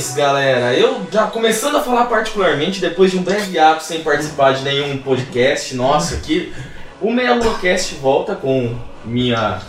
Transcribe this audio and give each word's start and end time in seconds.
Saudações, 0.00 0.14
galera! 0.14 0.74
Eu 0.74 1.06
já 1.12 1.26
começando 1.26 1.76
a 1.76 1.82
falar 1.82 2.06
particularmente, 2.06 2.80
depois 2.80 3.10
de 3.10 3.18
um 3.18 3.22
breve 3.22 3.58
ato 3.58 3.84
sem 3.84 4.02
participar 4.02 4.54
de 4.54 4.62
nenhum 4.62 4.98
podcast 4.98 5.74
nosso 5.74 6.14
aqui, 6.14 6.52
o 7.00 7.12
Meia 7.12 7.34
Lua 7.34 7.58
Cast 7.58 7.94
volta 7.96 8.34
com 8.34 8.74
minha 9.04 9.60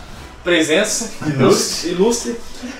presença 0.42 1.12
ilustre. 1.26 1.90
ilustre. 1.90 2.36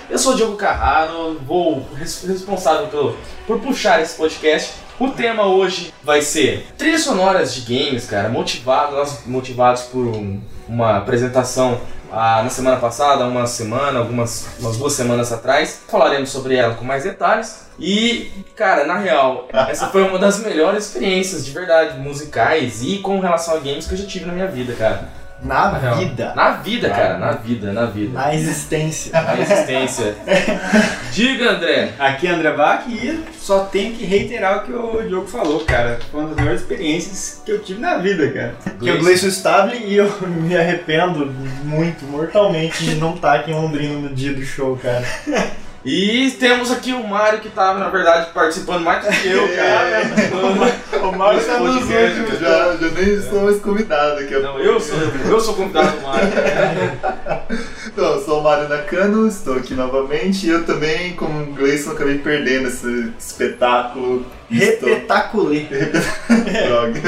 Eu 0.08 0.18
sou 0.18 0.32
o 0.32 0.36
Diogo 0.36 0.56
Carraro, 0.56 1.38
vou 1.46 1.86
res- 1.94 2.24
responsável 2.26 2.86
pelo, 2.88 3.16
por 3.46 3.60
puxar 3.60 4.00
esse 4.00 4.16
podcast. 4.16 4.72
O 4.98 5.08
tema 5.10 5.46
hoje 5.46 5.92
vai 6.02 6.22
ser 6.22 6.66
trilhas 6.78 7.02
sonoras 7.02 7.54
de 7.54 7.60
games, 7.62 8.06
cara, 8.06 8.28
motivados, 8.28 8.94
nós 8.94 9.18
motivados 9.26 9.82
por 9.82 10.06
um- 10.06 10.40
uma 10.68 10.96
apresentação 10.98 11.80
ah, 12.12 12.42
na 12.42 12.50
semana 12.50 12.76
passada, 12.76 13.24
uma 13.24 13.46
semana, 13.46 13.98
algumas 13.98 14.46
umas 14.58 14.76
duas 14.76 14.92
semanas 14.92 15.32
atrás. 15.32 15.80
Falaremos 15.88 16.30
sobre 16.30 16.56
ela 16.56 16.74
com 16.74 16.84
mais 16.84 17.04
detalhes. 17.04 17.66
E, 17.78 18.30
cara, 18.54 18.84
na 18.84 18.98
real, 18.98 19.48
essa 19.68 19.88
foi 19.88 20.02
uma 20.02 20.18
das 20.18 20.38
melhores 20.40 20.86
experiências 20.86 21.44
de 21.44 21.50
verdade, 21.50 21.98
musicais 21.98 22.82
e 22.82 22.98
com 22.98 23.18
relação 23.18 23.54
a 23.54 23.58
games 23.58 23.86
que 23.86 23.94
eu 23.94 23.98
já 23.98 24.06
tive 24.06 24.26
na 24.26 24.32
minha 24.32 24.46
vida, 24.46 24.74
cara. 24.74 25.21
Na 25.44 25.72
Na 25.72 25.78
real. 25.78 25.96
vida. 25.96 26.32
Na 26.36 26.50
vida, 26.52 26.88
cara, 26.88 27.18
na 27.18 27.32
vida, 27.32 27.72
na 27.72 27.86
vida. 27.86 28.12
Na 28.12 28.34
existência. 28.34 29.10
Na 29.20 29.38
existência. 29.40 30.14
Diga, 31.12 31.50
André. 31.50 31.90
Aqui 31.98 32.28
é 32.28 32.30
André 32.30 32.52
Bach 32.52 32.84
e 32.88 33.24
só 33.38 33.64
tenho 33.64 33.92
que 33.94 34.04
reiterar 34.04 34.58
o 34.58 34.62
que 34.62 34.72
o 34.72 35.02
Diogo 35.08 35.26
falou, 35.26 35.60
cara. 35.64 35.98
Foi 36.10 36.20
uma 36.20 36.28
das 36.28 36.36
melhores 36.38 36.60
experiências 36.60 37.42
que 37.44 37.50
eu 37.50 37.58
tive 37.58 37.80
na 37.80 37.98
vida, 37.98 38.30
cara. 38.30 38.54
Que 38.78 38.90
o 38.90 38.98
Gleison 38.98 39.28
Stable 39.28 39.78
e 39.84 39.96
eu 39.96 40.10
me 40.26 40.56
arrependo 40.56 41.26
muito, 41.64 42.04
mortalmente, 42.04 42.84
de 42.84 42.94
não 42.94 43.14
estar 43.14 43.34
aqui 43.34 43.50
em 43.50 43.54
Londrina 43.54 43.94
no 44.08 44.14
dia 44.14 44.32
do 44.32 44.44
show, 44.44 44.76
cara. 44.76 45.04
E 45.84 46.30
temos 46.38 46.70
aqui 46.70 46.92
o 46.92 47.06
Mário 47.06 47.40
que 47.40 47.48
tava, 47.48 47.80
na 47.80 47.88
verdade, 47.88 48.30
participando 48.32 48.84
mais 48.84 49.04
do 49.04 49.10
que 49.10 49.28
eu, 49.28 49.48
cara. 49.56 51.08
O 51.08 51.16
Mário 51.16 51.44
tá 51.44 51.58
nos 51.58 51.76
últimos. 51.76 52.38
Já, 52.38 52.76
já 52.76 52.88
nem 52.88 53.14
estou 53.14 53.42
mais 53.42 53.60
convidado 53.60 54.20
aqui. 54.20 54.34
Não, 54.38 54.60
eu 54.60 54.80
sou, 54.80 54.96
eu 54.98 55.40
sou 55.40 55.54
convidado 55.54 55.96
do 55.96 56.02
Mário. 56.02 56.28
Então, 57.92 58.14
eu 58.14 58.24
sou 58.24 58.40
o 58.40 58.42
Mário 58.42 58.70
Nakano, 58.70 59.28
estou 59.28 59.56
aqui 59.56 59.74
novamente 59.74 60.46
e 60.46 60.48
eu 60.48 60.64
também, 60.64 61.12
como 61.12 61.42
o 61.42 61.46
Gleison, 61.52 61.90
acabei 61.90 62.16
perdendo 62.16 62.68
esse 62.68 63.12
espetáculo. 63.18 64.24
Repetaculê. 64.58 65.66
Droga. 66.66 67.00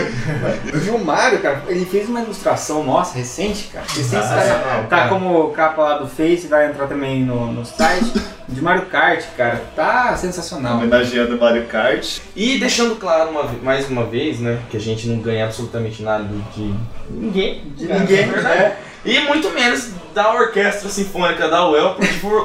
O 0.94 0.98
Mário, 1.04 1.40
cara, 1.40 1.62
ele 1.68 1.84
fez 1.84 2.08
uma 2.08 2.20
ilustração 2.20 2.84
nossa, 2.84 3.16
recente, 3.16 3.64
cara. 3.72 3.84
Recente, 3.88 4.16
Ah, 4.16 4.28
tá, 4.28 4.40
é, 4.44 4.82
tá 4.82 4.96
cara. 4.96 5.08
como 5.08 5.50
capa 5.50 5.82
lá 5.82 5.98
do 5.98 6.06
Face, 6.08 6.46
vai 6.46 6.66
entrar 6.68 6.86
também 6.86 7.22
no, 7.24 7.52
no 7.52 7.64
site. 7.64 8.12
De 8.46 8.60
Mario 8.60 8.86
Kart, 8.86 9.24
cara. 9.36 9.62
Tá 9.74 10.14
sensacional. 10.16 10.76
Homenageando 10.76 11.36
o 11.36 11.40
Mario 11.40 11.64
Kart. 11.66 12.18
E 12.36 12.58
deixando 12.58 12.94
claro 12.96 13.30
uma 13.30 13.44
mais 13.62 13.88
uma 13.88 14.04
vez, 14.04 14.38
né, 14.38 14.58
que 14.70 14.76
a 14.76 14.80
gente 14.80 15.08
não 15.08 15.18
ganha 15.18 15.46
absolutamente 15.46 16.02
nada 16.02 16.24
de 16.54 16.74
ninguém. 17.10 17.62
De 17.74 17.86
cara, 17.86 18.00
ninguém, 18.00 18.18
é 18.18 18.26
verdade. 18.26 18.58
né? 18.58 18.76
E 19.04 19.18
muito 19.20 19.50
menos 19.50 19.90
da 20.14 20.32
Orquestra 20.34 20.88
Sinfônica 20.88 21.48
da 21.48 21.68
UEL 21.68 21.96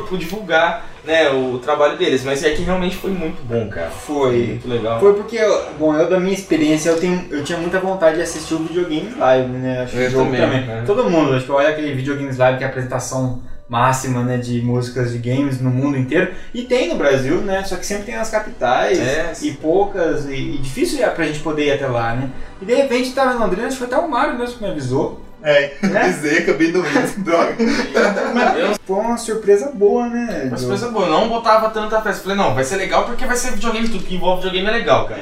por 0.07 0.17
divulgar 0.17 0.85
né, 1.09 1.29
o 1.31 1.57
trabalho 1.57 1.97
deles. 1.97 2.23
Mas 2.23 2.43
é 2.43 2.51
que 2.51 2.61
realmente 2.61 2.95
foi 2.95 3.09
muito 3.11 3.41
bom, 3.43 3.67
cara. 3.67 3.89
Foi. 3.89 4.37
Muito 4.47 4.67
legal. 4.69 4.99
Foi 4.99 5.13
porque, 5.15 5.35
eu- 5.37 5.65
bom, 5.79 5.93
eu 5.95 6.07
da 6.09 6.19
minha 6.19 6.33
experiência, 6.33 6.89
eu, 6.91 6.99
tenho, 6.99 7.25
eu 7.31 7.43
tinha 7.43 7.57
muita 7.57 7.79
vontade 7.79 8.17
de 8.17 8.21
assistir 8.21 8.53
o 8.53 8.59
videogame 8.59 9.09
live, 9.17 9.49
né? 9.49 9.81
Acho 9.81 9.93
que 9.93 9.97
Eu 10.03 10.07
o 10.07 10.11
jogo 10.11 10.25
também, 10.25 10.41
também. 10.41 10.65
né? 10.65 10.83
Todo 10.85 11.09
mundo, 11.09 11.33
acho 11.33 11.45
que 11.45 11.51
olha 11.51 11.69
aquele 11.69 11.93
videogames 11.93 12.37
live 12.37 12.57
que 12.59 12.63
é 12.63 12.67
a 12.67 12.69
apresentação 12.69 13.41
máxima, 13.67 14.23
né, 14.23 14.37
de 14.37 14.63
músicas 14.63 15.11
de 15.11 15.19
games 15.19 15.61
no 15.61 15.69
mundo 15.69 15.95
inteiro. 15.95 16.31
E 16.55 16.63
tem 16.63 16.89
no 16.89 16.95
Brasil, 16.95 17.35
né? 17.41 17.63
Só 17.63 17.75
que 17.75 17.85
sempre 17.85 18.05
tem 18.05 18.15
nas 18.15 18.29
capitais 18.31 18.97
É, 18.99 19.31
e 19.43 19.51
poucas, 19.51 20.25
e, 20.25 20.33
e 20.33 20.57
difícil 20.57 21.03
é 21.03 21.09
pra 21.09 21.25
gente 21.25 21.39
poder 21.41 21.65
ir 21.67 21.71
até 21.73 21.85
lá, 21.85 22.15
né? 22.15 22.29
E 22.59 22.65
de 22.65 22.73
repente 22.73 23.11
tava 23.13 23.33
em 23.35 23.37
Londrina, 23.37 23.67
acho 23.67 23.77
que 23.77 23.85
foi 23.85 23.95
até 23.95 24.03
o 24.03 24.09
Mário 24.09 24.37
mesmo 24.39 24.57
que 24.57 24.63
me 24.63 24.71
avisou. 24.71 25.21
É, 25.43 25.73
Né? 25.81 26.01
avisei, 26.01 26.39
acabei 26.39 26.71
não 26.71 26.81
indo. 26.81 27.23
Droga. 27.23 27.55
Foi 28.85 28.95
uma 28.97 29.17
surpresa 29.17 29.71
boa, 29.73 30.07
né? 30.07 30.47
mas 30.49 30.59
Diogo? 30.61 30.67
coisa 30.77 30.89
boa, 30.91 31.05
eu 31.05 31.11
não 31.11 31.29
botava 31.29 31.69
tanta 31.69 32.01
festa. 32.01 32.23
Falei, 32.23 32.37
não, 32.37 32.53
vai 32.55 32.63
ser 32.63 32.75
legal 32.77 33.05
porque 33.05 33.25
vai 33.25 33.35
ser 33.35 33.51
videogame, 33.51 33.87
tudo 33.87 34.03
que 34.03 34.15
envolve 34.15 34.41
videogame 34.43 34.67
é 34.67 34.71
legal, 34.79 35.07
cara. 35.07 35.21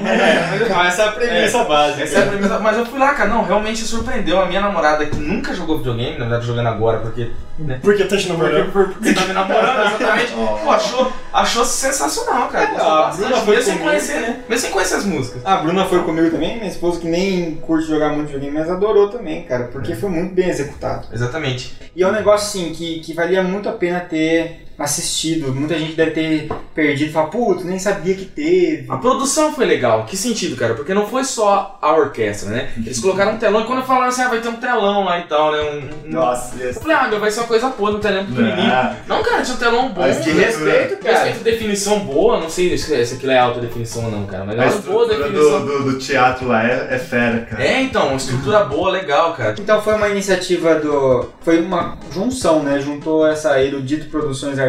essa 0.87 1.01
é 1.03 1.07
a 1.07 1.11
premissa 1.11 1.63
básica. 1.63 2.03
Essa 2.03 2.19
é 2.19 2.23
a 2.23 2.27
premissa, 2.27 2.59
mas 2.59 2.77
eu 2.77 2.85
fui 2.85 2.99
lá, 2.99 3.13
cara, 3.13 3.29
não, 3.29 3.43
realmente 3.43 3.81
surpreendeu. 3.83 4.39
A 4.41 4.45
minha 4.45 4.61
namorada 4.61 5.05
que 5.05 5.15
nunca 5.17 5.53
jogou 5.53 5.77
videogame, 5.77 6.13
na 6.17 6.25
verdade 6.25 6.45
jogando 6.45 6.67
agora, 6.67 6.99
porque. 6.99 7.31
Né? 7.59 7.79
Por 7.81 7.95
que 7.97 8.03
tá 8.05 8.15
te 8.15 8.27
Porque, 8.27 8.33
namorando? 8.43 8.71
porque 8.71 9.13
tá 9.13 9.21
me 9.25 9.33
namorando, 9.33 9.87
exatamente. 9.87 10.31
Pô, 10.63 10.69
achou, 10.71 11.11
achou 11.33 11.65
sensacional, 11.65 12.47
cara. 12.49 12.65
É, 12.65 12.77
a 12.79 13.11
Bruna 13.15 13.37
foi 13.37 13.55
mesmo 13.55 13.63
sem 13.63 13.73
comigo. 13.73 13.89
conhecer, 13.89 14.19
né? 14.21 14.39
Mesmo 14.47 14.61
sem 14.61 14.71
conhecer 14.71 14.95
as 14.95 15.05
músicas. 15.05 15.41
A 15.43 15.55
Bruna 15.57 15.85
foi 15.85 16.03
comigo 16.03 16.29
também, 16.29 16.57
minha 16.57 16.67
esposa 16.69 16.99
que 16.99 17.07
nem 17.07 17.55
curte 17.55 17.87
jogar 17.87 18.09
muito 18.09 18.27
videogame, 18.27 18.59
mas 18.59 18.69
adorou 18.69 19.09
também, 19.09 19.41
cara, 19.43 19.63
porque 19.73 19.95
foi 19.95 20.06
muito 20.09 20.33
bem 20.33 20.49
executado. 20.49 21.07
Exatamente. 21.13 21.75
E 21.95 22.03
é 22.03 22.07
um 22.07 22.11
negócio 22.11 22.47
assim 22.47 22.73
que, 22.73 22.99
que 22.99 23.13
valia 23.13 23.43
muito 23.43 23.67
a 23.67 23.73
pena 23.73 23.99
ter 23.99 24.66
assistido. 24.77 25.53
Muita 25.53 25.77
gente 25.77 25.93
deve 25.93 26.11
ter 26.11 26.49
perdido 26.73 27.09
e 27.09 27.13
falar, 27.13 27.27
putz, 27.27 27.63
nem 27.63 27.79
sabia 27.79 28.13
que 28.15 28.25
teve. 28.25 28.85
A 28.89 28.97
produção 28.97 29.53
foi 29.53 29.65
legal. 29.65 30.05
Que 30.05 30.15
sentido, 30.15 30.55
cara? 30.55 30.73
Porque 30.75 30.93
não 30.93 31.07
foi 31.07 31.23
só 31.23 31.77
a 31.81 31.93
orquestra, 31.93 32.49
né? 32.49 32.69
Eles 32.77 32.99
colocaram 32.99 33.33
um 33.33 33.37
telão 33.37 33.61
e 33.61 33.65
quando 33.65 33.83
falaram 33.85 34.07
assim, 34.07 34.21
ah, 34.21 34.29
vai 34.29 34.39
ter 34.39 34.49
um 34.49 34.55
telão 34.57 35.03
lá 35.05 35.19
e 35.19 35.23
tal, 35.23 35.51
né? 35.51 35.59
Um, 35.61 36.07
um- 36.07 36.11
Nossa, 36.11 36.55
Eu 36.61 36.69
esse... 36.69 36.79
falei, 36.79 36.95
ah, 36.95 37.07
meu, 37.07 37.19
vai 37.19 37.31
ser 37.31 37.39
uma 37.39 37.47
coisa 37.47 37.69
boa 37.69 37.91
no 37.91 37.99
telão 37.99 38.25
pequenininho. 38.25 38.71
Ah, 38.71 38.95
Não, 39.07 39.23
cara, 39.23 39.41
tinha 39.41 39.55
um 39.55 39.59
telão 39.59 39.89
bom. 39.89 40.01
Mas 40.01 40.23
de 40.23 40.33
né? 40.33 40.45
respeito, 40.45 40.97
cara. 41.03 41.23
Respeito, 41.23 41.43
definição 41.43 41.99
boa, 42.01 42.39
não 42.39 42.49
sei 42.49 42.77
se 42.77 43.05
se 43.05 43.15
aquilo 43.15 43.31
é 43.31 43.37
alta 43.39 43.59
definição 43.59 44.05
ou 44.05 44.11
não, 44.11 44.25
cara, 44.25 44.45
mas 44.45 44.57
é 44.57 44.61
a 44.63 44.65
uma 44.65 44.71
boa 44.81 45.03
estrutura 45.05 45.29
definição. 45.29 45.65
do, 45.65 45.83
do, 45.83 45.91
do 45.93 45.97
teatro 45.99 46.47
lá 46.47 46.63
é, 46.67 46.87
é 46.91 46.97
fera, 46.99 47.39
cara. 47.49 47.63
É, 47.63 47.81
então, 47.81 48.07
uma 48.07 48.17
estrutura 48.17 48.63
boa, 48.65 48.91
legal, 48.91 49.33
cara. 49.33 49.55
Então 49.59 49.81
foi 49.81 49.95
uma 49.95 50.09
iniciativa 50.09 50.75
do. 50.75 51.29
Foi 51.41 51.59
uma 51.61 51.97
junção, 52.11 52.61
né? 52.63 52.79
Juntou 52.79 53.25
essa 53.27 53.61
Erudito 53.61 54.07
Produções 54.09 54.57
Artísticas. 54.59 54.66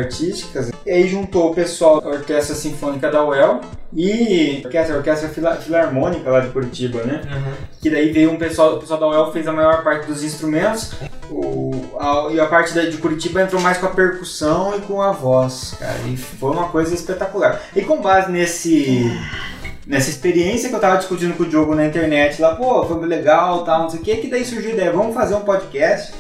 E 0.87 0.91
aí 0.91 1.09
juntou 1.09 1.51
o 1.51 1.55
pessoal 1.55 2.01
da 2.01 2.09
Orquestra 2.11 2.55
Sinfônica 2.55 3.11
da 3.11 3.25
UEL 3.25 3.61
e 3.93 4.61
a 4.63 4.67
orquestra, 4.67 4.97
orquestra 4.97 5.29
Fila- 5.29 5.57
Filarmônica 5.57 6.31
lá 6.31 6.41
de 6.41 6.49
Curitiba, 6.49 7.03
né? 7.03 7.23
Que 7.81 7.91
daí 7.91 8.13
veio 8.13 8.31
um 8.31 8.37
pessoal, 8.37 8.75
o 8.77 8.81
pessoal 8.81 9.01
da 9.01 9.09
UEL 9.09 9.33
fez 9.33 9.47
a 9.49 9.53
maior 9.53 9.83
parte 9.83 10.07
dos 10.07 10.23
instrumentos. 10.23 10.93
O, 11.31 11.73
a, 11.99 12.29
e 12.33 12.41
a 12.41 12.47
parte 12.47 12.73
da, 12.75 12.83
de 12.87 12.97
Curitiba 12.97 13.43
entrou 13.43 13.61
mais 13.61 13.79
com 13.79 13.87
a 13.87 13.91
percussão 13.91 14.75
e 14.77 14.81
com 14.83 15.01
a 15.03 15.13
voz, 15.13 15.75
cara. 15.79 15.99
E 16.07 16.17
foi 16.17 16.51
uma 16.51 16.69
coisa 16.69 16.95
espetacular. 16.95 17.61
E 17.77 17.83
com 17.83 18.01
base 18.01 18.31
nesse. 18.31 19.11
Nessa 19.87 20.11
experiência 20.11 20.69
que 20.69 20.75
eu 20.75 20.81
tava 20.81 20.99
discutindo 20.99 21.35
com 21.35 21.45
o 21.45 21.47
Diogo 21.49 21.75
na 21.75 21.87
internet 21.87 22.43
lá, 22.43 22.55
pô, 22.55 22.85
foi 22.85 23.07
legal, 23.07 23.65
tal, 23.65 23.85
não 23.85 23.89
sei 23.91 24.01
o 24.01 24.03
que, 24.03 24.17
que 24.19 24.29
daí 24.29 24.45
surgiu 24.45 24.71
a 24.71 24.75
ideia, 24.75 24.93
vamos 24.93 25.15
fazer 25.15 25.35
um 25.35 25.41
podcast 25.41 26.13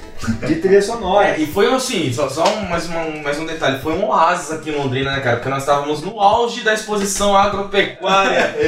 de 0.47 0.57
trilha 0.57 0.83
sonora. 0.83 1.29
É, 1.29 1.39
e 1.41 1.47
foi 1.47 1.73
assim, 1.73 2.13
só, 2.13 2.29
só 2.29 2.45
um- 2.45 2.69
mais, 2.69 2.87
uma- 2.87 3.05
mais 3.23 3.39
um 3.39 3.47
detalhe, 3.47 3.81
foi 3.81 3.93
um 3.95 4.07
oásis 4.09 4.51
aqui 4.51 4.71
em 4.71 4.77
Londrina, 4.77 5.13
né, 5.13 5.21
cara? 5.21 5.37
Porque 5.37 5.49
nós 5.49 5.63
estávamos 5.63 6.03
no 6.03 6.21
auge 6.21 6.63
da 6.63 6.75
exposição 6.75 7.37
agropecuária, 7.37 8.55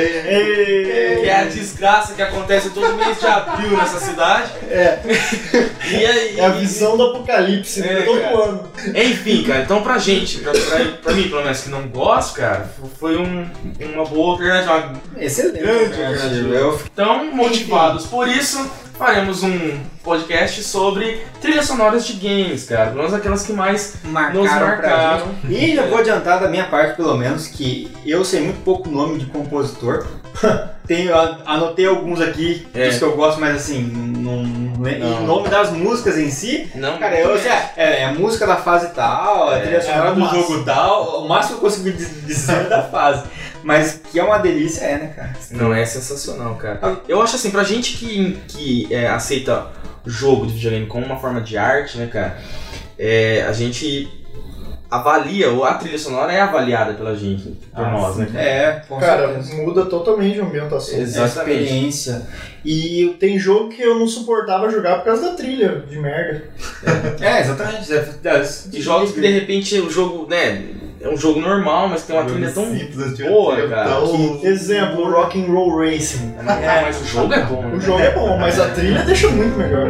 que 1.21 1.29
é 1.29 1.41
a 1.41 1.45
desgraça 1.45 2.15
que 2.15 2.23
acontece 2.23 2.71
todo 2.71 2.95
mês 2.97 3.19
de 3.19 3.27
abril 3.27 3.77
nessa 3.77 3.99
cidade. 4.01 4.51
É, 4.69 4.99
E 5.91 6.07
aí, 6.07 6.39
é 6.39 6.45
a 6.47 6.51
visão 6.51 6.97
do 6.97 7.03
apocalipse 7.05 7.83
É, 7.83 7.93
né? 7.95 8.03
todo 8.03 8.21
cara. 8.21 8.45
ano. 8.45 8.73
Enfim, 8.95 9.43
cara, 9.43 9.63
então 9.63 9.83
pra 9.83 9.99
gente, 9.99 10.39
pra, 10.39 10.53
pra, 10.53 10.85
pra 11.03 11.13
mim 11.15 11.29
pelo 11.29 11.43
menos 11.43 11.61
que 11.63 11.69
não 11.69 11.83
gosto, 11.89 12.37
cara, 12.37 12.71
foi 12.99 13.17
um, 13.17 13.47
uma 13.81 14.05
boa 14.05 14.33
alternativa. 14.33 14.93
Excelente. 15.19 15.59
Grande 15.61 15.85
alternativa. 15.85 16.49
alternativa. 16.57 16.85
Então, 16.93 17.25
motivados 17.35 18.07
por 18.07 18.29
isso, 18.29 18.71
faremos 19.05 19.43
um 19.43 19.79
podcast 20.05 20.63
sobre 20.63 21.23
trilhas 21.41 21.65
sonoras 21.65 22.07
de 22.07 22.13
games, 22.13 22.67
cara. 22.67 22.87
Pelo 22.91 22.99
menos 22.99 23.15
aquelas 23.15 23.43
que 23.47 23.53
mais 23.55 23.95
Marcaram, 24.05 24.43
nos 24.43 24.53
marcaram. 24.53 25.29
E 25.49 25.75
já 25.75 25.87
vou 25.87 25.99
adiantar 25.99 26.39
da 26.39 26.49
minha 26.51 26.65
parte, 26.65 26.97
pelo 26.97 27.17
menos, 27.17 27.47
que 27.47 27.91
eu 28.05 28.23
sei 28.27 28.43
muito 28.43 28.63
pouco 28.63 28.91
nome 28.91 29.19
de 29.19 29.25
compositor. 29.27 30.07
Tenho, 30.87 31.13
anotei 31.47 31.87
alguns 31.87 32.21
aqui, 32.21 32.67
É. 32.75 32.89
dos 32.89 32.99
que 32.99 33.05
eu 33.05 33.17
gosto, 33.17 33.41
mas 33.41 33.55
assim, 33.57 33.81
não, 33.83 34.43
não, 34.43 34.87
é- 34.87 34.99
Não. 34.99 35.23
em 35.23 35.25
nome 35.27 35.49
das 35.49 35.71
músicas 35.71 36.19
em 36.19 36.29
si, 36.31 36.69
Não, 36.75 36.99
Cara, 36.99 37.17
eu 37.19 37.37
é, 37.37 38.01
é 38.01 38.05
a 38.07 38.13
música 38.13 38.45
da 38.47 38.57
fase 38.57 38.89
tal, 38.93 39.51
a 39.51 39.57
É, 39.57 39.61
trilha 39.61 39.81
sonora 39.81 40.09
é 40.09 40.13
o 40.13 40.15
do 40.17 40.29
jogo 40.29 40.65
tal, 40.65 41.25
o 41.25 41.29
máximo 41.29 41.59
que 41.61 41.65
eu 41.67 41.71
consigo 41.71 41.97
diz- 41.97 42.27
dizer 42.27 42.57
é 42.57 42.65
da 42.65 42.83
fase. 42.83 43.23
Mas 43.63 44.01
que 44.11 44.19
é 44.19 44.23
uma 44.25 44.39
delícia, 44.39 44.85
é, 44.85 44.99
né, 44.99 45.13
cara? 45.15 45.33
Não, 45.51 45.73
é 45.75 45.85
sensacional, 45.85 46.55
cara. 46.57 47.01
Eu 47.09 47.21
acho 47.23 47.37
assim, 47.37 47.51
pra 47.51 47.63
gente 47.65 47.97
que, 47.97 48.39
que 48.49 48.95
é, 48.95 49.09
aceita 49.09 49.69
jogo 50.07 50.47
de 50.47 50.55
videogame 50.55 50.87
como 50.87 51.05
uma 51.05 51.19
forma 51.19 51.41
de 51.41 51.57
arte, 51.59 51.99
né, 51.99 52.07
cara? 52.07 52.39
é, 52.99 53.43
a 53.49 53.53
gente 53.53 54.09
avalia, 54.91 55.51
ou 55.51 55.65
a 55.65 55.75
trilha 55.75 55.99
sonora 55.99 56.33
é 56.33 56.41
avaliada 56.41 56.95
pela 56.95 57.15
gente, 57.15 57.49
por 57.73 57.85
Ah, 57.85 57.91
nós, 57.93 58.17
né? 58.17 58.27
cara? 58.33 58.45
É, 58.45 58.83
com 58.89 58.99
Cara, 58.99 59.27
certeza. 59.35 59.55
muda 59.63 59.87
totalmente 59.87 60.41
a 60.41 60.43
ambientação. 60.45 60.99
É 60.99 61.03
Exatamente. 61.03 61.61
experiência. 61.63 62.27
E 62.65 63.17
tem 63.21 63.39
jogo 63.39 63.69
que 63.69 63.81
eu 63.81 63.99
não 63.99 64.09
suportava 64.09 64.69
jogar 64.69 64.97
por 64.99 65.05
causa 65.05 65.31
da 65.31 65.35
trilha 65.35 65.85
de 65.89 65.97
merda. 65.99 66.43
É, 67.21 67.41
exatamente. 67.41 67.93
É, 67.93 67.97
é, 68.25 68.49
E 68.73 68.81
jogos 68.83 69.13
que 69.13 69.21
de 69.21 69.29
repente 69.29 69.79
o 69.81 69.89
jogo, 69.89 70.27
né, 70.29 70.65
é 71.01 71.09
um 71.09 71.17
jogo 71.17 71.41
normal, 71.41 71.89
mas 71.89 72.03
tem 72.03 72.17
uma 72.17 72.25
trilha 72.25 72.51
tão. 72.53 72.65
simples, 72.67 73.19
boa, 73.19 73.55
trilha 73.57 73.69
cara. 73.69 73.91
tão- 73.91 74.41
Exemplo, 74.45 75.11
Rock 75.11 75.41
and 75.43 75.47
Roll 75.53 75.79
Racing. 75.79 76.35
Ah, 76.47 76.81
mas 76.83 77.01
o 77.01 77.05
jogo 77.07 77.33
é 77.35 77.43
bom, 77.45 77.61
O 77.65 77.77
né? 77.77 77.81
jogo 77.81 78.01
é 78.01 78.11
bom, 78.13 78.39
mas 78.39 78.61
a 78.61 78.69
trilha 78.69 79.03
deixa 79.03 79.29
muito 79.31 79.57
melhor. 79.57 79.89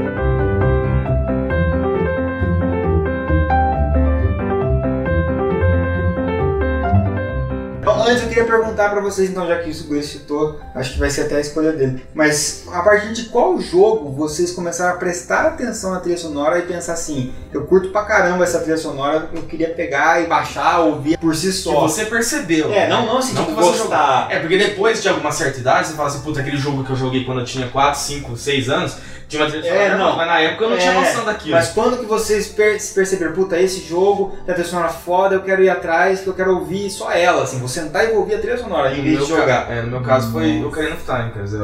Antes 8.01 8.23
eu 8.23 8.29
queria 8.29 8.45
perguntar 8.45 8.91
pra 8.91 9.01
vocês, 9.01 9.31
então, 9.31 9.47
já 9.47 9.59
que 9.59 9.71
isso 9.71 9.85
o 9.85 9.89
Gleice 9.89 10.19
citou, 10.19 10.59
acho 10.75 10.93
que 10.95 10.99
vai 10.99 11.11
ser 11.11 11.23
até 11.23 11.37
a 11.37 11.41
escolha 11.41 11.73
dele. 11.73 12.05
Mas 12.15 12.65
a 12.73 12.83
partir 12.83 13.13
de 13.13 13.25
qual 13.25 13.59
jogo 13.61 14.11
vocês 14.11 14.53
começaram 14.53 14.95
a 14.95 14.97
prestar 14.99 15.47
atenção 15.47 15.91
na 15.93 16.01
trilha 16.01 16.17
sonora 16.19 16.59
e 16.59 16.63
pensar 16.63 16.95
assim, 16.95 17.33
eu 17.53 17.65
curto 17.67 17.91
pra 17.91 18.05
caramba 18.05 18.45
essa 18.45 18.59
trilha 18.61 18.77
sonora, 18.77 19.29
eu 19.35 19.43
queria 19.43 19.71
pegar 19.71 20.23
e 20.23 20.27
baixar, 20.27 20.81
ouvir 20.81 21.19
por 21.19 21.35
si 21.35 21.47
Que 21.49 21.53
só. 21.53 21.81
você 21.83 22.05
percebeu. 22.07 22.73
É, 22.73 22.89
não, 22.89 23.07
não 23.07 23.19
assim, 23.19 23.35
Não 23.35 23.45
tipo, 23.45 23.57
que 23.57 23.63
você 23.63 23.79
gostar. 23.79 24.29
É, 24.31 24.39
porque 24.41 24.57
depois 24.57 25.03
de 25.03 25.09
alguma 25.09 25.33
certa 25.33 25.59
idade, 25.61 25.89
você 25.89 25.95
fala 25.95 26.09
assim, 26.09 26.21
puta, 26.21 26.41
aquele 26.41 26.57
jogo 26.57 26.85
que 26.85 26.91
eu 26.91 26.97
joguei 26.97 27.25
quando 27.25 27.41
eu 27.41 27.45
tinha 27.45 27.69
4, 27.69 28.01
5, 28.01 28.37
6 28.37 28.69
anos, 28.71 28.97
tinha 29.31 29.43
uma 29.45 29.51
trilha 29.51 29.67
É, 29.69 29.97
não. 29.97 30.17
mas 30.17 30.27
na 30.27 30.41
época 30.41 30.65
eu 30.65 30.71
não 30.71 30.77
tinha 30.77 30.91
É, 30.91 30.95
noção 31.01 31.25
daquilo. 31.25 31.55
Mas 31.55 31.69
quando 31.71 31.99
que 31.99 32.05
vocês 32.05 32.49
per 32.49 32.79
se 32.81 32.93
perceberam, 32.95 33.33
puta, 33.33 33.59
esse 33.59 33.81
jogo 33.87 34.31
tem 34.45 34.53
a 34.53 34.55
trilha 34.55 34.69
sonora 34.69 34.89
foda, 34.91 35.35
eu 35.37 35.43
quero 35.43 35.63
ir 35.63 35.71
atrás, 35.71 36.21
que 36.21 36.27
eu 36.27 36.35
quero 36.35 36.55
ouvir 36.59 36.91
só 36.91 37.11
ela, 37.13 37.43
assim, 37.45 37.59
vou 37.59 37.69
sentar 37.69 38.05
e 38.05 38.09
vou 38.09 38.19
ouvir 38.21 38.35
a 38.35 38.39
trilha 38.39 38.59
sonora, 38.59 38.93
em 38.93 38.99
No 38.99 39.03
vez 39.03 39.15
meu 39.17 39.25
de 39.25 39.31
jogar. 39.33 39.67
ca- 39.67 39.73
é, 39.73 39.83
no 39.83 39.91
meu 39.93 40.01
caso 40.03 40.31
foi 40.33 40.59
o 40.61 40.69
Ocarina 40.69 40.95
of 40.97 41.05
Time, 41.05 41.31
quer 41.33 41.43
dizer. 41.45 41.61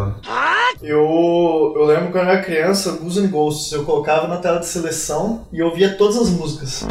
Eu, 0.83 1.73
eu 1.77 1.85
lembro 1.85 2.13
quando 2.13 2.25
eu 2.29 2.33
era 2.33 2.43
criança, 2.43 2.93
Gus 2.93 3.17
and 3.19 3.29
Ghosts, 3.29 3.73
eu 3.73 3.85
colocava 3.85 4.29
na 4.29 4.37
tela 4.37 4.59
de 4.61 4.67
seleção 4.67 5.47
e 5.53 5.63
ouvia 5.63 5.95
todas 5.97 6.17
as 6.17 6.31
músicas. 6.31 6.85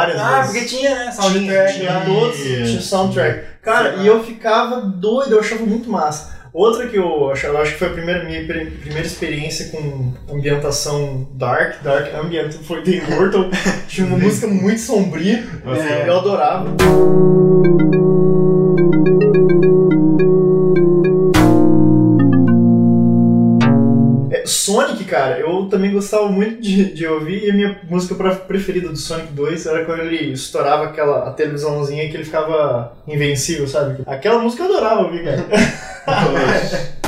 Várias 0.00 0.20
Ah, 0.20 0.40
vezes. 0.42 0.52
porque 0.52 0.64
tinha, 0.76 0.90
né? 0.94 1.00
Tinha, 1.10 1.12
Soundtrack. 1.12 1.78
tinha 1.78 2.00
todos, 2.04 2.36
tinha 2.36 2.80
soundtrack. 2.80 3.44
Cara, 3.62 3.96
e 3.96 4.06
eu 4.06 4.22
ficava 4.24 4.80
doido, 4.80 5.32
eu 5.32 5.40
achava 5.40 5.64
muito 5.64 5.90
massa. 5.90 6.38
Outra 6.52 6.88
que 6.88 6.96
eu 6.96 7.30
achava, 7.30 7.54
eu 7.54 7.62
acho 7.62 7.72
que 7.74 7.78
foi 7.78 7.88
a 7.88 7.92
primeira, 7.92 8.24
minha 8.24 8.44
pri- 8.44 8.70
primeira 8.72 9.06
experiência 9.06 9.68
com 9.68 10.12
ambientação 10.32 11.28
dark, 11.34 11.80
dark 11.82 12.12
ambient, 12.14 12.52
foi 12.66 12.82
The 12.82 12.90
Immortal. 12.90 13.50
Tinha 13.86 14.06
uma 14.06 14.18
música 14.18 14.48
muito 14.48 14.80
sombria, 14.80 15.46
Nossa, 15.64 15.82
eu 15.82 16.18
adorava. 16.18 16.64
Sonic, 24.46 25.04
cara, 25.04 25.38
eu 25.38 25.66
também 25.66 25.92
gostava 25.92 26.28
muito 26.28 26.60
de, 26.60 26.92
de 26.92 27.06
ouvir 27.06 27.44
e 27.44 27.50
a 27.50 27.54
minha 27.54 27.80
música 27.88 28.14
preferida 28.34 28.88
do 28.88 28.96
Sonic 28.96 29.32
2 29.32 29.66
era 29.66 29.84
quando 29.84 30.00
ele 30.00 30.32
estourava 30.32 30.84
aquela 30.84 31.28
a 31.28 31.32
televisãozinha 31.32 32.08
que 32.08 32.16
ele 32.16 32.24
ficava 32.24 32.92
invencível, 33.06 33.66
sabe? 33.66 34.02
Aquela 34.06 34.38
música 34.38 34.62
eu 34.62 34.70
adorava 34.70 35.02
ouvir, 35.02 35.24
cara. 35.24 35.46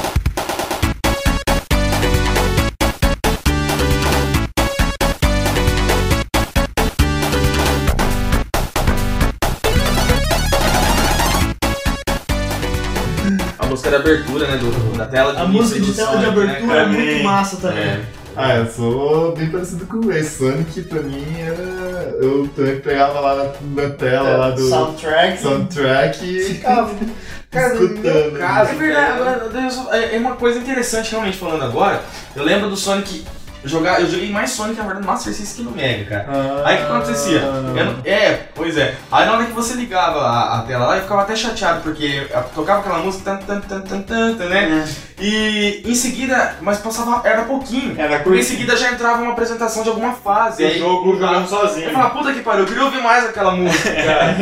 música 13.82 13.90
da 13.90 13.96
abertura, 13.96 14.46
né, 14.46 14.56
do, 14.58 14.96
da 14.96 15.06
tela 15.06 15.32
de 15.34 15.40
A 15.40 15.44
música 15.44 15.80
de 15.80 15.92
tela 15.92 16.18
de 16.18 16.24
Sonic, 16.24 16.36
né, 16.38 16.42
abertura 16.44 16.72
é 16.72 16.76
cara? 16.76 16.88
muito 16.88 17.24
massa 17.24 17.56
também. 17.56 17.82
É. 17.84 18.00
Ah, 18.34 18.56
eu 18.56 18.66
sou 18.66 19.36
bem 19.36 19.50
parecido 19.50 19.86
com 19.86 19.98
o 19.98 20.24
Sonic, 20.24 20.82
pra 20.82 21.02
mim, 21.02 21.26
era... 21.38 22.16
eu 22.22 22.48
também 22.56 22.80
pegava 22.80 23.20
lá 23.20 23.34
na, 23.34 23.82
na 23.82 23.90
tela 23.90 24.36
lá 24.36 24.50
do 24.50 24.68
Soundtrack. 24.68 25.42
soundtrack 25.42 26.24
e 26.24 26.44
Ficava. 26.44 26.94
Cara, 27.50 27.74
no 27.74 27.80
meu 27.80 27.92
escutando. 27.92 28.38
caso, 28.38 28.70
É 28.70 28.74
verdade, 28.76 29.12
agora, 29.12 29.50
é 29.90 30.16
é 30.16 30.18
uma 30.18 30.36
coisa 30.36 30.58
interessante 30.58 31.10
realmente 31.10 31.36
falando 31.36 31.62
agora. 31.62 32.00
Eu 32.34 32.44
lembro 32.44 32.70
do 32.70 32.76
Sonic. 32.76 33.26
Jogar, 33.64 34.00
eu 34.00 34.10
joguei 34.10 34.30
mais 34.30 34.50
Sonic 34.50 34.76
na 34.76 34.84
verdade 34.84 35.06
no 35.06 35.12
Master 35.12 35.32
System 35.32 35.64
que 35.66 35.70
no 35.70 35.76
Mega, 35.76 36.04
cara. 36.10 36.26
Ah, 36.28 36.62
Aí 36.68 36.74
o 36.74 36.78
que 36.78 36.84
acontecia? 36.92 37.38
Eu 37.38 37.84
não- 37.84 37.96
é, 38.04 38.40
pois 38.54 38.76
é. 38.76 38.94
Aí 39.10 39.24
na 39.24 39.32
hora 39.34 39.44
que 39.44 39.52
você 39.52 39.74
ligava 39.74 40.18
a, 40.20 40.58
a 40.58 40.62
tela 40.62 40.86
lá, 40.86 40.96
eu 40.96 41.02
ficava 41.02 41.22
até 41.22 41.36
chateado, 41.36 41.80
porque 41.82 42.26
tocava 42.54 42.80
aquela 42.80 42.98
música, 42.98 43.36
tan, 43.36 43.38
tan, 43.38 43.60
tan, 43.60 43.80
tan, 43.82 44.02
tan, 44.02 44.34
tan, 44.34 44.48
né? 44.48 44.88
E 45.20 45.82
em 45.86 45.94
seguida, 45.94 46.56
mas 46.60 46.78
passava, 46.78 47.20
era 47.28 47.42
pouquinho. 47.42 47.94
Era 48.00 48.18
Porque 48.18 48.40
em 48.40 48.42
seguida 48.42 48.76
já 48.76 48.90
entrava 48.90 49.22
uma 49.22 49.32
apresentação 49.32 49.84
de 49.84 49.90
alguma 49.90 50.12
fase. 50.14 50.64
o 50.64 50.66
aí 50.66 50.78
jogo 50.80 51.12
jogando 51.16 51.46
sozinho. 51.48 51.86
Eu 51.86 51.92
falava, 51.92 52.10
puta 52.18 52.32
que 52.32 52.40
pariu, 52.40 52.60
eu 52.62 52.66
queria 52.66 52.84
ouvir 52.84 53.00
mais 53.00 53.24
aquela 53.26 53.52
música, 53.52 53.90
cara. 53.94 54.34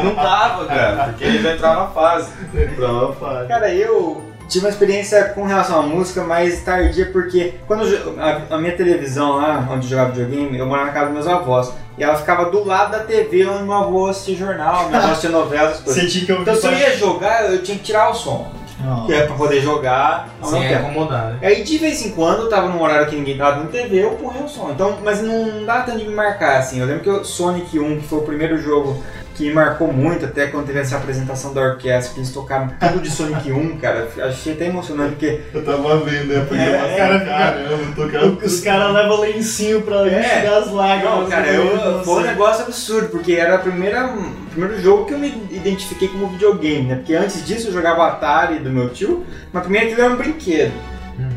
e 0.00 0.04
não 0.04 0.14
dava, 0.14 0.64
cara, 0.64 1.04
porque 1.08 1.24
ele 1.24 1.42
já 1.42 1.52
entrava 1.52 1.82
na 1.82 1.86
fase. 1.88 2.30
Entrava 2.54 3.12
fácil. 3.12 3.48
Cara, 3.48 3.74
eu 3.74 4.22
tive 4.48 4.64
uma 4.64 4.70
experiência 4.70 5.24
com 5.30 5.44
relação 5.44 5.80
à 5.80 5.82
música 5.82 6.22
mais 6.22 6.62
tardia, 6.62 7.10
porque 7.12 7.54
quando 7.66 7.84
eu 7.86 8.14
a, 8.20 8.54
a 8.54 8.58
minha 8.58 8.76
televisão 8.76 9.36
lá, 9.36 9.66
onde 9.70 9.86
eu 9.86 9.90
jogava 9.90 10.12
videogame, 10.12 10.58
eu 10.58 10.66
morava 10.66 10.86
na 10.88 10.92
casa 10.92 11.06
dos 11.06 11.14
meus 11.14 11.26
avós. 11.26 11.72
E 11.96 12.02
ela 12.02 12.16
ficava 12.16 12.50
do 12.50 12.64
lado 12.64 12.92
da 12.92 13.00
TV 13.00 13.46
onde 13.46 13.62
meu 13.62 13.72
avô 13.72 14.06
assistia 14.06 14.36
jornal, 14.36 14.88
meu 14.88 14.98
avô 14.98 15.08
assistia 15.08 15.30
novela, 15.30 15.70
essas 15.70 15.82
coisas. 15.82 16.02
Você 16.02 16.08
tinha 16.08 16.26
que 16.26 16.32
ouvir 16.32 16.42
Então 16.42 16.56
se 16.56 16.66
eu 16.66 16.72
ia 16.72 16.96
jogar, 16.96 17.52
eu 17.52 17.62
tinha 17.62 17.78
que 17.78 17.84
tirar 17.84 18.10
o 18.10 18.14
som. 18.14 18.52
Não. 18.84 19.06
Que 19.06 19.14
é 19.14 19.26
pra 19.26 19.36
poder 19.36 19.60
jogar 19.60 20.28
ao 20.42 20.50
mesmo 20.50 20.68
tempo. 20.68 20.86
acomodar, 20.86 21.32
né? 21.32 21.38
Aí 21.42 21.62
de 21.62 21.78
vez 21.78 22.04
em 22.04 22.10
quando 22.10 22.42
eu 22.42 22.48
tava 22.48 22.68
num 22.68 22.82
horário 22.82 23.06
que 23.06 23.16
ninguém 23.16 23.38
tava 23.38 23.60
vendo 23.60 23.70
TV, 23.70 24.04
eu 24.04 24.10
punha 24.10 24.44
o 24.44 24.48
som. 24.48 24.70
Então, 24.70 24.98
mas 25.02 25.22
não 25.22 25.64
dá 25.64 25.80
tanto 25.82 25.98
de 25.98 26.08
me 26.08 26.14
marcar 26.14 26.58
assim. 26.58 26.80
Eu 26.80 26.86
lembro 26.86 27.02
que 27.02 27.10
o 27.10 27.24
Sonic 27.24 27.78
1, 27.78 28.00
que 28.00 28.06
foi 28.06 28.18
o 28.18 28.22
primeiro 28.22 28.58
jogo 28.58 29.02
que 29.34 29.48
me 29.48 29.52
marcou 29.52 29.92
muito, 29.92 30.24
até 30.24 30.46
quando 30.46 30.66
teve 30.66 30.78
essa 30.78 30.96
apresentação 30.96 31.52
da 31.52 31.60
orquestra, 31.60 32.14
que 32.14 32.20
eles 32.20 32.30
tocaram 32.30 32.68
tudo 32.78 33.00
de 33.00 33.10
Sonic 33.10 33.50
1, 33.50 33.78
cara. 33.78 34.08
Achei 34.22 34.52
até 34.52 34.66
emocionante, 34.66 35.10
porque 35.10 35.40
Eu 35.52 35.64
tava 35.64 35.98
vendo 35.98 36.32
né, 36.32 36.44
programação, 36.46 36.88
É, 36.88 36.96
cara, 36.96 37.20
caramba, 37.24 37.84
tocando 37.96 38.44
Os 38.44 38.60
caras 38.60 38.94
levam 38.94 39.20
lencinho 39.20 39.82
pra 39.82 40.06
É. 40.08 40.20
enxugar 40.20 40.58
as 40.62 40.70
lágrimas. 40.70 41.14
Não, 41.20 41.26
cara, 41.28 41.46
do 41.46 41.52
eu, 41.52 42.04
foi 42.04 42.22
um 42.22 42.26
negócio 42.26 42.64
absurdo, 42.64 43.08
porque 43.08 43.32
era 43.32 43.56
a 43.56 43.58
primeira, 43.58 44.06
o 44.06 44.46
primeiro 44.50 44.80
jogo 44.80 45.04
que 45.06 45.14
eu 45.14 45.18
me 45.18 45.28
identifiquei 45.50 46.06
como 46.08 46.28
videogame, 46.28 46.82
né? 46.86 46.94
Porque 46.96 47.14
antes 47.14 47.44
disso 47.44 47.68
eu 47.68 47.72
jogava 47.72 48.06
Atari 48.06 48.60
do 48.60 48.70
meu 48.70 48.88
tio, 48.90 49.24
mas 49.52 49.62
primeiro 49.64 49.86
aquilo 49.88 50.02
era 50.02 50.14
um 50.14 50.16
brinquedo. 50.16 50.72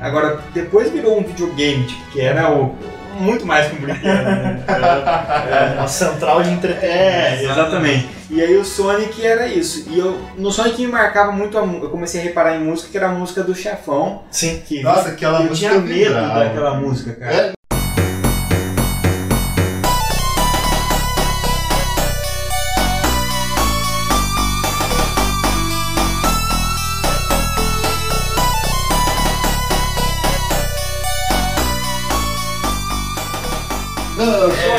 Agora, 0.01 0.39
depois 0.53 0.89
virou 0.91 1.19
um 1.19 1.23
videogame, 1.23 1.83
tipo, 1.85 2.11
que 2.11 2.21
era 2.21 2.51
o, 2.51 2.75
muito 3.19 3.45
mais 3.45 3.67
que 3.67 3.75
um 3.75 3.79
brinquedo, 3.79 4.23
né? 4.23 4.63
É, 4.67 5.79
uma 5.79 5.87
central 5.87 6.43
de 6.43 6.51
entretenimento. 6.51 6.85
É, 6.85 7.43
exatamente. 7.43 8.09
E 8.29 8.41
aí 8.41 8.55
o 8.57 8.65
Sonic 8.65 9.25
era 9.25 9.47
isso. 9.47 9.89
E 9.89 9.97
eu, 9.97 10.19
no 10.37 10.51
Sonic 10.51 10.85
me 10.85 10.91
marcava 10.91 11.31
muito 11.31 11.57
a 11.57 11.61
Eu 11.61 11.89
comecei 11.89 12.19
a 12.19 12.23
reparar 12.23 12.55
em 12.55 12.63
música, 12.63 12.89
que 12.89 12.97
era 12.97 13.07
a 13.07 13.11
música 13.11 13.43
do 13.43 13.55
chefão. 13.55 14.23
Sim. 14.29 14.61
Que 14.65 14.83
Nossa, 14.83 15.09
aquela 15.09 15.41
eu 15.41 15.49
música 15.49 15.69
tinha 15.69 15.81
medo 15.81 16.13
daquela 16.13 16.75
música, 16.75 17.13
cara. 17.13 17.33
É. 17.33 17.56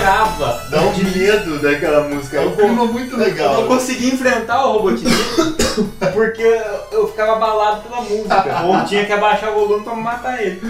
Nossa, 0.08 0.68
dá 0.70 0.80
um 0.82 0.92
de 0.92 1.04
medo 1.18 1.58
daquela 1.60 2.08
música. 2.08 2.38
É 2.38 2.40
um 2.40 2.44
Eu, 2.50 2.56
clima 2.56 2.84
muito 2.86 3.12
eu 3.14 3.18
não 3.18 3.24
legal. 3.26 3.64
consegui 3.66 4.08
enfrentar 4.08 4.64
o 4.66 4.72
Robotnik 4.72 5.10
porque 6.14 6.42
eu- 6.92 7.08
ficava 7.08 7.32
abalado 7.36 7.82
pela 7.82 8.00
música. 8.00 8.62
Ou 8.64 8.84
tinha 8.84 9.04
que 9.04 9.12
abaixar 9.12 9.50
o 9.50 9.54
volume 9.54 9.84
pra 9.84 9.94
matar 9.94 10.42
ele. 10.42 10.60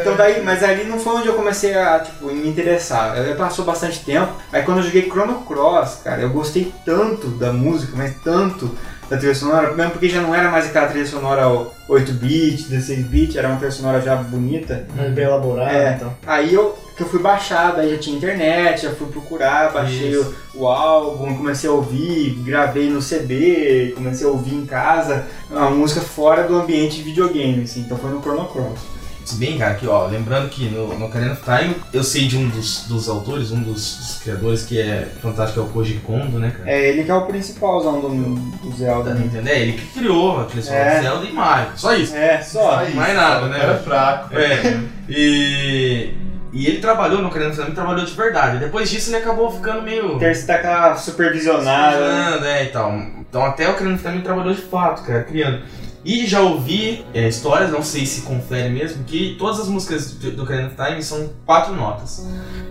Então 0.00 0.14
daí, 0.16 0.42
mas 0.42 0.62
ali 0.62 0.84
não 0.84 0.98
foi 0.98 1.16
onde 1.16 1.28
eu 1.28 1.34
comecei 1.34 1.74
a 1.76 1.98
tipo, 2.00 2.26
me 2.26 2.48
interessar. 2.48 3.16
Eu- 3.18 3.36
Passou 3.36 3.64
bastante 3.64 4.00
tempo. 4.04 4.32
Aí 4.52 4.62
quando 4.62 4.78
eu 4.78 4.84
joguei 4.84 5.08
Chrono 5.10 5.42
Cross, 5.42 6.00
cara, 6.04 6.20
eu 6.22 6.30
gostei 6.30 6.72
tanto 6.84 7.28
da 7.28 7.52
música, 7.52 7.92
mas 7.96 8.14
tanto 8.24 8.70
da 9.10 9.16
trilha 9.16 9.34
sonora, 9.34 9.72
mesmo 9.72 9.92
porque 9.92 10.08
já 10.08 10.20
não 10.20 10.34
era 10.34 10.50
mais 10.50 10.66
aquela 10.66 10.88
trilha 10.88 11.06
sonora 11.06 11.46
8-bit, 11.88 12.64
16-bit, 12.68 13.38
era 13.38 13.46
uma 13.48 13.56
trilha 13.56 13.70
sonora 13.70 14.00
já 14.00 14.16
bonita. 14.16 14.84
Mais 14.96 15.12
bem 15.12 15.24
elaborado 15.24 15.70
É. 15.70 15.92
então. 15.96 16.12
Aí 16.26 16.52
eu, 16.52 16.76
que 16.96 17.02
eu 17.02 17.08
fui 17.08 17.18
baixar, 17.20 17.72
daí 17.76 17.90
já 17.90 17.98
tinha 17.98 18.16
internet, 18.16 18.82
já 18.82 18.90
fui 18.94 19.06
procurar, 19.08 19.72
baixei 19.72 20.16
o, 20.16 20.34
o 20.54 20.66
álbum, 20.66 21.36
comecei 21.36 21.68
a 21.68 21.72
ouvir, 21.72 22.30
gravei 22.44 22.88
no 22.88 23.02
CD, 23.02 23.92
comecei 23.94 24.26
a 24.26 24.30
ouvir 24.30 24.54
em 24.54 24.64
casa, 24.64 25.26
uma 25.50 25.70
música 25.70 26.00
fora 26.00 26.44
do 26.44 26.56
ambiente 26.56 26.96
de 26.96 27.02
videogame, 27.02 27.62
assim, 27.64 27.80
então 27.80 27.98
foi 27.98 28.10
no 28.10 28.20
Chrono 28.22 28.46
Cross. 28.46 28.96
Se 29.26 29.34
bem, 29.38 29.58
cara, 29.58 29.74
que 29.74 29.88
ó, 29.88 30.06
lembrando 30.06 30.48
que 30.48 30.66
no, 30.68 30.96
no 30.96 31.06
Ocarina 31.06 31.32
of 31.32 31.42
Time 31.42 31.74
eu 31.92 32.04
sei 32.04 32.28
de 32.28 32.36
um 32.38 32.48
dos, 32.48 32.84
dos 32.86 33.08
autores, 33.08 33.50
um 33.50 33.60
dos, 33.60 33.96
dos 33.96 34.18
criadores 34.22 34.62
que 34.62 34.80
é 34.80 35.08
fantástico, 35.20 35.58
é 35.58 35.62
o 35.64 35.66
Koji 35.66 35.94
Kondo, 36.06 36.38
né, 36.38 36.52
cara? 36.56 36.70
É 36.70 36.88
ele 36.90 37.02
que 37.02 37.10
é 37.10 37.14
o 37.14 37.26
principalzão 37.26 38.00
do, 38.00 38.08
do 38.08 38.76
Zelda, 38.76 39.10
Tá 39.10 39.16
né? 39.16 39.24
entendendo? 39.26 39.48
É 39.48 39.60
ele 39.60 39.72
que 39.72 39.86
criou 39.98 40.40
a 40.40 40.44
trilha 40.44 40.70
É. 40.70 40.94
de 40.98 41.02
Zelda 41.02 41.26
e 41.26 41.32
Mario. 41.32 41.72
Só 41.74 41.92
isso. 41.96 42.14
É, 42.14 42.40
só. 42.40 42.76
Aí, 42.76 42.94
mais 42.94 43.16
nada, 43.16 43.48
né? 43.48 43.58
Era 43.60 43.76
fraco. 43.78 44.32
É. 44.38 44.80
E. 45.08 46.14
E 46.56 46.66
ele 46.66 46.78
trabalhou 46.78 47.20
no 47.20 47.28
of 47.28 47.38
Time, 47.38 47.72
trabalhou 47.72 48.02
de 48.04 48.14
verdade. 48.14 48.56
Depois 48.58 48.88
disso 48.88 49.10
ele 49.10 49.16
acabou 49.18 49.50
ficando 49.52 49.82
meio. 49.82 50.18
Ter 50.18 50.34
se 50.34 50.46
tá 50.46 50.54
aquela 50.54 50.96
supervisionada. 50.96 52.40
né? 52.40 52.60
É, 52.60 52.64
e 52.64 52.68
tal. 52.68 52.92
Então 53.20 53.44
até 53.44 53.68
o 53.68 53.74
Time 53.76 53.98
ele 54.02 54.22
trabalhou 54.22 54.54
de 54.54 54.62
fato, 54.62 55.02
cara, 55.02 55.22
criando. 55.22 55.60
E 56.02 56.24
já 56.24 56.40
ouvi 56.40 57.04
é, 57.12 57.28
histórias, 57.28 57.70
não 57.70 57.82
sei 57.82 58.06
se 58.06 58.22
confere 58.22 58.70
mesmo, 58.70 59.04
que 59.04 59.36
todas 59.38 59.60
as 59.60 59.68
músicas 59.68 60.12
do 60.12 60.42
of 60.44 60.52
Time 60.76 61.02
são 61.02 61.30
quatro 61.44 61.74
notas. 61.74 62.26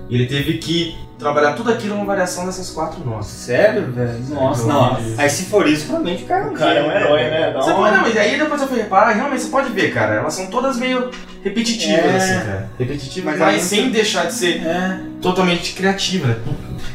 E 0.09 0.15
ele 0.15 0.25
teve 0.25 0.57
que 0.57 0.97
trabalhar 1.19 1.53
tudo 1.53 1.71
aquilo 1.71 1.95
numa 1.95 2.05
variação 2.05 2.45
dessas 2.45 2.71
quatro 2.71 3.05
notas. 3.05 3.27
Sério, 3.27 3.91
velho? 3.91 4.19
Nossa, 4.29 4.65
não. 4.65 4.99
isso. 4.99 5.19
Aí 5.21 5.29
se 5.29 5.45
for 5.45 5.67
isso, 5.67 5.87
realmente 5.89 6.23
o 6.23 6.27
cara 6.27 6.45
é 6.45 6.47
um 6.47 6.51
O 6.53 6.57
cara 6.57 6.73
é 6.79 6.81
um 6.81 6.85
gênio, 6.91 6.97
herói, 7.05 7.23
né? 7.29 7.51
Dá 7.51 7.61
Você 7.61 7.69
uma- 7.71 7.79
pode, 7.79 7.95
não, 7.95 8.01
mas 8.03 8.17
aí 8.17 8.39
depois 8.39 8.61
eu 8.61 8.67
fui 8.67 8.77
reparar, 8.77 9.11
realmente 9.11 9.41
você 9.43 9.49
pode 9.49 9.69
ver, 9.69 9.93
cara, 9.93 10.15
elas 10.15 10.33
são 10.33 10.47
todas 10.47 10.77
meio 10.77 11.11
repetitivas, 11.45 12.05
É. 12.05 12.15
assim, 12.17 12.45
cara. 12.45 12.69
Repetitivas, 12.77 13.37
Mas 13.37 13.39
mas, 13.39 13.61
sem 13.61 13.89
deixar 13.91 14.25
de 14.25 14.33
ser 14.33 14.65
É. 14.65 14.99
totalmente 15.21 15.73
criativa, 15.73 16.27
né? 16.27 16.35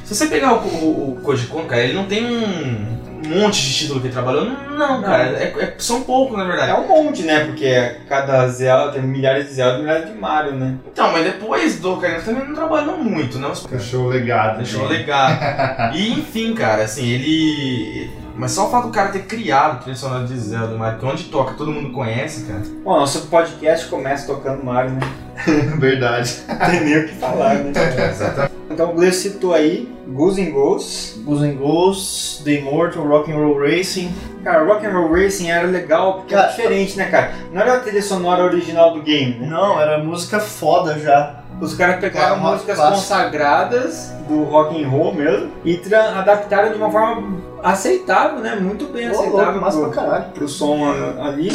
Se 0.05 0.15
você 0.15 0.27
pegar 0.27 0.55
o, 0.55 0.67
o, 0.67 1.13
o 1.13 1.21
Koji 1.23 1.47
Kondo, 1.47 1.67
cara, 1.67 1.83
ele 1.83 1.93
não 1.95 2.05
tem 2.07 2.27
um 2.27 2.99
monte 3.41 3.63
de 3.63 3.75
título 3.75 4.01
que 4.01 4.07
ele 4.09 4.13
trabalhou. 4.13 4.45
Não, 4.45 4.77
não, 4.77 5.03
cara, 5.03 5.25
é- 5.39 5.55
é- 5.57 5.75
são 5.79 6.03
poucos, 6.03 6.37
na 6.37 6.45
verdade. 6.45 6.73
É 6.73 6.75
um 6.75 6.89
monte, 6.89 7.23
né? 7.23 7.45
Porque 7.45 7.97
cada 8.09 8.49
Zelda 8.49 8.93
tem 8.93 9.03
milhares 9.03 9.47
de 9.47 9.53
Zelda 9.55 9.79
e 9.79 9.83
milhares 9.83 10.07
de 10.11 10.19
Mario, 10.19 10.53
né? 10.55 10.75
Então, 10.93 11.13
mas 11.13 11.25
depois 11.25 11.79
do 11.79 11.93
Ocarina 11.95 12.21
ele 12.27 12.45
não 12.49 12.55
trabalhou 12.55 12.99
muito, 12.99 13.39
não. 13.39 13.53
Deixou 13.71 14.07
o 14.07 14.09
legado. 14.09 14.57
Deixou 14.57 14.89
né? 14.89 14.99
legado. 14.99 15.95
E 15.97 16.11
enfim, 16.13 16.55
cara, 16.55 16.83
assim, 16.83 17.07
ele. 17.09 18.11
Mas 18.41 18.53
só 18.53 18.69
o 18.69 18.71
fato 18.71 18.87
do 18.87 18.91
cara 18.91 19.11
ter 19.11 19.27
criado 19.27 19.73
a 19.73 19.75
trilha 19.81 19.95
sonora 19.95 20.27
de 20.27 20.35
Zelda, 20.35 20.75
Mario, 20.75 20.99
que 20.99 21.05
onde 21.05 21.25
toca 21.25 21.53
todo 21.53 21.71
mundo 21.71 21.93
conhece, 21.93 22.47
cara. 22.47 22.63
Bom, 22.83 22.99
nosso 22.99 23.27
podcast 23.27 23.87
começa 23.89 24.27
tocando 24.27 24.65
Mario, 24.65 24.93
né? 24.93 25.01
Verdade. 25.77 26.41
Não 26.49 26.57
tem 26.57 26.81
nem 26.81 26.99
o 27.01 27.07
que 27.07 27.15
falar, 27.17 27.57
né? 27.57 27.73
Exatamente. 28.11 28.55
Então 28.71 28.93
o 28.93 28.95
Gleice 28.95 29.31
citou 29.31 29.53
aí 29.53 29.95
Goose 30.09 30.41
and 30.41 30.53
Ghosts. 30.53 31.21
Guns 31.23 31.43
N' 31.43 31.57
Ghosts, 31.57 32.43
The 32.43 32.53
Immortal, 32.53 33.07
Rock'n'Roll 33.07 33.59
Racing. 33.59 34.11
Cara, 34.43 34.65
Rock'n'Roll 34.65 35.13
Racing 35.13 35.51
era 35.51 35.67
legal 35.67 36.15
porque 36.15 36.35
era 36.35 36.49
diferente, 36.49 36.97
né, 36.97 37.11
cara? 37.11 37.33
Não 37.53 37.61
era 37.61 37.75
a 37.75 37.81
trilha 37.81 38.01
sonora 38.01 38.43
original 38.43 38.95
do 38.95 39.03
game, 39.03 39.39
né? 39.39 39.49
Não, 39.49 39.79
era 39.79 40.03
música 40.03 40.41
foda 40.41 40.99
já. 40.99 41.40
Os 41.61 41.75
caras 41.75 42.01
pegaram 42.01 42.39
Rock 42.41 42.53
músicas 42.53 42.77
clássico. 42.77 42.99
consagradas 43.01 44.13
do 44.27 44.45
rock 44.45 44.83
and 44.83 44.89
roll 44.89 45.15
mesmo 45.15 45.53
e 45.65 45.77
adaptaram 45.95 46.71
de 46.71 46.77
uma 46.79 46.91
forma 46.91 47.39
aceitável, 47.63 48.39
né? 48.39 48.57
Muito 48.57 48.87
bem 48.87 49.09
Ô, 49.09 49.13
aceitável 49.13 49.45
louco, 49.45 49.61
massa 49.61 49.79
pro, 49.79 49.91
pra 49.91 50.03
caralho. 50.03 50.25
pro 50.33 50.49
som 50.49 50.91
ali. 51.23 51.53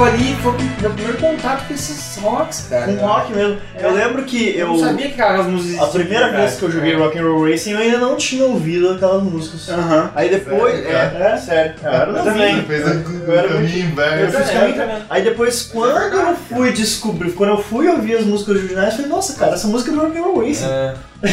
Tipo, 0.00 0.04
ali 0.04 0.34
foi 0.42 0.52
o 0.52 0.56
meu 0.80 0.90
primeiro 0.90 1.18
contato 1.18 1.66
com 1.66 1.74
esses 1.74 2.16
rocks, 2.22 2.66
cara. 2.70 2.92
Com 2.92 3.06
rock 3.06 3.32
mesmo. 3.32 3.58
Eu 3.78 3.92
lembro 3.92 4.22
que 4.24 4.48
Eu 4.50 4.60
eu. 4.60 4.68
não 4.68 4.78
sabia 4.78 5.08
que 5.10 5.20
aquelas 5.20 5.46
músicas 5.46 5.82
A 5.82 5.86
primeira 5.90 6.26
cara. 6.30 6.38
vez 6.40 6.54
que 6.58 6.62
eu 6.62 6.70
joguei 6.70 6.92
É. 6.92 6.96
Rock'n'Roll 6.96 7.50
Racing 7.50 7.72
eu 7.72 7.78
ainda 7.78 7.98
não 7.98 8.16
tinha 8.16 8.44
ouvido 8.44 8.90
aquelas 8.90 9.22
músicas. 9.22 9.68
Aham. 9.68 10.10
Aí 10.14 10.28
depois. 10.30 10.84
É, 10.86 11.32
é, 11.32 11.36
sério. 11.36 11.74
Eu 11.82 11.90
era 11.92 12.10
Eu 12.10 12.24
também. 12.24 12.62
Fez 12.64 12.86
o 12.86 12.90
Eu 12.90 13.38
era 13.38 13.48
Eu 13.48 13.60
fiz 13.66 13.84
também, 13.86 14.52
caminho- 14.52 14.76
também. 14.76 15.02
Aí 15.10 15.22
depois, 15.22 15.62
quando 15.72 16.14
eu 16.16 16.36
fui 16.36 16.72
descobrir, 16.72 17.32
quando 17.32 17.50
eu 17.50 17.62
fui 17.62 17.88
ouvir 17.88 18.16
as 18.16 18.24
músicas 18.24 18.56
originais, 18.56 18.90
eu 18.90 18.96
falei, 18.96 19.10
nossa, 19.10 19.34
cara, 19.34 19.54
essa 19.54 19.66
música 19.68 19.90
é 19.90 19.94
do 19.94 20.00
Rock'n'Roll 20.00 20.46
Racing. 20.46 20.66
É. 21.22 21.28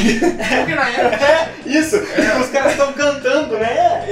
Porque 0.60 0.76
na 0.76 0.90
época. 0.90 1.48
Isso, 1.66 1.98
tipo, 1.98 2.40
os 2.42 2.50
caras 2.50 2.74
estão 2.74 2.92
cantando, 2.92 3.54
né? 3.58 4.04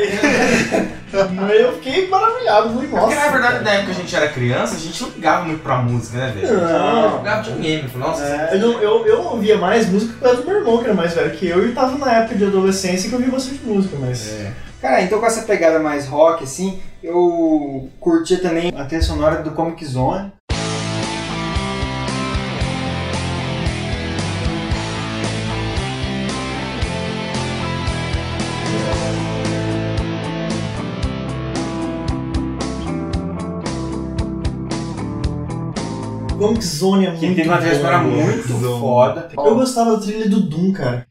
Eu 1.56 1.74
fiquei 1.74 2.08
maravilhado, 2.10 2.74
falei, 2.74 2.90
nossa. 2.90 3.02
Porque 3.08 3.16
na 3.16 3.28
verdade, 3.32 3.64
na 3.64 3.70
época 3.72 3.86
que 3.86 3.92
a 3.92 4.02
gente 4.02 4.16
era 4.16 4.28
criança, 4.30 4.76
a 4.76 4.80
gente 4.80 5.02
não 5.02 5.10
ligava 5.10 5.46
muito 5.46 5.62
pra 5.64 5.78
música, 5.78 6.18
né, 6.18 6.34
velho? 6.36 6.54
Não. 6.62 7.12
jogava 7.12 7.42
videogame. 7.44 7.88
Falei, 7.90 8.08
nossa, 8.08 8.50
Eu, 8.54 8.60
não- 8.60 8.82
eu, 8.82 9.06
eu 9.08 9.22
ouvia 9.24 9.58
mais 9.58 9.90
música 9.90 10.14
por 10.14 10.22
causa 10.22 10.42
do 10.42 10.48
meu 10.48 10.58
irmão, 10.58 10.78
que 10.80 10.86
era 10.86 10.94
mais 10.94 11.14
velho 11.14 11.32
que 11.32 11.48
eu, 11.48 11.68
e 11.68 11.72
tava 11.74 11.98
na 11.98 12.12
época 12.12 12.36
de 12.36 12.46
adolescência 12.46 13.10
que 13.10 13.16
eu 13.16 13.20
ouvia 13.20 13.32
bastante 13.34 13.62
música, 13.64 13.96
mas. 14.00 14.28
É. 14.34 14.52
Cara, 14.82 15.02
então 15.02 15.20
com 15.20 15.26
essa 15.26 15.42
pegada 15.44 15.80
mais 15.80 16.06
rock, 16.06 16.44
assim, 16.44 16.80
eu 17.02 17.90
curtia 18.00 18.40
também 18.40 18.72
a 18.76 18.84
trilha 18.86 19.02
sonora 19.02 19.42
do 19.42 19.52
Comic 19.52 19.84
Zone. 19.86 20.32
É 36.54 37.12
Que 37.12 37.26
muito 37.26 37.36
tem 37.36 37.48
uma 37.48 37.58
trilha 37.58 37.76
sonora 37.76 37.98
muito 38.00 38.48
Zone. 38.48 38.80
foda. 38.80 39.30
Eu 39.36 39.56
gostava 39.56 39.92
da 39.92 39.98
trilha 40.00 40.30
do 40.30 40.42
Doom, 40.42 40.72
cara. 40.74 41.08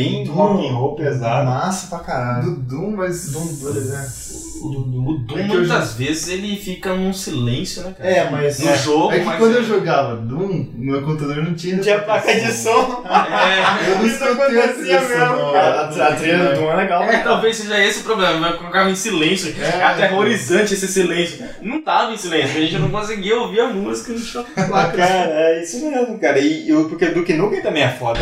Doom 0.00 0.18
é 0.18 0.22
bem 0.22 0.26
rock 0.26 0.66
and 0.68 0.72
roll 0.74 0.94
pesado. 0.96 1.44
Massa 1.46 1.86
pra 1.88 1.98
caralho. 2.00 2.44
Do 2.44 2.56
Doom, 2.56 2.90
mas. 2.96 3.30
Doom 3.32 3.46
Brothers, 3.56 3.90
é. 3.92 4.30
O 4.62 4.68
Doom, 4.68 5.24
É 5.38 5.44
que 5.44 5.52
eu 5.54 5.58
muitas 5.60 5.94
vezes, 5.94 6.28
ele 6.28 6.54
fica 6.54 6.94
num 6.94 7.14
silêncio, 7.14 7.82
né, 7.82 7.94
cara? 7.96 8.10
É, 8.10 8.30
mas. 8.30 8.58
No 8.58 8.76
jogo, 8.76 9.10
É 9.12 9.18
que 9.20 9.24
mas... 9.24 9.38
quando 9.38 9.54
eu 9.54 9.64
jogava 9.64 10.16
Doom, 10.16 10.66
meu 10.74 11.00
computador 11.02 11.36
não 11.42 11.54
tinha. 11.54 11.78
Tinha 11.78 11.98
placa 12.00 12.34
de 12.34 12.52
som. 12.52 13.02
É, 13.08 13.90
Eu 13.90 13.98
não 13.98 14.06
Isso 14.06 14.22
acontecia 14.22 14.68
trilha 14.74 15.00
mesmo, 15.00 15.26
sonora. 15.26 15.80
A, 15.80 16.14
trilha 16.14 16.38
do 16.50 16.54
Doom 16.60 16.70
é 16.72 16.76
legal, 16.76 17.02
é, 17.04 17.06
né? 17.06 17.20
talvez 17.24 17.56
seja 17.56 17.82
esse 17.82 18.00
o 18.00 18.04
problema, 18.04 18.48
eu 18.48 18.58
colocava 18.58 18.90
em 18.90 18.94
silêncio. 18.94 19.54
É, 19.58 19.78
É. 19.78 19.82
aterrorizante 19.84 20.74
esse 20.74 20.86
silêncio. 20.88 21.42
Não 21.62 21.82
tava 21.82 22.12
em 22.12 22.16
silêncio, 22.18 22.58
a 22.58 22.60
gente 22.60 22.78
não 22.78 22.90
conseguia 22.90 23.38
ouvir 23.40 23.60
a 23.60 23.68
música, 23.68 24.12
não 24.12 24.20
tinha 24.20 24.44
placa. 24.66 24.96
Cara, 24.96 25.30
é 25.32 25.62
isso 25.62 25.90
mesmo, 25.90 26.18
cara. 26.18 26.38
E 26.38 26.68
eu, 26.68 26.86
porque 26.88 27.06
Duke 27.06 27.32
Nukem 27.32 27.62
também 27.62 27.82
é 27.84 27.88
foda. 27.88 28.20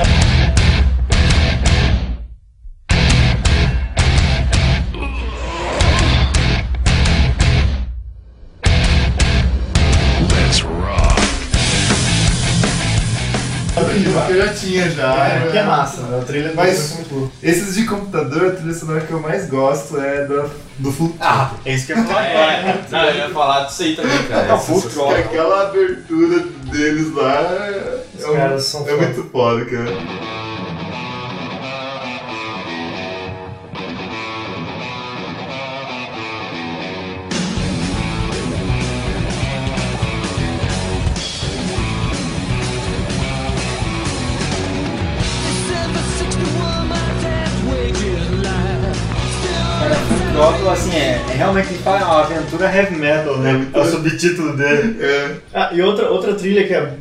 Eu 14.39 14.47
já 14.47 14.55
tinha 14.55 14.91
já. 14.91 15.15
É, 15.27 15.49
que 15.51 15.59
é 15.59 15.63
massa, 15.63 16.03
a 16.21 16.25
trilha 16.25 16.53
Mas- 16.55 16.93
é 16.93 16.95
muito 16.97 17.09
boa. 17.15 17.31
Esses 17.43 17.75
de 17.75 17.85
computador, 17.87 18.49
a 18.49 18.51
trilha 18.53 18.75
sonora 18.75 19.01
que 19.01 19.11
eu 19.13 19.21
mais 19.21 19.49
gosto 19.49 20.01
é 20.01 20.25
do, 20.25 20.51
do 20.79 20.93
Full 20.93 21.17
Ah, 21.21 21.51
é 21.65 21.75
isso 21.75 21.87
que 21.87 21.93
eu 21.93 21.99
ia 21.99 22.05
falar 22.05 22.21
agora. 22.21 22.53
É, 22.53 22.85
não, 22.91 23.05
eu 23.05 23.15
ia 23.17 23.31
falar 23.31 23.65
disso 23.65 23.83
aí 23.83 23.97
também, 23.97 24.23
cara. 24.25 24.47
Não, 24.49 24.55
Essa 24.57 24.65
Full. 24.91 25.15
Aquela 25.15 25.63
abertura 25.69 26.41
deles 26.71 27.13
lá 27.15 27.41
é, 27.41 28.05
é 28.23 28.27
um- 28.31 28.89
é 28.89 28.97
muito 28.97 29.29
foda. 29.31 29.65
Cara, 29.65 29.91
fala, 52.51 52.71
é 52.73 52.77
heavy 52.79 52.97
metal, 52.97 53.37
né? 53.39 53.67
É 53.73 53.79
o 53.81 53.85
subtítulo 53.85 54.57
dele. 54.57 54.97
É, 55.01 55.37
Ah, 55.55 55.71
e 55.73 55.81
outra, 55.83 56.09
outra 56.11 56.35
trilha 56.35 56.67
que 56.67 56.75
é 56.75 56.93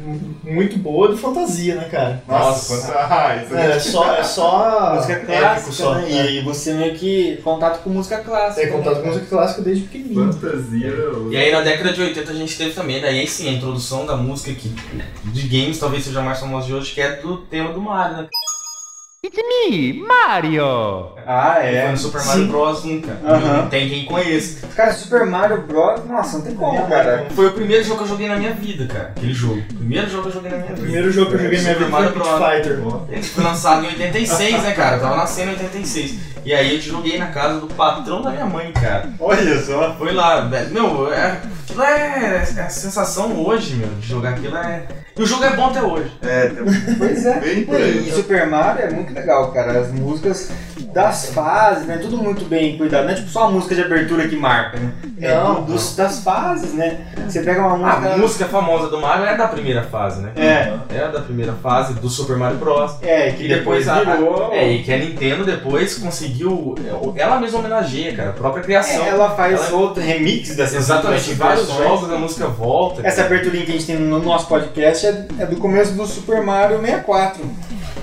muito 0.44 0.78
boa 0.78 1.08
é 1.08 1.12
do 1.12 1.18
Fantasia, 1.18 1.76
né, 1.76 1.88
cara? 1.92 2.24
nossa, 2.28 2.76
Nossa. 2.76 3.02
raiva. 3.06 3.60
É, 3.60 3.72
é 3.72 3.80
só, 3.80 4.16
é 4.16 4.24
só 4.24 4.94
Música 4.96 5.20
clássica, 5.20 5.72
só. 5.72 5.96
né? 5.96 6.12
É. 6.12 6.32
E 6.34 6.42
você 6.42 6.74
meio 6.74 6.96
que 6.96 7.38
contato 7.44 7.82
com 7.84 7.90
música 7.90 8.18
clássica. 8.20 8.62
Tem 8.62 8.72
contato 8.72 8.96
né, 8.98 9.02
com 9.02 9.08
música 9.08 9.26
clássica 9.26 9.62
desde 9.62 9.84
pequenininho. 9.84 10.32
Fantasia. 10.34 10.94
E 11.32 11.36
aí 11.38 11.52
na 11.52 11.62
década 11.62 11.92
de 11.94 12.02
80 12.02 12.32
a 12.32 12.36
gente 12.36 12.58
teve 12.58 12.72
também, 12.72 13.02
daí 13.02 13.28
sim, 13.28 13.50
a 13.50 13.52
introdução 13.54 14.06
da 14.06 14.16
música 14.16 14.54
que 14.54 14.70
de 15.26 15.48
games 15.48 15.78
talvez 15.80 16.04
seja 16.06 16.22
mais 16.22 16.40
famosa 16.40 16.68
de 16.68 16.74
hoje, 16.74 16.94
que 16.94 17.02
é 17.02 17.18
do 17.18 17.38
tema 17.38 17.74
do 17.74 17.82
Mario, 17.82 18.18
né? 18.18 18.28
Ah, 21.26 21.56
Foi 21.60 21.66
é. 21.76 21.92
no 21.92 21.98
Super 21.98 22.26
Mario 22.26 22.44
Sim. 22.44 22.48
Bros. 22.48 22.84
nunca. 22.86 23.18
Aham. 23.26 23.58
Não 23.58 23.68
tem 23.70 23.90
quem 23.90 24.06
conheça. 24.06 24.66
Cara, 24.76 24.94
Super 24.94 25.26
Mario 25.26 25.62
Bros. 25.64 26.06
Nossa, 26.06 26.38
não 26.38 26.46
tem 26.46 26.56
como, 26.56 26.88
cara. 26.88 27.28
Foi 27.36 27.48
o 27.48 27.52
primeiro 27.52 27.84
jogo 27.84 27.98
que 27.98 28.04
eu 28.06 28.08
joguei 28.08 28.28
na 28.30 28.38
minha 28.38 28.54
vida, 28.54 28.88
cara. 28.88 29.14
Aquele 29.16 29.34
jogo. 29.34 29.62
Primeiro 29.78 30.10
jogo 30.10 30.24
que 30.24 30.30
eu 30.30 30.34
joguei 30.34 30.52
na 30.52 30.58
minha 30.58 30.70
vida. 30.70 30.82
primeiro 30.82 31.12
jogo 31.12 31.30
que 31.30 31.36
eu 31.36 31.40
joguei 31.40 31.58
na 31.58 31.64
minha 31.64 31.74
Super 31.74 31.86
vida 31.86 31.98
Mario 31.98 32.12
Bros. 32.14 32.28
Fighter. 32.30 32.80
Ele 33.10 33.24
foi 33.24 33.44
lançado 33.44 33.84
em 33.84 33.88
86, 33.88 34.64
né, 34.64 34.72
cara? 34.72 34.96
Eu 34.98 35.02
tava 35.02 35.18
nascendo 35.18 35.52
em 35.52 35.54
86. 35.56 36.16
E 36.46 36.54
aí 36.54 36.76
eu 36.76 36.82
joguei 36.82 37.18
na 37.18 37.28
casa 37.28 37.60
do 37.60 37.68
patrão 37.68 38.22
da 38.22 38.30
minha 38.32 38.46
mãe, 38.46 38.72
cara. 38.72 39.10
Olha 39.20 39.62
só. 39.62 39.96
Foi 39.98 40.14
lá, 40.14 40.42
velho. 40.42 40.70
Meu, 40.70 41.12
é, 41.14 41.42
aquilo 41.66 41.84
é, 41.84 42.46
é 42.56 42.62
a 42.62 42.70
sensação 42.70 43.38
hoje, 43.46 43.76
meu, 43.76 43.90
de 43.90 44.08
jogar 44.08 44.30
aquilo 44.30 44.56
é. 44.56 44.84
E 45.18 45.22
o 45.22 45.26
jogo 45.26 45.44
é 45.44 45.56
bom 45.56 45.66
até 45.66 45.82
hoje. 45.82 46.12
É, 46.22 46.52
Pois 46.98 47.26
é. 47.26 47.40
bem 47.40 47.66
por 47.66 47.76
aí. 47.76 48.08
E 48.08 48.12
Super 48.14 48.48
Mario 48.48 48.84
é 48.84 48.90
muito 48.92 49.14
legal, 49.20 49.52
cara. 49.52 49.80
As 49.80 49.92
músicas 49.92 50.50
das 50.94 51.28
fases, 51.32 51.86
né? 51.86 51.98
Tudo 51.98 52.18
muito 52.18 52.46
bem 52.46 52.78
cuidado. 52.78 53.06
Não 53.06 53.12
é 53.12 53.16
tipo 53.16 53.30
só 53.30 53.44
a 53.46 53.50
música 53.52 53.76
de 53.76 53.82
abertura 53.82 54.28
que 54.28 54.36
marca, 54.36 54.80
né? 54.80 54.92
É 55.20 55.36
Não, 55.36 55.56
do- 55.64 55.74
dos, 55.74 55.96
das 55.96 56.20
fases, 56.24 56.74
né? 56.74 56.98
Você 57.28 57.42
pega 57.42 57.62
uma 57.62 57.78
música. 57.78 58.14
A 58.14 58.18
música 58.18 58.46
famosa 58.46 58.88
do 58.90 59.00
Mario 59.00 59.26
é 59.26 59.36
da 59.38 59.48
primeira 59.48 59.84
fase, 59.84 60.22
né? 60.22 60.32
É, 60.36 60.74
É 60.96 61.08
da 61.12 61.22
primeira 61.22 61.54
fase 61.54 61.94
do 61.96 62.10
Super 62.10 62.38
Mario 62.38 62.58
Bros. 62.58 62.96
é, 63.02 63.32
que 63.32 63.44
E 63.46 63.48
depois, 63.48 63.86
depois 63.86 64.08
a, 64.08 64.16
virou. 64.16 64.54
é, 64.54 64.72
e 64.72 64.84
que 64.84 64.94
a 64.94 64.98
Nintendo 64.98 65.44
depois 65.46 65.98
conseguiu. 65.98 66.76
Ela 67.16 67.40
mesma 67.40 67.60
homenageia, 67.60 68.16
cara, 68.16 68.30
a 68.30 68.34
própria 68.34 68.64
criação. 68.64 69.04
É, 69.06 69.10
ela 69.10 69.32
faz 69.32 69.60
Ela- 69.70 69.78
outro 69.80 70.02
remix 70.02 70.56
dessas 70.56 70.76
Exatamente, 70.78 71.32
em 71.32 71.36
vários 71.36 71.68
jogos 71.68 72.12
a 72.12 72.18
música 72.18 72.48
volta. 72.48 73.06
Essa 73.06 73.22
aberturinha 73.24 73.66
que 73.66 73.72
a 73.72 73.74
gente 73.74 73.86
tem 73.86 73.98
no 73.98 74.20
nosso 74.20 74.48
podcast 74.48 75.06
é, 75.06 75.26
é 75.40 75.46
do 75.46 75.58
começo 75.58 75.94
do 75.94 76.06
Super 76.06 76.42
Mario 76.42 76.80
64. 76.80 77.44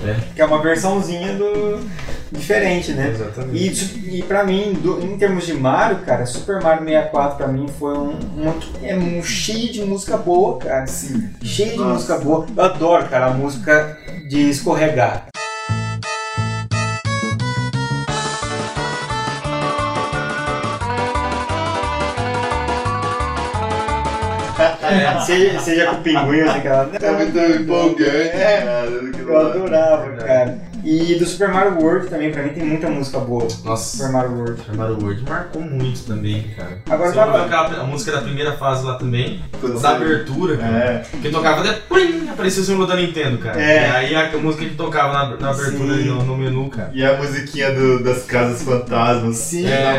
É. 0.05 0.15
Que 0.35 0.41
é 0.41 0.45
uma 0.45 0.61
versãozinha 0.61 1.33
do. 1.33 1.79
diferente, 2.31 2.91
né? 2.91 3.09
Exatamente. 3.11 4.01
E, 4.05 4.19
e 4.19 4.23
pra 4.23 4.43
mim, 4.43 4.73
do- 4.73 4.99
em 5.01 5.17
termos 5.17 5.45
de 5.45 5.53
Mario, 5.53 5.99
cara, 5.99 6.25
Super 6.25 6.61
Mario 6.61 6.83
64 6.85 7.37
pra 7.37 7.47
mim 7.47 7.67
foi 7.79 7.97
um, 7.97 8.17
uma- 8.35 8.55
é 8.83 8.95
um 8.95 9.23
cheio 9.23 9.71
de 9.71 9.83
música 9.85 10.17
boa, 10.17 10.57
cara. 10.59 10.85
Sim. 10.87 11.29
Cheio 11.43 11.71
de 11.71 11.77
Nossa. 11.77 11.93
música 11.93 12.17
boa. 12.17 12.45
Eu 12.55 12.63
adoro, 12.63 13.07
cara, 13.07 13.27
a 13.27 13.31
música 13.33 13.97
de 14.27 14.49
escorregar. 14.49 15.27
É. 24.91 25.19
Seja, 25.21 25.59
seja 25.59 25.85
com 25.87 26.01
pinguim, 26.03 26.41
assim, 26.41 26.59
aquela. 26.59 26.89
É 27.01 27.11
muito 27.11 27.39
empolgante, 27.39 28.11
É. 28.11 28.61
cara. 28.65 28.87
Eu 29.17 29.37
adorava, 29.39 30.11
cara. 30.17 30.57
E 30.85 31.15
do 31.15 31.25
Super 31.25 31.49
Mario 31.49 31.79
World 31.81 32.07
também, 32.09 32.31
pra 32.31 32.43
mim, 32.43 32.49
tem 32.49 32.63
muita 32.63 32.87
música 32.87 33.17
boa. 33.19 33.47
Nossa, 33.63 33.97
Super 33.97 34.11
Mario 34.11 34.31
World. 34.37 34.59
Super 34.61 34.75
Mario 34.75 34.97
World 35.01 35.23
marcou 35.27 35.61
muito 35.61 36.03
também, 36.03 36.43
cara. 36.55 36.77
Agora 36.89 37.09
Você 37.09 37.15
tava- 37.15 37.45
aquela 37.45 37.81
a 37.81 37.83
música 37.85 38.11
da 38.11 38.21
primeira 38.21 38.51
fase 38.53 38.85
lá 38.85 38.93
também, 38.95 39.41
Quando 39.59 39.79
da 39.81 39.89
abertura, 39.95 40.57
cara. 40.57 40.77
É. 40.77 41.05
Que 41.21 41.29
tocava 41.31 41.61
até 41.61 41.73
plim, 41.73 42.29
aparecia 42.29 42.61
o 42.61 42.65
símbolo 42.65 42.85
da 42.87 42.95
Nintendo, 42.95 43.39
cara. 43.39 43.59
É. 43.59 44.09
E 44.11 44.15
aí 44.15 44.15
a 44.15 44.37
música 44.37 44.63
que 44.65 44.75
tocava 44.75 45.11
na, 45.13 45.35
na 45.37 45.49
abertura 45.49 45.93
ali 45.93 46.03
no, 46.05 46.23
no 46.23 46.37
menu, 46.37 46.69
cara. 46.69 46.91
E 46.93 47.03
a 47.03 47.17
musiquinha 47.17 47.71
do- 47.73 48.03
das 48.03 48.23
casas 48.25 48.61
fantasmas. 48.61 49.37
Sim, 49.37 49.65
É, 49.67 49.95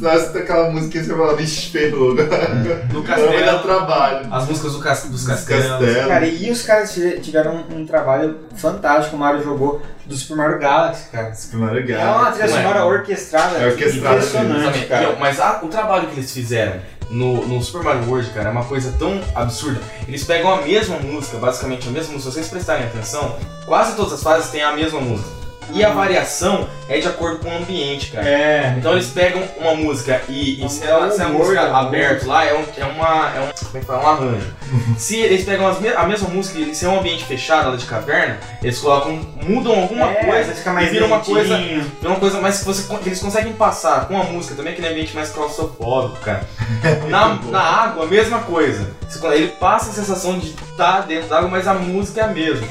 Tava- 0.00 0.38
aquela 0.38 0.70
musiquinha 0.70 1.02
e 1.02 1.06
você 1.06 1.12
falava, 1.12 1.36
vixe, 1.36 1.70
ferrou. 1.70 2.14
No 2.14 2.14
Não 2.14 3.02
vai 3.02 3.16
dar 3.16 3.16
castelo, 3.16 3.58
trabalho. 3.62 4.28
as 4.30 4.46
músicas 4.48 4.72
do 4.74 4.78
cas, 4.80 5.04
dos 5.04 5.26
castelos. 5.26 5.66
castelos. 5.66 6.06
Cara, 6.06 6.26
e 6.26 6.50
os 6.50 6.62
caras 6.62 6.92
tive- 6.94 7.18
tiveram 7.20 7.64
um, 7.70 7.78
um 7.80 7.86
trabalho 7.86 8.36
fantástico. 8.56 9.16
O 9.16 9.18
Mario 9.18 9.42
jogou 9.42 9.71
do 10.06 10.14
Super 10.16 10.36
Mario 10.36 10.58
Galaxy, 10.58 11.08
cara. 11.10 11.34
Super 11.34 11.56
Mario 11.58 11.80
É 11.80 11.82
Galaxy. 11.82 12.18
uma 12.22 12.32
trilha 12.32 12.48
sonora 12.48 12.84
orquestrada, 12.84 13.58
É 13.58 13.66
orquestrada 13.68 14.16
impressionante, 14.16 14.86
cara. 14.86 15.16
Mas 15.18 15.40
a- 15.40 15.60
o 15.62 15.68
trabalho 15.68 16.08
que 16.08 16.14
eles 16.18 16.32
fizeram 16.32 16.80
no, 17.10 17.46
no 17.46 17.62
Super 17.62 17.82
Mario 17.84 18.08
World, 18.08 18.30
cara, 18.30 18.48
é 18.48 18.52
uma 18.52 18.64
coisa 18.64 18.92
tão 18.98 19.20
absurda. 19.34 19.80
Eles 20.08 20.24
pegam 20.24 20.52
a 20.52 20.62
mesma 20.62 20.96
música, 20.98 21.36
basicamente 21.38 21.86
a 21.88 21.90
mesma 21.90 22.12
música. 22.14 22.30
Se 22.30 22.36
vocês 22.36 22.48
prestarem 22.48 22.84
atenção, 22.86 23.36
quase 23.66 23.94
todas 23.96 24.12
as 24.14 24.22
fases 24.22 24.50
têm 24.50 24.62
a 24.62 24.72
mesma 24.72 25.00
música. 25.00 25.41
E 25.70 25.84
a 25.84 25.90
variação 25.90 26.68
é 26.88 26.98
de 26.98 27.06
acordo 27.08 27.38
com 27.38 27.48
o 27.48 27.56
ambiente, 27.56 28.10
cara. 28.10 28.28
É. 28.28 28.74
Então 28.76 28.92
eles 28.92 29.06
pegam 29.08 29.42
uma 29.58 29.74
música 29.74 30.20
e, 30.28 30.64
e 30.64 30.68
se, 30.68 30.84
ela, 30.84 31.10
se 31.10 31.22
a 31.22 31.28
música 31.28 31.66
da 31.66 31.78
aberto 31.78 32.26
lá 32.26 32.44
é, 32.44 32.54
um, 32.54 32.64
é 32.76 32.84
uma. 32.84 33.32
É 33.34 33.40
um, 33.40 33.64
como 33.64 33.76
é 33.76 33.80
que 33.80 33.86
fala? 33.86 34.02
Um 34.04 34.08
arranjo. 34.08 34.46
se 34.98 35.18
eles 35.20 35.44
pegam 35.44 35.66
as 35.66 35.78
a 35.96 36.06
mesma 36.06 36.28
música 36.28 36.58
e 36.58 36.74
se 36.74 36.84
é 36.84 36.88
um 36.88 36.98
ambiente 36.98 37.24
fechado, 37.24 37.68
ela 37.68 37.76
de 37.76 37.86
caverna, 37.86 38.38
eles 38.62 38.78
colocam. 38.78 39.20
mudam 39.42 39.80
alguma 39.80 40.10
É, 40.10 40.24
coisa, 40.24 40.52
fica 40.54 40.72
mais 40.72 40.88
e 40.88 40.90
vira 40.90 41.06
uma 41.06 41.20
coisa. 41.20 41.54
É 41.54 42.06
uma 42.06 42.16
coisa 42.16 42.40
mais 42.40 42.58
que, 42.58 42.64
você, 42.64 42.82
que 42.98 43.08
eles 43.08 43.20
conseguem 43.20 43.52
passar 43.52 44.06
com 44.06 44.20
a 44.20 44.24
música 44.24 44.54
também, 44.54 44.72
aquele 44.72 44.88
ambiente 44.88 45.14
mais 45.14 45.30
claustrofóbico, 45.30 46.20
cara. 46.20 46.46
Na, 47.08 47.34
na 47.50 47.60
água, 47.60 48.04
a 48.04 48.06
mesma 48.08 48.40
coisa. 48.40 48.90
Ele 49.34 49.48
passa 49.48 49.90
a 49.90 49.92
sensação 49.92 50.38
de 50.38 50.48
estar 50.48 51.02
dentro 51.02 51.28
da 51.28 51.38
água, 51.38 51.50
mas 51.50 51.68
a 51.68 51.74
música 51.74 52.20
é 52.22 52.24
a 52.24 52.28
mesma. 52.28 52.66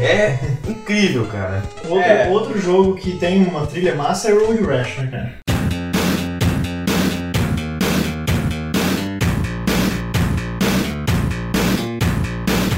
É 0.00 0.38
incrível, 0.66 1.26
cara. 1.26 1.62
Outro, 1.88 2.00
É. 2.00 2.28
outro 2.34 2.60
jogo 2.60 2.94
que 2.96 3.16
tem 3.16 3.42
uma 3.44 3.66
trilha 3.66 3.94
massa 3.94 4.30
é 4.30 4.32
Road 4.32 4.62
Rash, 4.62 4.98
né, 4.98 5.06
cara? 5.10 5.44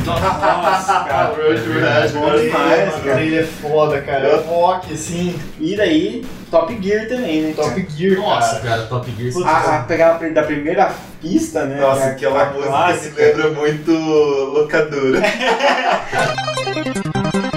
Nossa, 0.06 1.00
cara. 1.04 1.34
Road 1.34 1.80
Rash, 1.80 2.12
Bom 2.12 2.20
cara. 2.26 2.38
demais, 2.40 2.94
cara. 2.94 3.16
trilha 3.16 3.46
foda, 3.46 4.00
cara. 4.02 4.36
Rock, 4.42 4.92
assim, 4.92 5.38
E 5.58 5.76
daí, 5.76 6.24
Top 6.50 6.76
Gear 6.80 7.08
também, 7.08 7.42
né? 7.42 7.52
Top 7.56 7.68
cara? 7.70 7.86
Gear, 7.90 8.16
Nossa, 8.20 8.56
cara. 8.60 8.68
cara, 8.68 8.82
Top 8.82 9.10
Gear. 9.18 9.32
Putz, 9.32 9.46
A, 9.46 9.76
a 9.76 9.82
pegar 9.84 10.18
da 10.18 10.42
primeira 10.42 10.92
pista, 11.20 11.64
né? 11.64 11.80
Nossa, 11.80 12.00
que 12.14 12.24
é 12.24 12.28
aquela 12.28 12.42
a 12.42 12.52
música 12.52 12.68
clássica. 12.68 13.22
me 13.22 13.32
lembra 13.32 13.50
muito 13.50 13.92
locadora. 13.92 15.20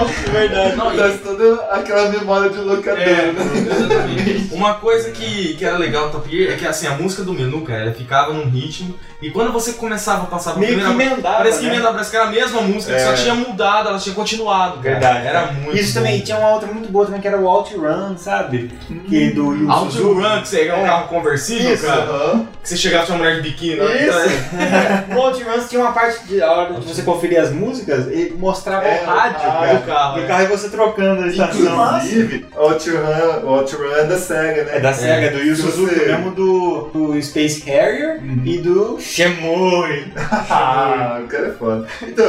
Nossa, 0.00 0.30
verdade. 0.30 0.76
Não, 0.76 0.92
e- 0.92 0.96
Traz 0.96 1.20
toda 1.20 1.54
aquela 1.70 2.08
memória 2.08 2.50
de 2.50 2.58
locadora, 2.58 3.02
É, 3.02 3.32
né? 3.32 3.42
exatamente. 3.70 4.54
Uma 4.54 4.74
coisa 4.74 5.10
que, 5.10 5.54
que 5.54 5.64
era 5.64 5.76
legal 5.78 6.06
no 6.06 6.12
Top 6.12 6.28
Gear 6.30 6.52
é 6.52 6.56
que 6.56 6.66
assim, 6.66 6.86
a 6.86 6.92
música 6.92 7.22
do 7.22 7.32
menu, 7.32 7.62
cara, 7.62 7.82
ela 7.82 7.92
ficava 7.92 8.32
num 8.32 8.48
ritmo. 8.48 8.94
E 9.22 9.30
quando 9.30 9.52
você 9.52 9.74
começava 9.74 10.22
a 10.22 10.26
passar 10.26 10.52
pra 10.52 10.60
Meio 10.60 10.78
que 10.78 10.84
emendava, 10.84 11.36
Parece 11.38 11.58
que 11.58 11.66
né? 11.66 11.72
emendava, 11.74 11.92
parece 11.92 12.10
que 12.10 12.16
era 12.16 12.26
a 12.26 12.30
mesma 12.30 12.62
música, 12.62 12.94
que 12.94 13.00
só 13.00 13.10
É. 13.10 13.14
tinha 13.14 13.34
mudado, 13.34 13.88
ela 13.90 13.98
tinha 13.98 14.14
continuado. 14.14 14.78
Cara. 14.78 14.94
Verdade. 14.94 15.26
Era 15.26 15.52
muito. 15.52 15.76
Isso 15.76 15.92
bom. 15.92 16.00
também, 16.00 16.20
tinha 16.20 16.38
uma 16.38 16.48
outra 16.54 16.72
muito 16.72 16.90
boa 16.90 17.04
também, 17.04 17.20
que 17.20 17.28
era 17.28 17.36
o 17.38 17.46
Outrun, 17.46 18.16
sabe? 18.16 18.70
Que 19.08 19.30
do 19.30 19.52
Yu 19.54 19.70
Auto 19.70 19.92
Suzuki. 19.92 20.20
Run, 20.22 20.40
que 20.40 20.48
você 20.48 20.62
é 20.66 20.74
um 20.74 20.84
É. 20.84 20.86
carro 20.86 21.08
conversível, 21.08 21.74
Isso, 21.74 21.84
cara. 21.86 22.00
Aham. 22.02 22.46
Que 22.62 22.68
você 22.68 22.76
chegava 22.78 23.04
tinha 23.04 23.14
uma 23.16 23.24
mulher 23.24 23.36
de 23.42 23.48
biquíni. 23.50 23.76
né? 23.76 24.06
Isso! 24.06 24.18
no 25.14 25.20
Outrun 25.20 25.66
tinha 25.68 25.80
uma 25.82 25.92
parte 25.92 26.24
de 26.24 26.42
a 26.42 26.50
hora 26.52 26.74
de 26.74 26.88
você 26.88 27.02
conferir 27.02 27.40
as 27.40 27.50
músicas, 27.52 28.06
ele 28.08 28.34
mostrava 28.38 28.86
É, 28.86 29.02
o 29.02 29.06
rádio 29.06 29.36
ah, 29.36 29.52
cara, 29.52 29.74
do 29.74 29.86
carro, 29.90 30.14
do 30.18 30.24
é. 30.24 30.26
carro 30.26 30.42
e 30.42 30.46
você 30.46 30.68
trocando 30.68 31.22
a 31.22 31.26
estação. 31.28 31.96
Inclusive, 31.96 32.46
o 32.56 32.60
Outrun, 32.60 33.46
Outrun 33.48 33.92
é 33.92 34.04
da 34.04 34.16
SEGA, 34.16 34.64
né? 34.64 34.76
É 34.76 34.80
da 34.80 34.92
SEGA, 34.92 35.30
do 35.30 35.38
Yu 35.38 35.56
Suzuki, 35.56 35.94
você- 35.94 36.06
mesmo 36.06 36.30
do, 36.32 36.90
do 36.92 37.22
Space 37.22 37.62
Harrier 37.68 38.20
Uhum. 38.22 38.42
e 38.44 38.58
do 38.58 38.98
Shemui. 39.00 40.12
Ah, 40.50 41.20
o 41.22 41.26
cara 41.28 41.48
é 41.48 41.52
foda. 41.52 41.86
Então, 42.02 42.26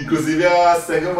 inclusive 0.00 0.44
a 0.46 0.74
SEGA 0.76 1.10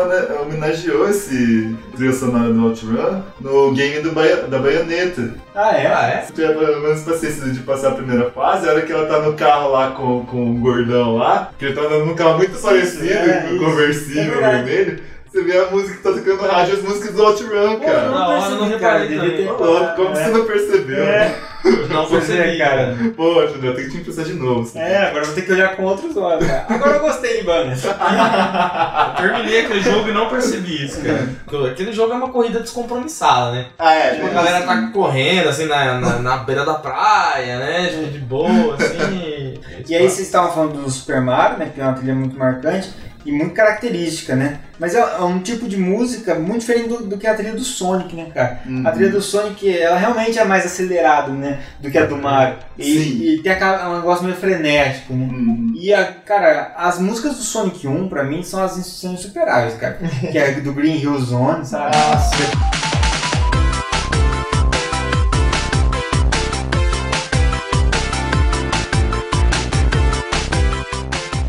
homenageou 0.43 1.09
esse 1.09 1.77
trilha 1.97 2.13
sonora 2.13 2.53
do 2.53 2.65
Outrun 2.67 3.23
no 3.41 3.73
game 3.73 4.01
do 4.01 4.13
Baia- 4.13 4.43
da 4.43 4.59
baioneta. 4.59 5.35
Ah, 5.55 5.77
é? 5.77 5.87
Ah, 5.87 6.09
é? 6.11 6.23
Se 6.27 6.33
tiver 6.33 6.55
pelo 6.57 6.81
menos 6.83 7.01
paciência 7.03 7.47
de 7.51 7.61
passar 7.61 7.89
a 7.89 7.95
primeira 7.95 8.31
fase, 8.31 8.69
a 8.69 8.73
hora 8.73 8.83
que 8.83 8.93
ela 8.93 9.07
tá 9.07 9.21
no 9.21 9.33
carro 9.35 9.71
lá 9.71 9.91
com, 9.91 10.25
com 10.27 10.51
o 10.51 10.55
gordão 10.59 11.17
lá, 11.17 11.51
que 11.59 11.65
ele 11.67 11.75
tá 11.75 11.81
andando 11.83 12.05
num 12.07 12.15
carro 12.15 12.37
muito 12.37 12.59
parecido, 12.61 13.05
é, 13.07 13.41
com 13.43 13.49
o 13.49 13.57
isso. 13.57 13.65
conversível 13.65 14.45
É 14.45 14.51
vermelho, 14.63 15.01
você 15.37 15.43
vê 15.43 15.59
a 15.59 15.71
música 15.71 15.97
que 15.97 16.03
tá 16.03 16.13
tocando 16.13 16.43
no 16.43 16.49
rádio, 16.49 16.75
as 16.75 16.83
músicas 16.83 17.15
do 17.15 17.23
Outrun, 17.23 17.77
Pô, 17.79 17.85
cara. 17.85 18.09
não 18.09 18.17
hora, 18.17 18.41
percebi, 18.41 18.71
não 18.71 18.79
cara, 18.79 18.99
reparei 18.99 19.09
devia 19.09 19.37
ter... 19.37 19.49
também. 19.49 19.49
Ô, 19.49 19.65
louco, 19.65 19.97
como 19.97 20.09
é. 20.09 20.25
você 20.25 20.31
não 20.31 20.47
percebeu? 20.47 21.05
É. 21.05 21.35
Não 21.91 22.07
Pois 22.07 22.31
é, 22.31 22.37
percebi, 22.37 22.59
cara. 22.59 22.97
Pô, 23.17 23.45
Júnior, 23.49 23.75
tem 23.75 23.87
que 23.87 23.91
te 23.91 23.97
emprestar 23.97 24.25
de 24.25 24.35
novo. 24.35 24.61
assim. 24.61 24.79
É, 24.79 25.09
agora 25.09 25.23
eu 25.23 25.27
vou 25.27 25.35
ter 25.35 25.43
que 25.43 25.53
olhar 25.53 25.75
com 25.75 25.83
outros 25.83 26.17
olhos, 26.17 26.47
cara. 26.47 26.65
Agora 26.69 26.93
eu 26.93 27.01
gostei, 27.01 27.43
mano. 27.43 27.73
Eu 27.73 29.15
terminei 29.17 29.61
aquele 29.63 29.81
jogo 29.81 30.09
e 30.09 30.13
não 30.13 30.29
percebi 30.29 30.85
isso, 30.85 31.01
cara. 31.01 31.69
Aquele 31.69 31.93
jogo 31.93 32.13
é 32.13 32.17
uma 32.17 32.29
corrida 32.29 32.61
descompromissada, 32.61 33.51
né? 33.51 33.67
Ah, 33.81 33.95
é. 33.95 34.11
Tipo, 34.11 34.27
a 34.27 34.29
tem 34.29 34.35
galera 34.35 34.65
tá 34.65 34.91
correndo, 34.93 35.49
assim, 35.49 35.67
na, 35.67 35.99
na, 35.99 36.19
na 36.21 36.37
beira 36.37 36.65
da 36.65 36.75
praia, 36.75 37.59
né? 37.59 37.89
Tipo, 37.89 38.13
de 38.13 38.19
boa, 38.19 38.77
assim. 38.77 39.55
E 39.89 39.95
aí 39.95 40.03
vocês 40.09 40.27
estavam 40.27 40.53
falando 40.53 40.83
do 40.83 40.91
Super 40.91 41.21
Mario, 41.21 41.59
né? 41.59 41.71
Que 41.73 41.81
é 41.81 41.85
uma 41.85 41.93
trilha 41.95 42.15
muito 42.15 42.37
marcante 42.39 42.91
e 43.27 43.33
muito 43.33 43.53
característica, 43.55 44.35
né? 44.37 44.61
Mas 44.79 44.95
é 44.95 44.99
é 45.01 45.21
um 45.23 45.41
tipo 45.41 45.67
de 45.69 45.77
música 45.77 46.35
muito 46.35 46.61
diferente 46.61 46.89
do, 46.89 47.07
do 47.07 47.19
que 47.19 47.27
a 47.27 47.35
trilha 47.35 47.55
do 47.55 47.65
Sonic, 47.65 48.15
né, 48.15 48.27
cara? 48.33 48.61
Uhum. 48.67 48.87
A 48.87 48.91
trilha 48.93 49.11
do 49.11 49.21
Sonic, 49.23 49.77
ela 49.79 49.97
realmente 49.99 50.39
é 50.39 50.45
mais 50.45 50.65
acelerada, 50.67 51.33
né? 51.33 51.61
Do 51.81 51.91
que 51.91 51.97
a 51.99 52.05
do 52.07 52.17
Mario. 52.17 52.57
E, 52.79 53.35
e 53.35 53.43
tem 53.43 53.53
aquela- 53.53 53.91
um 53.91 53.97
negócio 53.97 54.25
meio 54.25 54.37
frenético, 54.37 55.13
né? 55.15 55.25
Uhum. 55.33 55.73
E, 55.75 55.93
a, 55.93 56.05
cara, 56.05 56.73
as 56.77 56.99
músicas 56.99 57.37
do 57.37 57.43
Sonic 57.43 57.87
1, 57.89 58.09
pra 58.09 58.23
mim, 58.25 58.43
são 58.43 58.63
as 58.63 58.73
são 58.73 59.15
insuperáveis, 59.15 59.75
cara. 59.75 59.99
que 60.31 60.39
é 60.39 60.53
do 60.61 60.73
Green 60.73 60.97
Hill 61.01 61.19
Zone, 61.19 61.65
sabe? 61.67 61.97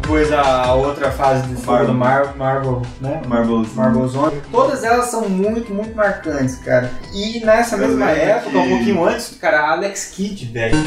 Depois 0.08 0.32
a 0.32 0.74
outra 0.74 1.12
fase 1.12 1.46
do 1.50 1.86
do 1.86 1.93
Mar 1.93 2.34
Marble, 2.38 2.82
né? 3.02 3.22
Marbles. 3.28 3.74
Marble 3.76 4.08
Zone. 4.08 4.41
Todas 4.50 4.82
elas 4.82 5.08
são 5.08 5.28
muito, 5.28 5.74
muito 5.74 5.93
marcantes, 5.93 6.56
cara. 6.60 6.89
E 7.13 7.41
nessa 7.46 7.76
Eu 7.76 7.80
mesma 7.89 8.10
época, 8.12 8.58
um 8.58 8.63
que- 8.63 8.70
pouquinho 8.70 9.04
antes, 9.04 9.36
cara, 9.38 9.60
a 9.63 9.72
Alex 9.74 10.12
Kidd, 10.15 10.46
velho. 10.46 10.78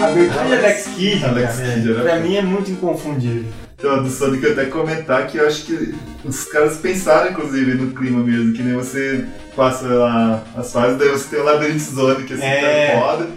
A 0.00 0.06
abertura 0.06 0.44
de 0.46 0.52
Alex 0.54 0.86
Kidd, 0.96 1.24
Alex 1.24 1.56
cara, 1.56 1.72
Kidd 1.74 1.94
pra 1.94 2.02
foda. 2.02 2.16
mim 2.20 2.36
é 2.36 2.42
muito 2.42 2.70
inconfundível. 2.70 3.44
Então, 3.76 4.02
do 4.02 4.08
Sonic 4.08 4.44
eu 4.44 4.52
até 4.52 4.66
comentar 4.66 5.26
que 5.26 5.36
eu 5.38 5.46
acho 5.46 5.64
que 5.64 5.94
os 6.24 6.44
caras 6.44 6.76
pensaram, 6.78 7.30
inclusive, 7.30 7.74
no 7.74 7.92
clima 7.92 8.22
mesmo, 8.22 8.52
que 8.54 8.62
nem 8.62 8.74
você 8.74 9.24
passa 9.54 9.86
lá 9.86 10.42
as 10.56 10.72
fases, 10.72 10.98
daí 10.98 11.08
você 11.10 11.28
tem 11.28 11.40
o 11.40 11.44
labirinto 11.44 11.82
Sonic, 11.82 12.32
assim, 12.32 12.42
É. 12.44 12.92
tá 12.94 13.00
foda. 13.00 13.28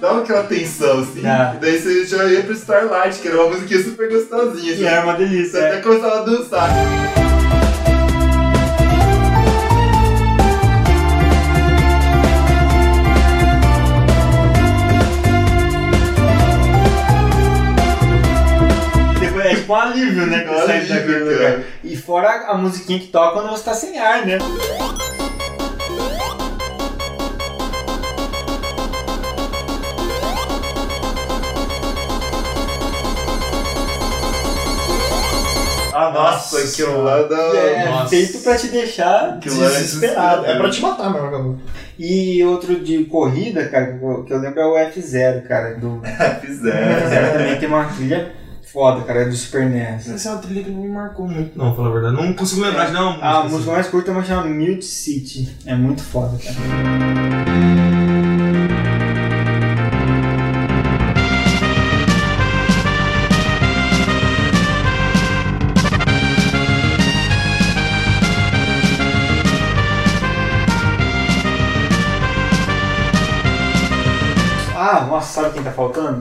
Dava 0.00 0.22
aquela 0.22 0.42
tensão, 0.42 0.98
assim, 1.00 1.20
e 1.20 1.58
daí 1.60 1.80
você 1.80 2.04
já 2.04 2.24
ia 2.24 2.42
pro 2.42 2.52
Starlight, 2.54 3.20
que 3.20 3.28
era 3.28 3.40
uma 3.40 3.50
musiquinha 3.54 3.84
super 3.84 4.10
gostosinha, 4.10 4.70
E 4.70 4.74
assim. 4.74 4.84
era 4.84 5.04
uma 5.04 5.14
delícia. 5.14 5.50
Você 5.52 5.58
é. 5.58 5.68
até 5.68 5.80
começava 5.80 6.20
a 6.20 6.24
dançar. 6.24 7.21
Tipo 19.62 19.72
um 19.72 19.76
alívio, 19.76 20.26
né? 20.26 20.40
Quando 20.40 20.66
sai 20.66 20.80
daquele 20.80 21.12
cara. 21.36 21.50
lugar. 21.54 21.64
E 21.84 21.96
fora 21.96 22.46
a 22.48 22.54
musiquinha 22.56 22.98
que 23.00 23.06
toca 23.08 23.32
quando 23.40 23.50
você 23.50 23.64
tá 23.64 23.74
sem 23.74 23.98
ar, 23.98 24.26
né? 24.26 24.38
Ah, 35.94 36.10
nossa, 36.10 36.58
aquilo 36.58 37.02
lá 37.04 37.22
da... 37.24 37.36
É 37.36 37.84
Nossa. 37.84 38.08
feito 38.08 38.38
pra 38.38 38.56
te 38.56 38.68
deixar. 38.68 39.34
É 39.36 39.38
Desesperado. 39.40 40.46
É 40.46 40.56
pra 40.56 40.70
te 40.70 40.80
matar, 40.80 41.10
meu 41.12 41.20
vagabundo. 41.22 41.60
E 41.98 42.42
outro 42.44 42.76
de 42.82 43.04
corrida, 43.04 43.68
cara, 43.68 43.98
que 43.98 44.02
eu- 44.02 44.24
que 44.24 44.32
lembro 44.34 44.58
é 44.60 44.64
o 44.66 44.74
F0, 44.90 45.42
cara. 45.46 45.74
Do 45.74 46.00
Fizeram. 46.40 47.08
F0 47.10 47.32
também 47.32 47.58
tem 47.58 47.68
uma 47.68 47.84
trilha 47.84 48.32
foda, 48.72 49.04
cara, 49.04 49.22
é 49.22 49.24
do 49.26 49.36
Super 49.36 49.68
NES. 49.68 50.08
Essa 50.08 50.30
é 50.30 50.32
uma 50.32 50.40
trilha 50.40 50.64
que 50.64 50.70
não 50.70 50.80
me 50.80 50.88
marcou 50.88 51.28
muito, 51.28 51.56
não, 51.56 51.76
falar 51.76 51.88
a 51.88 51.92
verdade. 51.92 52.16
Não 52.16 52.32
consigo 52.32 52.62
lembrar 52.62 52.86
de 52.86 52.92
nenhuma 52.92 53.10
música. 53.10 53.26
A 53.26 53.40
assim. 53.40 53.48
música 53.50 53.72
mais 53.72 53.86
curta 53.88 54.10
é 54.10 54.14
uma 54.14 54.24
chama 54.24 54.46
Mute 54.46 54.84
City. 54.84 55.56
É 55.66 55.74
muito 55.74 56.02
foda, 56.02 56.38
cara. 56.38 57.71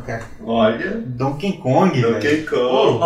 Cara? 0.05 0.23
Olha, 0.45 1.01
Donkey 1.05 1.53
Kong, 1.53 1.99
velho. 1.99 2.13
Donkey 2.13 2.43
Kong. 2.43 2.99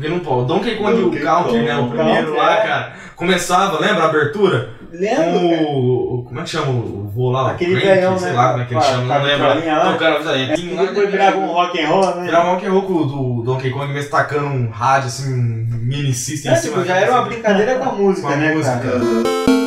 Vendo 0.00 0.14
um 0.16 0.20
pau. 0.20 0.40
O 0.40 0.44
Donkey 0.44 0.76
Kong 0.76 1.00
Donkey 1.00 1.18
o 1.18 1.22
Counter, 1.22 1.62
né? 1.62 1.76
O 1.76 1.82
Kong. 1.82 1.96
primeiro 1.96 2.34
lá, 2.36 2.54
é. 2.54 2.66
cara. 2.66 2.92
Começava, 3.14 3.78
lembra 3.78 4.04
a 4.04 4.08
abertura? 4.08 4.70
Lembra, 4.92 5.24
Com 5.40 5.48
cara? 5.50 5.62
o. 5.62 6.14
o- 6.18 6.24
Como 6.24 6.40
é 6.40 6.42
que 6.42 6.50
chama 6.50 6.70
o 6.70 7.08
vô 7.14 7.30
lá? 7.30 7.44
O 7.44 7.46
Aquele 7.48 7.80
Crank, 7.80 7.86
velhão, 7.86 8.18
sei 8.18 8.28
né? 8.30 8.36
lá 8.36 8.50
como 8.50 8.62
é 8.62 8.66
que 8.66 8.74
ele 8.74 8.80
chama, 8.82 9.02
não 9.18 9.24
lembro. 9.24 9.46
vitrolinha 9.48 9.78
lá. 9.78 9.92
Tocando 9.92 10.14
a 10.14 10.18
vitrolinha. 10.18 10.54
E 10.54 10.86
depois 10.86 11.10
virava 11.10 11.36
um 11.38 11.46
rock 11.46 11.80
and 11.80 11.88
roll, 11.88 12.16
né? 12.16 12.22
Virava 12.24 12.48
um 12.48 12.52
rock 12.52 12.66
and 12.66 12.70
roll 12.72 12.82
com- 12.82 13.06
do 13.06 13.42
Donkey 13.42 13.70
Kong 13.70 13.92
mesmo 13.92 14.10
tacando 14.10 14.46
um 14.46 14.68
rádio, 14.70 15.06
assim, 15.08 15.32
um 15.34 15.66
mini 15.82 16.12
system 16.12 16.52
É, 16.52 16.54
em 16.54 16.58
cima. 16.58 16.74
tipo, 16.76 16.86
já 16.86 16.96
era 16.96 17.12
uma 17.12 17.22
brincadeira 17.22 17.74
com 17.76 17.88
a 17.88 17.92
música, 17.92 18.26
Com 18.28 18.32
a 18.34 18.36
né, 18.36 18.54
música. 18.54 18.78
cara? 18.78 19.61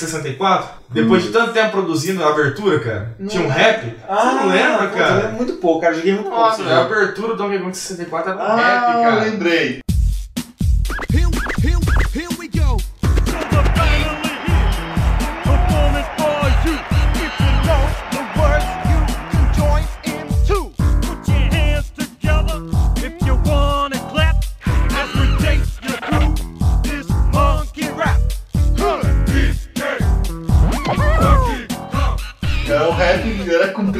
64? 0.00 0.68
Hum. 0.68 0.70
Depois 0.90 1.22
de 1.22 1.30
tanto 1.30 1.52
tempo 1.52 1.70
produzindo 1.70 2.22
a 2.24 2.30
abertura, 2.30 2.80
cara, 2.80 3.14
não. 3.18 3.28
tinha 3.28 3.42
um 3.42 3.50
é. 3.50 3.54
rap. 3.54 3.96
Ah, 4.08 4.16
você 4.16 4.26
não 4.26 4.42
ah, 4.42 4.52
lembra, 4.52 4.88
cara? 4.88 5.10
Eu 5.10 5.16
lembro 5.22 5.36
muito 5.36 5.52
pouco, 5.54 5.80
cara. 5.80 5.94
Joguei 5.94 6.14
muito 6.14 6.28
Nossa, 6.28 6.56
pouco. 6.56 6.70
Nossa, 6.70 6.82
a 6.82 6.84
abertura 6.84 7.28
do 7.28 7.36
Donkey 7.36 7.58
Kong 7.58 7.76
64 7.76 8.30
era 8.32 8.38
um 8.38 8.42
ah, 8.42 8.56
rap, 8.56 9.02
cara. 9.02 9.20
lembrei. 9.22 9.80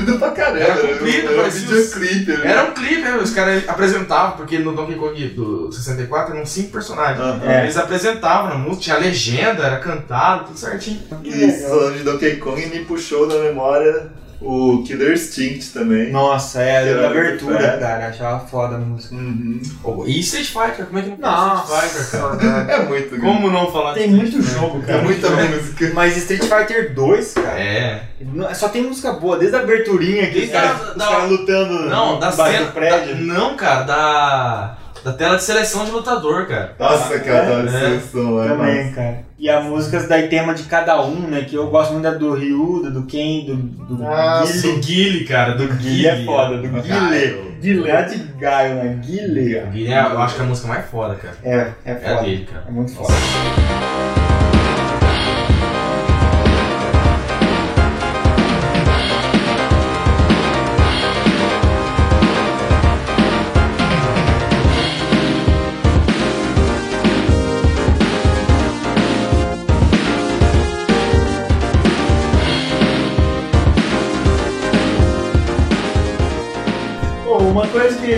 Comprido 0.00 0.18
pra 0.18 0.30
caramba. 0.30 0.58
Era 0.60 0.74
comprido, 0.76 1.26
era 1.28 1.32
um 1.32 1.36
parecia 1.36 1.68
os- 1.68 1.94
videoclipe. 1.94 2.32
né? 2.32 2.50
Era 2.50 2.64
um 2.64 2.72
clipe, 2.74 3.00
né? 3.02 3.16
os 3.16 3.30
caras 3.30 3.68
apresentavam, 3.68 4.36
porque 4.36 4.58
no 4.58 4.74
Donkey 4.74 4.94
Kong 4.96 5.24
do 5.28 5.72
64 5.72 6.34
eram 6.34 6.46
cinco 6.46 6.70
personagens. 6.70 7.42
É. 7.44 7.62
Eles 7.62 7.76
apresentavam 7.76 8.48
na 8.50 8.56
música, 8.56 8.82
tinha 8.82 8.96
legenda, 8.98 9.62
era 9.64 9.76
cantado, 9.78 10.44
tudo 10.46 10.58
certinho. 10.58 11.00
Isso, 11.24 11.68
falando 11.68 11.96
de 11.96 12.02
Donkey 12.02 12.36
Kong, 12.36 12.66
me 12.66 12.84
puxou 12.84 13.26
na 13.26 13.36
memória 13.36 14.08
o 14.40 14.82
Killer 14.86 15.12
Instinct 15.12 15.70
também. 15.72 16.10
Nossa, 16.10 16.62
é, 16.62 16.88
Era 16.88 17.02
da 17.02 17.08
abertura, 17.08 17.78
cara. 17.78 18.08
Achava 18.08 18.46
foda 18.46 18.76
a 18.76 18.78
música. 18.78 19.14
Uhum. 19.14 19.60
Oh, 19.84 20.04
E 20.06 20.20
Street 20.20 20.46
Fighter, 20.46 20.86
como 20.86 20.98
é 20.98 21.02
que 21.02 21.10
não 21.10 21.18
Nossa, 21.18 21.86
Street 21.86 22.10
Fighter, 22.12 22.20
cara? 22.40 22.72
É 22.72 22.84
muito 22.86 23.20
Como 23.20 23.50
não 23.50 23.70
falar 23.70 23.94
Tem 23.94 24.08
de 24.08 24.14
muito 24.14 24.42
Fighter? 24.42 24.54
jogo, 24.60 24.82
É 24.82 24.86
cara. 24.86 25.02
muita 25.02 25.30
música. 25.30 25.90
Mas 25.94 26.16
Street 26.16 26.42
Fighter 26.44 26.94
2, 26.94 27.32
cara, 27.34 27.60
É. 27.60 28.02
só 28.54 28.68
tem 28.68 28.82
música 28.82 29.12
boa, 29.12 29.38
desde 29.38 29.56
a 29.56 29.60
aberturinha 29.60 30.22
aqui, 30.24 30.30
os 30.44 30.48
Desde 30.48 30.52
caras 30.52 30.70
a- 30.80 30.90
os 30.92 30.96
da- 30.96 31.06
caras 31.06 31.30
lutando 31.30 31.74
Não, 31.88 32.18
da 32.18 32.32
cena. 32.32 32.66
prédio. 32.72 33.14
da- 33.16 33.34
não, 33.34 33.56
cara, 33.56 33.82
da. 33.82 34.76
Da 35.04 35.12
tela 35.14 35.36
de 35.36 35.42
seleção 35.42 35.84
de 35.84 35.90
lutador, 35.92 36.46
cara. 36.46 36.74
Nossa, 36.78 37.18
cara, 37.20 37.46
tava 37.46 37.62
de 37.62 37.68
É. 37.76 37.80
seleção 37.80 38.34
lá. 38.34 38.48
Também, 38.48 38.92
cara. 38.92 39.18
E 39.38 39.48
as 39.48 39.64
músicas 39.64 40.06
daí 40.06 40.28
tema 40.28 40.52
de 40.52 40.64
cada 40.64 41.00
um, 41.02 41.20
né? 41.28 41.40
Que 41.42 41.54
eu 41.56 41.68
gosto 41.68 41.92
muito 41.92 42.02
da 42.04 42.10
do 42.10 42.34
Ryu, 42.34 42.82
da 42.82 42.90
do 42.90 43.04
Ken, 43.06 43.46
do, 43.46 43.56
do 43.96 44.06
Ah, 44.06 44.42
Guile. 44.44 44.60
Do 44.62 44.80
Guile, 44.86 45.24
cara, 45.24 45.54
do 45.54 45.66
Guile 45.68 46.06
é 46.06 46.24
foda, 46.24 46.58
do 46.58 46.68
Guile. 46.68 47.54
Guile, 47.60 47.88
é 47.90 48.02
de 48.02 48.16
Gaio, 48.38 48.74
né? 48.74 48.98
Guile. 49.02 49.60
Guile 49.72 49.92
é, 49.92 50.00
eu 50.00 50.18
acho 50.20 50.34
que 50.34 50.40
é 50.42 50.44
a 50.44 50.48
música 50.48 50.68
mais 50.68 50.84
foda, 50.90 51.14
cara. 51.14 51.34
É, 51.42 51.56
é 51.84 51.92
É 51.92 51.94
foda. 51.94 52.22
dele, 52.22 52.48
cara. 52.50 52.64
É 52.68 52.70
muito 52.70 52.92
foda. 52.94 53.14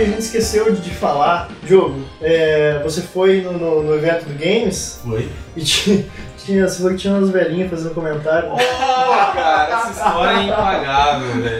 A 0.03 0.07
gente 0.07 0.19
esqueceu 0.19 0.71
de, 0.73 0.81
de 0.81 0.89
falar, 0.91 1.49
Diogo, 1.63 2.01
é, 2.21 2.79
você 2.83 3.01
foi 3.01 3.41
no, 3.41 3.53
no- 3.53 3.83
no 3.83 3.95
evento 3.95 4.25
do 4.25 4.33
Games 4.37 4.99
Foi. 5.03 5.29
e 5.55 5.61
tinha, 5.63 6.05
tinha, 6.37 6.67
você 6.67 6.77
falou 6.77 6.91
que 6.91 6.97
tinha 6.97 7.13
umas 7.13 7.29
velhinhas 7.29 7.69
fazendo 7.69 7.93
comentário. 7.93 8.49
Oh, 8.53 8.57
cara, 9.33 9.69
essa 9.79 9.91
história 9.91 10.37
é 10.39 10.43
impagável, 10.43 11.27
velho. 11.41 11.57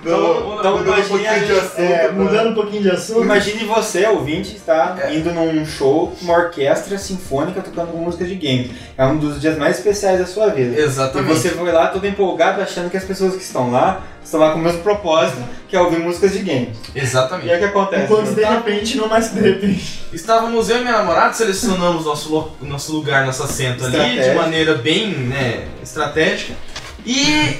Então, 0.00 0.56
então, 0.60 0.78
mudando 0.78 0.78
um 0.78 0.82
imagine 0.84 1.08
pouquinho 1.08 1.30
a 1.30 1.38
de 1.38 1.52
assunto. 1.52 1.80
É, 1.80 2.10
mudando 2.12 2.50
um 2.50 2.54
pouquinho 2.54 2.82
de 2.82 2.90
assunto. 2.90 3.22
Imagine 3.22 3.64
você, 3.64 4.06
ouvinte, 4.06 4.56
estar 4.56 5.12
indo 5.12 5.30
num 5.32 5.66
show 5.66 6.12
com 6.18 6.24
uma 6.24 6.34
orquestra 6.36 6.96
sinfônica 6.98 7.60
tocando 7.60 7.92
músicas 7.96 8.28
de 8.28 8.34
game. 8.36 8.74
É 8.96 9.04
um 9.04 9.16
dos 9.18 9.40
dias 9.40 9.58
mais 9.58 9.76
especiais 9.78 10.18
da 10.18 10.26
sua 10.26 10.48
vida. 10.48 10.78
E 10.80 10.82
Exatamente. 10.84 11.28
você 11.34 11.50
foi 11.50 11.70
lá 11.72 11.88
todo 11.88 12.06
empolgado, 12.06 12.62
achando 12.62 12.88
que 12.90 12.96
as 12.96 13.04
pessoas 13.04 13.34
que 13.34 13.42
estão 13.42 13.70
lá 13.70 14.02
estão 14.26 14.40
lá 14.40 14.52
com 14.52 14.58
o 14.58 14.62
mesmo 14.62 14.82
propósito, 14.82 15.38
que 15.68 15.74
é 15.76 15.80
ouvir 15.80 15.98
músicas 15.98 16.32
de 16.32 16.40
game. 16.40 16.72
E 16.94 16.98
Exatamente. 17.00 17.50
aí 17.50 17.56
o 17.56 17.58
que 17.60 17.64
acontece? 17.64 18.04
Enquanto 18.04 18.34
de 18.34 18.44
repente, 18.44 18.96
não 18.96 19.08
mais 19.08 19.32
de 19.32 19.40
repente. 19.40 20.04
Estávamos 20.12 20.68
eu 20.68 20.78
e 20.78 20.80
minha 20.80 20.92
namorada, 20.98 21.32
selecionamos 21.32 22.04
nosso, 22.04 22.30
lo- 22.32 22.56
nosso 22.60 22.92
lugar, 22.92 23.24
nosso 23.24 23.42
assento 23.42 23.84
ali 23.84 24.20
de 24.20 24.34
maneira 24.34 24.74
bem 24.74 25.10
né, 25.10 25.66
estratégica. 25.82 26.54
E 27.04 27.56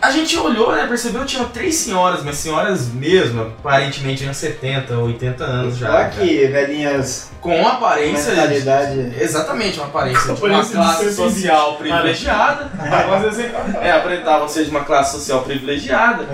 a 0.00 0.10
gente 0.10 0.38
olhou, 0.38 0.72
né, 0.72 0.86
percebeu 0.86 1.22
que 1.22 1.28
tinha 1.28 1.44
três 1.44 1.74
senhoras, 1.74 2.22
mas 2.22 2.36
senhoras 2.36 2.88
mesmo, 2.88 3.42
aparentemente 3.42 4.18
tinham 4.18 4.32
70, 4.32 4.96
80 4.96 5.44
anos 5.44 5.76
já. 5.76 5.88
Olha 5.88 5.98
cara. 5.98 6.10
que 6.10 6.46
velhinhas 6.46 7.30
Com 7.40 7.66
aparência 7.66 8.30
de, 8.30 8.40
mentalidade. 8.40 9.12
Exatamente, 9.20 9.78
uma 9.78 9.88
aparência 9.88 10.22
de 10.22 10.28
uma 10.30 10.36
Aparência 10.36 10.64
de 10.64 10.72
classe 10.72 11.14
social 11.14 11.76
privilegiada. 11.76 12.70
É, 13.80 13.92
aparentavam 13.92 14.48
ser 14.48 14.64
de 14.64 14.70
uma 14.70 14.84
classe 14.84 15.12
social 15.12 15.42
privilegiada. 15.42 16.24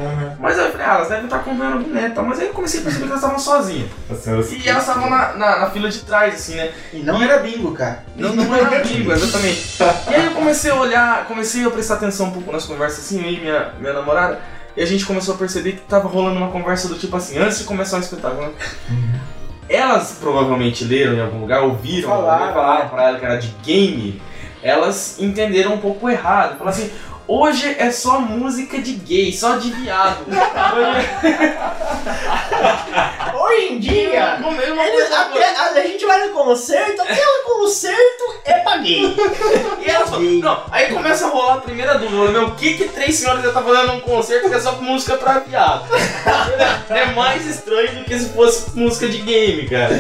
Mas 0.44 0.58
aí 0.58 0.66
eu 0.66 0.72
falei, 0.72 0.86
ah, 0.86 0.94
elas 0.96 1.08
devem 1.08 1.24
estar 1.24 1.38
comprando 1.38 1.82
boneco 1.82 2.06
e 2.06 2.10
tal. 2.10 2.24
Mas 2.26 2.38
aí 2.38 2.46
eu 2.48 2.52
comecei 2.52 2.80
a 2.80 2.82
perceber 2.82 3.04
que 3.06 3.10
elas 3.12 3.22
estavam 3.22 3.38
sozinhas. 3.40 3.88
As 4.10 4.18
senhoras- 4.18 4.52
E 4.52 4.68
elas 4.68 4.82
estavam 4.86 5.08
na, 5.08 5.32
na, 5.32 5.58
na 5.60 5.70
fila 5.70 5.88
de 5.88 6.00
trás, 6.00 6.34
assim, 6.34 6.54
né? 6.56 6.70
E 6.92 6.98
não 6.98 7.22
era 7.22 7.38
bingo, 7.38 7.72
cara. 7.72 8.04
Não, 8.14 8.34
não 8.34 8.54
era 8.54 8.80
amigo, 8.82 9.10
exatamente. 9.10 9.76
E 10.10 10.14
aí 10.14 10.26
eu 10.26 10.32
comecei 10.32 10.70
a 10.70 10.74
olhar, 10.74 11.24
comecei 11.24 11.64
a 11.66 11.70
prestar 11.70 11.94
atenção 11.94 12.26
um 12.26 12.30
pouco 12.32 12.52
nas 12.52 12.66
conversas 12.66 12.98
assim, 13.06 13.24
eu 13.24 13.30
e 13.32 13.40
minha, 13.40 13.70
minha 13.80 13.94
namorada, 13.94 14.38
e 14.76 14.82
a 14.82 14.86
gente 14.86 15.06
começou 15.06 15.34
a 15.34 15.38
perceber 15.38 15.72
que 15.72 15.80
tava 15.80 16.08
rolando 16.08 16.36
uma 16.36 16.50
conversa 16.50 16.88
do 16.88 16.96
tipo 16.98 17.16
assim, 17.16 17.38
antes 17.38 17.58
de 17.60 17.64
começar 17.64 17.96
o 17.96 18.00
espetáculo. 18.00 18.42
né? 18.42 18.52
Elas 19.68 20.18
provavelmente 20.20 20.84
leram 20.84 21.14
em 21.14 21.20
algum 21.22 21.40
lugar, 21.40 21.62
ouviram, 21.62 22.10
Falaram. 22.10 22.38
alguém 22.40 22.54
falaram 22.54 22.88
pra 22.90 23.02
ela 23.08 23.18
que 23.18 23.24
era 23.24 23.36
de 23.36 23.48
game, 23.64 24.20
elas 24.62 25.16
entenderam 25.18 25.72
um 25.74 25.78
pouco 25.78 26.08
errado. 26.10 26.58
Falaram 26.58 26.76
assim, 26.76 26.90
hoje 27.26 27.74
é 27.78 27.90
só 27.90 28.20
música 28.20 28.78
de 28.78 28.92
gay, 28.92 29.32
só 29.32 29.56
de 29.56 29.70
viado. 29.72 30.24
Hoje 33.34 33.72
em 33.72 33.78
dia, 33.78 34.38
eles- 34.40 35.12
a, 35.12 35.70
a 35.74 35.80
gente 35.80 36.04
vai 36.06 36.26
no 36.26 36.32
concerto, 36.32 37.02
até 37.02 37.14
o 37.22 37.42
concerto 37.60 38.24
é 38.44 38.54
pra 38.60 38.76
gay. 38.78 39.14
E 39.84 39.90
elas 39.90 40.08
falam, 40.10 40.24
não, 40.24 40.62
aí 40.70 40.92
começa 40.92 41.26
a 41.26 41.30
rolar 41.30 41.54
a 41.54 41.60
primeira 41.60 41.98
dúvida, 41.98 42.30
meu, 42.32 42.46
o 42.48 42.54
que 42.54 42.74
que 42.74 42.88
três 42.88 43.16
senhoras 43.16 43.42
já 43.44 43.52
tá 43.52 43.62
fazendo 43.62 43.92
num 43.92 44.00
concerto 44.00 44.48
que 44.48 44.54
é 44.54 44.60
só 44.60 44.72
música 44.80 45.16
pra 45.16 45.40
viado? 45.40 45.86
é 46.90 47.06
mais 47.12 47.46
estranho 47.46 47.98
do 47.98 48.04
que 48.04 48.18
se 48.18 48.30
fosse 48.30 48.76
música 48.76 49.08
de 49.08 49.18
game, 49.18 49.68
cara. 49.68 49.94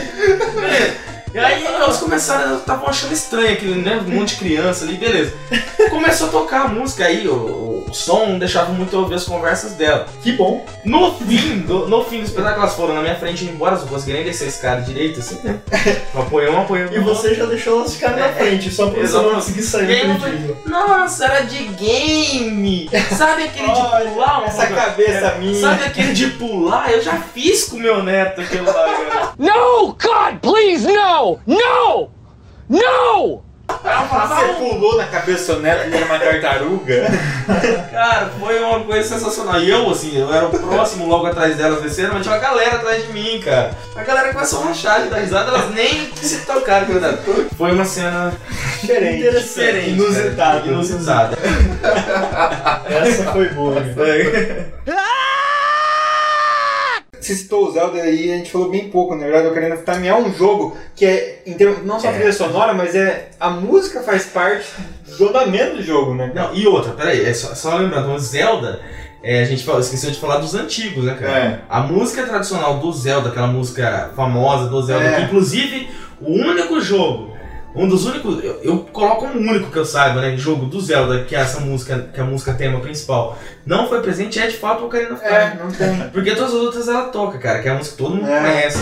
Beleza. 0.54 1.13
E 1.34 1.38
aí 1.38 1.64
elas 1.66 1.96
começaram, 1.98 2.58
estavam 2.58 2.88
achando 2.88 3.12
estranho 3.12 3.52
aquele, 3.54 3.74
né, 3.82 4.00
um 4.06 4.10
monte 4.10 4.30
de 4.30 4.36
criança 4.36 4.84
ali, 4.84 4.94
beleza. 4.96 5.34
Começou 5.90 6.28
a 6.28 6.30
tocar 6.30 6.60
a 6.66 6.68
música 6.68 7.06
aí, 7.06 7.26
o, 7.26 7.84
o 7.88 7.92
som 7.92 8.26
não 8.26 8.38
deixava 8.38 8.70
muito 8.72 8.94
eu 8.94 9.00
ouvir 9.00 9.16
as 9.16 9.24
conversas 9.24 9.72
dela. 9.72 10.06
Que 10.22 10.30
bom. 10.32 10.64
No 10.84 11.12
fim, 11.14 11.58
do, 11.58 11.88
no 11.88 12.04
fim 12.04 12.18
do 12.20 12.24
espetáculo, 12.24 12.62
elas 12.62 12.76
foram 12.76 12.94
na 12.94 13.02
minha 13.02 13.16
frente 13.16 13.44
e 13.44 13.48
embora, 13.48 13.74
eu 13.74 13.80
não 13.80 13.88
consegui 13.88 14.12
nem 14.12 14.22
descer 14.24 14.46
esse 14.46 14.62
cara 14.62 14.80
direito, 14.82 15.18
assim, 15.18 15.40
né? 15.42 15.58
Um 16.14 16.20
apoiando, 16.20 16.56
um 16.56 16.60
apoiando. 16.62 16.94
E 16.94 17.00
você 17.00 17.34
já 17.34 17.46
deixou 17.46 17.80
elas 17.80 17.94
ficarem 17.94 18.18
na 18.20 18.28
frente, 18.28 18.70
só 18.72 18.88
pra 18.90 19.00
você 19.04 19.16
não 19.16 19.34
conseguir 19.34 19.62
sair 19.62 20.06
do 20.06 20.18
dia. 20.20 20.56
Nossa, 20.66 21.24
era 21.24 21.40
de 21.40 21.64
game! 21.64 22.88
Sabe 23.16 23.44
aquele 23.44 23.72
de 23.72 23.80
Olha, 23.80 24.10
pular? 24.10 24.42
um- 24.42 24.44
Essa 24.44 24.66
cabeça 24.68 25.34
minha. 25.40 25.60
Sabe 25.60 25.82
aquele 25.84 26.12
de 26.12 26.28
pular? 26.28 26.92
Eu 26.92 27.02
já 27.02 27.16
fiz 27.16 27.64
com 27.64 27.76
meu 27.76 28.02
neto 28.04 28.40
aquilo 28.40 28.66
lá, 28.66 28.72
cara. 29.10 29.32
No! 29.36 29.88
God, 30.00 30.38
please, 30.40 30.86
no! 30.86 31.23
No! 31.46 32.10
No! 32.68 33.42
Aí 33.66 33.92
ela 33.92 34.02
falava, 34.08 34.34
Você 34.36 34.50
"Ah, 34.50 34.54
pulou 34.58 34.96
na 34.98 35.06
cabeça 35.06 35.58
neto, 35.58 35.84
ele 35.86 35.96
era 35.96 36.04
uma 36.04 36.18
tartaruga. 36.18 37.06
Cara, 37.90 38.30
foi 38.38 38.62
uma 38.62 38.80
coisa 38.80 39.08
sensacional. 39.08 39.58
E 39.60 39.70
eu, 39.70 39.88
assim, 39.90 40.18
eu 40.18 40.32
era 40.32 40.46
o 40.46 40.50
próximo 40.50 41.06
logo 41.06 41.26
atrás 41.26 41.56
delas 41.56 41.80
descendo, 41.82 42.12
mas 42.12 42.22
tinha 42.22 42.34
uma 42.34 42.40
galera 42.42 42.76
atrás 42.76 43.06
de 43.06 43.12
mim, 43.14 43.40
cara. 43.42 43.70
A 43.96 44.02
galera 44.02 44.32
começou 44.34 44.62
a 44.62 44.66
rachar 44.66 45.02
de 45.02 45.08
dar 45.08 45.16
risada, 45.18 45.48
elas 45.50 45.70
nem 45.74 46.12
se 46.14 46.44
tocaram, 46.44 46.86
cara. 47.00 47.18
Foi 47.56 47.72
uma 47.72 47.84
cena 47.86 48.34
Diferente. 48.82 49.30
diferente. 49.30 49.90
Inusitada. 49.90 50.66
Inusitada. 50.66 51.38
Essa 52.90 53.32
foi 53.32 53.48
boa. 53.48 53.80
né? 53.80 54.66
Você 57.24 57.34
citou 57.34 57.68
o 57.68 57.72
Zelda 57.72 58.02
aí, 58.02 58.30
a 58.32 58.36
gente 58.36 58.50
falou 58.50 58.68
bem 58.70 58.90
pouco, 58.90 59.14
na 59.14 59.22
verdade, 59.24 59.46
o 59.46 59.50
Ocarina 59.50 59.76
of 59.76 59.84
Time 59.84 60.06
é 60.08 60.14
um 60.14 60.30
jogo 60.34 60.76
que 60.94 61.06
é, 61.06 61.42
termos- 61.56 61.82
não 61.84 61.98
só 61.98 62.08
É. 62.08 62.12
trilha 62.12 62.32
sonora, 62.34 62.74
mas 62.74 62.94
é 62.94 63.30
a 63.40 63.48
música 63.48 64.02
faz 64.02 64.26
parte 64.26 64.66
do 65.16 65.28
andamento 65.30 65.76
do 65.76 65.82
jogo, 65.82 66.14
né? 66.14 66.30
Não, 66.34 66.54
e 66.54 66.66
outra, 66.66 66.92
peraí, 66.92 67.24
é 67.24 67.32
só, 67.32 67.54
só 67.54 67.76
lembrando, 67.76 68.12
o 68.12 68.18
Zelda, 68.18 68.80
é, 69.22 69.40
a 69.40 69.44
gente 69.46 69.64
falou, 69.64 69.80
esqueceu 69.80 70.10
de 70.10 70.18
falar 70.20 70.36
dos 70.36 70.54
antigos, 70.54 71.04
né, 71.04 71.16
cara? 71.18 71.38
É. 71.38 71.60
A 71.70 71.80
música 71.80 72.24
tradicional 72.24 72.78
do 72.78 72.92
Zelda, 72.92 73.30
aquela 73.30 73.46
música 73.46 74.10
famosa 74.14 74.68
do 74.68 74.82
Zelda, 74.82 75.04
É. 75.06 75.16
que 75.16 75.22
inclusive 75.22 75.88
o 76.20 76.30
único 76.30 76.78
jogo, 76.78 77.33
um 77.74 77.88
dos 77.88 78.06
únicos, 78.06 78.42
eu, 78.44 78.60
eu 78.62 78.78
coloco 78.92 79.26
um 79.26 79.38
único 79.50 79.70
que 79.70 79.76
eu 79.78 79.84
saiba, 79.84 80.20
né, 80.20 80.36
jogo 80.36 80.66
do 80.66 80.80
Zelda, 80.80 81.24
que 81.24 81.34
é 81.34 81.40
essa 81.40 81.60
música, 81.60 82.08
que 82.12 82.20
é 82.20 82.22
a 82.22 82.26
música 82.26 82.54
tema 82.54 82.78
principal, 82.80 83.38
não 83.66 83.88
foi 83.88 84.00
presente, 84.00 84.38
é 84.38 84.46
de 84.46 84.56
fato 84.56 84.82
o 84.82 84.86
Ocarina 84.86 85.14
of 85.14 85.22
Time. 85.22 85.34
É, 85.34 85.58
não 85.60 85.70
tem. 85.70 86.08
Porque 86.12 86.34
todas 86.34 86.54
as 86.54 86.60
outras 86.60 86.88
ela 86.88 87.04
toca, 87.08 87.38
cara, 87.38 87.60
que 87.60 87.68
é 87.68 87.72
a 87.72 87.74
música 87.74 87.96
que 87.96 88.02
todo 88.02 88.14
mundo 88.16 88.28
É. 88.30 88.40
conhece. 88.40 88.78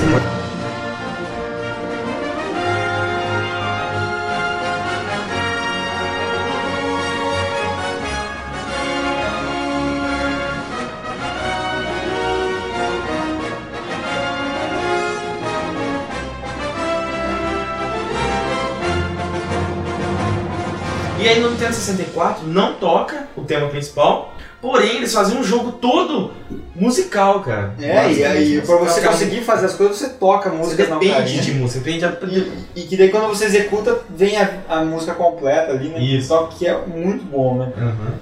Aí 21.33 21.41
no 21.41 21.51
Nintendo 21.51 21.75
64 21.75 22.47
não 22.47 22.75
toca 22.75 23.29
o 23.37 23.43
tema 23.43 23.69
principal, 23.69 24.35
Porém, 24.63 24.99
eles 24.99 25.13
faziam 25.13 25.41
um 25.41 25.45
jogo 25.45 25.73
todo 25.73 26.31
musical, 26.73 27.41
cara. 27.41 27.75
É, 27.81 28.13
e 28.13 28.25
aí 28.25 28.61
pra 28.61 28.77
você 28.77 29.01
conseguir 29.01 29.41
fazer 29.41 29.67
as 29.67 29.75
coisas, 29.75 29.97
você 29.97 30.11
toca 30.11 30.51
Você 30.51 30.57
músicas 30.57 30.89
na 30.89 30.99
depende 30.99 31.41
de 31.41 31.53
música, 31.55 31.81
depende 31.81 32.07
de... 32.07 32.39
E, 32.77 32.81
e 32.81 32.83
que 32.85 32.97
daí 32.97 33.09
quando 33.09 33.27
você 33.27 33.47
executa, 33.47 33.99
vem 34.09 34.37
a, 34.37 34.59
a 34.69 34.85
música 34.85 35.15
completa 35.15 35.73
ali, 35.73 35.89
né? 35.89 36.01
Isso. 36.01 36.29
Só 36.29 36.45
que 36.45 36.65
é 36.65 36.79
muito 36.87 37.25
bom, 37.25 37.59
né? 37.59 37.73
Aham. 37.77 38.15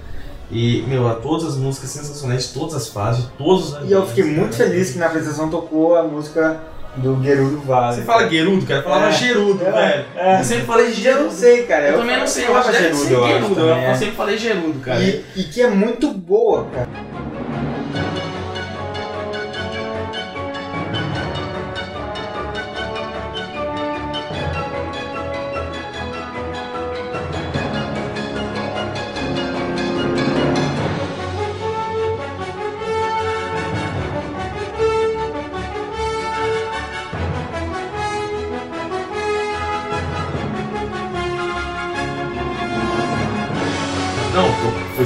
E, 0.50 0.82
meu, 0.88 1.14
todas 1.16 1.46
as 1.46 1.56
músicas 1.56 1.90
sensacionais, 1.90 2.48
todas 2.48 2.74
as 2.74 2.88
fases, 2.88 3.26
todos 3.36 3.74
os 3.74 3.88
E 3.88 3.92
eu 3.92 4.06
fiquei 4.06 4.24
muito 4.24 4.56
feliz 4.56 4.92
que 4.92 4.98
na 4.98 5.06
apresentação 5.06 5.50
tocou 5.50 5.94
a 5.94 6.02
música 6.02 6.58
do 7.00 7.22
Gerudo 7.22 7.60
Vale. 7.62 7.96
Você 7.96 8.02
fala 8.02 8.28
Gerudo, 8.28 8.66
cara, 8.66 8.80
eu 8.80 8.84
falava 8.84 9.06
É. 9.08 9.12
Gerudo, 9.12 9.64
É. 9.66 9.70
velho. 9.72 10.04
É. 10.16 10.40
Eu 10.40 10.44
sempre 10.44 10.64
falei 10.66 10.86
Eu 10.86 10.92
Gerudo. 10.94 11.24
não 11.24 11.30
sei, 11.30 11.62
cara. 11.64 11.88
Eu, 11.88 11.98
também 11.98 12.18
não 12.18 12.26
sei, 12.26 12.46
eu 12.46 12.56
acho 12.56 12.70
que 12.70 12.76
deve 12.76 12.94
ser 12.94 13.08
Gerudo, 13.08 13.14
eu 13.14 13.24
acho 13.24 13.32
Gerudo. 13.42 13.54
também, 13.54 13.84
Eu 13.88 13.94
sempre 13.96 14.14
falei 14.16 14.38
Gerudo, 14.38 14.78
cara. 14.80 15.00
E, 15.00 15.24
e 15.36 15.44
que 15.44 15.62
é 15.62 15.68
muito 15.68 16.12
boa, 16.12 16.66
cara. 16.72 16.88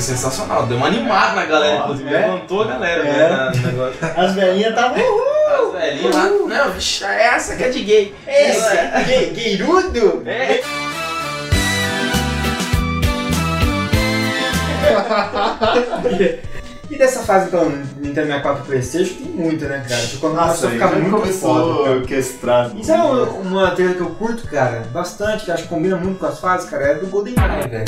Sensacional. 0.05 0.67
Deu 0.67 0.77
uma 0.77 0.87
animada 0.87 1.35
na 1.35 1.45
galera, 1.47 1.77
inclusive. 1.79 2.15
é? 2.15 2.19
Levantou 2.21 2.63
a 2.63 2.67
galera, 2.67 3.03
É. 3.03 3.13
né, 3.13 3.29
na- 3.29 3.51
negócio. 3.71 3.97
As 4.17 4.35
velhinhas 4.35 4.71
estavam. 4.71 4.97
As 4.97 5.73
velhinhas 5.81 6.15
lá. 6.15 6.25
Não, 6.29 6.71
bicho, 6.73 7.05
essa 7.05 7.57
que 7.57 7.65
é 7.65 7.69
de 7.69 7.81
gay. 7.85 8.15
Esse, 8.27 8.77
Ge- 9.07 9.35
Gerudo? 9.57 10.23
É. 10.27 10.61
E 16.91 16.99
dessa 16.99 17.23
fase 17.23 17.51
pelo 17.51 17.71
Nintendo 17.71 18.27
64 18.27 18.63
e 18.63 18.67
Playstation 18.67 19.15
tem 19.15 19.27
muita, 19.27 19.67
né, 19.67 19.85
cara? 19.89 20.03
Tipo, 20.03 20.21
quando 20.21 20.35
Nossa, 20.35 20.49
começou 20.49 20.69
a 20.69 20.73
ficar 20.73 20.89
já 20.89 20.95
muito 20.97 21.17
começou 21.17 21.55
foda, 21.55 21.81
a 21.81 21.85
cara. 21.85 21.97
orquestrar. 21.97 22.77
Isso 22.77 22.93
é 22.93 22.97
uma, 22.97 23.23
uma 23.25 23.71
trilha 23.71 23.95
que 23.95 24.01
eu 24.01 24.11
curto, 24.11 24.47
cara, 24.49 24.83
bastante, 24.93 25.47
que 25.47 25.51
acho 25.51 25.63
que 25.63 25.69
combina 25.71 25.97
muito 25.97 26.19
com 26.21 26.27
as 26.27 26.39
fases, 26.39 26.69
cara, 26.69 26.85
é 26.89 26.95
do 26.95 27.07
GoldenEye, 27.07 27.69
velho. 27.69 27.85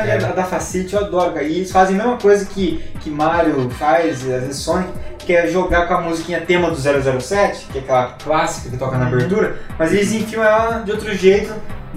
A 0.00 0.32
da 0.32 0.44
Facility 0.44 0.94
eu 0.94 1.00
adoro, 1.00 1.32
cara. 1.32 1.44
E 1.44 1.56
eles 1.56 1.70
fazem 1.72 1.94
a 1.94 1.98
mesma 1.98 2.16
coisa 2.18 2.44
que, 2.46 2.82
que 3.00 3.10
Mario 3.10 3.68
faz, 3.70 4.16
às 4.16 4.22
vezes 4.22 4.56
Sonic, 4.56 4.90
que 5.18 5.34
é 5.34 5.46
jogar 5.48 5.86
com 5.86 5.94
a 5.94 6.00
musiquinha 6.00 6.40
tema 6.40 6.70
do 6.70 6.76
007, 6.76 7.66
que 7.70 7.78
é 7.78 7.80
aquela 7.82 8.14
clássica 8.22 8.70
que 8.70 8.76
toca 8.76 8.96
na 8.96 9.06
abertura, 9.06 9.58
mas 9.78 9.92
eles 9.92 10.12
enfiam 10.12 10.42
ela 10.42 10.78
de 10.80 10.90
outro 10.92 11.14
jeito 11.14 11.52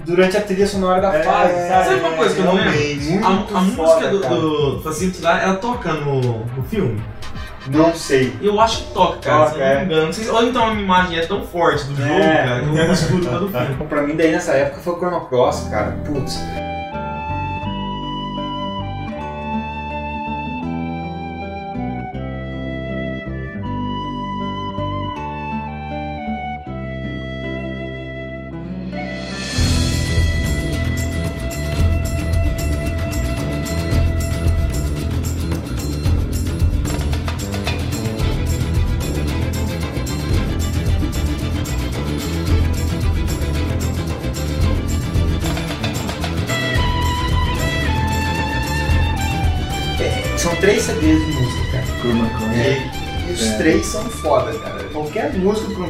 durante 0.05 0.35
a 0.35 0.41
trilha 0.41 0.67
sonora 0.67 0.99
da 1.01 1.13
É, 1.15 1.23
fase, 1.23 1.53
sabe? 1.67 1.85
Sabe 1.85 1.99
uma 2.01 2.11
coisa 2.17 2.33
que 2.35 2.41
eu 2.41 2.45
não 2.45 2.55
lembro? 2.55 3.25
A, 3.25 3.57
a 3.57 3.61
música 3.61 4.07
do, 4.09 4.19
cara. 4.19 4.35
do 4.35 5.21
lá, 5.21 5.41
ela 5.43 5.55
toca 5.55 5.93
no, 5.93 6.19
no 6.45 6.63
filme? 6.69 7.01
Não 7.67 7.93
sei. 7.93 8.33
Eu 8.41 8.59
acho 8.59 8.85
que 8.85 8.93
toca, 8.93 9.17
cara, 9.19 9.37
Toca, 9.45 9.51
se 9.53 9.59
não 9.59 9.65
é. 9.65 9.79
me 9.79 9.85
engano. 9.85 10.05
Não 10.07 10.13
sei 10.13 10.23
se- 10.23 10.29
ou 10.31 10.43
então 10.43 10.65
a 10.65 10.71
minha 10.71 10.83
imagem 10.83 11.19
é 11.19 11.25
tão 11.27 11.43
forte 11.45 11.83
do 11.85 11.95
jogo, 11.95 12.09
É. 12.09 12.37
cara, 12.43 12.59
que 12.61 12.65
eu 12.65 12.73
não 12.87 12.93
escuto 12.93 13.25
todo 13.29 13.49
filme. 13.49 13.75
Pra 13.87 14.01
mim, 14.01 14.15
daí 14.15 14.31
nessa 14.31 14.53
época 14.53 14.81
foi 14.81 14.93
o 14.93 14.97
Chrono 14.97 15.21
Cross, 15.27 15.67
cara. 15.69 15.91
Putz. 16.03 16.39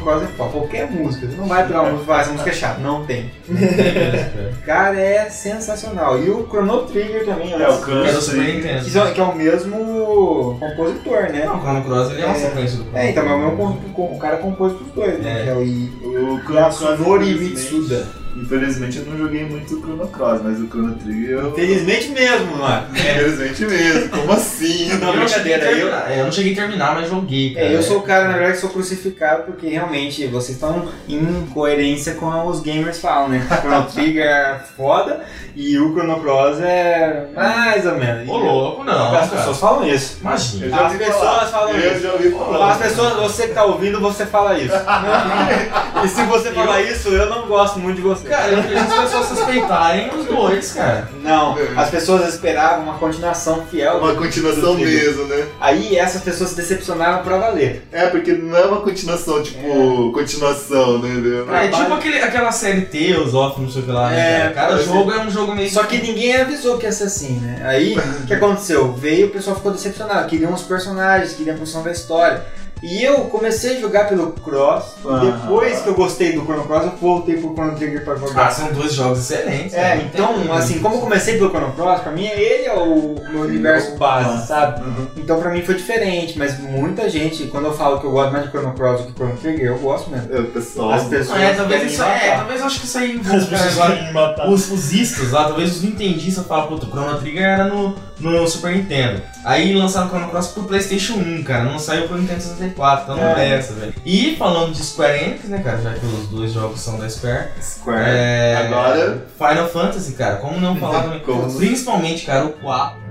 do 0.00 0.02
Chrono 0.02 0.02
Cross 0.02 0.22
é 0.22 0.26
foda. 0.36 0.50
Qualquer 0.50 0.90
música. 0.90 1.26
Você 1.26 1.36
não 1.36 1.46
vai 1.46 1.66
pegar 1.66 1.82
uma 1.82 1.90
música 1.90 2.02
e 2.04 2.06
falar, 2.06 2.20
essa 2.20 2.32
música 2.32 2.50
é 2.50 2.52
chata. 2.52 2.80
Não 2.80 3.04
tem. 3.06 3.30
Cara, 4.64 5.00
é 5.00 5.28
sensacional. 5.30 6.18
E 6.22 6.30
o 6.30 6.46
Chrono 6.48 6.82
Trigger 6.82 7.24
também, 7.24 7.52
É, 7.52 7.58
né? 7.58 7.68
o 7.68 7.80
Chrono 7.82 8.04
É 8.04 8.12
do 8.12 8.20
Super 8.20 8.42
Trigger. 8.44 9.12
Que, 9.12 9.20
é 9.20 9.24
o 9.24 9.34
mesmo 9.36 10.56
compositor, 10.60 11.22
né? 11.32 11.44
Não, 11.46 11.56
o 11.56 11.60
Chrono 11.60 11.84
Cross 11.84 12.10
ele 12.12 12.22
é 12.22 12.26
uma 12.26 12.34
É. 12.36 12.38
sequência 12.38 12.78
do 12.78 12.96
É, 12.96 13.10
então, 13.10 13.24
mas 13.24 13.34
o, 13.34 13.38
mesmo 13.38 13.88
o 13.96 14.18
cara 14.18 14.36
compôs 14.38 14.72
pros 14.74 14.88
dois, 14.92 15.18
né? 15.20 15.40
É. 15.40 15.44
Que 15.44 15.48
é 15.50 15.54
o, 15.54 15.58
O 15.60 16.12
Chrono 16.12 16.40
Cross, 16.44 16.80
Yasunori 16.80 17.30
infelizmente- 17.30 17.74
Mitsuda. 17.74 18.21
Infelizmente 18.34 18.98
eu 18.98 19.04
não 19.06 19.18
joguei 19.18 19.44
muito 19.44 19.74
o 19.76 19.80
Chrono 19.80 20.08
Cross, 20.08 20.40
mas 20.42 20.58
o 20.60 20.66
Chrono 20.66 20.94
Trigger 20.94 21.30
eu... 21.38 21.54
Felizmente 21.54 22.08
mesmo, 22.10 22.56
mano. 22.56 22.86
Infelizmente 22.92 23.64
mesmo, 23.66 24.08
como 24.08 24.32
assim? 24.32 24.88
Não, 24.98 25.12
eu 25.14 25.20
não 25.20 25.28
cheguei 25.28 25.54
a 25.54 25.58
brincadeira, 25.58 25.64
eu- 25.80 25.90
terminar. 25.90 26.10
É, 26.10 26.20
Eu 26.20 26.24
não 26.24 26.32
cheguei 26.32 26.52
a 26.52 26.56
terminar, 26.56 26.94
mas 26.94 27.08
joguei, 27.10 27.54
cara. 27.54 27.66
É, 27.66 27.74
eu 27.76 27.82
sou 27.82 27.98
o 27.98 28.02
cara, 28.02 28.24
na 28.28 28.32
verdade, 28.34 28.52
que 28.54 28.60
sou 28.60 28.70
crucificado 28.70 29.42
porque 29.44 29.68
realmente 29.68 30.26
vocês 30.28 30.56
estão 30.56 30.88
em 31.08 31.46
coerência 31.52 32.14
com 32.14 32.46
os 32.46 32.60
gamers 32.60 32.98
falam, 33.00 33.28
né? 33.28 33.46
O 33.50 33.54
Chrono 33.60 33.86
Trigger 33.92 34.24
é 34.26 34.60
foda 34.76 35.20
e 35.54 35.78
o 35.78 35.92
Chrono 35.92 36.20
Cross 36.20 36.58
é 36.60 37.26
mais 37.34 37.84
ou 37.84 37.96
menos. 37.96 38.28
Ô, 38.28 38.36
louco, 38.38 38.84
não. 38.84 39.14
As 39.14 39.28
cara. 39.28 39.36
pessoas 39.36 39.58
falam 39.58 39.86
isso. 39.86 40.16
Eu 40.16 40.20
Imagina. 40.22 40.68
já 40.70 40.76
As 40.76 40.82
ouvi 40.92 40.98
pessoas 40.98 41.18
falar. 41.22 41.46
falam 41.46 41.74
Eu 41.76 41.92
isso. 41.92 42.00
já 42.02 42.12
ouvi 42.12 42.30
falar. 42.30 42.70
As 42.72 42.78
pessoas, 42.78 43.12
você 43.16 43.48
que 43.48 43.54
tá 43.54 43.64
ouvindo, 43.64 44.00
você 44.00 44.24
fala 44.24 44.58
isso. 44.58 44.74
e 46.04 46.08
se 46.08 46.22
você 46.24 46.50
falar 46.52 46.80
isso, 46.82 47.08
eu 47.08 47.28
não 47.28 47.46
gosto 47.46 47.78
muito 47.78 47.96
de 47.96 48.02
você. 48.02 48.21
Cara, 48.28 48.48
eu 48.52 48.62
vejo 48.62 48.76
as 48.78 48.94
pessoas 49.00 49.26
suspeitarem 49.28 50.10
os 50.14 50.26
dois, 50.26 50.72
cara. 50.72 51.08
Não, 51.22 51.56
as 51.76 51.90
pessoas 51.90 52.28
esperavam 52.34 52.84
uma 52.84 52.94
continuação 52.98 53.64
fiel. 53.70 53.98
Uma 53.98 54.14
do- 54.14 54.20
continuação 54.20 54.74
mesmo, 54.76 55.24
né? 55.24 55.46
Aí 55.60 55.96
essas 55.96 56.22
pessoas 56.22 56.50
se 56.50 56.56
decepcionaram 56.56 57.22
pra 57.22 57.38
valer. 57.38 57.86
É, 57.92 58.06
porque 58.06 58.32
não 58.32 58.56
é 58.56 58.64
uma 58.64 58.80
continuação, 58.80 59.42
tipo, 59.42 60.10
continuação, 60.12 60.98
né? 60.98 61.08
entendeu? 61.10 61.46
Ah, 61.50 61.64
é 61.64 61.68
tipo 61.68 61.92
aquele, 61.94 62.18
aquela 62.20 62.52
série 62.52 62.82
Tales 62.82 63.34
of, 63.34 63.60
não 63.60 63.70
sei 63.70 63.82
o 63.82 63.84
que 63.84 63.90
lá, 63.90 64.10
né? 64.10 64.46
É, 64.46 64.50
cara? 64.50 64.68
Cada 64.72 64.82
jogo 64.82 65.12
é 65.12 65.18
um 65.20 65.30
jogo 65.30 65.54
meio. 65.54 65.70
Só 65.70 65.84
que 65.84 65.98
ninguém 65.98 66.36
avisou 66.36 66.78
que 66.78 66.86
ia 66.86 66.92
ser 66.92 67.04
assim, 67.04 67.38
né? 67.40 67.62
Aí, 67.64 67.96
o 67.96 68.26
que 68.26 68.34
aconteceu? 68.34 68.92
Veio, 68.92 69.26
o 69.26 69.30
pessoal 69.30 69.56
ficou 69.56 69.72
decepcionado, 69.72 70.28
queriam 70.28 70.52
os 70.52 70.62
personagens, 70.62 71.32
queriam 71.34 71.54
a 71.56 71.58
função 71.58 71.82
da 71.82 71.90
história. 71.92 72.44
E 72.82 73.00
eu 73.04 73.18
comecei 73.26 73.76
a 73.76 73.80
jogar 73.80 74.08
pelo 74.08 74.32
Cross, 74.32 74.96
e 75.04 75.08
Aham. 75.08 75.20
depois 75.40 75.80
que 75.82 75.88
eu 75.88 75.94
gostei 75.94 76.32
do 76.32 76.42
Chrono 76.42 76.64
Cross, 76.64 76.84
eu 76.86 76.92
voltei 77.00 77.36
pro 77.36 77.52
Chrono 77.54 77.76
Trigger 77.76 78.04
pra 78.04 78.14
Ah, 78.14 78.16
jogar. 78.16 78.50
são 78.50 78.72
dois 78.72 78.92
jogos 78.92 79.20
excelentes. 79.20 79.72
É. 79.72 79.94
Não 79.94 80.02
então, 80.02 80.34
tem- 80.40 80.50
assim, 80.50 80.78
como 80.80 80.96
eu 80.96 81.00
comecei 81.00 81.38
pelo 81.38 81.50
Chrono 81.50 81.72
Cross, 81.74 82.00
pra 82.00 82.10
mim 82.10 82.26
ele 82.26 82.64
é 82.64 82.74
o 82.74 83.14
meu 83.30 83.42
universo 83.42 83.96
base, 83.96 84.48
sabe? 84.48 84.82
Uhum. 84.82 85.06
Então 85.16 85.38
pra 85.40 85.50
mim 85.52 85.62
foi 85.62 85.76
diferente, 85.76 86.36
mas 86.36 86.58
muita 86.58 87.08
gente, 87.08 87.44
quando 87.46 87.66
eu 87.66 87.72
falo 87.74 88.00
que 88.00 88.06
eu 88.06 88.10
gosto 88.10 88.32
mais 88.32 88.44
de 88.46 88.50
Chrono 88.50 88.72
Cross 88.74 89.02
do 89.02 89.06
que 89.06 89.12
Chrono 89.12 89.36
Trigger, 89.36 89.66
eu 89.68 89.78
gosto 89.78 90.10
mesmo. 90.10 90.34
É, 90.34 90.40
o 90.40 90.46
pessoal. 90.46 90.90
As 90.90 91.04
pessoas 91.04 91.38
Ah, 91.38 91.42
é, 91.42 91.54
talvez 91.54 91.92
isso 91.92 92.02
é, 92.02 92.36
talvez 92.36 92.60
eu 92.60 92.66
acho 92.66 92.80
que 92.80 92.86
isso 92.86 92.98
aí 92.98 93.10
As 93.12 93.14
envolve 93.26 93.46
pessoas 93.46 93.72
agora. 93.78 93.90
querem 93.94 94.06
me 94.08 94.12
matar. 94.12 94.48
Os, 94.48 94.70
os 94.72 94.92
istos 94.92 95.30
lá, 95.30 95.44
talvez 95.44 95.70
os 95.76 95.82
nintendistas 95.82 96.44
falam, 96.46 96.66
puta, 96.66 96.86
o 96.86 96.90
Chrono 96.90 97.18
Trigger 97.20 97.42
era 97.44 97.64
no, 97.66 97.94
no 98.22 98.46
Super 98.48 98.74
Nintendo. 98.76 99.20
Aí 99.44 99.74
lançaram 99.74 100.06
o 100.06 100.10
Chrono 100.10 100.28
Cross 100.30 100.48
pro 100.48 100.62
Playstation 100.64 101.14
1, 101.14 101.42
cara, 101.42 101.64
não 101.64 101.78
saiu 101.78 102.06
pro 102.06 102.16
Nintendo 102.16 102.40
64, 102.40 103.04
então 103.04 103.16
não 103.16 103.30
É. 103.30 103.34
presta, 103.34 103.74
velho. 103.74 103.94
E 104.06 104.36
falando 104.36 104.72
de 104.72 104.82
Square 104.84 105.24
Enix, 105.24 105.44
né, 105.44 105.60
cara, 105.62 105.78
já 105.82 105.92
que 105.94 106.06
os 106.06 106.28
dois 106.28 106.52
jogos 106.52 106.80
são 106.80 106.98
da 106.98 107.08
Square, 107.10 107.48
Square. 107.60 108.04
é... 108.06 108.56
Agora. 108.66 109.26
Final 109.36 109.68
Fantasy, 109.68 110.12
cara, 110.12 110.36
como 110.36 110.60
não 110.60 110.76
falar? 110.76 111.02
Como? 111.26 111.52
Principalmente, 111.56 112.24
cara, 112.24 112.46
o 112.46 112.52
4. 112.52 113.01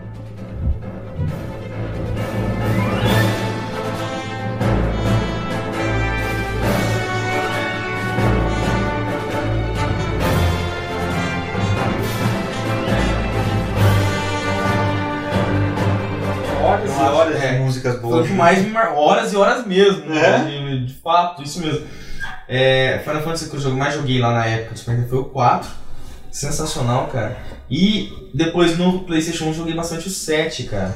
Músicas 17.94 18.02
Foi 18.02 18.10
o 18.10 18.14
boas. 18.14 18.28
que 18.28 18.34
mais 18.34 18.62
me 18.64 18.70
mar... 18.70 18.94
horas 18.96 19.34
e 19.34 19.36
horas 19.36 19.66
mesmo, 19.66 20.06
né? 20.06 20.22
É? 20.22 20.40
De, 20.46 20.86
de 20.86 20.94
fato, 20.94 21.42
isso 21.44 21.60
mesmo. 21.60 21.86
É, 22.48 23.02
Final 23.06 23.22
Fantasy 23.22 23.50
que 23.50 23.56
eu 23.56 23.60
jogo- 23.62 23.78
mais 23.78 23.94
joguei 23.94 24.20
lá 24.20 24.34
na 24.34 24.46
época 24.46 24.76
Nintendo 24.92 25.08
foi 25.10 25.20
o 25.20 25.26
4. 25.26 25.70
Sensacional, 26.32 27.08
cara. 27.08 27.38
E 27.70 28.12
depois 28.34 28.78
no 28.78 29.00
PlayStation 29.00 29.46
1 29.46 29.48
eu 29.50 29.54
joguei 29.54 29.74
bastante 29.74 30.08
o 30.08 30.12
7, 30.12 30.64
cara. 30.64 30.96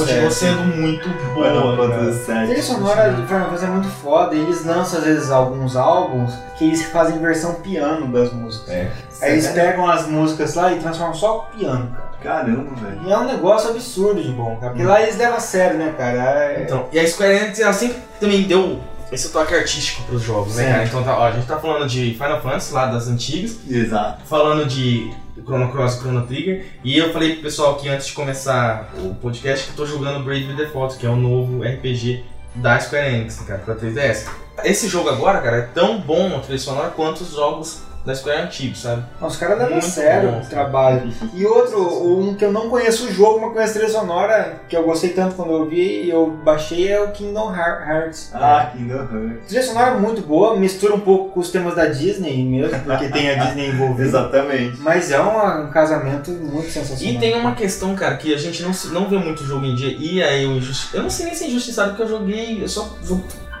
Continuou 0.00 0.30
sendo 0.30 0.62
muito 0.76 1.08
boa, 1.34 1.48
A 1.48 2.46
trilha 2.46 2.62
sonora 2.62 3.12
de 3.12 3.26
Final 3.26 3.44
Fantasy 3.44 3.64
é 3.64 3.68
muito 3.68 3.88
foda 3.88 4.34
e 4.34 4.40
eles 4.40 4.64
lançam 4.64 4.98
às 4.98 5.04
vezes 5.04 5.30
alguns 5.30 5.76
álbuns 5.76 6.32
que 6.56 6.64
eles 6.64 6.82
fazem 6.86 7.18
versão 7.18 7.54
piano 7.56 8.06
das 8.06 8.32
músicas. 8.32 8.70
É. 8.70 8.90
Aí 9.20 9.32
eles 9.32 9.48
pegam 9.48 9.88
as 9.88 10.06
músicas 10.06 10.54
lá 10.54 10.72
e 10.72 10.78
transformam 10.78 11.14
só 11.14 11.38
com 11.38 11.58
piano, 11.58 11.90
cara. 11.94 12.10
Caramba, 12.22 12.74
velho. 12.74 13.00
E 13.06 13.12
é 13.12 13.18
um 13.18 13.24
negócio 13.24 13.70
absurdo 13.70 14.22
de 14.22 14.30
bom, 14.30 14.56
cara. 14.56 14.72
Porque 14.72 14.86
lá 14.86 15.02
eles 15.02 15.16
levam 15.16 15.36
a 15.36 15.40
sério, 15.40 15.78
né, 15.78 15.94
cara? 15.96 16.18
É... 16.18 16.62
Então, 16.62 16.86
e 16.92 16.98
a 16.98 17.06
Square 17.06 17.34
Enix 17.34 17.60
ela 17.60 17.72
sempre 17.72 17.96
também 18.18 18.42
deu 18.42 18.80
esse 19.12 19.30
toque 19.30 19.54
artístico 19.54 20.02
pros 20.04 20.22
jogos, 20.22 20.56
né, 20.56 20.70
cara? 20.70 20.84
Então 20.84 21.02
tá, 21.02 21.18
ó, 21.18 21.26
a 21.26 21.32
gente 21.32 21.46
tá 21.46 21.58
falando 21.58 21.88
de 21.88 22.12
Final 22.12 22.40
Fantasy 22.40 22.72
lá 22.72 22.86
das 22.86 23.08
antigas, 23.08 23.58
Exato. 23.68 24.22
falando 24.26 24.66
de 24.66 25.12
Chrono 25.44 25.70
Cross 25.72 25.94
e 25.94 25.98
Chrono 25.98 26.26
Trigger, 26.26 26.66
e 26.84 26.96
eu 26.98 27.12
falei 27.12 27.34
pro 27.34 27.42
pessoal 27.42 27.76
que 27.76 27.88
antes 27.88 28.06
de 28.06 28.12
começar 28.12 28.92
o 28.98 29.14
podcast 29.14 29.66
que 29.66 29.72
eu 29.72 29.76
tô 29.76 29.86
jogando 29.90 30.22
Brave 30.24 30.52
Default, 30.54 30.96
que 30.96 31.06
é 31.06 31.08
o 31.08 31.16
novo 31.16 31.62
RPG 31.62 32.24
da 32.54 32.78
Square 32.78 33.14
Enix, 33.14 33.40
cara, 33.40 33.60
pra 33.60 33.74
3DS. 33.74 34.26
Esse 34.64 34.88
jogo 34.88 35.08
agora, 35.08 35.40
cara, 35.40 35.56
é 35.58 35.62
tão 35.62 35.98
bom 35.98 36.36
a 36.36 36.40
trilha 36.40 36.58
sonora 36.58 36.90
quanto 36.90 37.22
os 37.22 37.34
jogos 37.34 37.82
da 38.04 38.14
Square 38.14 38.42
antigos, 38.42 38.80
sabe? 38.82 39.02
Os 39.20 39.36
caras 39.36 39.58
levam 39.58 39.78
a 39.78 39.80
sério 39.80 40.30
o 40.38 40.46
trabalho. 40.46 41.12
E 41.34 41.44
outro, 41.44 41.80
um 42.08 42.34
que 42.34 42.44
eu 42.44 42.52
não 42.52 42.70
conheço 42.70 43.06
o 43.06 43.12
jogo, 43.12 43.40
mas 43.40 43.52
conheço 43.52 43.70
a 43.72 43.74
trilha 43.74 43.92
sonora, 43.92 44.60
que 44.68 44.76
eu 44.76 44.82
gostei 44.84 45.10
tanto 45.10 45.34
quando 45.34 45.52
eu 45.52 45.68
vi 45.68 46.04
e 46.04 46.10
eu 46.10 46.30
baixei, 46.44 46.88
é 46.90 47.00
o 47.00 47.10
Kingdom 47.12 47.54
Heart- 47.54 47.88
Hearts. 47.88 48.30
Ah, 48.34 48.70
Kingdom 48.72 48.94
Hearts. 49.00 49.44
A 49.44 49.46
trilha 49.48 49.62
sonora 49.62 49.90
é 49.96 49.98
muito 49.98 50.22
boa, 50.22 50.56
mistura 50.56 50.94
um 50.94 51.00
pouco 51.00 51.30
com 51.34 51.40
os 51.40 51.50
temas 51.50 51.74
da 51.74 51.86
Disney 51.86 52.42
mesmo, 52.44 52.78
porque 52.80 53.08
tem 53.08 53.30
a 53.30 53.44
Disney 53.44 53.68
envolvida. 53.70 54.08
Exatamente. 54.08 54.78
Mas 54.80 55.10
é 55.10 55.20
um 55.20 55.70
casamento 55.70 56.30
muito 56.30 56.70
sensacional. 56.70 57.14
E 57.14 57.18
tem 57.18 57.34
uma 57.38 57.54
questão, 57.54 57.94
cara, 57.94 58.16
que 58.16 58.32
a 58.32 58.38
gente 58.38 58.62
não, 58.62 58.72
não 58.92 59.08
vê 59.10 59.18
muito 59.18 59.44
jogo 59.44 59.64
em 59.66 59.74
dia, 59.74 59.94
e 59.98 60.22
aí 60.22 60.44
eu, 60.44 60.52
injusti- 60.52 60.96
eu 60.96 61.02
não 61.02 61.10
sei 61.10 61.26
nem 61.26 61.34
se 61.34 61.44
é 61.44 61.48
injustiçado, 61.48 61.90
porque 61.90 62.02
eu 62.02 62.08
joguei, 62.08 62.62
eu 62.62 62.68
só 62.68 62.96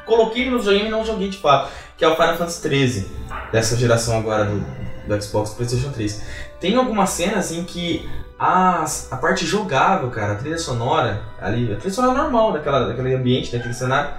coloquei 0.06 0.50
no 0.50 0.58
videogame 0.58 0.88
e 0.88 0.90
não 0.90 1.04
joguei 1.04 1.28
de 1.28 1.38
fato, 1.38 1.70
que 1.96 2.04
é 2.04 2.08
o 2.08 2.14
Final 2.14 2.36
Fantasy 2.36 2.68
XIII, 2.68 3.06
dessa 3.52 3.76
geração 3.76 4.18
agora 4.18 4.44
do, 4.44 4.64
do 5.06 5.22
Xbox 5.22 5.52
e 5.52 5.56
PlayStation 5.56 5.90
3. 5.90 6.22
Tem 6.60 6.76
algumas 6.76 7.10
cenas 7.10 7.52
em 7.52 7.64
que 7.64 8.08
as, 8.38 9.12
a 9.12 9.16
parte 9.16 9.44
jogável, 9.44 10.10
cara, 10.10 10.32
a 10.32 10.36
trilha 10.36 10.58
sonora, 10.58 11.22
ali, 11.40 11.72
a 11.72 11.76
trilha 11.76 11.92
sonora 11.92 12.16
normal 12.16 12.52
daquela, 12.52 12.86
daquele 12.86 13.14
ambiente, 13.14 13.52
daquele 13.52 13.74
cenário, 13.74 14.10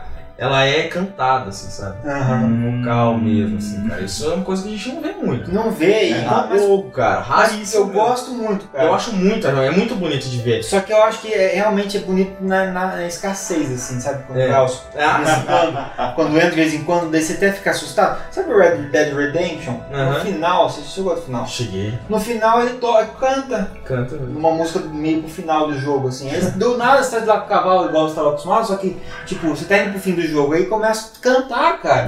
ela 0.41 0.65
é 0.65 0.87
cantada, 0.87 1.49
assim, 1.49 1.69
sabe? 1.69 1.97
Aham. 2.09 2.43
Um 2.45 2.81
vocal 2.81 3.17
mesmo, 3.17 3.57
assim, 3.59 3.87
cara. 3.87 4.01
Isso 4.01 4.25
é 4.25 4.33
uma 4.33 4.43
coisa 4.43 4.63
que 4.63 4.69
a 4.69 4.71
gente 4.71 4.91
não 4.93 5.01
vê 5.01 5.11
muito. 5.13 5.53
Não 5.53 5.71
vê 5.71 6.09
e 6.09 6.13
É 6.13 6.21
não, 6.25 6.47
mas, 6.49 6.61
pouco, 6.63 6.89
cara. 6.89 7.19
Raríssimo. 7.21 7.81
eu 7.83 7.85
mesmo. 7.87 8.01
gosto 8.01 8.31
muito, 8.31 8.67
cara. 8.69 8.85
Eu 8.85 8.93
acho 8.95 9.13
muito, 9.15 9.47
é 9.47 9.69
muito 9.71 9.95
bonito 9.95 10.27
de 10.27 10.37
ver. 10.39 10.63
Só 10.63 10.79
que 10.79 10.91
eu 10.91 11.03
acho 11.03 11.21
que 11.21 11.31
é, 11.31 11.53
realmente 11.55 11.95
é 11.97 11.99
bonito 11.99 12.43
na, 12.43 12.71
na 12.71 13.05
escassez, 13.05 13.71
assim, 13.71 13.99
sabe? 13.99 14.23
Quando 14.25 14.39
É. 14.39 14.47
vai 14.47 14.57
aos- 14.57 14.81
de 14.91 14.97
vez 14.97 15.37
em 15.37 15.45
quando, 15.45 16.15
quando 16.15 16.35
entra 16.37 16.49
de 16.49 16.55
vez 16.55 16.73
em 16.73 16.83
quando, 16.83 17.11
daí 17.11 17.21
você 17.21 17.33
até 17.33 17.51
fica 17.51 17.69
assustado. 17.69 18.19
Sabe 18.31 18.51
o 18.51 18.57
Red 18.57 18.77
Dead 18.91 19.13
Redemption? 19.15 19.75
Aham. 19.93 20.13
No 20.13 20.19
final, 20.21 20.69
você 20.69 20.81
chegou 20.81 21.11
ao 21.11 21.21
final. 21.21 21.45
Cheguei, 21.47 21.93
No 22.09 22.19
final 22.19 22.61
ele 22.61 22.79
toca, 22.79 23.05
canta 23.19 23.71
canta. 23.85 24.15
uma 24.15 24.51
música 24.51 24.79
meio 24.79 25.21
pro 25.21 25.29
final 25.29 25.67
do 25.67 25.77
jogo, 25.77 26.07
assim. 26.07 26.29
Do 26.55 26.77
nada 26.77 27.03
você 27.03 27.19
tá 27.21 27.25
lá 27.33 27.39
com 27.41 27.45
o 27.45 27.49
cavalo 27.49 27.85
igual 27.89 28.05
você 28.05 28.11
estava 28.13 28.29
acostumado, 28.29 28.65
só 28.65 28.75
que, 28.77 28.97
tipo, 29.27 29.47
você 29.49 29.65
tá 29.65 29.77
indo 29.77 29.91
pro 29.91 29.99
fim 29.99 30.13
do 30.13 30.21
jogo, 30.23 30.30
aí 30.53 30.65
começa 30.65 31.11
a 31.17 31.21
cantar, 31.21 31.81
cara. 31.81 32.07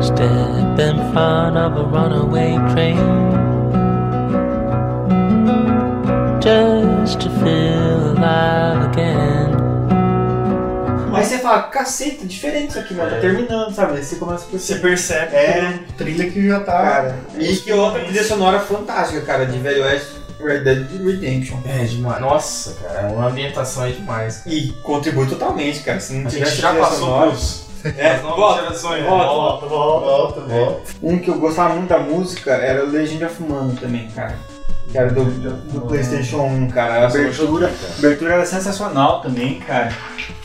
Step 0.00 0.78
in 0.80 0.96
front 1.12 1.56
of 1.56 1.76
a 1.76 1.84
runaway 1.84 2.56
train 2.72 2.98
just 6.40 7.20
to 7.20 7.28
feel 7.40 8.10
alive 8.12 8.88
again. 8.90 9.52
Aí 11.14 11.24
você 11.24 11.38
fala, 11.38 11.64
caceta, 11.64 12.24
diferente 12.24 12.70
isso 12.70 12.78
aqui, 12.80 12.94
mas 12.94 13.12
tá 13.12 13.20
terminando, 13.20 13.72
sabe? 13.72 13.98
Aí 13.98 14.02
você 14.02 14.16
começa 14.16 14.44
a 14.44 14.46
Você 14.46 14.50
perceber. 14.76 14.80
percebe 14.80 15.36
É. 15.36 15.74
a 15.88 15.92
trilha 15.96 16.30
que 16.30 16.48
já 16.48 16.60
tá. 16.60 16.72
Cara, 16.72 17.18
e 17.38 17.54
que 17.56 17.72
outra 17.72 18.00
trilha 18.02 18.24
sonora 18.24 18.58
fantástica, 18.58 19.20
cara, 19.20 19.44
de 19.46 19.58
Velho 19.58 19.84
Oeste, 19.84 20.14
Red 20.44 20.60
Dead 20.60 20.86
Redemption. 21.04 21.58
É 21.66 21.84
demais. 21.84 22.20
Nossa, 22.20 22.74
cara, 22.82 23.08
uma 23.08 23.28
ambientação 23.28 23.84
é 23.84 23.90
demais. 23.90 24.42
E 24.46 24.72
contribui 24.82 25.26
totalmente, 25.26 25.80
cara. 25.80 26.00
Se 26.00 26.12
não 26.14 26.26
A 26.26 26.30
gente 26.30 26.38
tivesse 26.38 26.60
já 26.60 26.74
passou 26.74 27.20
pros 27.22 27.64
É, 27.84 28.12
as 28.12 28.22
novas 28.22 28.36
volta, 28.36 28.62
gerações. 28.62 29.04
volta, 29.04 29.24
né? 29.24 29.26
Volta, 29.26 29.66
volta, 29.66 30.06
volta, 30.06 30.40
volta. 30.42 30.80
Um 31.02 31.18
que 31.18 31.28
eu 31.28 31.38
gostava 31.38 31.74
muito 31.74 31.88
da 31.88 31.98
música 31.98 32.52
era 32.52 32.84
o 32.84 32.88
Legend 32.90 33.24
of 33.24 33.42
Mana 33.42 33.74
também, 33.80 34.08
cara. 34.14 34.36
Que 34.90 34.98
era 34.98 35.10
do, 35.10 35.24
do 35.24 35.80
Playstation 35.88 36.42
1, 36.42 36.68
cara. 36.70 37.02
A 37.02 37.06
abertura, 37.06 37.68
a 37.94 37.98
abertura 37.98 38.34
era 38.34 38.46
sensacional 38.46 39.20
também, 39.22 39.58
cara. 39.60 39.92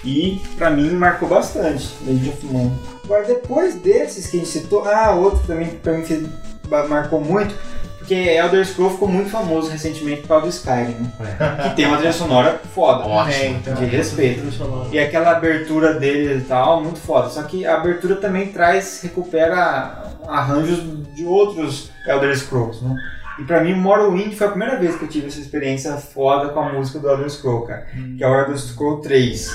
E 0.04 0.42
pra 0.58 0.70
mim 0.70 0.90
marcou 0.92 1.28
bastante, 1.28 1.90
Legend 2.06 2.30
of 2.30 2.46
Mana. 2.46 2.72
Agora 3.04 3.24
depois 3.26 3.76
desses 3.76 4.28
que 4.28 4.38
a 4.38 4.40
gente 4.40 4.52
citou, 4.52 4.86
ah, 4.88 5.12
outro 5.12 5.40
também 5.46 5.70
que 5.70 5.76
pra 5.78 5.94
mim 5.94 6.30
marcou 6.90 7.20
muito, 7.22 7.54
porque 8.08 8.16
Elder 8.16 8.66
Scrolls 8.66 8.94
ficou 8.94 9.10
muito 9.10 9.30
famoso 9.30 9.70
recentemente 9.70 10.22
por 10.22 10.30
causa 10.30 10.46
do 10.46 10.50
Skyrim, 10.50 10.96
né? 11.20 11.38
Que 11.64 11.76
tem 11.76 11.86
uma 11.88 11.98
trilha 11.98 12.14
sonora 12.14 12.58
foda. 12.74 13.06
Ótimo. 13.06 13.58
então, 13.58 13.76
De 13.76 13.84
respeito. 13.84 14.44
E 14.94 14.98
aquela 14.98 15.32
abertura 15.32 15.96
dele 15.96 16.38
e 16.38 16.42
tal, 16.42 16.82
muito 16.82 17.00
foda. 17.00 17.28
Só 17.28 17.44
que 17.44 17.66
a 17.66 17.76
abertura 17.76 18.16
também 18.16 18.48
traz, 18.48 19.02
recupera 19.04 20.06
arranjos 20.26 20.82
de 21.14 21.26
outros 21.26 21.92
Elder 22.08 22.34
Scrolls, 22.38 22.82
né? 22.82 22.96
E 23.40 23.44
pra 23.44 23.62
mim, 23.62 23.74
Morrowind 23.74 24.34
foi 24.36 24.48
a 24.48 24.52
primeira 24.52 24.80
vez 24.80 24.96
que 24.96 25.04
eu 25.04 25.10
tive 25.10 25.28
essa 25.28 25.42
experiência 25.42 25.92
foda 25.98 26.50
com 26.54 26.62
a 26.62 26.72
música 26.72 27.00
do 27.00 27.10
Elder 27.10 27.30
Scroll, 27.30 27.64
cara. 27.64 27.88
Que 28.18 28.24
é 28.24 28.28
o 28.28 28.34
Elder 28.34 28.58
Scroll 28.58 29.02
3. 29.02 29.52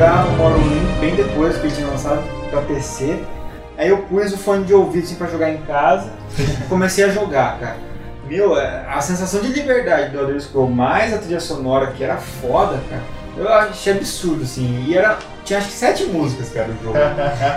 Jogar 0.00 0.26
o 0.28 0.30
Morrowind 0.32 0.98
bem 0.98 1.14
depois 1.14 1.58
que 1.58 1.66
ele 1.66 1.74
tinha 1.74 1.86
lançado 1.86 2.22
pra 2.48 2.62
PC. 2.62 3.18
Aí 3.76 3.90
eu 3.90 3.98
pus 3.98 4.32
o 4.32 4.38
fone 4.38 4.64
de 4.64 4.72
ouvido 4.72 5.04
assim 5.04 5.14
pra 5.14 5.26
jogar 5.26 5.50
em 5.50 5.58
casa 5.58 6.10
e 6.38 6.68
comecei 6.70 7.04
a 7.04 7.08
jogar, 7.10 7.60
cara. 7.60 7.76
Meu, 8.26 8.58
é, 8.58 8.86
a 8.88 8.98
sensação 9.02 9.40
de 9.40 9.48
liberdade 9.48 10.10
do 10.10 10.20
Elder 10.20 10.40
Scrolls, 10.40 10.74
mais 10.74 11.12
a 11.12 11.18
trilha 11.18 11.38
sonora 11.38 11.88
que 11.88 12.02
era 12.02 12.16
foda, 12.16 12.80
cara. 12.88 13.02
Eu 13.36 13.46
achei 13.52 13.92
absurdo, 13.92 14.44
assim. 14.44 14.86
E 14.88 14.96
era. 14.96 15.18
Tinha 15.44 15.58
acho 15.58 15.68
que 15.68 15.74
sete 15.74 16.04
músicas, 16.04 16.48
cara, 16.48 16.68
do 16.68 16.82
jogo. 16.82 16.96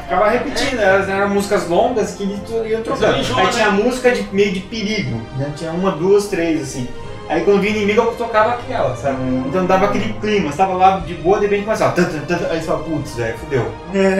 Ficava 0.03 0.29
repetindo, 0.29 0.79
elas 0.83 1.07
eram 1.07 1.29
músicas 1.29 1.69
longas 1.69 2.15
que 2.15 2.23
iam 2.23 2.81
trocando. 2.83 3.05
Aí 3.05 3.45
né? 3.45 3.51
tinha 3.53 3.71
música 3.71 4.11
de 4.11 4.23
meio 4.33 4.51
de 4.51 4.59
perigo, 4.59 5.21
né? 5.37 5.53
Tinha 5.55 5.71
uma, 5.71 5.91
duas, 5.91 6.27
três, 6.27 6.61
assim. 6.61 6.89
Aí 7.29 7.43
quando 7.43 7.61
vinha 7.61 7.75
inimigo 7.77 8.01
eu 8.01 8.11
tocava 8.15 8.51
aquela, 8.55 8.95
sabe? 8.95 9.17
Então 9.47 9.65
dava 9.65 9.85
aquele 9.85 10.13
clima, 10.13 10.51
você 10.51 10.57
tava 10.57 10.73
lá 10.73 10.99
de 10.99 11.13
boa, 11.15 11.39
de 11.39 11.45
repente 11.45 11.63
começava. 11.65 11.93
tan, 11.93 12.03
tan, 12.03 12.19
tan, 12.37 12.47
Aí 12.49 12.59
você 12.59 12.67
fala, 12.67 12.83
putz, 12.83 13.15
velho, 13.15 13.37
fudeu. 13.37 13.71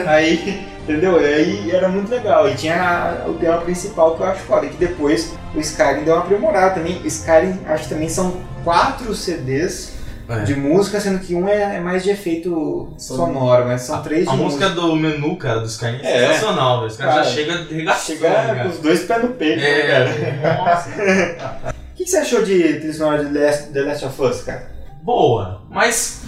Aí, 0.08 0.66
entendeu? 0.84 1.22
E 1.22 1.26
aí 1.26 1.72
era 1.72 1.90
muito 1.90 2.10
legal. 2.10 2.50
E 2.50 2.56
tinha 2.56 2.76
a- 3.26 3.28
o 3.30 3.34
tema 3.34 3.58
principal 3.58 4.16
que 4.16 4.22
eu 4.22 4.28
acho 4.28 4.40
foda, 4.44 4.68
que 4.68 4.78
depois 4.78 5.34
o 5.54 5.60
Skyrim 5.60 6.04
deu 6.04 6.16
uma 6.16 6.24
aprimorada 6.24 6.76
também. 6.76 7.02
Skyrim, 7.06 7.60
acho 7.68 7.84
que 7.84 7.90
também 7.90 8.08
são 8.10 8.38
quatro 8.64 9.14
CDs 9.14 9.94
É. 10.30 10.40
de 10.46 10.56
música, 10.56 11.02
sendo 11.02 11.20
que 11.20 11.36
um 11.36 11.46
é, 11.48 11.76
é 11.76 11.80
mais 11.82 12.02
de 12.04 12.10
efeito 12.10 12.88
sonoro, 12.98 13.66
mas 13.68 13.82
são 13.82 14.02
três 14.02 14.26
A 14.28 14.32
de 14.32 14.38
música 14.38 14.70
música. 14.70 14.82
do 14.88 14.96
menu, 14.96 15.36
cara, 15.36 15.60
dos 15.60 15.74
Skyrim 15.74 16.00
é, 16.02 16.24
É. 16.24 16.28
sensacional, 16.30 16.78
velho. 16.78 16.88
Os 16.92 16.96
caras 16.98 17.14
Cara, 17.16 17.26
já 17.26 17.32
chegam 17.32 17.66
regaçando, 17.70 18.20
Chega 18.20 18.30
com 18.34 18.56
cara. 18.56 18.70
os 18.70 18.78
dois 18.80 19.04
pés 19.04 19.22
no 19.22 19.28
peito, 19.32 19.62
né, 19.62 19.82
cara? 19.82 20.10
É, 20.10 20.58
nossa. 20.58 21.74
O 22.04 22.06
que, 22.06 22.12
que 22.12 22.18
você 22.18 22.18
achou 22.18 22.44
de 22.44 22.62
trilha 22.80 22.94
sonora 22.94 23.24
de 23.24 23.40
Last- 23.40 23.72
The 23.72 23.82
Last 23.82 24.06
of 24.06 24.22
Us, 24.22 24.42
cara? 24.44 24.74
boa, 25.02 25.62
mas 25.70 26.22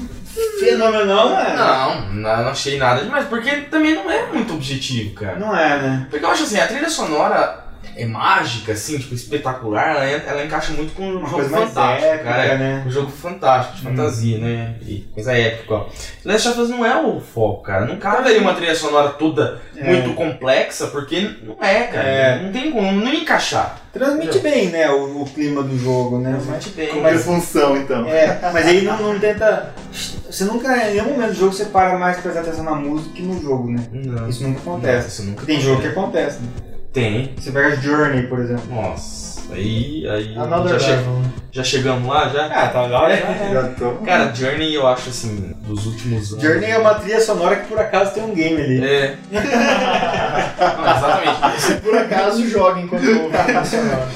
Fenomenal, 0.60 1.30
não 1.30 1.38
é? 1.40 1.56
não, 1.56 2.12
não, 2.14 2.44
não 2.44 2.50
achei 2.50 2.78
nada 2.78 3.02
demais, 3.04 3.26
porque 3.28 3.52
também 3.64 3.94
não 3.94 4.10
é 4.10 4.26
muito 4.28 4.54
objetivo, 4.54 5.14
cara. 5.16 5.38
Não 5.38 5.54
é, 5.56 5.82
né? 5.82 6.08
Porque 6.10 6.24
eu 6.24 6.30
acho 6.30 6.44
assim, 6.44 6.58
a 6.60 6.68
trilha 6.68 6.90
sonora 6.90 7.65
é 7.96 8.06
mágica, 8.06 8.72
assim, 8.74 8.98
tipo, 8.98 9.14
espetacular, 9.16 9.96
ela, 9.96 10.12
en- 10.12 10.22
ela 10.28 10.46
encaixa 10.46 10.74
muito 10.74 10.94
com 10.94 11.04
um 11.04 11.18
Uma 11.20 11.30
jogo 11.30 11.44
fantástico, 11.46 12.06
épica, 12.06 12.24
cara. 12.24 12.44
é 12.46 12.58
né? 12.58 12.84
Um 12.86 12.92
jogo 12.92 13.10
fantástico, 13.12 13.78
de 13.78 13.82
fantasia, 13.84 14.38
né? 14.38 14.76
E 14.86 15.08
coisa 15.14 15.34
épica, 15.34 15.74
ó. 15.74 15.86
Last 16.24 16.48
of 16.50 16.60
Us 16.62 16.70
não 16.70 16.86
é 16.86 17.02
o 17.02 17.20
foco, 17.20 17.64
cara. 17.64 17.86
Não 17.86 17.98
cabe 17.98 18.30
ali 18.30 18.40
uma 18.40 18.54
trilha 18.54 18.76
sonora 18.76 19.10
toda 19.10 19.62
É. 19.76 19.84
muito 19.84 20.14
complexa, 20.16 20.88
porque 20.88 21.36
não 21.44 21.58
é, 21.64 21.84
cara. 21.84 22.08
É. 22.08 22.44
Não 22.44 22.52
tem 22.52 22.72
como, 22.72 22.92
não 22.92 23.14
encaixar. 23.14 23.80
Transmite 23.94 24.40
bem, 24.40 24.68
né, 24.68 24.90
o, 24.92 25.22
o 25.22 25.26
clima 25.26 25.64
do 25.64 25.78
jogo, 25.80 26.18
né? 26.20 26.32
Mas, 26.34 26.44
Transmite 26.46 26.70
bem. 26.72 26.88
Cumpre 26.90 27.18
função, 27.18 27.78
então. 27.78 28.06
é, 28.10 28.40
mas 28.52 28.68
aí 28.68 28.82
não, 28.82 28.98
não 29.14 29.20
tenta. 29.20 29.74
Você 30.30 30.44
nunca, 30.44 30.76
em 30.90 30.96
nenhum 30.96 31.12
momento 31.12 31.30
do 31.30 31.36
jogo, 31.40 31.54
você 31.54 31.66
para 31.66 31.98
mais 31.98 32.16
pra 32.18 32.24
prestar 32.24 32.42
atenção 32.42 32.66
na 32.66 32.76
música 32.76 33.14
que 33.14 33.22
no 33.22 33.42
jogo, 33.42 33.72
né? 33.72 33.82
Não. 33.94 34.28
Isso 34.28 34.44
nunca 34.44 34.60
acontece. 34.60 35.08
Isso 35.08 35.24
nunca 35.24 35.46
Tem 35.46 35.62
jogo 35.62 35.82
que 35.82 35.88
acontece, 35.88 36.40
né? 36.42 36.48
Tem. 36.96 37.34
Você 37.38 37.52
pega 37.52 37.76
Journey, 37.76 38.24
por 38.28 38.40
exemplo. 38.40 38.74
Nossa. 38.74 39.26
Aí, 39.54 40.08
aí 40.10 40.36
Another 40.36 40.72
já, 40.72 40.80
che- 40.80 40.92
level. 40.92 41.22
já 41.52 41.64
chegamos 41.64 42.10
lá, 42.10 42.30
já? 42.30 42.46
Ah, 42.48 42.68
tá 42.70 42.82
lá. 42.82 43.12
É. 43.12 43.18
já, 43.18 43.26
né? 43.28 43.50
Já 43.54 43.64
tô. 43.74 43.92
Cara, 44.04 44.34
Journey 44.34 44.74
eu 44.74 44.88
acho 44.88 45.10
assim, 45.10 45.54
dos 45.68 45.86
últimos 45.86 46.32
anos. 46.34 46.44
Journey 46.44 46.72
é 46.72 46.78
uma 46.80 46.96
trilha 46.96 47.22
sonora 47.22 47.58
que 47.58 47.68
por 47.68 47.78
acaso 47.78 48.14
tem 48.16 48.24
um 48.24 48.34
game 48.34 48.60
ali. 48.60 48.84
É. 48.84 49.16
Não, 49.32 50.98
exatamente. 50.98 51.62
Se 51.62 51.74
por 51.76 51.96
acaso 51.98 52.48
joga 52.50 52.80
enquanto 52.82 53.08
ouve 53.08 53.36
a 53.38 53.44
trilha 53.44 53.66
sonora. 53.66 54.08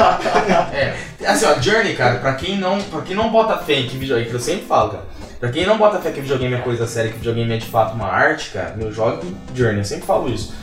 É. 0.73 0.95
Assim, 1.27 1.45
ó, 1.45 1.59
Journey, 1.61 1.95
cara, 1.95 2.19
pra 2.19 2.33
quem 2.33 2.57
não, 2.57 2.81
pra 2.81 3.01
quem 3.01 3.15
não 3.15 3.29
bota 3.29 3.57
fé 3.57 3.73
em 3.73 3.87
que 3.87 3.97
videogame, 3.97 4.29
que 4.29 4.35
eu 4.35 4.39
sempre 4.39 4.65
falo, 4.65 4.91
cara. 4.91 5.03
Pra 5.39 5.49
quem 5.51 5.65
não 5.65 5.77
bota 5.77 5.99
fé 5.99 6.11
que 6.11 6.21
videogame 6.21 6.55
é 6.55 6.59
coisa 6.59 6.87
séria, 6.87 7.11
que 7.11 7.17
videogame 7.17 7.53
é 7.53 7.57
de 7.57 7.65
fato 7.67 7.93
uma 7.93 8.07
arte, 8.07 8.49
cara, 8.51 8.73
meu 8.75 8.91
jogo 8.91 9.21
Journey, 9.53 9.77
eu 9.79 9.85
sempre 9.85 10.05
falo 10.05 10.27
isso. 10.29 10.53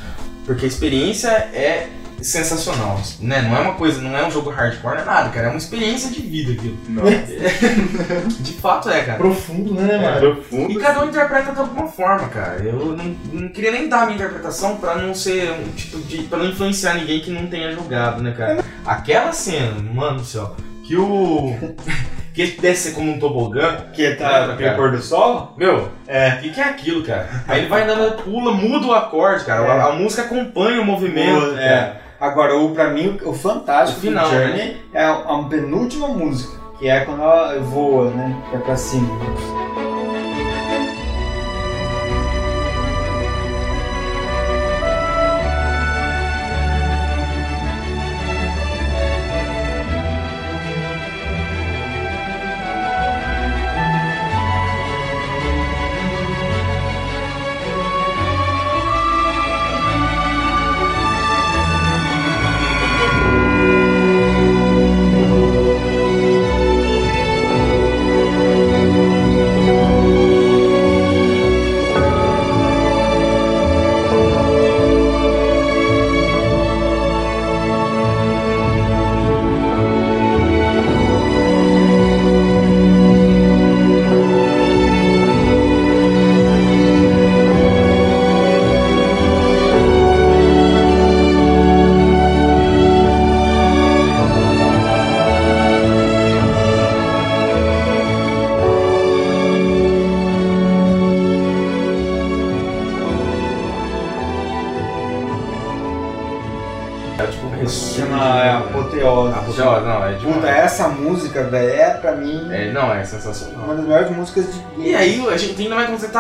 Porque 0.45 0.65
a 0.65 0.69
experiência 0.69 1.29
é 1.31 1.87
sensacional, 2.27 3.01
né? 3.21 3.43
Não 3.43 3.57
é 3.57 3.61
uma 3.61 3.75
coisa, 3.75 4.01
não 4.01 4.17
é 4.17 4.27
um 4.27 4.31
jogo 4.31 4.51
hardcore, 4.51 4.97
não 4.97 5.03
é 5.03 5.05
nada, 5.05 5.29
cara. 5.31 5.47
É 5.47 5.51
uma 5.51 5.59
experiência 5.59 6.11
de 6.11 6.21
vida 6.21 6.53
aquilo. 6.53 6.77
Nossa, 6.89 7.09
De 8.41 8.53
fato 8.55 8.91
é, 8.91 9.03
cara. 9.03 9.19
Profundo, 9.19 9.75
né, 9.75 9.97
mano? 9.99 10.35
profundo. 10.35 10.73
E 10.73 10.77
cada 10.79 11.05
um 11.05 11.09
interpreta 11.09 11.53
de 11.53 11.59
alguma 11.61 11.87
forma, 11.89 12.29
cara. 12.29 12.63
Eu 12.63 12.97
não, 12.97 13.17
não 13.33 13.49
queria 13.49 13.73
nem 13.73 13.89
dar 13.89 14.03
a 14.03 14.07
minha 14.07 14.17
interpretação 14.17 14.77
pra 14.77 14.97
não 14.97 15.15
ser 15.15 15.53
um 15.53 15.71
tipo 15.73 15.99
de. 16.01 16.19
pra 16.25 16.39
não 16.39 16.47
influenciar 16.47 16.95
ninguém 16.95 17.21
que 17.21 17.31
não 17.31 17.47
tenha 17.47 17.73
jogado, 17.73 18.23
né, 18.23 18.33
cara? 18.37 18.65
Aquela 18.85 19.33
cena, 19.33 19.75
mano 19.93 20.19
do 20.19 20.25
céu, 20.25 20.57
que 20.85 20.97
o. 20.97 21.55
que 22.35 22.43
ele 22.43 22.59
desce 22.61 22.93
como 22.93 23.13
um 23.13 23.19
tobogã. 23.19 23.87
Que 23.95 24.15
tá 24.17 24.41
Lembra, 24.41 24.53
no 24.55 24.59
cara? 24.59 24.77
pôr 24.77 24.91
do 24.91 25.01
sol? 25.03 25.55
Meu, 25.57 25.91
É. 26.07 26.35
o 26.35 26.41
que, 26.41 26.51
que 26.51 26.61
é 26.61 26.65
aquilo, 26.65 27.03
cara? 27.03 27.45
Aí 27.49 27.61
ele 27.61 27.69
vai 27.69 27.83
andando, 27.85 28.23
pula, 28.23 28.53
muda 28.53 28.87
o 28.87 28.93
acorde, 28.93 29.45
cara. 29.45 29.65
É. 29.65 29.71
A, 29.71 29.85
a 29.87 29.93
música 29.93 30.23
acompanha 30.23 30.81
o 30.81 30.85
movimento. 30.85 31.57
É. 31.57 31.97
Agora, 32.21 32.57
o, 32.57 32.71
pra 32.71 32.91
mim, 32.91 33.19
o, 33.25 33.33
fantástico 33.33 33.99
O 33.99 34.03
final, 34.03 34.29
do 34.29 34.35
Journey 34.35 34.77
é 34.93 35.05
a, 35.05 35.13
a 35.13 35.45
penúltima 35.45 36.09
música, 36.09 36.59
que 36.79 36.89
é 36.89 37.01
quando 37.01 37.23
ela 37.23 37.59
voa, 37.61 38.11
né? 38.11 38.43
Que 38.51 38.57
é 38.57 38.59
pra 38.59 38.77
cima. 38.77 39.09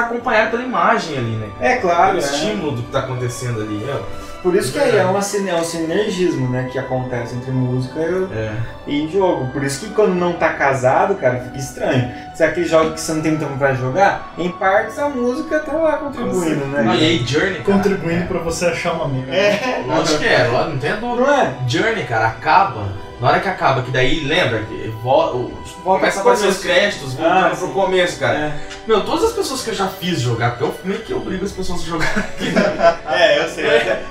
Estar 0.00 0.08
acompanhado 0.10 0.50
pela 0.50 0.62
imagem 0.62 1.16
ali, 1.18 1.36
né? 1.36 1.48
É 1.60 1.76
claro, 1.76 2.14
o 2.14 2.16
é. 2.16 2.20
estímulo 2.20 2.72
do 2.72 2.82
que 2.82 2.90
tá 2.92 3.00
acontecendo 3.00 3.60
ali, 3.60 3.76
meu. 3.76 4.02
Por 4.42 4.54
isso 4.54 4.70
que 4.72 4.78
aí 4.78 4.96
é, 4.96 5.02
uma, 5.04 5.18
é 5.18 5.54
um 5.56 5.64
sinergismo, 5.64 6.48
né, 6.50 6.68
que 6.70 6.78
acontece 6.78 7.34
entre 7.34 7.50
música 7.50 7.98
e, 7.98 8.32
É. 8.32 8.52
e 8.86 9.08
jogo. 9.08 9.48
Por 9.48 9.64
isso 9.64 9.80
que 9.80 9.92
quando 9.92 10.14
não 10.14 10.34
tá 10.34 10.50
casado, 10.52 11.16
cara, 11.16 11.40
fica 11.40 11.56
estranho. 11.58 12.12
Se 12.32 12.44
é 12.44 12.46
aquele 12.46 12.66
jogo 12.68 12.92
que 12.92 13.00
você 13.00 13.12
não 13.14 13.22
tem 13.22 13.36
vontade 13.36 13.76
de 13.76 13.82
jogar, 13.82 14.32
em 14.38 14.48
partes 14.50 14.98
a 15.00 15.08
música 15.08 15.58
tá 15.58 15.72
lá 15.72 15.96
contribuindo, 15.96 16.64
né? 16.66 16.84
e 16.96 17.04
aí, 17.04 17.24
Journey, 17.26 17.54
cara. 17.62 17.64
Contribuindo 17.78 18.26
pra 18.28 18.38
você 18.38 18.66
achar 18.66 18.92
uma 18.92 19.08
merda. 19.08 19.34
É, 19.34 19.82
Lógico 19.84 20.18
que 20.20 20.26
é, 20.26 20.48
não 20.48 20.78
tem 20.78 20.92
dúvida. 20.92 21.22
não 21.26 21.34
é? 21.34 21.54
Journey, 21.66 22.04
cara, 22.04 22.26
acaba. 22.28 22.92
Na 23.20 23.28
hora 23.28 23.40
que 23.40 23.48
acaba, 23.48 23.82
que 23.82 23.90
daí, 23.90 24.20
lembra? 24.26 24.60
Que 24.60 24.92
vo- 25.02 25.30
o- 25.32 25.52
Volta 25.82 26.00
começa 26.00 26.18
a 26.18 26.20
aparecer 26.20 26.46
os 26.48 26.58
começo. 26.58 26.60
créditos, 26.62 27.14
voltando 27.14 27.46
Ah, 27.46 27.56
pro 27.56 27.68
começo, 27.70 28.20
cara. 28.20 28.38
É. 28.38 28.52
Meu, 28.86 29.04
todas 29.04 29.24
as 29.24 29.32
pessoas 29.32 29.62
que 29.62 29.70
eu 29.70 29.74
já 29.74 29.88
fiz 29.88 30.20
jogar, 30.20 30.50
porque 30.50 30.64
eu 30.64 30.74
meio 30.84 31.00
que 31.00 31.12
obrigo 31.12 31.44
as 31.44 31.52
pessoas 31.52 31.82
a 31.82 31.84
jogar. 31.84 32.26
É, 33.16 33.38
eu 33.38 33.48
sei. 33.48 33.64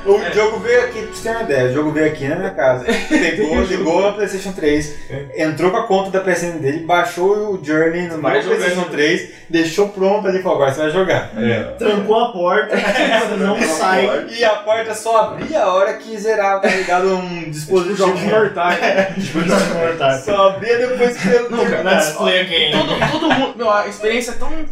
O 0.06 0.34
jogo 0.34 0.60
veio 0.60 0.86
aqui, 0.86 1.02
pra 1.04 1.14
você 1.14 1.24
ter 1.24 1.30
uma 1.30 1.44
ideia, 1.44 1.70
o 1.70 1.74
jogo 1.74 1.92
veio 1.92 2.08
aqui 2.08 2.28
na 2.28 2.36
minha 2.38 2.50
casa. 2.50 2.86
Pegou, 3.08 3.62
ligou 3.64 4.08
a 4.08 4.14
PlayStation 4.14 4.52
3, 4.52 4.96
entrou 5.36 5.70
com 5.70 5.78
a 5.78 5.88
conta 5.88 6.10
da 6.10 6.22
PSN 6.22 6.58
dele, 6.58 6.86
baixou 6.86 7.54
o 7.54 7.64
Journey 7.64 8.08
no 8.08 8.16
jogando. 8.16 8.42
PlayStation 8.42 8.84
3, 8.86 9.30
deixou 9.50 9.90
pronto 9.90 10.28
ali 10.28 10.40
e 10.40 10.42
falou: 10.42 10.58
agora 10.58 10.74
você 10.74 10.82
vai 10.82 10.92
jogar. 10.92 11.32
Trancou 11.78 12.20
a 12.20 12.32
porta, 12.32 12.76
você 12.76 13.36
não 13.38 13.62
sai. 13.62 14.28
E 14.30 14.44
a 14.44 14.56
porta 14.56 14.94
só 14.96 15.18
abria 15.18 15.64
a 15.64 15.74
hora 15.74 15.94
que 15.94 16.18
zerava, 16.18 16.62
tá 16.62 16.70
ligado? 16.70 17.16
Um 17.16 17.50
dispositivo 17.50 17.98
Jogos 17.98 18.22
mortais. 18.22 18.80
Jogos 19.18 19.74
mortais. 19.74 20.24
Só 20.24 20.50
abria 20.50 20.78
depois 20.78 21.16
que 21.18 21.30
eu 21.30 21.50
Não, 21.50 21.66
cara, 21.66 21.98
a 22.00 22.44
game. 22.44 22.72
Todo, 22.72 23.12
todo 23.12 23.34
mundo. 23.34 23.54
Meu, 23.56 23.70
a 23.70 23.88
experiência 23.88 24.32
é 24.32 24.36
tão. 24.36 24.65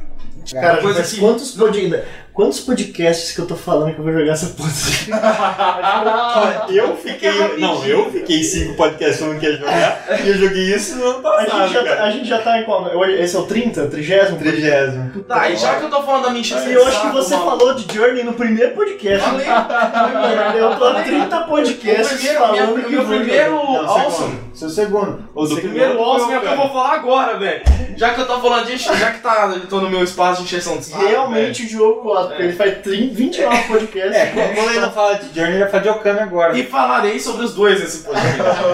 Cara, 0.52 0.82
coisa 0.82 1.00
mas 1.00 1.12
que- 1.12 1.20
quantos, 1.20 1.52
pod... 1.52 1.78
quantos 2.34 2.60
podcasts 2.62 3.32
que 3.34 3.40
eu 3.40 3.46
tô 3.46 3.56
falando 3.56 3.94
que 3.94 4.00
eu 4.00 4.04
vou 4.04 4.14
jogar 4.14 4.34
essa 4.34 4.48
porra? 4.48 4.70
Eu 6.70 6.96
fiquei. 6.98 7.32
Não, 7.60 7.86
eu 7.86 8.12
fiquei 8.12 8.44
cinco 8.44 8.74
podcasts 8.76 9.20
falando 9.20 9.40
que 9.40 9.46
ia 9.46 9.58
jogar 9.58 10.04
e 10.24 10.28
eu 10.30 10.38
joguei 10.38 10.74
isso 10.76 10.96
no 10.98 11.06
ano 11.06 11.20
A 11.20 11.22
passado. 11.22 11.62
gente, 11.68 11.74
já, 11.74 11.84
tá- 11.96 12.04
a 12.04 12.12
gente 12.12 12.28
já 12.28 12.38
tá 12.40 12.60
em 12.60 12.64
qual? 12.66 13.04
Esse 13.10 13.36
é 13.36 13.40
o 13.40 13.44
30? 13.44 13.88
30? 13.88 14.36
Trigésimo. 14.36 15.24
Tá, 15.28 15.50
e 15.50 15.56
já 15.58 15.76
que 15.76 15.86
eu 15.86 15.90
tô 15.90 16.02
falando 16.04 16.24
da 16.24 16.30
minha 16.30 16.42
encheção 16.42 16.68
E 16.70 16.74
eu 16.74 16.88
acho 16.88 17.02
que 17.02 17.08
você 17.10 17.36
mal- 17.36 17.46
falou 17.46 17.74
de 17.74 17.94
Journey 17.94 18.24
no 18.24 18.34
primeiro 18.34 18.74
podcast. 18.74 19.24
Falei. 19.24 19.48
Eu 20.64 20.76
tô 20.78 20.86
há 20.86 21.02
30 21.04 21.40
O 21.40 21.46
podcasts 21.48 22.14
primeiro, 22.18 22.40
falando 22.40 22.68
minha, 22.76 22.84
que 22.84 22.92
meu 22.92 23.06
primeiro 23.06 23.56
Awesome. 23.58 24.40
Seu 24.54 24.70
segundo. 24.70 25.24
O 25.34 25.42
O 25.44 25.48
segundo 25.48 25.62
primeiro 25.62 26.02
Awesome 26.02 26.34
é 26.34 26.38
o 26.38 26.42
que 26.42 26.48
eu 26.48 26.58
vou 26.58 26.70
falar 26.70 26.94
agora, 26.94 27.38
velho. 27.38 27.64
Já 27.98 28.14
que 28.14 28.22
eu 28.22 28.28
tô 28.28 28.40
falando 28.40 28.66
de 28.66 28.74
enche- 28.74 28.94
já 28.96 29.12
que 29.12 29.20
tá, 29.20 29.52
eu 29.56 29.68
tô 29.68 29.82
no 29.82 29.90
meu 29.90 30.04
espaço 30.04 30.42
de 30.42 30.48
encheção 30.48 30.78
de 30.78 30.86
saco. 30.86 31.06
Realmente 31.06 31.64
o 31.66 31.70
jogo 31.70 32.02
porque 32.28 32.42
ele 32.44 32.54
faz 32.54 32.78
30, 32.82 33.14
29 33.16 33.64
podcasts. 33.68 34.16
É, 34.16 34.26
quando 34.28 34.70
ele 34.70 34.80
não 34.80 34.92
fala 34.92 35.16
de 35.16 35.26
Journey, 35.36 35.54
ele 35.56 35.60
vai 35.60 35.70
falar 35.70 35.84
de 35.84 35.90
Okami 35.90 36.20
agora. 36.20 36.58
E 36.58 36.64
falarei 36.66 37.20
sobre 37.20 37.46
os 37.46 37.54
dois 37.54 37.80
nesse 37.80 38.00
podcast. 38.00 38.34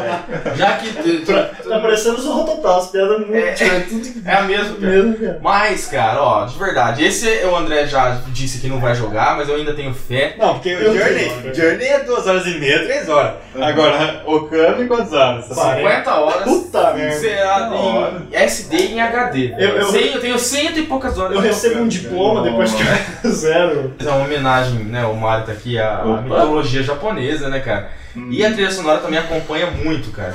já 0.56 0.74
que. 0.78 0.94
tu- 0.94 1.26
tu- 1.26 1.70
Tá 1.70 1.80
parecendo 1.80 2.18
os 2.18 2.26
Rototal, 2.26 2.80
as 2.80 2.88
piadas 2.90 3.20
muito. 3.20 3.36
É. 3.36 3.50
É, 3.52 3.80
tudo 3.82 4.08
É 4.26 4.34
a 4.34 4.42
mesma, 4.42 4.76
cara. 4.76 4.92
mesmo, 4.92 5.14
cara. 5.20 5.40
Mas, 5.42 5.86
cara, 5.86 6.22
ó, 6.24 6.46
de 6.46 6.58
verdade, 6.58 7.06
esse 7.06 7.28
o 7.46 7.56
André 7.56 7.86
já 7.86 8.20
disse 8.30 8.58
que 8.60 8.68
não 8.68 8.80
vai 8.80 8.96
jogar, 8.96 9.38
mas 9.38 9.48
eu 9.48 9.56
ainda 9.56 9.74
tenho 9.76 9.94
fé. 9.94 10.34
Não, 10.40 10.56
porque 10.56 10.74
o 10.74 10.94
Journey. 10.98 11.32
Journey 11.54 11.88
é 11.88 12.00
duas 12.00 12.26
horas 12.26 12.46
e 12.48 12.58
meia, 12.58 12.84
três 12.86 13.08
horas. 13.08 13.34
Agora, 13.62 14.24
Okami, 14.26 14.88
quantas 14.88 15.14
horas? 15.14 15.48
Parei. 15.48 15.84
50 15.84 16.16
horas 16.16 16.44
Puta 16.44 16.94
merda. 16.94 17.18
zerado 17.20 17.76
em 17.76 18.36
SD 18.36 18.78
em 18.78 19.00
em 19.00 19.02
HD. 19.02 19.54
Eu- 19.58 19.70
eu- 19.78 19.96
eu 19.96 20.20
tenho 20.22 20.40
cento 20.40 20.80
e 20.80 20.84
poucas 20.84 21.18
horas. 21.20 21.36
Eu 21.36 21.42
recebo 21.42 21.82
um 21.84 21.88
diploma 21.88 22.42
depois 22.42 22.74
que 22.74 22.82
eu 22.82 22.88
zero. 23.40 23.94
É 24.00 24.04
uma 24.10 24.26
homenagem, 24.26 24.80
né? 24.86 25.06
O 25.06 25.16
Mario 25.16 25.46
tá 25.46 25.52
aqui 25.52 25.78
à, 25.80 25.98
à 26.00 26.04
Opa. 26.06 26.22
mitologia 26.22 26.84
japonesa, 26.84 27.50
né, 27.50 27.60
cara? 27.60 27.90
E 28.30 28.44
a 28.46 28.52
trilha 28.52 28.72
sonora 28.72 29.00
também 29.00 29.20
acompanha 29.20 29.68
muito, 29.72 30.12
cara. 30.12 30.34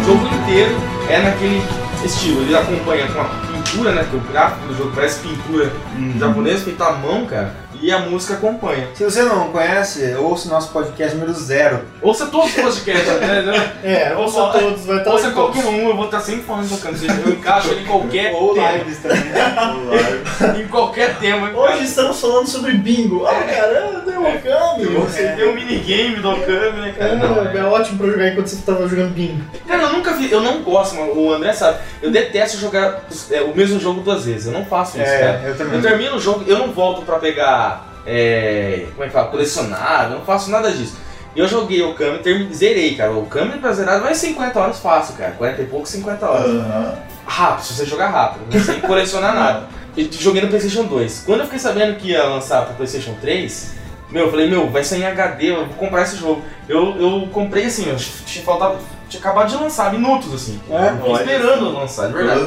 O 0.00 0.04
jogo 0.04 0.26
inteiro 0.34 0.74
é 1.08 1.18
naquele 1.22 1.62
estilo. 2.04 2.42
Ele 2.42 2.56
acompanha 2.56 3.06
com 3.08 3.20
a 3.20 3.24
pintura, 3.24 3.92
né? 3.92 4.06
Que 4.08 4.16
o 4.16 4.20
gráfico 4.20 4.66
do 4.68 4.76
jogo 4.76 4.92
parece 4.94 5.20
pintura 5.20 5.70
japonesa 6.18 6.64
feita 6.64 6.84
à 6.84 6.92
mão, 6.92 7.26
cara. 7.26 7.54
E 7.80 7.90
a 7.90 7.98
música 7.98 8.34
acompanha. 8.34 8.88
Se 8.94 9.02
você 9.04 9.22
não 9.22 9.48
conhece, 9.50 10.14
ouça 10.16 10.48
o 10.48 10.50
nosso 10.50 10.70
podcast 10.70 11.16
número 11.16 11.32
zero. 11.32 11.80
Ouça 12.02 12.26
todos 12.26 12.48
os 12.54 12.62
podcasts, 12.62 13.06
né? 13.20 13.72
É, 13.82 14.14
ouça 14.14 14.38
Ou- 14.42 14.52
todos, 14.52 14.84
vai 14.84 14.98
estar 14.98 15.10
Ouça 15.12 15.30
qualquer 15.30 15.62
todos. 15.62 15.78
um, 15.78 15.88
eu 15.88 15.96
vou 15.96 16.04
estar 16.04 16.20
sempre 16.20 16.42
falando 16.42 16.68
do 16.68 16.76
canto. 16.76 16.98
Eu 17.26 17.32
encaixo 17.32 17.70
ele 17.70 17.82
em 17.82 17.86
qualquer 17.86 18.34
Ou 18.34 18.52
tema. 18.54 18.72
lives 18.72 18.98
também. 18.98 19.20
Em 20.62 20.68
qualquer 20.68 21.18
tema. 21.18 21.50
Hoje 21.54 21.84
estamos 21.84 22.20
falando 22.20 22.46
sobre 22.46 22.72
bingo. 22.72 23.26
Ah, 23.26 23.42
cara, 23.42 24.02
deu 24.06 24.20
um 24.20 24.28
Okami. 24.34 24.86
Você 24.86 25.28
tem 25.28 25.48
um 25.48 25.54
minigame 25.54 26.16
do 26.16 26.30
Okami, 26.30 26.80
né, 26.80 26.94
cara? 26.98 27.16
Não, 27.16 27.46
É, 27.46 27.56
é 27.56 27.64
ótimo 27.64 27.98
pra 27.98 28.06
jogar 28.08 28.28
enquanto 28.28 28.46
você 28.46 28.62
tava 28.64 28.86
jogando 28.88 29.14
bingo. 29.14 29.40
Cara, 29.66 29.82
eu 29.84 29.92
nunca 29.92 30.12
vi, 30.14 30.30
eu 30.30 30.40
não 30.40 30.62
gosto, 30.62 30.96
mano, 30.96 31.14
o 31.14 31.32
André 31.32 31.52
sabe, 31.52 31.78
eu 32.02 32.10
detesto 32.10 32.58
jogar 32.58 33.02
é, 33.30 33.40
o 33.42 33.54
mesmo 33.54 33.78
jogo 33.80 34.00
duas 34.02 34.24
vezes, 34.24 34.46
eu 34.46 34.52
não 34.52 34.64
faço 34.64 34.98
isso, 35.00 35.06
cara. 35.10 35.42
É, 35.44 35.50
eu 35.50 35.56
também. 35.56 35.76
Eu 35.76 35.82
termino 35.82 36.16
o 36.16 36.20
jogo, 36.20 36.44
eu 36.46 36.58
não 36.58 36.72
volto 36.72 37.02
pra 37.02 37.18
pegar, 37.18 37.69
é, 38.06 38.86
como 38.92 39.04
é 39.04 39.06
que 39.06 39.12
fala, 39.12 39.28
colecionável, 39.28 40.12
eu 40.12 40.18
não 40.18 40.24
faço 40.24 40.50
nada 40.50 40.70
disso. 40.72 40.96
Eu 41.36 41.46
joguei 41.46 41.80
o 41.82 41.90
Okami, 41.90 42.18
termi- 42.18 42.52
zerei, 42.52 42.96
cara, 42.96 43.12
o 43.12 43.22
Okami 43.22 43.58
pra 43.58 43.72
zerar 43.72 44.00
vai 44.00 44.14
50 44.14 44.58
horas 44.58 44.78
fácil, 44.80 45.14
cara, 45.14 45.30
40 45.32 45.62
e 45.62 45.66
pouco, 45.66 45.86
50 45.86 46.26
horas. 46.28 46.50
Aham. 46.50 46.94
Rápido, 47.26 47.64
se 47.64 47.74
você 47.74 47.86
jogar 47.86 48.08
rápido, 48.08 48.52
não 48.52 48.60
sem 48.64 48.80
colecionar 48.80 49.34
nada. 49.34 49.66
E 49.96 50.08
joguei 50.12 50.40
no 50.40 50.46
Playstation 50.46 50.84
2. 50.84 51.24
Quando 51.26 51.40
eu 51.40 51.46
fiquei 51.46 51.58
sabendo 51.58 51.96
que 51.96 52.10
ia 52.10 52.22
lançar 52.22 52.64
pro 52.64 52.74
Playstation 52.76 53.12
3, 53.20 53.74
meu, 54.08 54.26
eu 54.26 54.30
falei, 54.30 54.48
meu, 54.48 54.70
vai 54.70 54.84
sair 54.84 55.00
em 55.02 55.06
HD, 55.06 55.50
eu 55.50 55.66
vou 55.66 55.74
comprar 55.74 56.02
esse 56.02 56.16
jogo. 56.16 56.42
Eu, 56.68 56.96
eu 56.96 57.28
comprei 57.32 57.64
assim, 57.66 57.88
eu 57.88 57.96
tinha 57.96 58.44
faltado. 58.44 58.76
Tinha 59.08 59.20
acabado 59.20 59.48
de 59.48 59.56
lançar, 59.56 59.90
minutos 59.92 60.32
assim. 60.32 60.60
É? 60.70 60.92
Fiquei 60.96 61.12
esperando 61.14 61.72
lançar, 61.72 62.06
de 62.06 62.12
verdade. 62.12 62.40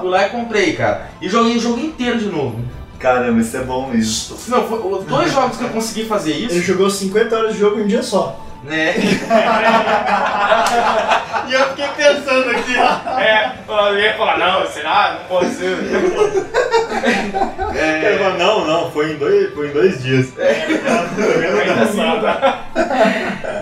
Fui 0.00 0.10
lá 0.10 0.26
e 0.26 0.30
comprei, 0.30 0.72
cara. 0.72 1.06
E 1.22 1.28
joguei 1.28 1.56
o 1.56 1.60
jogo 1.60 1.78
inteiro 1.78 2.18
de 2.18 2.26
novo. 2.26 2.60
Caramba, 2.98 3.40
isso 3.40 3.56
é 3.56 3.62
bom 3.62 3.88
mesmo. 3.88 4.36
Não, 4.48 4.66
foi 4.66 4.78
os 4.78 5.04
dois 5.04 5.32
jogos 5.32 5.56
que 5.56 5.64
eu 5.64 5.68
consegui 5.70 6.06
fazer 6.06 6.32
Ele 6.32 6.46
isso, 6.46 6.60
jogou 6.62 6.90
50 6.90 7.36
horas 7.36 7.52
de 7.54 7.60
jogo 7.60 7.78
em 7.78 7.84
um 7.84 7.86
dia 7.86 8.02
só. 8.02 8.38
né? 8.64 8.94
E 11.48 11.52
eu 11.54 11.64
fiquei 11.70 11.88
pensando 11.96 12.50
aqui. 12.50 12.76
É, 12.76 13.52
eu 13.66 13.98
ia 13.98 14.14
falar, 14.18 14.36
não, 14.38 14.66
será? 14.66 15.18
Não 15.18 15.24
pode 15.28 15.50
ser. 15.54 15.78
É, 17.74 18.18
não, 18.38 18.66
não, 18.66 18.90
foi 18.90 19.12
em 19.12 19.16
dois, 19.16 19.54
foi 19.54 19.70
em 19.70 19.72
dois 19.72 20.02
dias. 20.02 20.26
Ainda 20.38 21.82
assim, 21.82 22.20
tá? 22.20 22.64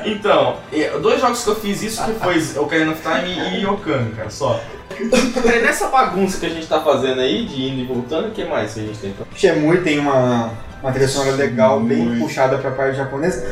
Então, 0.04 0.56
é, 0.72 0.98
dois 0.98 1.20
jogos 1.20 1.44
que 1.44 1.50
eu 1.50 1.54
fiz 1.54 1.80
isso 1.82 2.04
que 2.04 2.14
foi 2.14 2.42
Ocarina 2.60 2.90
of 2.90 3.00
Time 3.00 3.60
e 3.60 3.66
Okami, 3.66 4.10
cara, 4.16 4.30
só. 4.30 4.60
É 5.00 5.60
nessa 5.62 5.88
bagunça 5.88 6.38
que 6.40 6.46
a 6.46 6.48
gente 6.48 6.66
tá 6.66 6.80
fazendo 6.80 7.20
aí, 7.20 7.44
de 7.46 7.68
indo 7.68 7.80
e 7.80 7.84
voltando, 7.84 8.28
o 8.28 8.30
que 8.30 8.44
mais 8.44 8.72
que 8.74 8.80
a 8.80 8.82
gente 8.84 8.98
tem? 8.98 9.12
pra- 9.12 9.26
Shemui 9.34 9.78
tem 9.82 9.98
uma, 9.98 10.50
uma 10.82 10.90
trilha 10.92 11.08
sonora 11.08 11.36
legal, 11.36 11.80
bem 11.80 12.18
puxada 12.18 12.58
pra 12.58 12.70
parte 12.70 12.96
japonesa. 12.96 13.44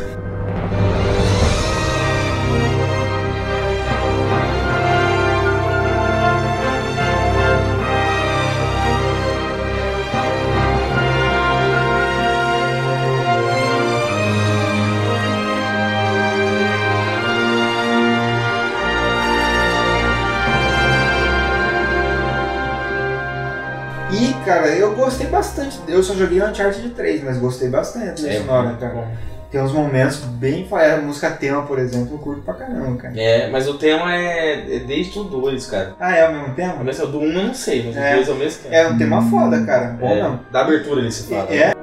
Bastante. 25.44 25.78
Eu 25.86 26.02
só 26.02 26.14
joguei 26.14 26.42
Uncharted 26.42 26.88
3, 26.90 27.22
mas 27.22 27.38
gostei 27.38 27.68
bastante 27.68 28.06
da 28.06 28.12
trilha 28.12 28.40
sonora, 28.40 28.76
cara. 28.78 29.08
Tem 29.50 29.62
uns 29.62 29.72
momentos 29.72 30.16
bem. 30.16 30.66
A 30.72 30.96
música 31.00 31.30
tema, 31.30 31.62
por 31.62 31.78
exemplo, 31.78 32.14
eu 32.14 32.18
curto 32.18 32.42
pra 32.42 32.54
caramba, 32.54 32.96
cara. 32.96 33.14
É, 33.16 33.48
mas 33.50 33.68
o 33.68 33.74
tema 33.74 34.12
é, 34.12 34.76
é 34.76 34.78
desde 34.80 35.16
o 35.18 35.24
2, 35.24 35.66
cara. 35.66 35.94
Ah, 36.00 36.12
é 36.16 36.28
o 36.28 36.32
mesmo 36.32 36.54
tema? 36.54 36.76
Mas 36.82 36.98
o 36.98 37.06
do 37.06 37.20
1 37.20 37.22
um 37.22 37.26
eu 37.26 37.46
não 37.46 37.54
sei, 37.54 37.84
mas 37.86 37.96
É. 37.96 38.14
o 38.14 38.16
2 38.16 38.28
é 38.28 38.32
o 38.32 38.34
mesmo 38.36 38.62
tema. 38.64 38.74
É 38.74 38.88
um 38.88 38.98
tema 38.98 39.22
foda, 39.30 39.64
cara. 39.64 39.86
Bom 40.00 40.08
É, 40.08 40.22
não. 40.22 40.40
Da 40.50 40.62
abertura 40.62 41.00
ele 41.00 41.12
se 41.12 41.28
fala. 41.28 41.46
É. 41.50 41.56
É, 41.56 41.74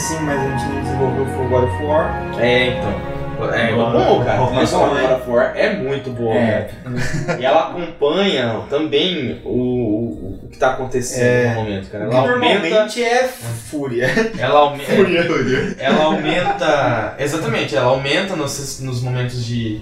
comecinho, 0.00 0.22
mas 0.22 0.40
a 0.40 0.44
gente 0.56 0.64
não 0.72 0.82
desenvolveu 0.82 1.26
foi 1.26 1.44
o 1.46 1.48
God 1.48 1.64
of 1.64 1.82
War. 1.84 2.34
é 2.38 2.66
então. 2.68 3.20
É 3.54 3.72
bom, 3.72 4.22
cara. 4.22 4.60
A 4.60 4.66
sonora 4.66 5.00
do 5.00 5.08
God 5.08 5.20
of 5.22 5.30
War 5.30 5.52
é 5.56 5.72
muito 5.74 6.10
boa, 6.10 6.34
É. 6.34 6.68
cara. 6.84 7.38
E 7.40 7.44
ela 7.44 7.68
acompanha 7.70 8.60
também 8.68 9.40
o, 9.44 9.48
o, 9.48 10.40
o 10.44 10.48
que 10.50 10.58
tá 10.58 10.72
acontecendo 10.72 11.24
É. 11.24 11.48
no 11.54 11.54
momento, 11.62 11.90
cara. 11.90 12.06
Que 12.06 12.14
Ela 12.14 12.30
aumenta. 12.32 12.58
normalmente 12.58 13.02
é 13.02 13.24
fúria. 13.70 14.10
Ela 14.38 14.58
aumenta. 14.58 14.92
Fúria, 14.92 15.24
fúria. 15.24 15.76
ela 15.78 16.04
aumenta. 16.04 17.14
Exatamente, 17.18 17.74
ela 17.76 17.86
aumenta 17.88 18.36
nos, 18.36 18.80
nos 18.80 19.00
momentos 19.02 19.42
de. 19.44 19.80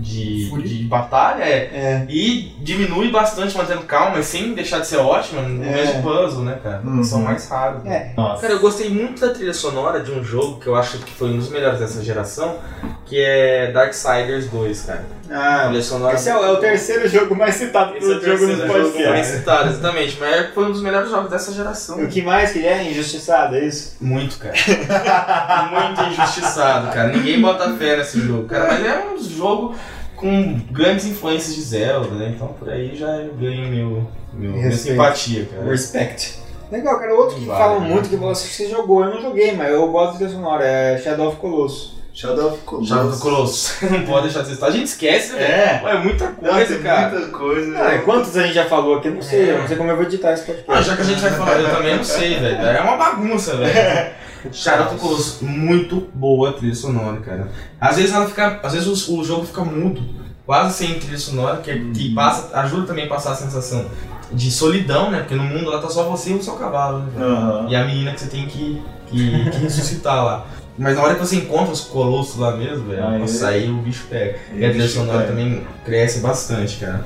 De, 0.00 0.50
de 0.62 0.84
batalha 0.84 1.42
é, 1.44 1.70
É. 1.72 2.06
e 2.08 2.54
diminui 2.60 3.10
bastante 3.10 3.56
mantendo 3.56 3.82
calma, 3.82 4.16
mas 4.16 4.26
sem 4.26 4.54
deixar 4.54 4.80
de 4.80 4.86
ser 4.86 4.96
ótima 4.98 5.42
no 5.42 5.62
É. 5.64 5.70
mesmo 5.72 6.02
puzzle, 6.02 6.42
né, 6.44 6.58
cara? 6.62 6.80
Uhum. 6.84 7.04
São 7.04 7.20
mais 7.22 7.48
raros. 7.48 7.84
né? 7.84 7.94
É. 7.94 8.20
Nossa. 8.20 8.40
Cara, 8.42 8.54
eu 8.54 8.60
gostei 8.60 8.88
muito 8.88 9.20
da 9.20 9.32
trilha 9.32 9.54
sonora 9.54 10.00
de 10.00 10.10
um 10.10 10.24
jogo 10.24 10.58
que 10.60 10.66
eu 10.66 10.74
acho 10.76 10.98
que 10.98 11.12
foi 11.12 11.28
um 11.30 11.36
dos 11.38 11.50
melhores 11.50 11.78
dessa 11.78 12.02
geração, 12.02 12.58
que 13.06 13.18
é 13.20 13.70
Darksiders 13.72 14.46
2, 14.48 14.82
cara. 14.82 15.04
Ah, 15.32 15.66
trilha 15.68 15.82
sonora. 15.82 16.14
esse 16.16 16.28
é 16.28 16.36
o, 16.36 16.44
é 16.44 16.50
o 16.50 16.56
terceiro 16.56 17.08
jogo 17.08 17.36
mais 17.36 17.54
citado 17.54 17.96
Esse 17.96 18.10
é 18.12 18.16
o 18.16 18.20
pelo 18.20 18.36
jogo 18.36 18.46
terceiro 18.48 18.82
nos 18.82 18.92
jogo 18.94 19.08
mais 19.10 19.26
citado, 19.26 19.68
exatamente. 19.70 20.16
Mas 20.18 20.34
é- 20.34 20.50
foi 20.52 20.64
um 20.64 20.72
dos 20.72 20.82
melhores 20.82 21.08
jogos 21.10 21.30
dessa 21.30 21.52
geração. 21.52 22.02
O 22.02 22.08
que 22.08 22.20
mais 22.22 22.50
que 22.52 22.58
ele 22.58 22.66
é? 22.66 22.90
Injustiçado, 22.90 23.54
é 23.56 23.64
isso? 23.64 23.96
Muito, 24.00 24.38
cara. 24.38 24.54
Muito 25.70 26.02
injustiçado, 26.10 26.88
cara. 26.92 27.08
Ninguém 27.08 27.40
bota 27.40 27.72
fé 27.76 27.96
nesse 27.96 28.20
jogo, 28.20 28.44
cara. 28.48 28.66
Mas 28.72 28.84
é 28.84 29.04
um 29.12 29.22
jogo 29.22 29.74
com 30.20 30.60
grandes 30.70 31.06
influências 31.06 31.54
de 31.54 31.62
Zelda, 31.62 32.10
né? 32.14 32.32
Então 32.34 32.48
por 32.48 32.68
aí 32.68 32.94
já 32.94 33.08
eu 33.16 33.34
ganho 33.34 33.68
meu, 33.68 34.06
meu, 34.34 34.52
minha 34.52 34.70
simpatia, 34.72 35.46
cara. 35.46 35.64
Respect. 35.70 36.38
Legal, 36.70 36.98
cara. 36.98 37.14
Outro 37.14 37.36
que 37.36 37.46
Vale, 37.46 37.58
falam 37.58 37.80
né? 37.80 37.88
muito 37.88 38.08
que 38.08 38.16
você, 38.16 38.46
que 38.48 38.54
você 38.54 38.68
jogou, 38.68 39.04
eu 39.04 39.14
não 39.14 39.20
joguei, 39.22 39.52
mas 39.56 39.72
eu 39.72 39.88
gosto 39.90 40.12
de 40.12 40.18
trilha 40.18 40.32
sonora, 40.32 40.64
é 40.64 40.98
Shadow 40.98 41.28
of 41.28 41.36
Colossus. 41.38 41.98
Shadow 42.12 42.48
of 42.48 42.58
Colossus. 42.64 42.88
Chave 42.88 43.10
do 43.10 43.18
Colosso. 43.18 43.86
Não 43.90 44.04
pode 44.04 44.24
deixar 44.24 44.42
de 44.42 44.48
citar. 44.50 44.68
A 44.68 44.72
gente 44.72 44.86
esquece, 44.86 45.32
né? 45.32 45.42
É. 45.42 45.80
Ué, 45.84 45.98
muita 45.98 46.34
Não, 46.42 46.50
coisa, 46.50 46.74
tem 46.74 46.82
cara. 46.82 47.08
muita 47.10 47.28
coisa. 47.28 47.78
Ah, 47.78 47.98
quantos 48.04 48.36
a 48.36 48.42
gente 48.42 48.52
já 48.54 48.64
falou 48.66 48.96
aqui? 48.98 49.08
Eu 49.08 49.14
não 49.14 49.22
sei, 49.22 49.48
É. 49.48 49.52
eu 49.52 49.58
não 49.60 49.68
sei 49.68 49.76
como 49.76 49.90
eu 49.90 49.96
vou 49.96 50.04
editar 50.04 50.32
esse 50.32 50.44
podcast. 50.44 50.70
Ah, 50.70 50.82
já 50.82 50.96
que 50.96 51.02
a 51.02 51.04
gente 51.04 51.20
vai 51.20 51.30
falar, 51.30 51.60
eu 51.60 51.70
também 51.70 51.96
não 51.96 52.02
sei, 52.04 52.34
velho. 52.40 52.56
É 52.56 52.80
uma 52.80 52.96
bagunça, 52.96 53.56
velho. 53.56 53.72
Shadow 54.52 54.86
of 54.86 54.96
Colossus, 54.96 55.40
muito 55.42 56.08
boa 56.14 56.50
a 56.50 56.52
trilha 56.54 56.74
sonora, 56.74 57.18
cara. 57.20 57.48
Às 57.80 57.96
vezes 57.96 58.12
ela 58.14 58.26
fica. 58.26 58.60
Às 58.62 58.72
vezes 58.72 59.08
o, 59.08 59.18
o 59.20 59.24
jogo 59.24 59.44
fica 59.46 59.64
mudo, 59.64 60.02
quase 60.46 60.74
sem 60.74 60.98
trilha 60.98 61.18
sonora, 61.18 61.58
que, 61.58 61.70
é- 61.70 61.78
que 61.92 62.14
passa, 62.14 62.56
ajuda 62.58 62.86
também 62.86 63.04
a 63.04 63.08
passar 63.08 63.32
a 63.32 63.36
sensação 63.36 63.86
de 64.32 64.50
solidão, 64.50 65.10
né? 65.10 65.18
Porque 65.20 65.34
no 65.34 65.42
mundo 65.44 65.68
lá 65.70 65.80
tá 65.80 65.88
só 65.88 66.04
você 66.04 66.30
e 66.30 66.34
o 66.34 66.42
seu 66.42 66.54
cavalo, 66.54 67.00
né? 67.00 67.12
Aham. 67.24 67.66
E 67.68 67.76
a 67.76 67.84
menina 67.84 68.12
que 68.12 68.20
você 68.20 68.28
tem 68.28 68.46
que, 68.46 68.80
que, 69.08 69.50
que 69.50 69.58
ressuscitar 69.58 70.24
lá. 70.24 70.46
Mas 70.78 70.96
na 70.96 71.02
hora 71.02 71.14
que 71.14 71.20
você 71.20 71.36
encontra 71.36 71.72
os 71.72 71.80
colossos 71.82 72.36
lá 72.38 72.56
mesmo, 72.56 72.88
velho, 72.88 73.04
Ah, 73.04 73.18
nossa, 73.18 73.48
aí 73.48 73.68
o 73.68 73.74
bicho 73.78 74.06
pega. 74.08 74.38
E 74.54 74.64
a 74.64 74.70
trilha 74.70 74.88
sonora 74.88 75.26
também 75.26 75.62
cresce 75.84 76.20
bastante, 76.20 76.78
cara. 76.78 77.04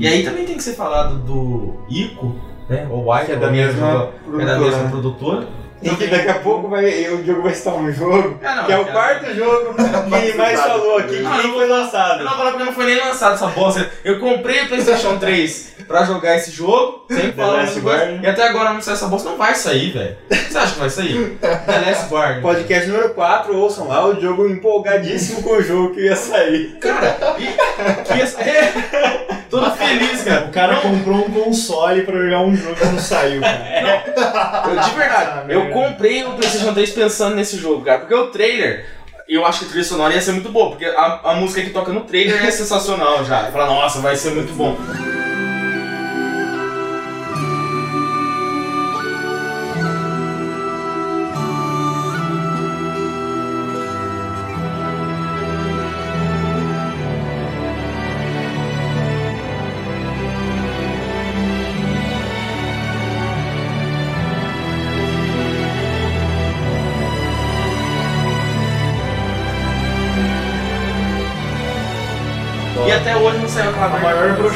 E 0.00 0.06
aí 0.06 0.24
também 0.24 0.44
tem 0.44 0.56
que 0.56 0.62
ser 0.62 0.72
falado 0.74 1.18
do 1.18 1.76
Ico, 1.88 2.34
né? 2.68 2.86
O 2.90 3.12
White, 3.12 3.26
Que 3.26 3.32
é 3.32 3.36
da 3.36 3.50
mesma 3.50 4.08
é 4.40 4.44
da 4.46 4.58
mesma 4.58 4.82
né? 4.84 4.90
produtora. 4.90 5.46
E 5.82 5.90
que 5.96 6.06
daqui 6.06 6.28
a 6.28 6.34
pouco 6.34 6.68
vai, 6.68 6.84
o 7.08 7.24
jogo 7.24 7.42
vai 7.42 7.52
estar 7.52 7.74
um 7.74 7.92
jogo, 7.92 8.38
Ah, 8.42 8.54
não, 8.56 8.64
que 8.64 8.72
é 8.72 8.78
o 8.78 8.84
quarto 8.86 9.34
jogo 9.34 9.74
que 9.74 10.36
mais 10.36 10.60
falou 10.60 10.98
aqui, 10.98 11.08
que 11.16 11.22
nem 11.22 11.22
não. 11.22 11.54
foi 11.54 11.64
Eu 11.64 11.68
lançado. 11.68 12.18
não 12.24 12.28
vou 12.28 12.38
falar 12.38 12.50
porque 12.52 12.64
não 12.64 12.72
foi 12.72 12.86
nem 12.86 12.98
lançado 13.00 13.34
essa 13.34 13.46
bosta. 13.48 13.90
Eu 14.04 14.18
comprei 14.20 14.62
o 14.62 14.68
PlayStation 14.68 15.18
3 15.18 15.72
pra 15.88 16.04
jogar 16.04 16.36
esse 16.36 16.50
jogo, 16.52 17.04
sempre 17.10 17.32
falando 17.32 17.62
essa 17.62 17.80
coisa, 17.80 18.18
e 18.22 18.26
até 18.26 18.48
agora 18.48 18.72
não 18.72 18.80
sai 18.80 18.94
essa 18.94 19.06
bosta. 19.08 19.28
Não 19.30 19.36
vai 19.36 19.54
sair, 19.54 19.90
velho. 19.90 20.16
Você 20.30 20.58
acha 20.58 20.74
que 20.74 20.80
vai 20.80 20.90
sair? 20.90 21.38
The 21.40 21.78
Last 21.86 22.08
Guardian. 22.12 22.40
Podcast 22.42 22.88
número 22.88 23.10
4, 23.10 23.56
ouçam 23.58 23.88
lá 23.88 24.06
o 24.06 24.20
jogo 24.20 24.46
empolgadíssimo 24.48 25.42
com 25.42 25.50
o 25.54 25.62
jogo 25.62 25.94
que 25.94 26.02
ia 26.02 26.14
sair. 26.16 26.76
Cara, 26.80 27.16
e, 27.38 28.04
que 28.04 28.20
essa, 28.20 28.40
é, 28.42 29.26
todo 29.50 29.70
feliz, 29.72 30.22
cara. 30.22 30.44
O 30.46 30.50
cara 30.52 30.76
comprou 30.76 31.16
um 31.26 31.30
console 31.30 32.02
pra 32.02 32.14
jogar 32.16 32.40
um 32.40 32.54
jogo 32.56 32.76
que 32.76 32.86
não 32.86 32.98
saiu, 32.98 33.40
cara. 33.40 34.04
Eu, 34.68 34.80
de 34.80 34.90
verdade, 34.90 35.30
Ah, 35.34 35.44
eu. 35.48 35.70
Comprei 35.72 36.24
o 36.24 36.32
PlayStation 36.32 36.72
3 36.72 36.90
pensando 36.90 37.36
nesse 37.36 37.56
jogo, 37.56 37.84
cara, 37.84 38.00
porque 38.00 38.14
o 38.14 38.28
trailer. 38.28 38.86
Eu 39.28 39.46
acho 39.46 39.60
que 39.60 39.64
a 39.66 39.68
trilha 39.68 39.84
sonora 39.84 40.12
ia 40.12 40.20
ser 40.20 40.32
muito 40.32 40.50
boa, 40.50 40.70
porque 40.70 40.84
a, 40.84 41.20
a 41.30 41.34
música 41.34 41.62
que 41.62 41.70
toca 41.70 41.92
no 41.92 42.02
trailer 42.02 42.44
é 42.44 42.50
sensacional 42.50 43.24
já. 43.24 43.50
Fala, 43.50 43.66
nossa, 43.66 44.00
vai 44.00 44.16
ser 44.16 44.30
muito 44.32 44.52
bom. 44.52 44.76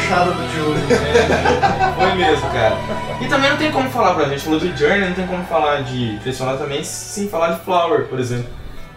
Brochada 0.07 0.31
do 0.33 0.49
jogo. 0.55 0.77
Foi 1.99 2.15
mesmo, 2.15 2.49
cara. 2.51 2.77
E 3.21 3.27
também 3.27 3.51
não 3.51 3.57
tem 3.57 3.73
como 3.73 3.91
falar 3.91 4.15
pra 4.15 4.29
gente, 4.29 4.43
falou 4.43 4.61
do 4.61 4.77
Journey, 4.77 5.09
não 5.09 5.15
tem 5.15 5.27
como 5.27 5.45
falar 5.45 5.83
de 5.83 6.19
trilha 6.21 6.57
também 6.57 6.85
sem 6.85 7.29
falar 7.29 7.53
de 7.55 7.65
Flower, 7.65 8.05
por 8.07 8.19
exemplo. 8.19 8.49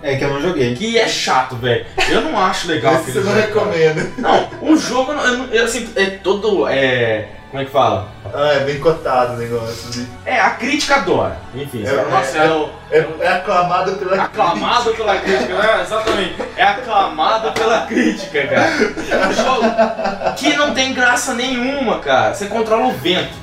É 0.01 0.15
que 0.15 0.23
eu 0.23 0.29
não 0.29 0.41
joguei. 0.41 0.75
Que 0.75 0.97
é 0.97 1.07
chato, 1.07 1.57
velho. 1.57 1.85
Eu 2.09 2.21
não 2.21 2.39
acho 2.39 2.69
legal 2.69 2.93
Esse 2.95 3.11
você 3.11 3.19
não 3.19 3.33
recomenda. 3.33 4.09
Não, 4.17 4.49
o 4.61 4.77
jogo, 4.77 5.11
eu 5.11 5.45
eu, 5.51 5.65
assim, 5.65 5.89
é 5.95 6.05
todo. 6.05 6.67
É. 6.69 7.27
Como 7.49 7.63
é 7.63 7.65
que 7.65 7.71
fala? 7.71 8.07
Ah, 8.31 8.53
é 8.53 8.59
bem 8.59 8.79
cotado 8.79 9.33
o 9.33 9.37
negócio. 9.37 9.89
de- 9.89 10.07
É, 10.23 10.39
a 10.39 10.51
crítica 10.51 10.97
adora. 10.97 11.35
Enfim, 11.55 11.83
É, 11.83 11.89
é, 11.89 12.45
é, 12.45 12.51
o- 12.51 12.69
É, 12.91 13.07
é 13.21 13.27
aclamado 13.27 13.93
pela 13.93 14.23
aclamado 14.23 14.91
pela 14.93 15.15
crítica, 15.17 15.55
né? 15.57 15.81
Exatamente. 15.81 16.35
É 16.55 16.63
aclamado 16.63 17.51
pela 17.53 17.81
crítica, 17.87 18.45
cara. 18.47 18.69
É 18.69 19.27
um 19.27 19.33
jogo 19.33 20.35
que 20.37 20.55
não 20.55 20.73
tem 20.75 20.93
graça 20.93 21.33
nenhuma, 21.33 21.97
cara. 21.99 22.35
Você 22.35 22.45
controla 22.45 22.85
o 22.87 22.91
vento. 22.93 23.33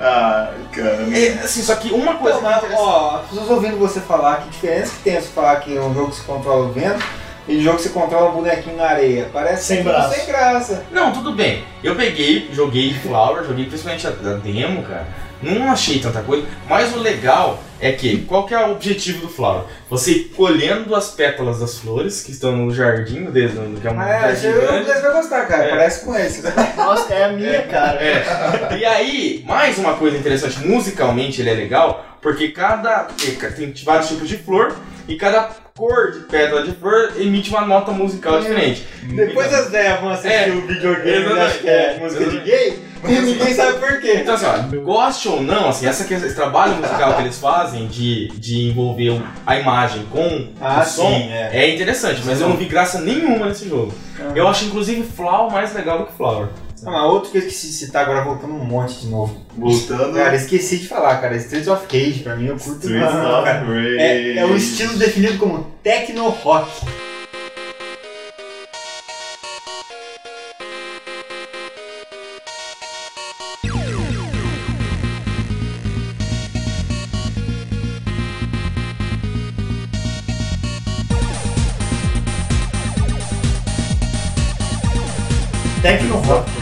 Ah, 0.00 0.50
cara. 0.72 1.06
É, 1.16 1.40
assim, 1.44 1.62
só 1.62 1.76
que 1.76 1.92
uma 1.92 2.14
coisa 2.16 2.38
Então, 2.38 2.50
é 2.50 2.54
mas, 2.54 2.64
interessante. 2.64 2.88
ó, 2.88 3.16
as 3.22 3.28
pessoas 3.28 3.50
ouvindo 3.50 3.78
você 3.78 4.00
falar, 4.00 4.36
que 4.38 4.48
diferença 4.50 4.92
que 4.96 5.02
tem 5.04 5.20
você 5.20 5.28
falar 5.28 5.56
que 5.60 5.76
é 5.76 5.80
um 5.80 5.94
jogo 5.94 6.10
que 6.10 6.16
se 6.16 6.22
controla 6.22 6.64
o 6.66 6.72
vento 6.72 7.04
e 7.48 7.58
um 7.58 7.62
jogo 7.62 7.76
que 7.76 7.82
se 7.82 7.88
controla 7.90 8.30
um 8.30 8.34
bonequinho 8.34 8.76
na 8.76 8.86
areia? 8.86 9.28
Parece 9.32 9.64
Sem 9.64 9.82
braço. 9.82 10.14
sem 10.14 10.26
graça. 10.26 10.84
Não, 10.92 11.12
tudo 11.12 11.32
bem. 11.32 11.64
Eu 11.82 11.96
peguei, 11.96 12.48
joguei 12.52 12.94
Flower, 12.94 13.44
joguei 13.44 13.66
principalmente 13.66 14.06
a, 14.06 14.10
a 14.10 14.34
demo, 14.34 14.82
cara. 14.82 15.06
Não 15.42 15.72
achei 15.72 15.98
tanta 15.98 16.22
coisa, 16.22 16.46
mas 16.68 16.94
o 16.94 17.00
legal 17.00 17.58
é 17.80 17.90
que, 17.90 18.18
qual 18.26 18.46
que 18.46 18.54
é 18.54 18.64
o 18.64 18.70
objetivo 18.70 19.22
do 19.22 19.28
Flower? 19.28 19.64
Você 19.90 20.12
ir 20.12 20.24
colhendo 20.36 20.94
as 20.94 21.10
pétalas 21.10 21.58
das 21.58 21.78
flores 21.78 22.22
que 22.22 22.30
estão 22.30 22.52
no 22.52 22.72
jardim, 22.72 23.24
desde 23.24 23.56
que 23.80 23.88
é 23.88 23.90
um 23.90 23.94
Mas 23.94 24.08
é, 24.08 24.20
jardim 24.20 24.40
você 24.40 24.52
grande. 24.52 24.86
você 24.86 25.00
vai 25.00 25.12
gostar, 25.12 25.46
cara. 25.46 25.64
É. 25.64 25.68
Parece 25.70 26.04
com 26.04 26.16
esse. 26.16 26.42
Nossa, 26.76 27.12
é 27.12 27.24
a 27.24 27.32
minha 27.32 27.62
cara. 27.62 28.00
É. 28.00 28.78
E 28.78 28.84
aí, 28.84 29.44
mais 29.44 29.76
uma 29.78 29.94
coisa 29.94 30.16
interessante, 30.16 30.64
musicalmente 30.64 31.40
ele 31.40 31.50
é 31.50 31.54
legal, 31.54 32.06
porque 32.22 32.52
cada. 32.52 33.08
tem 33.56 33.74
vários 33.84 34.08
tipos 34.10 34.28
de 34.28 34.36
flor 34.38 34.76
e 35.08 35.16
cada 35.16 35.50
cor 35.76 36.12
de 36.12 36.20
pétala 36.20 36.62
de 36.64 36.72
flor 36.72 37.12
emite 37.16 37.50
uma 37.50 37.62
nota 37.66 37.92
musical 37.92 38.40
diferente. 38.40 38.86
Depois 39.04 39.46
Então- 39.48 39.58
as 39.60 39.70
velhas 39.70 40.00
vão 40.00 40.10
assistir 40.10 40.32
É, 40.32 40.50
o 40.52 40.60
videogame 40.66 41.10
e 41.10 41.22
exatamente, 41.22 41.40
acham 41.48 41.60
que 41.62 41.68
é 41.68 41.96
é, 41.96 41.98
música 41.98 42.24
de 42.26 42.38
gay 42.40 42.78
e 43.04 43.20
ninguém 43.20 43.54
sabe 43.54 43.78
por 43.78 44.00
quê. 44.00 44.18
Então, 44.22 44.34
assim, 44.34 44.46
ó, 44.46 44.80
goste 44.82 45.28
ou 45.28 45.42
não, 45.42 45.68
assim, 45.70 45.86
essa, 45.86 46.04
que- 46.04 46.14
esse 46.14 46.34
trabalho 46.34 46.74
musical 46.76 47.14
que 47.14 47.22
eles 47.22 47.38
fazem 47.38 47.86
de, 47.86 48.28
de 48.28 48.68
envolver 48.68 49.20
a 49.46 49.58
imagem 49.58 50.04
com 50.10 50.48
Ah, 50.60 50.82
o 50.82 50.84
som 50.84 51.08
sim, 51.08 51.32
é. 51.32 51.50
é. 51.52 51.74
interessante, 51.74 52.22
mas 52.24 52.40
eu 52.40 52.48
não 52.48 52.56
vi 52.56 52.66
graça 52.66 53.00
nenhuma 53.00 53.46
nesse 53.46 53.68
jogo. 53.68 53.92
Eu 54.36 54.46
acho, 54.46 54.66
inclusive, 54.66 55.02
Flow 55.02 55.50
mais 55.50 55.74
legal 55.74 55.98
do 56.00 56.06
que 56.06 56.12
Flower. 56.16 56.48
Ah, 56.84 56.90
mas 56.90 57.02
outro 57.04 57.30
que 57.30 57.38
eu 57.38 57.42
esqueci 57.42 57.68
de 57.68 57.72
citar 57.74 58.02
agora, 58.02 58.24
voltando 58.24 58.54
um 58.54 58.64
monte 58.64 59.00
de 59.00 59.06
novo. 59.06 59.36
Voltando. 59.56 60.14
Cara, 60.14 60.34
esqueci 60.34 60.78
de 60.78 60.88
falar, 60.88 61.20
cara. 61.20 61.36
Streets 61.36 61.68
of 61.68 61.86
Cage, 61.86 62.20
pra 62.20 62.36
mim, 62.36 62.46
eu 62.46 62.56
curto 62.56 62.86
Streets 62.86 63.14
of 63.14 63.44
cara. 63.44 63.64
Rage. 63.64 63.98
É, 63.98 64.36
é 64.38 64.46
um 64.46 64.56
estilo 64.56 64.98
definido 64.98 65.38
como 65.38 65.66
techno 65.82 66.28
rock. 66.28 66.70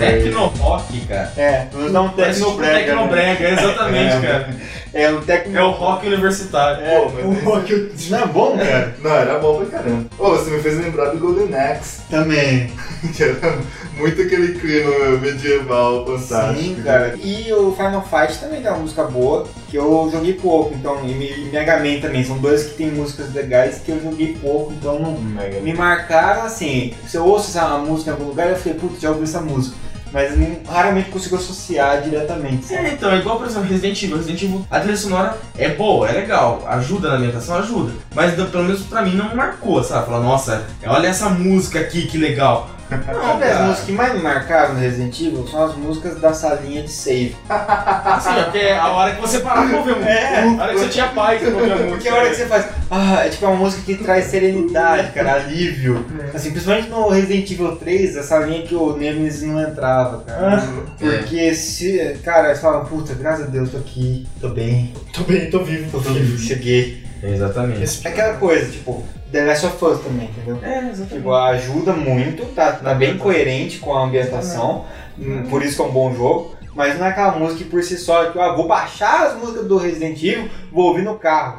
Tecno 0.00 0.46
Rock. 0.46 0.52
Tecno 0.56 0.64
Rock, 0.64 1.00
cara. 1.06 1.32
É, 1.36 1.66
vamos 1.72 1.92
dar 1.92 2.02
um 2.02 2.08
Parece 2.10 2.40
techno 2.40 2.46
tipo 2.46 2.56
brega. 2.58 2.74
né? 2.74 2.84
Tecnobrega, 2.84 3.48
exatamente, 3.50 4.14
É. 4.16 4.20
cara. 4.20 4.54
É 4.92 5.08
um 5.10 5.20
techno 5.20 5.56
É 5.56 5.62
o 5.62 5.70
rock 5.70 6.06
universitário. 6.08 6.84
É, 6.84 6.98
Pô, 6.98 7.06
O 7.28 7.32
rock. 7.44 7.92
Não 8.10 8.18
é 8.18 8.26
bom, 8.26 8.58
cara? 8.58 8.96
Não, 9.00 9.10
era 9.14 9.38
bom 9.38 9.56
pra 9.64 9.78
caramba. 9.78 10.06
Ô, 10.18 10.30
você 10.30 10.50
me 10.50 10.60
fez 10.60 10.78
lembrar 10.78 11.10
do 11.10 11.18
Golden 11.18 11.54
Axe, 11.54 12.00
Também. 12.10 12.72
que 13.14 13.22
era 13.22 13.58
muito 13.96 14.20
aquele 14.20 14.58
clima 14.58 14.90
medieval 15.20 16.04
fantástico. 16.06 16.60
Sim, 16.60 16.82
cara. 16.84 17.14
E 17.22 17.52
o 17.52 17.72
Final 17.72 18.02
Fight 18.04 18.38
também 18.40 18.60
tem 18.62 18.70
uma 18.70 18.80
música 18.80 19.04
boa, 19.04 19.46
que 19.68 19.76
eu 19.76 20.10
joguei 20.12 20.34
pouco, 20.34 20.74
então, 20.74 20.98
e 21.04 21.14
Me- 21.14 21.30
e 21.38 21.50
Mega 21.52 21.76
Man 21.78 22.00
também. 22.00 22.24
São 22.24 22.38
dois 22.38 22.64
que 22.64 22.74
tem 22.74 22.90
músicas 22.90 23.32
legais 23.32 23.78
que 23.78 23.92
eu 23.92 24.02
joguei 24.02 24.36
pouco, 24.42 24.72
então 24.72 24.98
não. 24.98 25.12
Mega 25.20 25.60
Me 25.60 25.72
marcaram 25.72 26.42
assim, 26.42 26.94
se 27.06 27.16
eu 27.16 27.24
ouço 27.24 27.50
essa 27.56 27.78
música 27.78 28.10
em 28.10 28.14
algum 28.14 28.24
lugar, 28.26 28.48
eu 28.50 28.56
falei, 28.56 28.76
putz, 28.78 29.00
já 29.00 29.10
ouvi 29.10 29.22
essa 29.22 29.40
música. 29.40 29.76
Mas 30.12 30.32
raramente 30.68 31.10
consigo 31.10 31.36
associar 31.36 32.02
diretamente. 32.02 32.66
sabe? 32.66 32.88
É, 32.88 32.92
então, 32.92 33.10
é 33.10 33.18
igual, 33.18 33.38
por 33.38 33.46
exemplo, 33.46 33.68
Resident 33.68 34.02
Evil. 34.02 34.16
Resident 34.16 34.42
Evil, 34.42 34.66
a 34.70 34.80
trilha 34.80 34.96
sonora 34.96 35.36
é 35.56 35.68
boa, 35.68 36.08
é 36.08 36.12
legal, 36.12 36.64
ajuda 36.68 37.08
na 37.08 37.16
ambientação, 37.16 37.56
ajuda. 37.56 37.92
Mas 38.14 38.34
pelo 38.34 38.64
menos 38.64 38.82
pra 38.82 39.02
mim 39.02 39.14
não 39.14 39.34
marcou, 39.34 39.82
sabe? 39.82 40.06
Falar, 40.06 40.20
nossa, 40.20 40.64
olha 40.86 41.08
essa 41.08 41.28
música 41.28 41.80
aqui, 41.80 42.06
que 42.06 42.18
legal. 42.18 42.68
Não, 42.90 43.40
as 43.42 43.60
músicas 43.60 43.86
que 43.86 43.92
mais 43.92 44.14
me 44.14 44.20
marcaram 44.20 44.74
no 44.74 44.80
Resident 44.80 45.18
Evil 45.20 45.46
são 45.46 45.64
as 45.64 45.76
músicas 45.76 46.20
da 46.20 46.32
salinha 46.34 46.82
de 46.82 46.90
save. 46.90 47.36
Assim, 47.48 48.30
ó, 48.30 48.42
porque 48.44 48.58
é 48.58 48.78
a 48.78 48.88
hora 48.88 49.14
que 49.14 49.20
você 49.20 49.38
parar 49.40 49.68
pra 49.68 49.78
ouvir 49.78 49.92
a 49.92 49.94
música. 49.96 50.10
É. 50.10 50.44
A 50.44 50.62
hora 50.62 50.72
que 50.74 50.78
você 50.80 50.88
tinha 50.88 51.06
paz 51.08 51.40
pra 51.40 51.50
ouvir 51.50 51.72
a 51.72 51.76
música. 51.76 51.90
Porque 51.90 52.08
a 52.08 52.14
hora 52.14 52.30
que 52.30 52.36
você 52.36 52.46
faz. 52.46 52.66
Ah, 52.90 53.26
é 53.26 53.28
tipo 53.28 53.46
uma 53.46 53.56
música 53.56 53.82
que 53.82 53.94
traz 54.02 54.24
serenidade, 54.26 55.12
cara, 55.12 55.34
alívio. 55.34 56.04
Assim, 56.34 56.50
principalmente 56.50 56.88
no 56.88 57.08
Resident 57.08 57.50
Evil 57.50 57.76
3, 57.76 58.16
essa 58.16 58.38
linha 58.38 58.62
que 58.62 58.74
o 58.74 58.96
Nemesis 58.96 59.42
não 59.48 59.60
entrava, 59.62 60.24
cara. 60.24 60.62
Porque 60.98 61.54
se. 61.54 62.18
Cara, 62.24 62.54
você 62.54 62.60
fala, 62.60 62.84
puta, 62.84 63.14
graças 63.14 63.46
a 63.46 63.48
Deus, 63.48 63.70
tô 63.70 63.76
aqui, 63.78 64.26
tô 64.40 64.48
bem, 64.48 64.92
Tô 65.12 65.22
bem, 65.22 65.50
tô 65.50 65.62
vivo, 65.62 65.90
tô 65.90 66.00
tô 66.00 66.12
vivo. 66.12 66.38
cheguei. 66.38 67.09
Exatamente. 67.22 68.06
É 68.06 68.10
aquela 68.10 68.34
coisa, 68.34 68.70
tipo, 68.70 69.04
The 69.30 69.44
Last 69.44 69.66
of 69.66 69.84
Us 69.84 70.00
também, 70.00 70.28
entendeu? 70.28 70.58
É, 70.62 70.78
exatamente. 70.78 71.14
Tipo, 71.14 71.32
ajuda 71.34 71.92
muito, 71.92 72.44
tá, 72.54 72.72
tá 72.72 72.94
bem 72.94 73.16
coerente 73.18 73.78
com 73.78 73.94
a 73.94 74.04
ambientação, 74.04 74.84
hum, 75.18 75.46
por 75.50 75.62
isso 75.62 75.76
que 75.76 75.82
é 75.82 75.84
um 75.84 75.92
bom 75.92 76.14
jogo. 76.14 76.54
Mas 76.74 76.98
não 76.98 77.06
é 77.06 77.10
aquela 77.10 77.32
música 77.32 77.64
que 77.64 77.70
por 77.70 77.82
si 77.82 77.98
só, 77.98 78.26
tipo, 78.26 78.40
ah, 78.40 78.54
vou 78.54 78.66
baixar 78.68 79.26
as 79.26 79.36
músicas 79.36 79.66
do 79.66 79.76
Resident 79.76 80.16
Evil, 80.22 80.48
vou 80.72 80.86
ouvir 80.86 81.02
no 81.02 81.16
carro. 81.18 81.58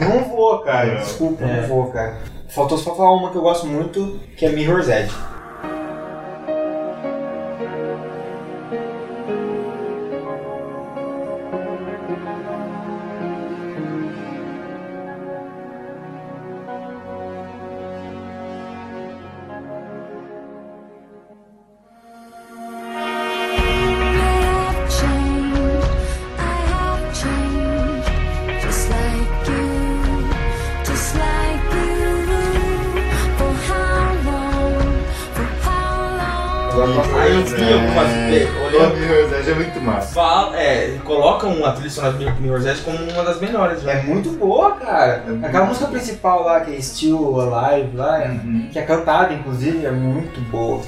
Não 0.00 0.24
vou, 0.28 0.58
cara, 0.60 0.86
Não. 0.94 1.00
desculpa, 1.00 1.44
É. 1.44 1.60
não 1.60 1.68
vou, 1.68 1.86
cara. 1.90 2.18
Faltou 2.48 2.76
só 2.76 2.94
falar 2.94 3.14
uma 3.14 3.30
que 3.30 3.36
eu 3.36 3.42
gosto 3.42 3.66
muito, 3.66 4.18
que 4.36 4.44
é 4.44 4.48
Mirror's 4.50 4.88
Edge. 4.88 5.14
Colocam 42.00 42.08
a 42.10 42.12
trilha 42.12 42.34
sonora 42.34 42.34
do 42.34 42.42
Mirror's 42.42 42.80
como 42.80 42.98
uma 43.12 43.24
das 43.24 43.40
melhores. 43.40 43.86
É 43.86 44.02
muito 44.02 44.30
boa, 44.30 44.72
cara. 44.72 45.24
É 45.42 45.46
Aquela 45.46 45.66
música 45.66 45.86
principal 45.86 46.44
lá, 46.44 46.60
que 46.60 46.74
é 46.74 46.80
Still 46.80 47.40
Alive, 47.40 47.96
lá, 47.96 48.22
é- 48.22 48.28
Uhum. 48.28 48.68
que 48.72 48.78
é 48.78 48.82
cantada, 48.82 49.32
inclusive, 49.34 49.84
é 49.84 49.90
muito 49.90 50.40
boa. 50.50 50.82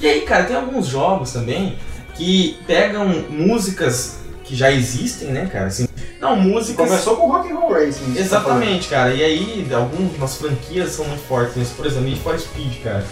E 0.00 0.06
aí, 0.06 0.20
cara, 0.22 0.44
tem 0.44 0.56
alguns 0.56 0.86
jogos 0.86 1.32
também 1.32 1.76
que 2.14 2.58
pegam 2.66 3.06
músicas 3.30 4.18
que 4.44 4.54
já 4.56 4.70
existem, 4.72 5.28
né, 5.28 5.48
cara? 5.52 5.66
Assim, 5.66 5.86
não, 6.20 6.34
músicas. 6.34 6.88
Começou 6.88 7.16
com 7.16 7.30
Rock 7.30 7.52
and 7.52 7.54
Roll 7.56 7.72
Racing. 7.74 8.12
tá. 8.14 8.20
Exatamente, 8.20 8.88
cara. 8.88 9.12
E 9.14 9.22
aí, 9.22 9.68
algumas 9.72 10.36
franquias 10.36 10.90
são 10.92 11.04
muito 11.04 11.22
fortes 11.28 11.54
nisso. 11.56 11.74
Por 11.76 11.86
exemplo, 11.86 12.08
Need 12.08 12.20
for 12.20 12.38
Speed, 12.38 12.82
cara. 12.82 13.04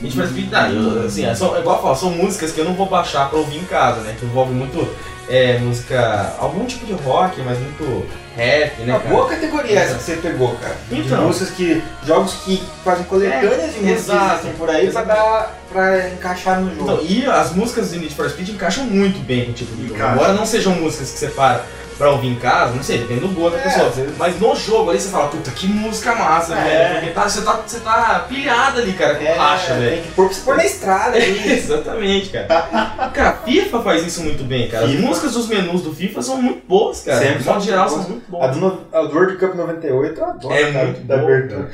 Need 0.00 0.16
for 0.16 0.26
Speed, 0.26 0.48
ah, 0.54 0.70
eu, 0.70 1.06
assim, 1.06 1.24
é, 1.26 1.34
são, 1.34 1.56
é 1.56 1.60
igual 1.60 1.76
eu 1.76 1.82
falo, 1.82 1.94
são 1.96 2.10
músicas 2.10 2.52
que 2.52 2.60
eu 2.60 2.64
não 2.64 2.74
vou 2.74 2.86
baixar 2.86 3.28
pra 3.28 3.38
ouvir 3.38 3.58
em 3.58 3.64
casa, 3.64 4.00
né? 4.00 4.16
Que 4.18 4.24
envolve 4.26 4.52
muito 4.52 4.88
é, 5.28 5.58
música, 5.58 6.34
algum 6.38 6.64
tipo 6.64 6.86
de 6.86 6.92
rock, 6.94 7.40
mas 7.42 7.58
muito 7.58 8.06
rap, 8.36 8.80
né, 8.82 8.92
Uma 8.92 9.00
cara? 9.00 9.14
boa 9.14 9.28
categoria 9.28 9.78
essa 9.80 9.94
que 9.96 10.02
você 10.02 10.16
pegou, 10.16 10.54
cara. 10.56 10.76
De 10.88 11.00
Então. 11.00 11.24
músicas 11.26 11.50
que. 11.50 11.82
Jogos 12.06 12.34
que 12.44 12.62
fazem 12.84 13.04
coletâneas 13.04 13.74
de 13.74 13.80
músicas 13.80 14.08
assim, 14.32 14.52
por 14.56 14.70
aí 14.70 14.90
pra, 14.90 15.02
dar, 15.02 15.58
pra 15.72 16.08
encaixar 16.10 16.60
no 16.60 16.70
jogo. 16.74 16.82
Então, 16.82 17.00
e 17.02 17.26
as 17.26 17.52
músicas 17.52 17.90
de 17.90 17.98
Need 17.98 18.14
for 18.14 18.30
Speed 18.30 18.48
encaixam 18.50 18.84
muito 18.84 19.18
bem 19.26 19.46
com 19.46 19.50
o 19.50 19.54
tipo 19.54 19.74
de 19.76 19.82
jogo. 19.88 19.94
Encaixa. 19.96 20.14
Embora 20.14 20.32
não 20.34 20.46
sejam 20.46 20.72
músicas 20.76 21.10
que 21.10 21.18
você 21.18 21.26
para 21.28 21.64
pra 21.98 22.10
ouvir 22.10 22.28
em 22.28 22.36
casa, 22.36 22.74
não 22.74 22.82
sei, 22.82 22.98
depende 22.98 23.20
do 23.20 23.28
gosto 23.28 23.56
da 23.56 23.60
É, 23.60 23.62
pessoa. 23.64 23.90
vezes- 23.90 24.16
Mas 24.16 24.38
no 24.40 24.54
jogo 24.54 24.90
ali 24.90 25.00
você 25.00 25.08
fala, 25.08 25.28
puta, 25.28 25.50
que 25.50 25.66
música 25.66 26.14
massa, 26.14 26.54
É. 26.54 26.62
velho. 26.64 26.94
Porque 27.00 27.10
tá, 27.12 27.28
você, 27.28 27.42
tá, 27.42 27.60
você 27.66 27.80
tá 27.80 28.24
pilhado 28.28 28.80
ali, 28.80 28.92
cara, 28.92 29.16
com 29.16 29.24
É, 29.24 29.32
racha, 29.34 29.74
velho. 29.74 29.90
tem 29.90 30.02
que 30.02 30.08
pôr 30.12 30.26
pra 30.26 30.34
você 30.34 30.40
pôr 30.42 30.56
na 30.56 30.64
estrada 30.64 31.16
ali. 31.16 31.52
Exatamente, 31.52 32.28
cara. 32.30 33.10
cara, 33.12 33.32
FIFA 33.44 33.82
faz 33.82 34.06
isso 34.06 34.22
muito 34.22 34.44
bem, 34.44 34.68
cara. 34.68 34.84
As 34.84 34.90
FIFA. 34.92 35.02
músicas 35.06 35.32
dos 35.32 35.48
menus 35.48 35.82
do 35.82 35.92
FIFA 35.94 36.22
são 36.22 36.40
muito 36.40 36.66
boas, 36.66 37.00
cara. 37.02 37.18
Sempre 37.18 37.38
De 37.38 37.44
modo 37.44 37.60
geral, 37.60 37.90
muito 37.90 37.90
são 37.90 37.98
boas. 37.98 38.08
muito 38.10 38.36
A 38.36 38.38
boas. 38.38 38.54
do, 38.54 38.60
no- 38.60 38.80
a 38.92 39.02
do 39.08 39.14
World 39.16 39.36
Cup 39.36 39.54
98 39.54 40.20
eu 40.20 40.24
adoro, 40.26 40.54
É 40.54 40.72
cara, 40.72 40.84
muito 40.86 41.00
da 41.02 41.16
boa, 41.16 41.28
abertura. 41.34 41.70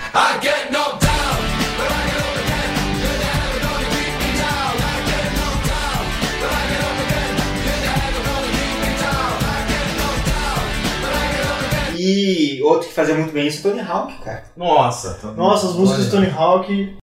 E 12.07 12.63
outro 12.63 12.87
que 12.87 12.93
fazia 12.95 13.15
muito 13.15 13.33
bem 13.33 13.47
isso 13.47 13.67
é 13.67 13.71
Tony 13.71 13.81
Hawk, 13.81 14.19
cara. 14.23 14.45
Nossa. 14.55 15.19
Nossa, 15.35 15.69
as 15.69 15.75
músicas 15.75 16.05
de 16.05 16.11
Tony 16.11 16.29
Hawk. 16.29 16.97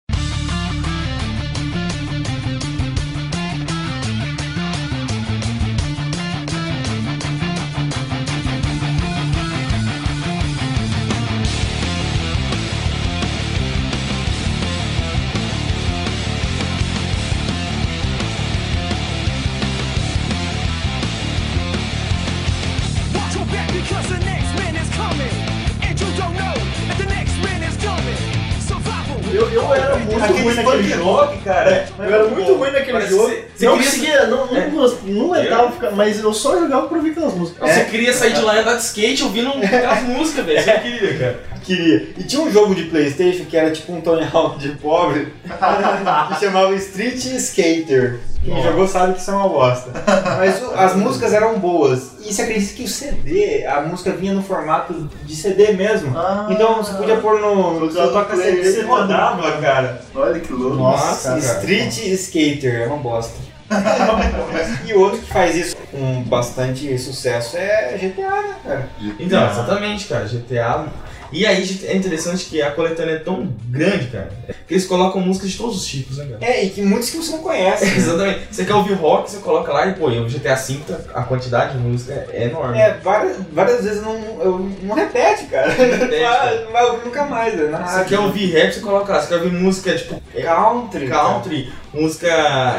Mas 35.99 36.19
eu 36.19 36.33
só 36.33 36.57
jogava 36.59 36.87
pra 36.87 36.97
ouvir 36.97 37.11
aquelas 37.11 37.33
músicas. 37.33 37.69
Você 37.69 37.83
queria 37.85 38.13
sair 38.13 38.33
de 38.33 38.41
lá 38.41 38.55
e 38.55 38.59
andar 38.59 38.75
de 38.75 38.83
skate 38.83 39.23
ouvindo 39.23 39.49
aquelas 39.61 40.03
músicas, 40.03 40.45
velho. 40.45 40.63
Você 40.63 40.71
queria, 40.79 41.17
cara. 41.19 41.39
Queria. 41.61 42.07
E 42.17 42.23
tinha 42.23 42.41
um 42.41 42.49
jogo 42.51 42.73
de 42.73 42.85
Playstation 42.85 43.43
que 43.45 43.55
era 43.57 43.69
tipo 43.69 43.91
um 43.93 43.99
Tony 44.01 44.25
Hawk 44.33 44.57
de 44.59 44.69
pobre, 44.69 45.33
que 45.43 46.39
chamava 46.39 46.73
Street 46.75 47.23
Skater. 47.25 48.19
Quem 48.43 48.53
Nossa. 48.53 48.69
jogou 48.69 48.87
sabe 48.87 49.13
que 49.15 49.19
isso 49.19 49.29
é 49.31 49.33
uma 49.33 49.49
bosta. 49.49 49.91
Mas 50.37 50.61
o- 50.63 50.71
as 50.73 50.95
músicas 50.95 51.33
eram 51.33 51.59
boas. 51.59 52.11
E 52.25 52.33
você 52.33 52.43
acredita 52.43 52.73
que 52.73 52.83
o 52.83 52.87
CD, 52.87 53.65
a 53.65 53.81
música 53.81 54.11
vinha 54.13 54.33
no 54.33 54.41
formato 54.41 55.09
de 55.25 55.35
CD 55.35 55.73
mesmo. 55.73 56.17
Ah. 56.17 56.47
Então 56.49 56.77
você 56.77 56.93
podia 56.93 57.17
pôr 57.17 57.41
no, 57.41 57.81
no 57.81 57.91
seu 57.91 58.09
toca 58.13 58.37
CD 58.37 58.79
e 58.79 58.83
rodava, 58.83 59.51
cara. 59.57 60.01
Olha 60.15 60.39
que 60.39 60.53
louco. 60.53 60.77
Nossa, 60.77 61.29
cara. 61.31 61.39
Street 61.39 61.97
Skater 62.13 62.81
é 62.83 62.87
uma 62.87 62.95
bosta. 62.97 63.33
e 64.85 64.93
outro 64.93 65.19
que 65.19 65.31
faz 65.31 65.55
isso 65.55 65.75
com 65.91 66.23
bastante 66.23 66.97
sucesso 66.97 67.57
é 67.57 67.97
GTA, 67.97 68.29
né, 68.29 68.55
cara? 68.63 68.89
Então, 69.19 69.49
exatamente, 69.49 70.07
cara. 70.07 70.25
GTA. 70.25 70.85
E 71.31 71.45
aí 71.45 71.79
é 71.85 71.95
interessante 71.95 72.45
que 72.45 72.59
a 72.59 72.71
coletânea 72.71 73.13
é 73.13 73.19
tão 73.19 73.53
grande, 73.67 74.07
cara. 74.07 74.31
Que 74.67 74.73
eles 74.73 74.87
colocam 74.87 75.21
músicas 75.21 75.51
de 75.51 75.57
todos 75.57 75.75
os 75.77 75.85
tipos, 75.85 76.17
né, 76.17 76.25
cara? 76.25 76.37
É, 76.41 76.65
e 76.65 76.71
que 76.71 76.81
muitos 76.81 77.11
que 77.11 77.17
você 77.17 77.33
não 77.33 77.39
conhece. 77.43 77.85
né? 77.85 77.93
Exatamente. 77.97 78.39
Você 78.51 78.65
quer 78.65 78.73
ouvir 78.73 78.93
rock, 78.93 79.29
você 79.29 79.37
coloca 79.37 79.71
lá 79.71 79.85
e, 79.85 79.93
pô, 79.93 80.09
e 80.09 80.19
o 80.19 80.25
GTA 80.27 80.55
V, 80.55 80.79
a 81.13 81.21
quantidade 81.21 81.73
de 81.73 81.77
música 81.77 82.25
é 82.33 82.45
enorme. 82.45 82.79
É, 82.79 82.97
várias, 83.03 83.37
várias 83.51 83.83
vezes 83.83 84.01
não, 84.01 84.15
eu, 84.41 84.71
não 84.81 84.95
repete, 84.95 85.45
cara. 85.45 85.69
repete, 85.69 86.09
Vai- 86.09 86.19
cara. 86.19 86.65
Não 86.65 86.71
vai 86.71 86.85
ouvir 86.85 87.05
nunca 87.05 87.25
mais, 87.25 87.53
né? 87.53 87.83
Você 87.87 88.05
quer 88.05 88.19
ouvir 88.19 88.51
rap, 88.51 88.73
você 88.73 88.79
coloca 88.79 89.13
lá. 89.13 89.21
Você 89.21 89.27
quer 89.27 89.35
ouvir 89.35 89.51
música, 89.51 89.95
tipo, 89.95 90.19
é, 90.33 90.41
country. 90.41 91.07
country, 91.07 91.73
música 91.93 92.27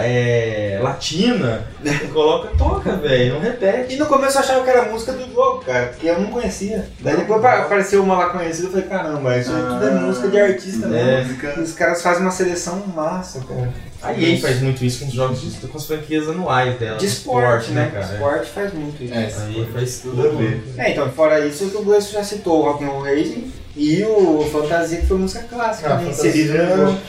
é, 0.02 0.78
latina, 0.82 1.66
coloca, 2.12 2.48
toca, 2.56 2.92
velho, 2.96 3.34
não 3.34 3.40
repete. 3.40 3.94
E 3.94 3.96
no 3.96 4.06
começo 4.06 4.36
eu 4.36 4.40
achava 4.40 4.64
que 4.64 4.70
era 4.70 4.90
música 4.90 5.12
do 5.12 5.32
jogo, 5.32 5.64
cara, 5.64 5.86
porque 5.86 6.08
eu 6.08 6.20
não 6.20 6.30
conhecia. 6.30 6.86
Daí 7.00 7.16
depois 7.16 7.38
apa- 7.44 7.62
apareceu 7.62 8.02
uma 8.02 8.16
lá 8.16 8.30
conhecida 8.30 8.68
eu 8.68 8.70
falei, 8.72 8.86
caramba, 8.86 9.36
isso 9.36 9.50
aí 9.52 9.62
tudo 9.62 9.86
é 9.88 9.90
música 9.90 10.28
de 10.28 10.40
artista 10.40 10.86
É. 10.88 11.22
Música. 11.24 11.60
Os 11.60 11.72
caras 11.72 12.02
fazem 12.02 12.22
uma 12.22 12.30
seleção 12.30 12.84
massa, 12.94 13.40
cara. 13.40 13.70
A 14.02 14.14
EA 14.14 14.40
faz 14.40 14.62
muito 14.62 14.82
isso 14.82 15.00
com 15.00 15.06
os 15.08 15.12
jogos, 15.12 15.40
de, 15.42 15.66
com 15.66 15.76
as 15.76 15.86
franquias 15.86 16.26
anuais 16.26 16.78
dela. 16.78 16.96
De 16.96 17.04
esporte, 17.04 17.70
né? 17.72 17.90
cara? 17.92 18.14
Esporte 18.14 18.46
faz 18.50 18.72
muito 18.72 19.02
isso. 19.04 19.12
É, 19.12 19.18
A 19.26 19.58
EA 19.60 19.66
faz 19.74 19.98
Tudo 19.98 20.26
a 20.26 20.30
ver. 20.30 20.64
É, 20.78 20.92
então, 20.92 21.10
fora 21.12 21.44
isso, 21.46 21.66
o 21.66 21.70
que 21.70 21.76
o 21.76 21.82
Gleison 21.84 22.12
já 22.12 22.24
citou, 22.24 22.60
o 22.60 22.62
Rock'n'Roll 22.62 23.02
Racing 23.02 23.52
e 23.76 24.02
o 24.04 24.48
Fantasia, 24.52 24.98
que 25.00 25.06
foi 25.06 25.18
música 25.18 25.44
clássica, 25.48 25.90
Ah, 25.94 25.96
né, 25.98 26.10
inserido 26.10 26.52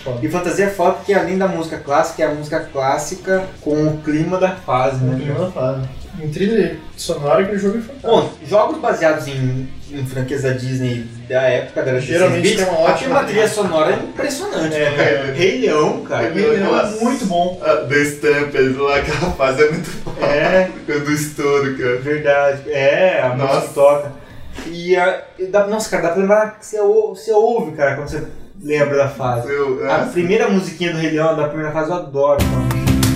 jogo. 0.03 0.19
E 0.21 0.27
fantasia 0.29 0.65
é 0.65 0.69
foda 0.69 0.93
porque 0.93 1.13
além 1.13 1.37
da 1.37 1.47
música 1.47 1.77
clássica, 1.77 2.23
é 2.23 2.27
a 2.27 2.33
música 2.33 2.59
clássica 2.71 3.43
com 3.61 3.87
o 3.87 3.97
clima 4.03 4.37
da 4.37 4.51
fase, 4.55 5.03
né? 5.03 5.15
Primeira 5.15 5.51
fase. 5.51 5.87
Em 6.21 6.29
trilha 6.29 6.77
sonora 6.95 7.45
que 7.45 7.55
o 7.55 7.59
jogo 7.59 7.77
é 7.77 7.81
fantástico. 7.81 8.07
Bom, 8.11 8.33
jogos 8.47 8.77
baseados 8.79 9.27
em, 9.27 9.67
em 9.91 10.05
franquias 10.05 10.43
da 10.43 10.51
Disney 10.51 11.05
da 11.27 11.41
época 11.43 11.81
da 11.83 11.99
Geralmente 11.99 12.41
16 12.43 12.55
tem 12.57 12.65
uma 12.75 12.89
ótima 12.91 13.19
a 13.21 13.23
trilha 13.23 13.47
sonora 13.47 13.93
é 13.93 13.95
impressionante. 13.95 14.75
É, 14.75 14.91
cara. 14.91 15.33
Rei 15.33 15.61
Leão, 15.61 16.01
cara. 16.03 16.25
É, 16.25 16.29
Ele 16.29 16.63
é 16.63 16.99
muito 17.01 17.25
bom. 17.25 17.59
Ah, 17.63 17.75
do 17.75 17.95
Stampede 17.95 18.73
lá, 18.77 18.97
aquela 18.97 19.31
fase 19.31 19.63
é 19.63 19.71
muito 19.71 19.89
boa. 20.03 20.27
É, 20.27 20.69
Do 20.85 21.11
estouro, 21.11 21.75
cara. 21.77 21.95
verdade. 22.01 22.69
É, 22.69 23.21
a 23.21 23.35
Nossa. 23.35 23.55
música 23.55 23.73
toca. 23.73 24.20
E, 24.67 24.95
a, 24.95 25.23
e 25.39 25.45
dá, 25.45 25.67
nossa, 25.67 25.89
cara, 25.89 26.03
dá 26.03 26.09
pra 26.09 26.21
lembrar 26.21 26.59
que 26.59 26.65
você, 26.65 26.79
você 26.81 27.31
ouve, 27.31 27.71
cara, 27.71 27.95
quando 27.95 28.09
você 28.09 28.27
lembra 28.61 28.97
da 28.97 29.09
fase. 29.09 29.51
Eu, 29.51 29.89
A 29.89 30.03
ah, 30.03 30.05
primeira 30.05 30.49
musiquinha 30.49 30.93
do 30.93 30.99
Rei 30.99 31.11
Leão 31.11 31.35
da 31.35 31.47
primeira 31.47 31.71
fase 31.71 31.89
eu 31.89 31.95
adoro, 31.97 32.43
mano. 32.45 33.10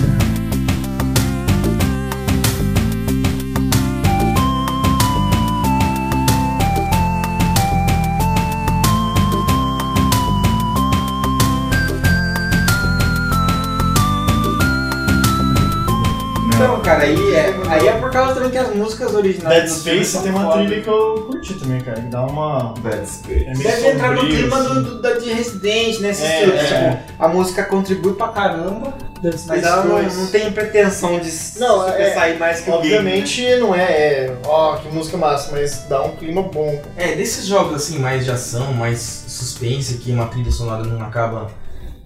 Então, 16.56 16.80
cara, 16.80 17.02
aí 17.04 17.34
é, 17.34 17.54
aí 17.68 17.86
é 17.86 17.92
por 17.92 18.10
causa 18.10 18.34
também 18.34 18.50
que 18.50 18.56
as 18.56 18.74
músicas 18.74 19.14
originais 19.14 19.82
Dead 19.84 20.02
Space 20.02 20.22
tem 20.22 20.30
uma 20.32 20.44
foda. 20.44 20.64
trilha 20.64 20.80
que 20.82 20.88
eu 20.88 21.26
curti 21.30 21.54
também, 21.54 21.80
cara. 21.82 22.00
Que 22.00 22.06
dá 22.08 22.22
uma. 22.22 22.72
Dead 22.82 23.04
Space. 23.06 23.44
É 23.44 23.50
meio 23.52 23.62
Deve 23.62 23.88
entrar 23.90 24.10
no 24.12 24.20
clima 24.20 24.56
assim. 24.56 24.74
do, 24.74 24.82
do- 24.82 25.02
da 25.02 25.12
de 25.18 25.32
Resident, 25.34 26.00
né? 26.00 26.08
É, 26.08 26.10
estilo, 26.12 26.52
é. 26.54 26.64
tipo, 26.64 27.12
a 27.22 27.28
música 27.28 27.62
contribui 27.64 28.14
pra 28.14 28.28
caramba, 28.28 28.94
Dead 29.20 29.34
mas 29.46 29.62
ela 29.64 29.84
não, 29.84 30.02
não 30.02 30.26
tem 30.28 30.50
pretensão 30.50 31.18
de 31.20 31.30
Não, 31.58 31.80
super 31.86 32.00
é- 32.00 32.14
sair 32.14 32.38
mais 32.38 32.60
que 32.60 32.70
o 32.70 32.80
game. 32.80 32.96
Obviamente 32.96 33.56
não 33.56 33.74
é, 33.74 33.82
é, 33.82 34.36
ó, 34.46 34.76
que 34.76 34.88
música 34.88 35.18
massa, 35.18 35.50
mas 35.52 35.84
dá 35.90 36.02
um 36.04 36.16
clima 36.16 36.42
bom. 36.42 36.80
É, 36.96 37.14
desses 37.16 37.44
jogos 37.46 37.74
assim, 37.76 37.98
mais 37.98 38.24
de 38.24 38.30
ação, 38.30 38.72
mais 38.72 38.98
suspense, 39.28 39.98
que 39.98 40.10
uma 40.10 40.26
trilha 40.28 40.50
sonora 40.50 40.84
não 40.84 41.04
acaba 41.04 41.50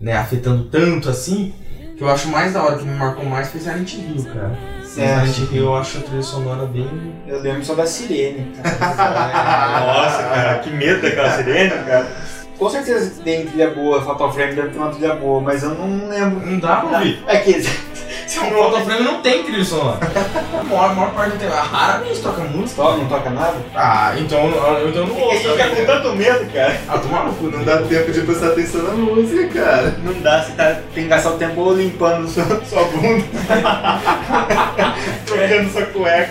né, 0.01 0.15
afetando 0.17 0.65
tanto 0.65 1.09
assim, 1.09 1.55
que 2.01 2.05
eu 2.05 2.09
acho 2.09 2.29
mais 2.29 2.55
da 2.55 2.65
hora, 2.65 2.79
que 2.79 2.85
me 2.87 2.97
marcou 2.97 3.27
mais 3.27 3.51
foi 3.51 3.61
Silent 3.61 3.93
Hill, 3.93 4.25
cara. 4.25 4.59
Silent 4.83 5.37
Hill 5.53 5.65
eu 5.65 5.77
acho 5.77 5.99
a 5.99 6.01
trilha 6.01 6.23
sonora 6.23 6.65
bem. 6.65 6.89
Eu 7.27 7.43
lembro 7.43 7.63
só 7.63 7.75
da 7.75 7.85
sirene. 7.85 8.55
Nossa, 8.57 10.23
cara, 10.23 10.59
que 10.61 10.71
medo 10.71 11.03
daquela 11.03 11.37
sirene, 11.37 11.69
cara. 11.85 12.09
Com 12.57 12.71
certeza 12.71 13.23
tem 13.23 13.45
trilha 13.45 13.75
boa, 13.75 14.01
Fatal 14.01 14.33
Frame 14.33 14.55
deve 14.55 14.71
ter 14.71 14.79
uma 14.79 14.89
trilha 14.89 15.15
boa, 15.15 15.43
mas 15.43 15.63
eu 15.63 15.75
não 15.75 16.09
lembro. 16.09 16.47
Não 16.47 16.59
dá 16.59 16.77
pra 16.77 16.99
ouvir. 17.01 17.23
É 17.27 17.37
que 17.37 17.51
O 18.39 18.65
Fatal 18.65 18.85
Frame 18.85 19.05
não 19.05 19.21
tem 19.23 19.43
trilha 19.43 19.65
sonora. 19.65 19.99
A 20.59 20.63
maior, 20.63 20.91
a 20.91 20.95
maior 20.95 21.11
parte 21.13 21.33
do 21.33 21.39
tempo. 21.39 21.53
Raramente 21.53 22.21
toca 22.21 22.43
música. 22.43 22.83
Só 22.83 22.97
não 22.97 23.09
toca 23.09 23.31
nada? 23.31 23.55
Ah, 23.75 24.13
então, 24.19 24.49
então 24.49 24.79
eu 25.03 25.07
não 25.07 25.17
ouço. 25.21 25.43
também, 25.43 25.85
cara. 25.85 25.87
tanto 25.87 26.17
medo, 26.17 26.53
cara. 26.53 26.77
Ah, 26.89 26.99
toma 26.99 27.25
no 27.25 27.33
cu. 27.35 27.47
Não 27.51 27.65
dá 27.65 27.79
tempo 27.79 28.13
de 28.13 28.21
prestar 28.21 28.49
atenção 28.49 28.83
na 28.85 28.93
música, 28.93 29.49
cara. 29.49 29.97
Não 30.05 30.13
dá, 30.21 30.43
você 30.43 30.53
tá, 30.53 30.77
tem 30.95 31.05
que 31.05 31.09
gastar 31.11 31.31
o 31.31 31.39
tempo 31.39 31.73
limpando 31.73 32.29
sua, 32.29 32.45
sua 32.65 32.85
bunda. 32.85 33.25
Trocando 35.27 35.71
sua 35.71 35.83
cueca. 35.87 36.31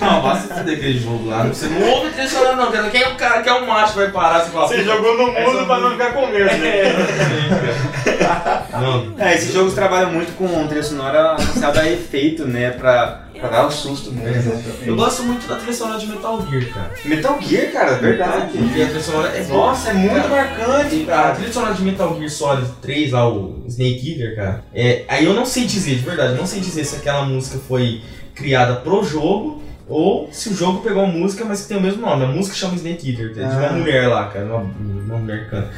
Não, 0.00 0.22
basta 0.22 0.54
você 0.54 0.60
aquele 0.72 0.98
jogo 0.98 1.28
lá. 1.28 1.44
Você 1.44 1.66
não 1.66 1.88
ouve 1.90 2.10
trilha 2.10 2.28
sonora, 2.28 2.56
não. 2.56 2.72
cara. 2.72 2.90
Quem 2.90 3.02
é 3.02 3.08
o 3.08 3.14
cara, 3.16 3.42
quem 3.42 3.52
é 3.52 3.56
o 3.56 3.66
macho 3.66 3.92
que 3.92 3.98
vai 4.00 4.10
parar 4.10 4.46
e 4.46 4.50
falar. 4.50 4.66
Você 4.68 4.76
"Puta, 4.78 4.86
jogou 4.86 5.16
no 5.16 5.26
mundo 5.32 5.66
pra 5.66 5.78
não 5.78 5.90
ficar 5.92 6.12
com 6.12 6.26
medo, 6.26 6.44
né? 6.44 6.80
É, 6.80 8.14
cara. 8.18 8.66
Não, 8.80 9.12
É, 9.18 9.34
esses 9.34 9.52
jogos 9.52 9.74
trabalham 9.74 10.10
muito 10.12 10.32
com 10.36 10.66
trilha 10.66 10.82
sonora 10.82 11.19
associada 11.34 11.80
a 11.80 11.90
efeito, 11.90 12.46
né? 12.46 12.70
Pra, 12.70 13.26
pra 13.38 13.48
dar 13.48 13.66
o 13.66 13.70
susto 13.70 14.12
mesmo. 14.12 14.52
eu 14.86 14.96
gosto 14.96 15.22
muito 15.22 15.46
da 15.48 15.56
trilha 15.56 15.72
sonora 15.72 15.98
de 15.98 16.06
Metal 16.06 16.46
Gear, 16.50 16.66
cara. 16.72 16.90
Metal 17.04 17.38
Gear, 17.40 17.72
cara, 17.72 17.92
verdade. 17.94 18.58
E 18.58 18.82
a 18.82 18.86
trilha 18.86 19.00
sonora 19.02 19.28
é. 19.28 19.46
Nossa, 19.46 19.90
é 19.90 19.94
muito 19.94 20.14
Cara, 20.14 20.28
marcante, 20.28 21.02
A 21.02 21.06
cara. 21.06 21.34
trilha 21.34 21.52
sonora 21.52 21.74
de 21.74 21.82
Metal 21.82 22.16
Gear 22.18 22.30
Solid 22.30 22.68
3, 22.82 23.12
lá, 23.12 23.28
o 23.28 23.64
Snake 23.66 24.12
Eater, 24.12 24.36
cara, 24.36 24.64
é, 24.74 25.04
aí 25.08 25.24
eu 25.24 25.34
não 25.34 25.44
sei 25.46 25.64
dizer, 25.64 25.96
de 25.96 26.02
verdade, 26.02 26.32
eu 26.32 26.38
não 26.38 26.46
sei 26.46 26.60
dizer 26.60 26.84
se 26.84 26.96
aquela 26.96 27.24
música 27.24 27.58
foi 27.66 28.02
criada 28.34 28.76
pro 28.76 29.02
jogo 29.04 29.59
ou 29.90 30.28
se 30.32 30.48
o 30.50 30.54
jogo 30.54 30.80
pegou 30.82 31.06
música, 31.06 31.44
mas 31.44 31.62
que 31.62 31.68
tem 31.68 31.76
o 31.76 31.80
mesmo 31.80 32.00
nome. 32.00 32.24
A 32.24 32.28
música 32.28 32.54
chama 32.56 32.76
Snake 32.76 33.10
Eater, 33.10 33.32
de 33.34 33.40
uma 33.40 33.66
Ah. 33.66 33.72
mulher 33.72 34.08
lá, 34.08 34.26
cara, 34.28 34.46
uma, 34.46 34.58
uma 34.58 35.18
mulher 35.18 35.44
que 35.44 35.50
canta. 35.50 35.68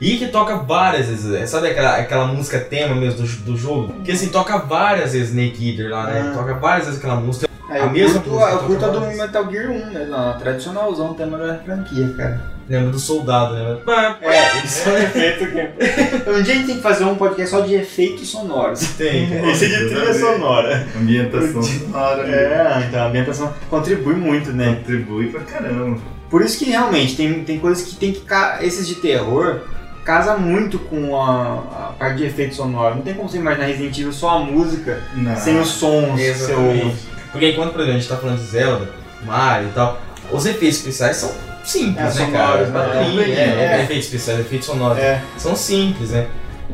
E 0.00 0.16
que 0.18 0.28
toca 0.28 0.56
várias 0.56 1.06
vezes, 1.06 1.32
é, 1.32 1.46
sabe 1.46 1.68
aquela, 1.68 1.96
aquela 1.96 2.26
música 2.26 2.58
tema 2.60 2.94
mesmo 2.94 3.22
do, 3.22 3.28
do 3.52 3.56
jogo? 3.56 3.92
Que 4.02 4.12
assim, 4.12 4.28
toca 4.28 4.58
várias 4.58 5.12
vezes 5.12 5.30
Snake 5.30 5.70
Eater 5.70 5.90
lá, 5.90 6.06
né? 6.06 6.30
Ah. 6.32 6.36
Toca 6.36 6.54
várias 6.54 6.86
vezes 6.86 7.00
aquela 7.00 7.16
música. 7.16 7.48
É, 7.74 7.80
a 7.80 7.84
eu 7.84 7.90
mesma 7.90 8.20
curto, 8.20 8.30
música, 8.30 8.50
eu 8.52 8.58
curto 8.60 8.84
a 8.84 8.88
do. 8.88 9.00
Metal 9.16 9.50
Gear 9.50 9.70
1 9.70 9.86
mesmo, 9.92 10.14
a 10.14 10.32
tradicionalzão, 10.34 11.10
o 11.10 11.14
tema 11.14 11.38
da 11.38 11.54
franquia, 11.58 12.12
cara. 12.16 12.52
Lembra 12.68 12.90
do 12.90 12.98
soldado, 12.98 13.54
né? 13.54 13.76
É, 14.22 14.64
isso 14.64 14.88
é 14.88 14.92
um 14.92 14.96
efeito 14.98 15.46
que... 15.46 16.30
Um 16.30 16.42
dia 16.42 16.54
a 16.54 16.56
gente 16.56 16.66
tem 16.68 16.76
que 16.76 16.82
fazer 16.82 17.04
um 17.04 17.16
podcast 17.16 17.50
só 17.50 17.60
de 17.60 17.74
efeitos 17.74 18.28
sonoros. 18.30 18.80
Tem, 18.96 19.28
cara. 19.28 19.46
Esse 19.50 19.64
é 19.64 19.68
de 19.68 19.88
trilha 19.88 20.14
sonora. 20.14 20.86
Ambientação 20.96 21.62
sonora. 21.62 22.22
É, 22.28 22.84
então 22.88 23.02
a 23.02 23.06
ambientação 23.08 23.52
contribui 23.68 24.14
muito, 24.14 24.52
né? 24.52 24.76
Contribui 24.76 25.26
pra 25.30 25.40
caramba. 25.40 25.98
Por 26.30 26.40
isso 26.40 26.56
que 26.58 26.66
realmente 26.66 27.16
tem, 27.16 27.42
tem 27.44 27.58
coisas 27.58 27.84
que 27.84 27.96
tem 27.96 28.12
que. 28.12 28.20
ca- 28.20 28.58
Esses 28.62 28.86
de 28.86 28.94
terror 28.94 29.62
casa 30.04 30.36
muito 30.36 30.78
com 30.78 31.20
a, 31.20 31.54
a 31.54 31.92
parte 31.98 32.16
de 32.18 32.24
efeito 32.24 32.54
sonoro. 32.54 32.94
Não 32.96 33.02
tem 33.02 33.14
como 33.14 33.28
você 33.28 33.36
imaginar 33.38 33.66
Resident 33.66 33.96
Evil 33.98 34.12
só 34.12 34.30
a 34.30 34.38
música 34.38 34.98
Não. 35.14 35.36
sem 35.36 35.60
os 35.60 35.68
sons 35.68 36.18
que 36.18 36.32
você 36.34 36.52
ouve. 36.54 36.94
Porque 37.32 37.50
enquanto, 37.50 37.72
por 37.72 37.80
exemplo, 37.80 37.96
a 37.96 38.00
gente 38.00 38.08
tá 38.08 38.16
falando 38.18 38.38
de 38.38 38.44
Zelda, 38.46 38.88
Mario 39.24 39.68
e 39.68 39.72
tal, 39.72 40.00
os 40.30 40.46
efeitos 40.46 40.78
especiais 40.78 41.16
são 41.16 41.32
simples, 41.64 41.96
É, 41.98 42.02
né, 42.02 42.10
sonoros, 42.10 42.68
cara? 42.70 42.88
né? 42.88 42.94
Padrinho, 43.00 43.22
É, 43.22 43.26
é, 43.26 43.78
é. 43.80 43.82
efeitos 43.84 44.06
especiais, 44.06 44.40
efeitos 44.40 44.66
sonoros. 44.66 44.98
É, 44.98 45.22
São 45.38 45.56
simples, 45.56 46.10
né? 46.10 46.26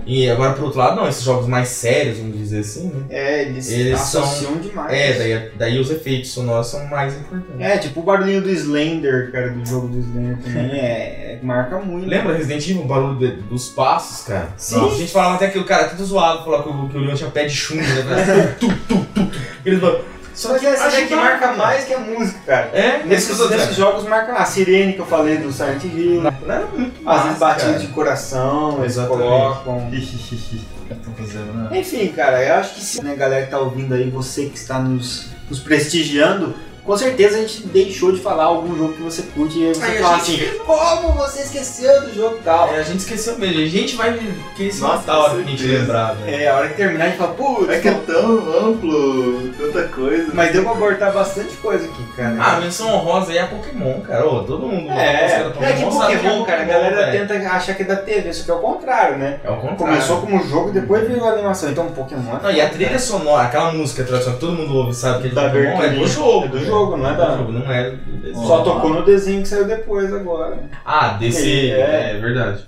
E 0.06 0.30
agora, 0.30 0.52
por 0.54 0.64
outro 0.64 0.78
lado, 0.78 0.96
não, 0.96 1.06
esses 1.08 1.22
jogos 1.22 1.46
mais 1.46 1.68
sérios, 1.68 2.16
vamos 2.18 2.38
dizer 2.38 2.60
assim, 2.60 2.86
né? 2.88 3.02
é, 3.10 3.42
eles, 3.42 3.70
Eles 3.70 4.00
associam 4.00 4.56
demais. 4.56 4.90
É, 4.90 5.12
daí, 5.12 5.50
daí 5.58 5.78
os 5.78 5.90
efeitos 5.90 6.30
sonoros 6.30 6.68
são 6.68 6.86
mais 6.86 7.14
importantes. 7.14 7.60
É, 7.60 7.76
tipo 7.76 8.00
o 8.00 8.02
barulhinho 8.04 8.40
do 8.40 8.48
Slender, 8.48 9.30
cara, 9.30 9.50
do 9.50 9.66
jogo 9.68 9.88
do 9.88 9.98
Slender 9.98 10.38
também 10.38 10.70
é, 10.80 11.34
é- 11.34 11.38
marca 11.42 11.78
muito. 11.78 12.06
Lembra 12.08 12.34
Resident 12.36 12.66
Evil, 12.68 12.82
o 12.82 12.86
barulho 12.86 13.18
de- 13.18 13.42
dos 13.42 13.68
passos, 13.68 14.26
cara? 14.26 14.48
Sim. 14.56 14.76
Nossa, 14.76 14.94
a 14.94 14.98
gente 14.98 15.12
falava 15.12 15.34
até 15.34 15.48
que 15.48 15.58
o 15.58 15.64
cara 15.64 15.82
é 15.82 15.88
tudo 15.88 16.04
zoado, 16.06 16.42
falar 16.44 16.62
que 16.62 16.68
o, 16.70 16.88
que 16.88 16.96
o 16.96 17.00
Leon 17.00 17.14
tinha 17.14 17.30
pé 17.30 17.44
de 17.44 17.54
chumbo, 17.54 17.82
né? 17.82 18.56
tu, 18.58 18.68
tu, 18.88 19.04
tu, 19.14 19.26
tu. 19.26 19.30
Eles 19.66 19.80
falam, 19.80 20.00
Só 20.38 20.56
que 20.56 20.66
essa 20.66 20.88
daqui 20.88 21.16
marca 21.16 21.52
mais 21.52 21.84
que 21.84 21.92
a 21.92 21.98
música, 21.98 22.38
cara. 22.46 22.70
É, 22.72 23.02
Nesses, 23.04 23.36
nesses, 23.36 23.50
nesses 23.50 23.76
jogos 23.76 24.04
marca 24.04 24.32
a 24.34 24.44
sirene 24.44 24.92
que 24.92 25.00
eu 25.00 25.06
falei 25.06 25.38
do 25.38 25.52
Silent 25.52 25.82
Hill. 25.82 26.22
Não 26.22 26.30
era 26.48 26.64
muito 26.66 26.98
Às 27.00 27.04
massa, 27.04 27.22
vezes 27.24 27.38
batidas 27.40 27.82
de 27.82 27.88
coração, 27.88 28.78
eles 28.80 28.94
colocam. 28.96 29.90
Nada. 31.54 31.76
Enfim, 31.76 32.06
cara, 32.08 32.42
eu 32.44 32.54
acho 32.54 32.76
que 32.76 32.80
se 32.80 33.02
né, 33.02 33.16
galera 33.16 33.46
que 33.46 33.50
tá 33.50 33.58
ouvindo 33.58 33.92
aí, 33.92 34.08
você 34.08 34.46
que 34.46 34.56
está 34.56 34.78
nos, 34.78 35.26
nos 35.50 35.58
prestigiando, 35.58 36.54
com 36.88 36.96
certeza 36.96 37.36
a 37.36 37.40
gente 37.42 37.66
deixou 37.66 38.12
de 38.12 38.18
falar 38.20 38.44
algum 38.44 38.74
jogo 38.74 38.94
que 38.94 39.02
você 39.02 39.20
curte 39.34 39.58
e 39.58 39.74
você 39.74 39.84
Aí 39.84 39.98
a 39.98 40.00
fala 40.02 40.24
gente- 40.24 40.44
assim, 40.46 40.58
como 40.64 41.12
você 41.12 41.42
esqueceu 41.42 42.00
do 42.00 42.14
jogo 42.14 42.38
tal? 42.42 42.68
É, 42.68 42.78
a 42.78 42.82
gente 42.82 43.00
esqueceu 43.00 43.38
mesmo. 43.38 43.60
A 43.62 43.66
gente 43.66 43.94
vai 43.94 44.18
querer 44.56 44.72
se 44.72 44.80
matar 44.80 45.12
a 45.16 45.18
hora 45.24 45.34
que 45.34 45.40
a 45.42 45.50
gente 45.50 45.66
lembrar, 45.66 46.14
velho. 46.14 46.34
É, 46.42 46.48
a 46.48 46.56
hora 46.56 46.68
que 46.68 46.74
terminar 46.76 47.04
a 47.04 47.08
gente 47.08 47.18
fala, 47.18 47.34
putz, 47.34 47.68
É 47.68 47.78
que 47.78 47.88
é 47.88 47.92
tão 47.92 48.68
amplo, 48.68 49.52
tanta 49.58 49.82
coisa. 49.88 50.30
mas 50.32 50.50
deu 50.50 50.62
pra 50.64 50.72
cortar 50.76 51.10
bastante 51.12 51.54
coisa 51.56 51.84
aqui, 51.84 52.02
cara. 52.16 52.36
Ah, 52.40 52.56
a 52.56 52.60
menção 52.60 52.88
honrosa 52.94 53.32
aí 53.32 53.38
é 53.38 53.44
Pokémon, 53.44 54.00
cara. 54.00 54.26
Ô, 54.26 54.42
todo 54.44 54.66
mundo. 54.66 54.90
é, 54.90 55.42
gosta 55.44 55.64
é 55.64 55.72
que 55.72 55.92
sabe 55.92 56.16
Pokémon, 56.16 56.42
é 56.42 56.46
cara, 56.46 56.62
a 56.62 56.64
galera 56.64 56.96
velho. 57.12 57.28
tenta 57.28 57.48
achar 57.50 57.74
que 57.74 57.82
é 57.82 57.84
da 57.84 57.96
TV, 57.96 58.32
só 58.32 58.44
que 58.44 58.50
é 58.50 58.54
o 58.54 58.58
contrário, 58.60 59.18
né? 59.18 59.40
É 59.44 59.50
o 59.50 59.56
contrário. 59.56 59.76
Começou 59.76 60.20
como 60.22 60.42
jogo, 60.48 60.70
depois 60.70 61.06
virou 61.06 61.28
animação, 61.28 61.70
então 61.70 61.86
Pokémon 61.88 62.38
é 62.38 62.42
Não, 62.42 62.50
e 62.50 62.60
a 62.62 62.68
trilha 62.70 62.98
sonora, 62.98 63.42
aquela 63.46 63.72
música 63.72 64.04
tradicional 64.04 64.38
que 64.40 64.46
todo 64.46 64.56
mundo 64.56 64.74
ouve, 64.74 64.94
sabe 64.94 65.20
que 65.20 65.26
é 65.26 65.28
de 65.28 65.34
Pokémon, 65.34 65.82
é 65.82 65.88
do 65.90 66.06
jogo. 66.06 66.44
É 66.46 66.48
do 66.48 66.64
jogo, 66.64 66.77
não 66.96 67.08
é 67.10 67.14
da- 67.14 67.26
do 67.30 67.38
jogo, 67.38 67.52
não 67.52 67.72
é. 67.72 67.94
Só 68.34 68.62
tocou 68.62 68.94
no 68.94 69.04
desenho 69.04 69.42
que 69.42 69.48
saiu 69.48 69.66
depois 69.66 70.12
agora. 70.12 70.58
Ah, 70.84 71.16
desse. 71.18 71.70
É. 71.70 72.12
É, 72.16 72.18
verdade. 72.20 72.64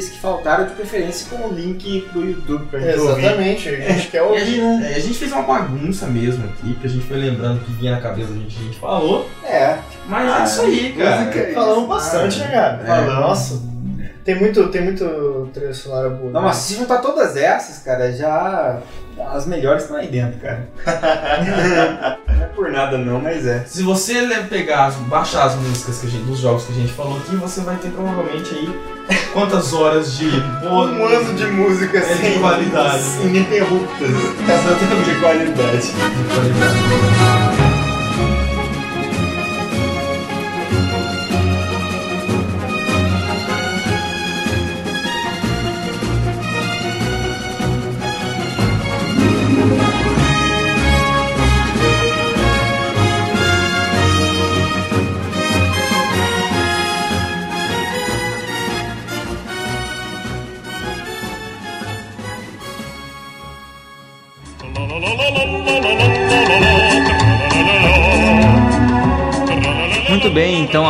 Que 0.00 0.18
faltaram 0.18 0.66
de 0.66 0.72
preferência 0.72 1.26
com 1.30 1.46
o 1.48 1.52
link 1.52 2.08
pro 2.12 2.24
YouTube 2.24 2.66
pra 2.70 2.80
gente 2.80 2.98
ouvir. 2.98 3.24
Exatamente, 3.24 3.68
a 3.68 3.72
gente 3.92 4.08
quer 4.08 4.16
E 4.18 4.20
a, 4.20 4.24
ouvir, 4.24 4.44
gente, 4.44 4.60
né? 4.60 4.92
é, 4.92 4.96
a 4.96 5.00
gente 5.00 5.14
fez 5.18 5.32
uma 5.32 5.42
bagunça 5.42 6.06
mesmo 6.06 6.44
aqui, 6.46 6.72
porque 6.72 6.86
a 6.86 6.90
gente 6.90 7.04
foi 7.06 7.16
lembrando 7.16 7.58
o 7.58 7.60
que 7.64 7.72
vinha 7.72 7.92
na 7.92 8.00
cabeça 8.00 8.28
da 8.32 8.38
gente, 8.38 8.58
a 8.58 8.62
gente 8.64 8.78
falou. 8.78 9.28
É, 9.44 9.78
Mas 10.06 10.30
Ah, 10.30 10.40
é 10.40 10.44
isso 10.44 10.60
aí, 10.62 10.92
cara. 10.92 11.30
é 11.38 11.44
isso. 11.46 11.54
Falamos 11.54 11.88
bastante, 11.88 12.38
né, 12.40 12.48
cara? 12.48 12.80
É. 12.82 12.86
Falamos. 12.86 13.14
Nossa, 13.14 13.62
tem 14.24 14.34
muito, 14.40 14.68
tem 14.68 14.82
muito 14.82 15.50
trilha 15.52 15.74
sonora 15.74 16.08
boa. 16.08 16.32
não, 16.32 16.40
né? 16.40 16.46
mas 16.48 16.56
se 16.56 16.74
juntar 16.74 16.98
todas 16.98 17.36
essas, 17.36 17.78
cara, 17.82 18.10
já. 18.12 18.80
As 19.32 19.46
melhores 19.46 19.82
estão 19.84 19.96
aí 19.96 20.08
dentro, 20.08 20.40
cara. 20.40 20.66
não 22.28 22.42
é 22.42 22.46
por 22.46 22.70
nada 22.72 22.98
não, 22.98 23.20
mas 23.20 23.46
é. 23.46 23.62
Se 23.64 23.82
você 23.82 24.26
pegar, 24.48 24.90
baixar 25.02 25.44
as 25.44 25.54
músicas 25.54 26.00
que 26.00 26.06
a 26.06 26.10
gente, 26.10 26.24
dos 26.24 26.38
jogos 26.40 26.64
que 26.64 26.72
a 26.72 26.74
gente 26.74 26.92
falou 26.92 27.18
aqui, 27.18 27.36
você 27.36 27.60
vai 27.60 27.76
ter 27.76 27.90
provavelmente 27.90 28.52
aí 28.54 28.76
quantas 29.32 29.72
horas 29.72 30.16
de 30.16 30.30
boa 30.62 30.86
Um 30.90 31.06
ano 31.06 31.34
de 31.34 31.46
música 31.46 31.98
É 31.98 32.14
de 32.14 32.20
sem 32.20 32.38
qualidade. 32.38 33.02
ininterruptas. 33.22 34.08
Exatamente 34.10 35.10
de 35.10 35.20
qualidade. 35.20 35.86
de 35.86 36.34
qualidade. 36.34 37.63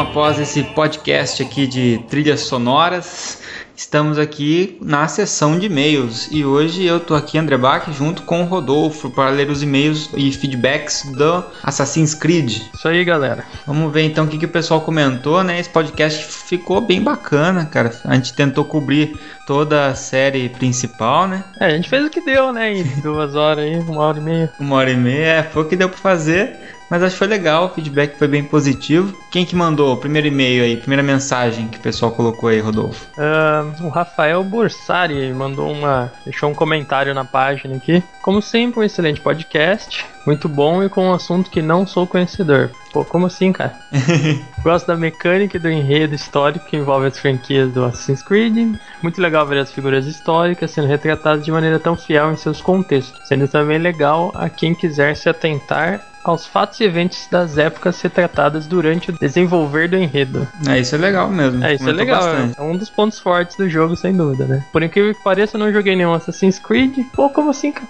Após 0.04 0.38
esse 0.38 0.62
podcast 0.62 1.42
aqui 1.42 1.66
de 1.66 1.98
trilhas 2.08 2.40
sonoras, 2.40 3.40
estamos 3.74 4.18
aqui 4.18 4.76
na 4.82 5.08
sessão 5.08 5.58
de 5.58 5.66
e-mails 5.66 6.28
e 6.30 6.44
hoje 6.44 6.84
eu 6.84 7.00
tô 7.00 7.14
aqui, 7.14 7.38
André 7.38 7.56
Bach, 7.56 7.90
junto 7.90 8.22
com 8.22 8.42
o 8.42 8.44
Rodolfo 8.44 9.10
para 9.10 9.30
ler 9.30 9.48
os 9.48 9.62
e-mails 9.62 10.10
e 10.14 10.30
feedbacks 10.30 11.10
do 11.16 11.42
Assassin's 11.62 12.14
Creed. 12.14 12.60
Isso 12.72 12.86
aí, 12.86 13.02
galera. 13.02 13.44
Vamos 13.66 13.90
ver 13.92 14.02
então 14.02 14.26
o 14.26 14.28
que, 14.28 14.38
que 14.38 14.44
o 14.44 14.48
pessoal 14.48 14.82
comentou, 14.82 15.42
né? 15.42 15.58
Esse 15.58 15.70
podcast 15.70 16.22
ficou 16.22 16.82
bem 16.82 17.02
bacana, 17.02 17.64
cara. 17.64 17.90
A 18.04 18.14
gente 18.14 18.34
tentou 18.34 18.64
cobrir 18.64 19.18
toda 19.46 19.86
a 19.86 19.94
série 19.94 20.50
principal, 20.50 21.26
né? 21.26 21.44
É, 21.60 21.66
a 21.66 21.70
gente 21.70 21.88
fez 21.88 22.04
o 22.04 22.10
que 22.10 22.20
deu, 22.20 22.52
né? 22.52 22.74
Em 22.74 22.84
duas 23.00 23.34
horas 23.34 23.64
aí, 23.64 23.78
uma 23.78 24.02
hora 24.02 24.18
e 24.18 24.22
meia. 24.22 24.52
Uma 24.60 24.76
hora 24.76 24.90
e 24.90 24.96
meia, 24.96 25.26
é, 25.26 25.42
foi 25.42 25.62
o 25.62 25.66
que 25.66 25.76
deu 25.76 25.88
pra 25.88 25.98
fazer. 25.98 26.73
Mas 26.90 27.02
acho 27.02 27.12
que 27.12 27.18
foi 27.18 27.28
legal, 27.28 27.66
o 27.66 27.68
feedback 27.68 28.16
foi 28.16 28.28
bem 28.28 28.44
positivo. 28.44 29.16
Quem 29.30 29.44
que 29.44 29.56
mandou 29.56 29.94
o 29.94 29.96
primeiro 29.96 30.28
e-mail 30.28 30.62
aí, 30.62 30.76
primeira 30.76 31.02
mensagem 31.02 31.68
que 31.68 31.78
o 31.78 31.80
pessoal 31.80 32.12
colocou 32.12 32.48
aí, 32.48 32.60
Rodolfo? 32.60 33.06
Ah, 33.18 33.64
o 33.80 33.88
Rafael 33.88 34.42
Borsari 34.44 35.32
mandou 35.32 35.70
uma. 35.70 36.12
deixou 36.24 36.50
um 36.50 36.54
comentário 36.54 37.14
na 37.14 37.24
página 37.24 37.76
aqui. 37.76 38.02
Como 38.22 38.40
sempre, 38.40 38.80
um 38.80 38.82
excelente 38.82 39.20
podcast. 39.20 40.04
Muito 40.26 40.48
bom 40.48 40.82
e 40.82 40.88
com 40.88 41.08
um 41.08 41.12
assunto 41.12 41.50
que 41.50 41.60
não 41.60 41.86
sou 41.86 42.06
conhecedor. 42.06 42.70
Pô, 42.92 43.04
como 43.04 43.26
assim, 43.26 43.52
cara? 43.52 43.74
Gosto 44.62 44.86
da 44.86 44.96
mecânica 44.96 45.56
e 45.56 45.60
do 45.60 45.70
enredo 45.70 46.14
histórico 46.14 46.64
que 46.64 46.76
envolve 46.76 47.06
as 47.06 47.18
franquias 47.18 47.70
do 47.72 47.84
Assassin's 47.84 48.22
Creed. 48.22 48.76
Muito 49.02 49.20
legal 49.20 49.46
ver 49.46 49.58
as 49.58 49.72
figuras 49.72 50.06
históricas 50.06 50.70
sendo 50.70 50.86
retratadas 50.86 51.44
de 51.44 51.52
maneira 51.52 51.78
tão 51.78 51.96
fiel 51.96 52.32
em 52.32 52.36
seus 52.36 52.62
contextos. 52.62 53.20
Sendo 53.28 53.48
também 53.48 53.78
legal 53.78 54.32
a 54.34 54.48
quem 54.48 54.74
quiser 54.74 55.14
se 55.16 55.28
atentar 55.28 56.13
aos 56.24 56.46
fatos 56.46 56.80
e 56.80 56.84
eventos 56.84 57.28
das 57.30 57.58
épocas 57.58 58.00
retratadas 58.00 58.66
durante 58.66 59.10
o 59.10 59.12
desenvolver 59.12 59.88
do 59.88 59.96
enredo. 59.96 60.48
É, 60.66 60.80
isso 60.80 60.94
é 60.94 60.98
legal 60.98 61.28
mesmo. 61.28 61.62
É, 61.62 61.74
isso 61.74 61.88
é 61.88 61.92
legal. 61.92 62.20
bastante. 62.20 62.58
É 62.58 62.62
um 62.62 62.76
dos 62.76 62.90
pontos 62.90 63.18
fortes 63.18 63.56
do 63.56 63.68
jogo, 63.68 63.94
sem 63.94 64.16
dúvida, 64.16 64.46
né? 64.46 64.64
Por 64.72 64.82
incrível 64.82 65.14
que 65.14 65.22
pareça, 65.22 65.56
eu 65.56 65.60
não 65.60 65.72
joguei 65.72 65.94
nenhum 65.94 66.14
Assassin's 66.14 66.58
Creed. 66.58 66.98
Pô, 67.12 67.28
como 67.28 67.50
assim, 67.50 67.70
cara? 67.70 67.88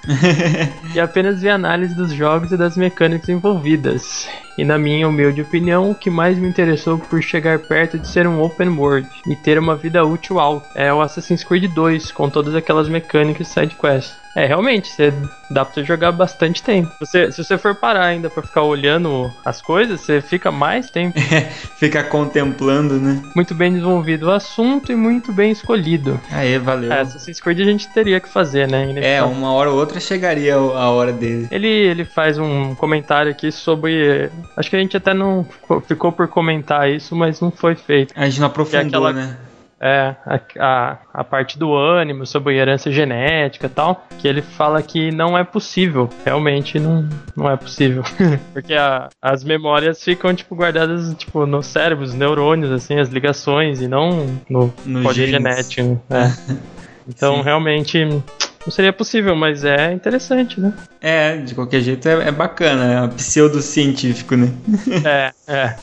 e 0.95 1.01
apenas 1.01 1.41
vi 1.41 1.49
análise 1.49 1.95
dos 1.95 2.13
jogos 2.13 2.51
e 2.53 2.57
das 2.57 2.77
mecânicas 2.77 3.29
envolvidas. 3.29 4.29
E 4.57 4.65
na 4.65 4.79
minha 4.79 5.09
humilde 5.09 5.43
opinião, 5.43 5.91
o 5.91 5.95
que 5.95 6.11
mais 6.11 6.39
me 6.39 6.49
interessou 6.49 6.99
por 6.99 7.23
chegar 7.23 7.59
perto 7.59 7.99
de 7.99 8.07
ser 8.07 8.27
um 8.27 8.41
open 8.41 8.69
world 8.71 9.09
e 9.27 9.35
ter 9.35 9.59
uma 9.59 9.75
vida 9.75 10.05
útil 10.05 10.39
alta 10.39 10.69
é 10.75 10.93
o 10.93 11.01
Assassin's 11.01 11.43
Creed 11.43 11.73
2, 11.73 12.13
com 12.13 12.31
todas 12.31 12.55
aquelas 12.55 12.89
mecânicas 12.89 13.49
e 13.49 13.51
side 13.51 13.75
quests. 13.75 14.24
É, 14.35 14.47
realmente, 14.47 14.89
você, 14.89 15.13
dá 15.51 15.65
pra 15.65 15.75
você 15.75 15.85
jogar 15.85 16.11
bastante 16.13 16.63
tempo. 16.63 16.91
Você, 16.99 17.31
se 17.31 17.43
você 17.43 17.57
for 17.57 17.75
parar 17.77 18.07
ainda 18.07 18.29
pra 18.29 18.43
ficar 18.43 18.63
olhando 18.63 19.33
as 19.45 19.63
coisas, 19.63 20.01
você 20.01 20.21
fica 20.21 20.51
mais 20.51 20.91
tempo. 20.91 21.19
Fica 21.77 22.03
contemplando, 22.03 22.95
né? 22.95 23.23
Muito 23.35 23.55
bem 23.55 23.73
desenvolvido 23.73 24.27
o 24.27 24.31
assunto 24.31 24.91
e 24.91 24.97
muito 24.97 25.33
bem 25.33 25.51
escolhido. 25.53 26.21
Aê, 26.33 26.59
valeu. 26.59 26.93
É, 26.93 27.01
Assassin's 27.01 27.41
Creed 27.41 27.61
a 27.61 27.65
gente 27.65 27.89
teria 27.93 28.19
que 28.21 28.29
fazer, 28.29 28.69
né? 28.69 28.93
É, 29.03 29.23
uma 29.23 29.53
hora 29.53 29.71
ou 29.71 29.79
outra 29.79 30.01
chegaria 30.01 30.55
a 30.55 30.91
hora 30.91 31.13
dele. 31.13 31.47
Ele, 31.51 31.69
ele 31.69 32.05
faz 32.05 32.39
um 32.39 32.75
comentário 32.75 33.31
aqui 33.31 33.53
sobre. 33.53 34.31
Acho 34.57 34.71
que 34.71 34.77
a 34.77 34.79
gente 34.79 34.97
até 34.97 35.13
não 35.15 35.47
ficou- 35.87 36.13
por 36.13 36.29
comentar 36.29 36.89
isso, 36.91 37.15
mas 37.15 37.41
não 37.41 37.51
foi 37.51 37.75
feito. 37.75 38.13
A 38.17 38.25
gente 38.29 38.41
não 38.41 38.47
é 38.47 38.51
aprofundou, 38.51 38.87
aquela- 39.07 39.13
né? 39.13 39.37
É, 39.87 40.15
a, 40.25 40.41
a, 40.59 40.99
a 41.13 41.25
parte 41.25 41.59
do 41.59 41.75
ânimo, 41.75 42.25
sobre 42.25 42.57
herança 42.57 42.91
genética 42.91 43.67
e 43.67 43.69
tal, 43.69 44.07
que 44.19 44.27
ele 44.27 44.41
fala 44.41 44.81
que 44.83 45.11
não 45.11 45.37
é 45.37 45.45
possível. 45.45 46.09
Realmente 46.25 46.79
não, 46.81 47.07
não 47.37 47.51
é 47.51 47.57
possível. 47.57 48.03
Porque 48.55 48.73
a- 48.73 49.11
as 49.21 49.45
memórias 49.45 50.03
ficam, 50.03 50.33
tipo, 50.35 50.55
guardadas, 50.57 51.15
tipo, 51.15 51.45
no 51.45 51.63
cérebro, 51.63 52.03
os 52.03 52.15
neurônios, 52.15 52.73
assim, 52.73 52.99
as 52.99 53.11
ligações, 53.11 53.83
e 53.83 53.87
não 53.87 54.27
no, 54.49 54.73
No 54.87 55.13
genes. 55.13 55.31
genético. 55.31 56.01
É. 56.11 56.55
Então, 57.07 57.37
Sim. 57.37 57.43
realmente, 57.43 57.99
não 58.67 58.73
seria 58.73 58.93
possível, 58.93 59.37
mas 59.37 59.65
é 59.65 59.93
interessante, 59.93 60.61
né? 60.61 60.73
É, 61.01 61.37
de 61.37 61.55
qualquer 61.55 61.81
jeito 61.81 62.09
é, 62.09 62.29
é 62.29 62.33
bacana, 62.33 63.05
é 63.05 63.09
pseudocientífico, 63.09 64.37
né? 64.37 64.51
É, 65.05 65.33
é. 65.47 65.77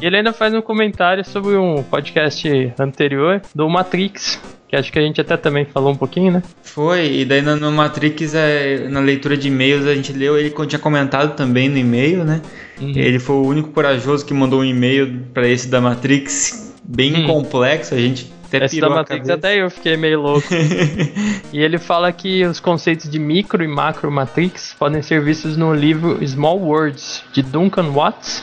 E 0.00 0.06
ele 0.06 0.16
ainda 0.16 0.32
faz 0.32 0.54
um 0.54 0.62
comentário 0.62 1.24
sobre 1.24 1.56
um 1.56 1.82
podcast 1.82 2.72
anterior 2.78 3.42
do 3.54 3.68
Matrix, 3.68 4.40
que 4.68 4.76
acho 4.76 4.92
que 4.92 4.98
a 4.98 5.02
gente 5.02 5.20
até 5.20 5.36
também 5.36 5.64
falou 5.64 5.92
um 5.92 5.96
pouquinho, 5.96 6.30
né? 6.30 6.42
Foi, 6.62 7.06
e 7.12 7.24
daí 7.24 7.42
no, 7.42 7.72
Matrix, 7.72 8.34
é, 8.34 8.88
na 8.88 9.00
leitura 9.00 9.36
de 9.36 9.48
e-mails, 9.48 9.84
a 9.86 9.94
gente 9.94 10.12
leu, 10.12 10.38
ele 10.38 10.50
tinha 10.68 10.78
comentado 10.78 11.34
também 11.34 11.68
no 11.68 11.76
e-mail, 11.76 12.24
né? 12.24 12.40
Ele 12.80 13.18
foi 13.18 13.36
o 13.36 13.46
único 13.46 13.70
corajoso 13.70 14.24
que 14.24 14.32
mandou 14.32 14.60
um 14.60 14.64
e-mail 14.64 15.24
pra 15.34 15.46
esse 15.48 15.68
da 15.68 15.80
Matrix, 15.80 16.72
bem 16.84 17.24
Hum. 17.24 17.26
complexo, 17.26 17.94
a 17.94 17.98
gente 17.98 18.32
até 18.56 18.66
Esse 18.66 18.80
da 18.80 18.88
Matrix 18.88 19.28
até 19.28 19.56
eu 19.56 19.70
fiquei 19.70 19.96
meio 19.96 20.20
louco. 20.20 20.48
e 21.52 21.60
ele 21.62 21.78
fala 21.78 22.12
que 22.12 22.44
os 22.44 22.60
conceitos 22.60 23.08
de 23.08 23.18
micro 23.18 23.62
e 23.62 23.68
macro 23.68 24.10
Matrix 24.10 24.74
podem 24.78 25.02
ser 25.02 25.22
vistos 25.22 25.56
no 25.56 25.74
livro 25.74 26.18
Small 26.26 26.58
Words, 26.58 27.22
de 27.32 27.42
Duncan 27.42 27.90
Watts, 27.90 28.42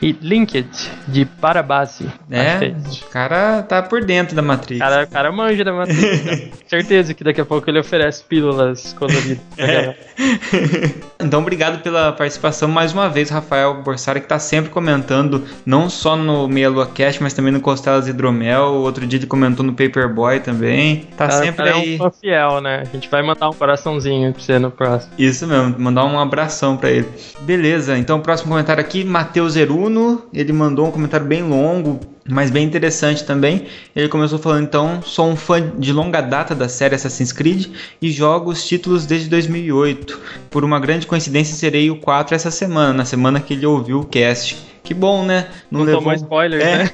e 0.00 0.12
Linked, 0.20 0.68
de 1.08 1.24
que 1.24 2.06
É, 2.30 2.66
é 2.66 2.74
o 3.04 3.08
cara 3.10 3.62
tá 3.62 3.82
por 3.82 4.04
dentro 4.04 4.34
da 4.36 4.42
Matrix. 4.42 4.78
Cara, 4.78 5.04
o 5.04 5.08
cara 5.08 5.32
manja 5.32 5.64
da 5.64 5.72
Matrix. 5.72 6.50
Certeza 6.66 7.14
que 7.14 7.24
daqui 7.24 7.40
a 7.40 7.44
pouco 7.44 7.68
ele 7.68 7.80
oferece 7.80 8.22
pílulas 8.24 8.92
coloridas. 8.92 9.38
galera. 9.56 9.96
Então, 11.20 11.40
obrigado 11.40 11.82
pela 11.82 12.12
participação 12.12 12.68
mais 12.68 12.92
uma 12.92 13.08
vez, 13.08 13.28
Rafael 13.28 13.82
Borsari, 13.82 14.20
que 14.20 14.28
tá 14.28 14.38
sempre 14.38 14.70
comentando, 14.70 15.44
não 15.66 15.90
só 15.90 16.16
no 16.16 16.46
Meia 16.46 16.70
Lua 16.70 16.86
Cast, 16.86 17.20
mas 17.20 17.34
também 17.34 17.52
no 17.52 17.60
Costelas 17.60 18.06
Hidromel. 18.06 18.74
Outro 18.74 19.04
dia 19.04 19.18
ele 19.18 19.26
comentou 19.26 19.66
no 19.66 19.72
Paperboy 19.72 20.38
também. 20.38 21.08
Tá 21.16 21.26
Cara, 21.26 21.44
sempre 21.44 21.64
cara 21.64 21.76
aí. 21.76 21.92
é 21.92 21.94
um 21.96 21.98
fã 21.98 22.10
fiel, 22.10 22.60
né? 22.60 22.82
A 22.82 22.84
gente 22.84 23.08
vai 23.10 23.22
mandar 23.22 23.48
um 23.48 23.52
coraçãozinho 23.52 24.32
pra 24.32 24.40
você 24.40 24.58
no 24.60 24.70
próximo. 24.70 25.12
Isso 25.18 25.44
mesmo, 25.46 25.74
mandar 25.78 26.04
um 26.04 26.20
abração 26.20 26.76
pra 26.76 26.88
ele. 26.90 27.08
Beleza, 27.40 27.98
então 27.98 28.18
o 28.18 28.22
próximo 28.22 28.50
comentário 28.50 28.80
aqui, 28.80 29.02
Matheus 29.04 29.56
Eruno. 29.88 30.22
Ele 30.32 30.52
mandou 30.52 30.86
um 30.86 30.90
comentário 30.90 31.26
bem 31.26 31.42
longo, 31.42 31.98
mas 32.28 32.50
bem 32.50 32.64
interessante 32.64 33.24
também. 33.24 33.66
Ele 33.96 34.08
começou 34.08 34.38
falando 34.38 34.64
então: 34.64 35.02
sou 35.02 35.28
um 35.28 35.36
fã 35.36 35.72
de 35.78 35.92
longa 35.92 36.20
data 36.20 36.54
da 36.54 36.68
série 36.68 36.94
Assassin's 36.94 37.32
Creed 37.32 37.66
e 38.00 38.10
jogo 38.10 38.50
os 38.50 38.66
títulos 38.66 39.06
desde 39.06 39.28
2008. 39.28 40.20
Por 40.50 40.64
uma 40.64 40.78
grande 40.78 41.06
coincidência, 41.06 41.56
serei 41.56 41.90
o 41.90 41.96
4 41.96 42.34
essa 42.34 42.50
semana, 42.50 42.92
na 42.92 43.04
semana 43.04 43.40
que 43.40 43.54
ele 43.54 43.66
ouviu 43.66 44.00
o 44.00 44.04
cast. 44.04 44.56
Que 44.84 44.94
bom, 44.94 45.22
né? 45.22 45.48
Não 45.70 45.84
tomou 45.84 46.14
spoiler, 46.14 46.62
É. 46.62 46.76
né? 46.84 46.90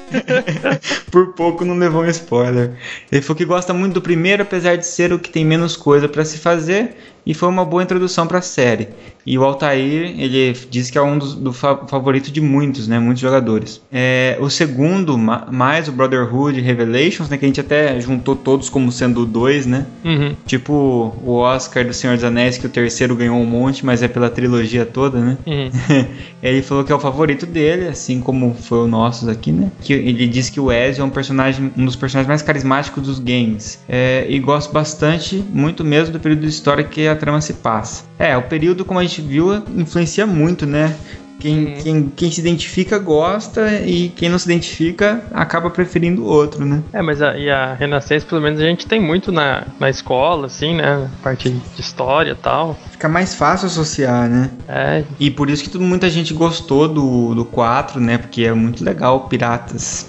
Por 1.13 1.33
pouco 1.35 1.65
não 1.65 1.77
levou 1.77 2.03
um 2.03 2.09
spoiler. 2.09 2.73
Ele 3.13 3.23
falou 3.23 3.37
que 3.37 3.45
gosta 3.45 3.73
muito 3.73 3.95
do 3.95 4.03
primeiro, 4.03 4.43
apesar 4.43 4.75
de 4.75 4.85
ser 4.85 5.13
o 5.13 5.19
que 5.19 5.31
tem 5.31 5.45
menos 5.45 5.77
coisa 5.77 6.09
pra 6.09 6.25
se 6.25 6.39
fazer, 6.39 6.97
e 7.27 7.33
foi 7.35 7.49
uma 7.49 7.65
boa 7.65 7.83
introdução 7.83 8.27
pra 8.27 8.41
série. 8.43 8.89
E 9.27 9.39
o 9.39 9.45
Altair, 9.45 10.15
ele 10.19 10.55
diz 10.71 10.91
que 10.91 10.99
é 10.99 11.03
um 11.03 11.17
dos 11.17 11.35
do 11.35 11.51
favorito 11.51 12.31
de 12.31 12.43
muitos, 12.43 12.87
né? 12.87 12.99
Muitos 12.99 13.23
jogadores. 13.23 13.81
É, 13.91 14.37
o 14.39 14.51
segundo, 14.51 15.17
ma- 15.17 15.47
mais 15.51 15.89
o 15.89 15.93
Brotherhood 15.93 16.61
Revelations, 16.61 17.31
né? 17.31 17.39
Que 17.39 17.47
a 17.47 17.49
gente 17.49 17.61
até 17.61 17.99
juntou 18.01 18.37
todos 18.37 18.69
como 18.69 18.93
sendo 18.93 19.25
dois, 19.25 19.65
né? 19.65 19.87
Uhum. 20.05 20.35
Tipo 20.47 21.17
o 21.25 21.37
Oscar 21.37 21.87
do 21.87 21.95
Senhor 21.95 22.17
dos 22.17 22.25
Anéis, 22.25 22.59
que 22.59 22.67
o 22.67 22.69
terceiro 22.69 23.17
ganhou 23.17 23.39
um 23.39 23.47
monte, 23.47 23.85
mas 23.87 24.03
é 24.03 24.09
pela 24.09 24.29
trilogia 24.29 24.85
toda, 24.85 25.19
né? 25.19 25.39
Uhum. 25.47 25.71
ele 26.43 26.61
falou 26.61 26.85
que 26.85 26.93
é 26.93 26.95
o 26.95 27.01
favorito 27.01 27.47
dele, 27.47 27.89
assim 27.89 28.21
como 28.21 28.53
foi 28.55 28.79
o 28.81 28.87
nosso 28.87 29.31
aqui, 29.31 29.51
né? 29.53 29.71
Que 29.81 29.95
ele 29.95 30.27
disse 30.27 30.53
que 30.53 30.61
o 30.61 30.71
Ezio 30.71 31.01
é 31.01 31.05
um 31.05 31.11
personagem, 31.11 31.73
um 31.79 31.87
dos 31.87 31.97
personagens 31.97 32.29
mais 32.29 32.43
carismáticos 32.43 33.03
dos 33.03 33.19
games. 33.19 33.79
É, 33.89 34.27
e 34.29 34.39
gosto 34.39 34.71
bastante, 34.71 35.43
muito 35.51 35.83
mesmo, 35.83 36.13
do 36.13 36.21
período 36.21 36.43
de 36.43 36.49
história 36.49 36.85
que 36.85 37.09
a 37.09 37.14
trama 37.17 37.41
se 37.41 37.55
passa. 37.55 38.05
É, 38.19 38.37
o 38.37 38.43
período, 38.43 38.85
como 38.85 38.99
a 38.99 39.03
gente 39.03 39.21
viu, 39.23 39.55
influencia 39.77 40.27
muito, 40.27 40.67
né? 40.67 40.95
Quem, 41.39 41.75
quem, 41.75 42.13
quem 42.17 42.31
se 42.31 42.41
identifica 42.41 42.99
gosta 42.99 43.69
e 43.85 44.09
quem 44.09 44.31
não 44.31 44.39
se 44.39 44.47
identifica 44.51 45.23
acaba 45.31 45.69
preferindo 45.69 46.23
o 46.23 46.27
outro, 46.27 46.65
né? 46.65 46.83
É, 46.91 47.03
mas 47.03 47.21
a, 47.21 47.37
e 47.37 47.51
a 47.51 47.75
Renascença, 47.75 48.25
pelo 48.25 48.41
menos, 48.41 48.59
a 48.61 48.65
gente 48.65 48.87
tem 48.87 48.99
muito 48.99 49.31
na, 49.31 49.65
na 49.79 49.91
escola, 49.91 50.47
assim, 50.47 50.75
né? 50.77 51.07
Parte 51.23 51.51
de 51.51 51.81
história 51.81 52.31
e 52.31 52.35
tal. 52.35 52.79
Fica 52.93 53.09
mais 53.11 53.35
fácil 53.35 53.67
associar, 53.67 54.27
né? 54.27 54.49
É, 54.67 55.05
E 55.21 55.31
por 55.31 55.51
isso 55.51 55.63
que 55.65 55.69
tudo- 55.69 55.85
muita 55.85 56.09
gente 56.09 56.33
gostou 56.33 56.89
do, 56.89 57.35
do 57.35 57.45
4, 57.45 58.01
né? 58.01 58.17
Porque 58.17 58.45
é 58.45 58.53
muito 58.55 58.83
legal, 58.83 59.29
Piratas. 59.29 60.07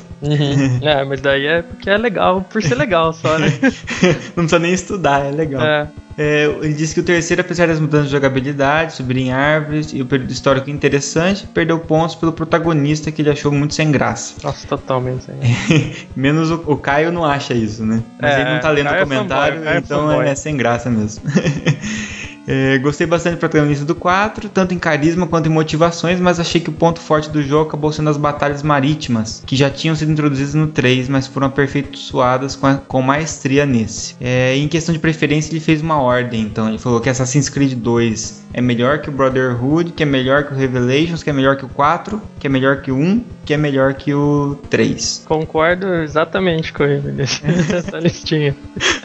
é, 0.82 1.04
mas 1.04 1.20
daí 1.20 1.46
é 1.46 1.62
porque 1.64 1.90
é 1.90 1.98
legal, 1.98 2.42
por 2.50 2.64
ser 2.64 2.76
legal 2.76 3.12
só, 3.12 3.38
né? 3.38 3.48
Não 4.38 4.46
precisa 4.46 4.60
nem 4.60 4.74
estudar, 4.74 5.26
é 5.26 5.32
legal. 5.32 5.62
É. 5.62 5.88
É, 6.18 6.46
ele 6.62 6.74
disse 6.74 6.94
que 6.94 7.00
o 7.02 7.04
terceiro, 7.04 7.42
apesar 7.42 7.68
das 7.68 7.80
mudanças 7.80 8.08
de 8.08 8.14
jogabilidade, 8.14 8.94
subir 8.94 9.18
em 9.18 9.34
árvores 9.34 9.92
e 9.92 10.02
o 10.02 10.06
período 10.06 10.32
histórico 10.32 10.70
interessante, 10.70 11.46
perdeu 11.48 11.78
pontos 11.80 12.16
pelo 12.16 12.32
protagonista 12.32 13.12
que 13.12 13.22
ele 13.22 13.30
achou 13.30 13.52
muito 13.52 13.74
sem 13.74 13.92
graça. 13.92 14.36
Nossa, 14.44 14.66
totalmente. 14.68 15.26
Hein? 15.30 15.94
Menos 16.16 16.50
o, 16.52 16.64
o 16.68 16.78
Caio 16.78 17.12
não 17.12 17.26
acha 17.26 17.54
isso, 17.54 17.86
né? 17.86 18.02
Mas 18.22 18.34
É, 18.34 18.42
ele 18.42 18.50
não 18.52 18.60
tá 18.60 18.70
lendo 18.70 18.86
Caio 18.86 18.96
o 18.96 19.02
é 19.02 19.04
comentário, 19.04 19.58
fanboy, 19.58 19.74
é 19.74 19.78
então 19.78 20.08
fanboy. 20.08 20.28
é 20.28 20.36
sem 20.36 20.56
graça 20.56 20.90
mesmo. 20.90 21.24
É, 22.48 22.78
gostei 22.78 23.08
bastante 23.08 23.36
do 23.36 23.40
protagonista 23.40 23.84
do 23.86 23.96
4, 23.96 24.50
tanto 24.50 24.74
em 24.74 24.80
carisma 24.80 25.26
quanto 25.28 25.48
em 25.48 25.52
motivações, 25.52 26.20
mas 26.20 26.40
achei 26.40 26.62
que 26.62 26.70
o 26.70 26.74
ponto 26.74 27.00
forte 27.00 27.30
do 27.30 27.42
jogo 27.42 27.68
acabou 27.70 27.92
sendo 27.92 28.10
as 28.10 28.18
batalhas 28.18 28.62
marítimas, 28.64 29.44
que 29.46 29.56
já 29.56 29.70
tinham 29.70 29.96
sido 29.96 30.12
introduzidas 30.12 30.54
no 30.54 30.68
3, 30.68 31.10
mas 31.10 31.28
foram 31.28 31.48
aperfeiçoadas 31.48 32.56
com, 32.56 32.68
a- 32.68 32.76
com 32.88 33.02
maestria 33.02 33.66
nesse. 33.66 34.16
É, 34.22 34.56
em 34.56 34.68
questão 34.68 34.94
de 34.94 35.00
preferência, 35.00 35.52
ele 35.52 35.60
fez 35.60 35.82
uma 35.82 36.00
ordem, 36.02 36.42
então 36.42 36.70
ele 36.70 36.78
falou 36.78 37.00
que 37.02 37.10
Assassin's 37.10 37.50
Creed 37.50 37.74
2 37.74 38.44
é 38.54 38.62
melhor 38.62 39.00
que 39.00 39.10
o 39.10 39.12
Brotherhood, 39.12 39.92
que 39.92 40.04
é 40.04 40.06
melhor 40.06 40.44
que 40.46 40.54
o 40.54 40.56
Revelations, 40.56 41.24
que 41.24 41.30
é 41.30 41.34
melhor 41.34 41.58
que 41.58 41.66
o 41.66 41.70
4, 41.70 42.22
que 42.40 42.48
é 42.48 42.50
melhor 42.50 42.82
que 42.82 42.92
o 42.92 42.96
1, 42.96 43.22
que 43.46 43.54
é 43.54 43.58
melhor 43.58 43.94
que 43.94 44.14
o 44.14 44.58
3. 44.70 45.24
Concordo 45.28 45.86
exatamente 45.96 46.72
com 46.74 46.84
ele 46.84 47.12
nessa 47.44 48.00
listinha. 48.00 48.56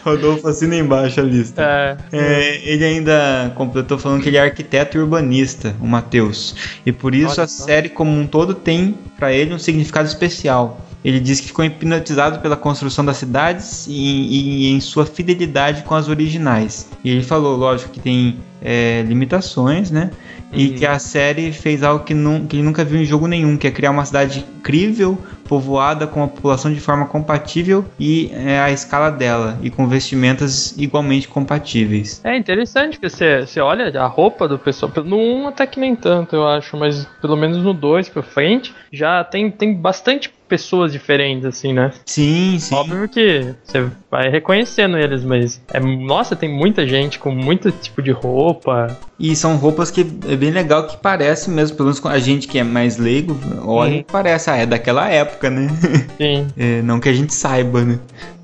Rodolfo 0.04 0.46
assina 0.48 0.76
embaixo 0.76 1.20
a 1.20 1.22
lista. 1.22 1.62
É, 1.62 1.96
É, 2.12 2.60
ele 2.72 2.84
ainda 2.84 3.12
ainda 3.30 3.54
completou 3.54 3.98
falando 3.98 4.22
que 4.22 4.28
ele 4.28 4.36
é 4.36 4.42
arquiteto 4.42 4.96
e 4.96 5.00
urbanista, 5.00 5.74
o 5.80 5.86
Matheus. 5.86 6.54
E 6.84 6.92
por 6.92 7.14
isso 7.14 7.34
Olha 7.34 7.44
a 7.44 7.48
só. 7.48 7.64
série 7.64 7.88
como 7.88 8.10
um 8.10 8.26
todo 8.26 8.54
tem 8.54 8.94
pra 9.16 9.32
ele 9.32 9.54
um 9.54 9.58
significado 9.58 10.08
especial. 10.08 10.80
Ele 11.02 11.18
diz 11.18 11.40
que 11.40 11.46
ficou 11.46 11.64
hipnotizado 11.64 12.40
pela 12.40 12.56
construção 12.56 13.02
das 13.04 13.16
cidades 13.16 13.86
e, 13.88 13.92
e 13.92 14.70
em 14.70 14.80
sua 14.80 15.06
fidelidade 15.06 15.82
com 15.82 15.94
as 15.94 16.08
originais. 16.08 16.88
E 17.02 17.10
ele 17.10 17.22
falou, 17.22 17.56
lógico, 17.56 17.90
que 17.90 18.00
tem 18.00 18.36
é, 18.60 19.02
limitações, 19.06 19.90
né? 19.90 20.10
E 20.52 20.68
Uhum. 20.68 20.74
que 20.74 20.86
a 20.86 20.98
série 20.98 21.52
fez 21.52 21.82
algo 21.82 22.04
que, 22.04 22.12
nun- 22.14 22.46
que 22.46 22.56
ele 22.56 22.62
nunca 22.62 22.84
viu 22.84 23.00
em 23.00 23.04
jogo 23.04 23.26
nenhum, 23.26 23.56
que 23.56 23.66
é 23.66 23.70
criar 23.70 23.90
uma 23.92 24.04
cidade 24.04 24.44
incrível, 24.58 25.16
povoada 25.44 26.06
com 26.06 26.22
a 26.22 26.28
população 26.28 26.72
de 26.72 26.80
forma 26.80 27.06
compatível 27.06 27.84
e 27.98 28.30
é, 28.32 28.58
a 28.60 28.70
escala 28.70 29.10
dela, 29.10 29.58
e 29.62 29.70
com 29.70 29.86
vestimentas 29.88 30.76
igualmente 30.78 31.26
compatíveis. 31.28 32.20
É 32.24 32.36
interessante 32.36 32.98
que 32.98 33.08
você, 33.08 33.46
você 33.46 33.60
olha 33.60 34.00
a 34.00 34.06
roupa 34.06 34.46
do 34.48 34.58
pessoal. 34.58 34.90
No 35.04 35.16
1 35.16 35.48
até 35.48 35.66
que 35.66 35.78
nem 35.80 35.94
tanto, 35.96 36.34
eu 36.36 36.46
acho, 36.46 36.76
mas 36.76 37.06
pelo 37.20 37.36
menos 37.36 37.58
no 37.58 37.72
2 37.74 38.08
pra 38.08 38.22
frente 38.22 38.74
já 38.92 39.22
tem, 39.24 39.50
tem 39.50 39.74
bastante 39.74 40.30
pessoas 40.50 40.92
diferentes, 40.92 41.44
assim, 41.46 41.72
né? 41.72 41.92
Sim, 42.04 42.58
sim. 42.58 42.74
Óbvio 42.74 43.08
que 43.08 43.54
você 43.64 43.86
vai 44.10 44.28
reconhecendo 44.28 44.98
eles, 44.98 45.22
mas 45.24 45.62
é, 45.72 45.78
nossa, 45.80 46.34
tem 46.36 46.48
muita 46.52 46.86
gente 46.86 47.18
com 47.18 47.30
muito 47.30 47.70
tipo 47.70 48.02
de 48.02 48.10
roupa. 48.10 48.98
E 49.18 49.34
são 49.36 49.56
roupas 49.56 49.90
que 49.90 50.00
é 50.28 50.36
bem 50.36 50.50
legal 50.50 50.86
que 50.86 50.96
parece 50.96 51.48
mesmo, 51.48 51.76
pelo 51.76 51.86
menos 51.86 52.00
com 52.00 52.08
a 52.08 52.18
gente 52.18 52.48
que 52.48 52.58
é 52.58 52.64
mais 52.64 52.96
leigo, 52.98 53.38
olha 53.64 53.90
Uhum. 53.92 53.98
e 54.00 54.02
parece, 54.04 54.50
ah, 54.50 54.56
é 54.56 54.66
daquela 54.66 55.08
época, 55.08 55.48
né? 55.48 55.68
Sim, 56.18 56.48
É, 56.58 56.82
não 56.82 56.98
que 57.00 57.08
a 57.08 57.12
gente 57.14 57.32
saiba, 57.32 57.82
né? 57.84 57.98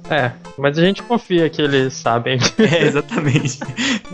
é. 0.08 0.30
Mas 0.56 0.78
a 0.78 0.82
gente 0.82 1.02
confia 1.02 1.50
que 1.50 1.60
eles 1.60 1.92
sabem. 1.94 2.38
É, 2.58 2.84
exatamente. 2.86 3.58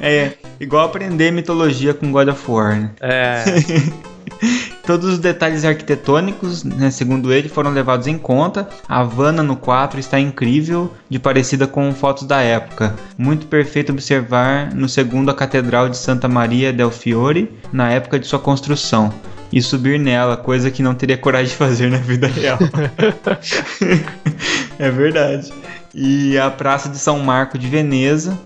É 0.01 0.33
igual 0.59 0.87
aprender 0.87 1.31
mitologia 1.31 1.93
com 1.95 2.11
God 2.11 2.29
of 2.29 2.51
War, 2.51 2.81
né? 2.81 2.91
É. 3.01 3.45
Todos 4.85 5.09
os 5.09 5.19
detalhes 5.19 5.65
arquitetônicos, 5.65 6.65
né, 6.65 6.91
segundo 6.91 7.33
ele, 7.33 7.49
foram 7.49 7.71
levados 7.71 8.09
em 8.09 8.19
conta. 8.19 8.69
A 8.89 9.01
Havana 9.01 9.43
no 9.43 9.57
4 9.57 10.01
está 10.01 10.19
incrível, 10.19 10.93
de 11.09 11.19
parecida 11.19 11.67
com 11.67 11.95
fotos 11.95 12.25
da 12.25 12.41
época. 12.41 12.95
Muito 13.17 13.47
perfeito 13.47 13.93
observar 13.93 14.75
no 14.75 14.89
segundo 14.89 15.31
a 15.31 15.35
Catedral 15.35 15.89
de 15.89 15.97
Santa 15.97 16.29
Maria 16.29 16.73
del 16.73 16.91
Fiore, 16.91 17.53
na 17.73 17.91
época 17.91 18.19
de 18.19 18.27
sua 18.27 18.41
construção. 18.41 19.13
E 19.53 19.61
subir 19.61 20.01
nela, 20.01 20.37
coisa 20.37 20.71
que 20.71 20.83
não 20.83 20.95
teria 20.95 21.19
coragem 21.19 21.51
de 21.51 21.57
fazer 21.57 21.91
na 21.91 21.99
vida 21.99 22.27
real. 22.27 22.59
é 24.79 24.91
verdade. 24.91 25.53
E 25.95 26.39
a 26.39 26.51
Praça 26.51 26.89
de 26.89 26.99
São 26.99 27.19
Marco 27.19 27.59
de 27.59 27.67
Veneza, 27.69 28.39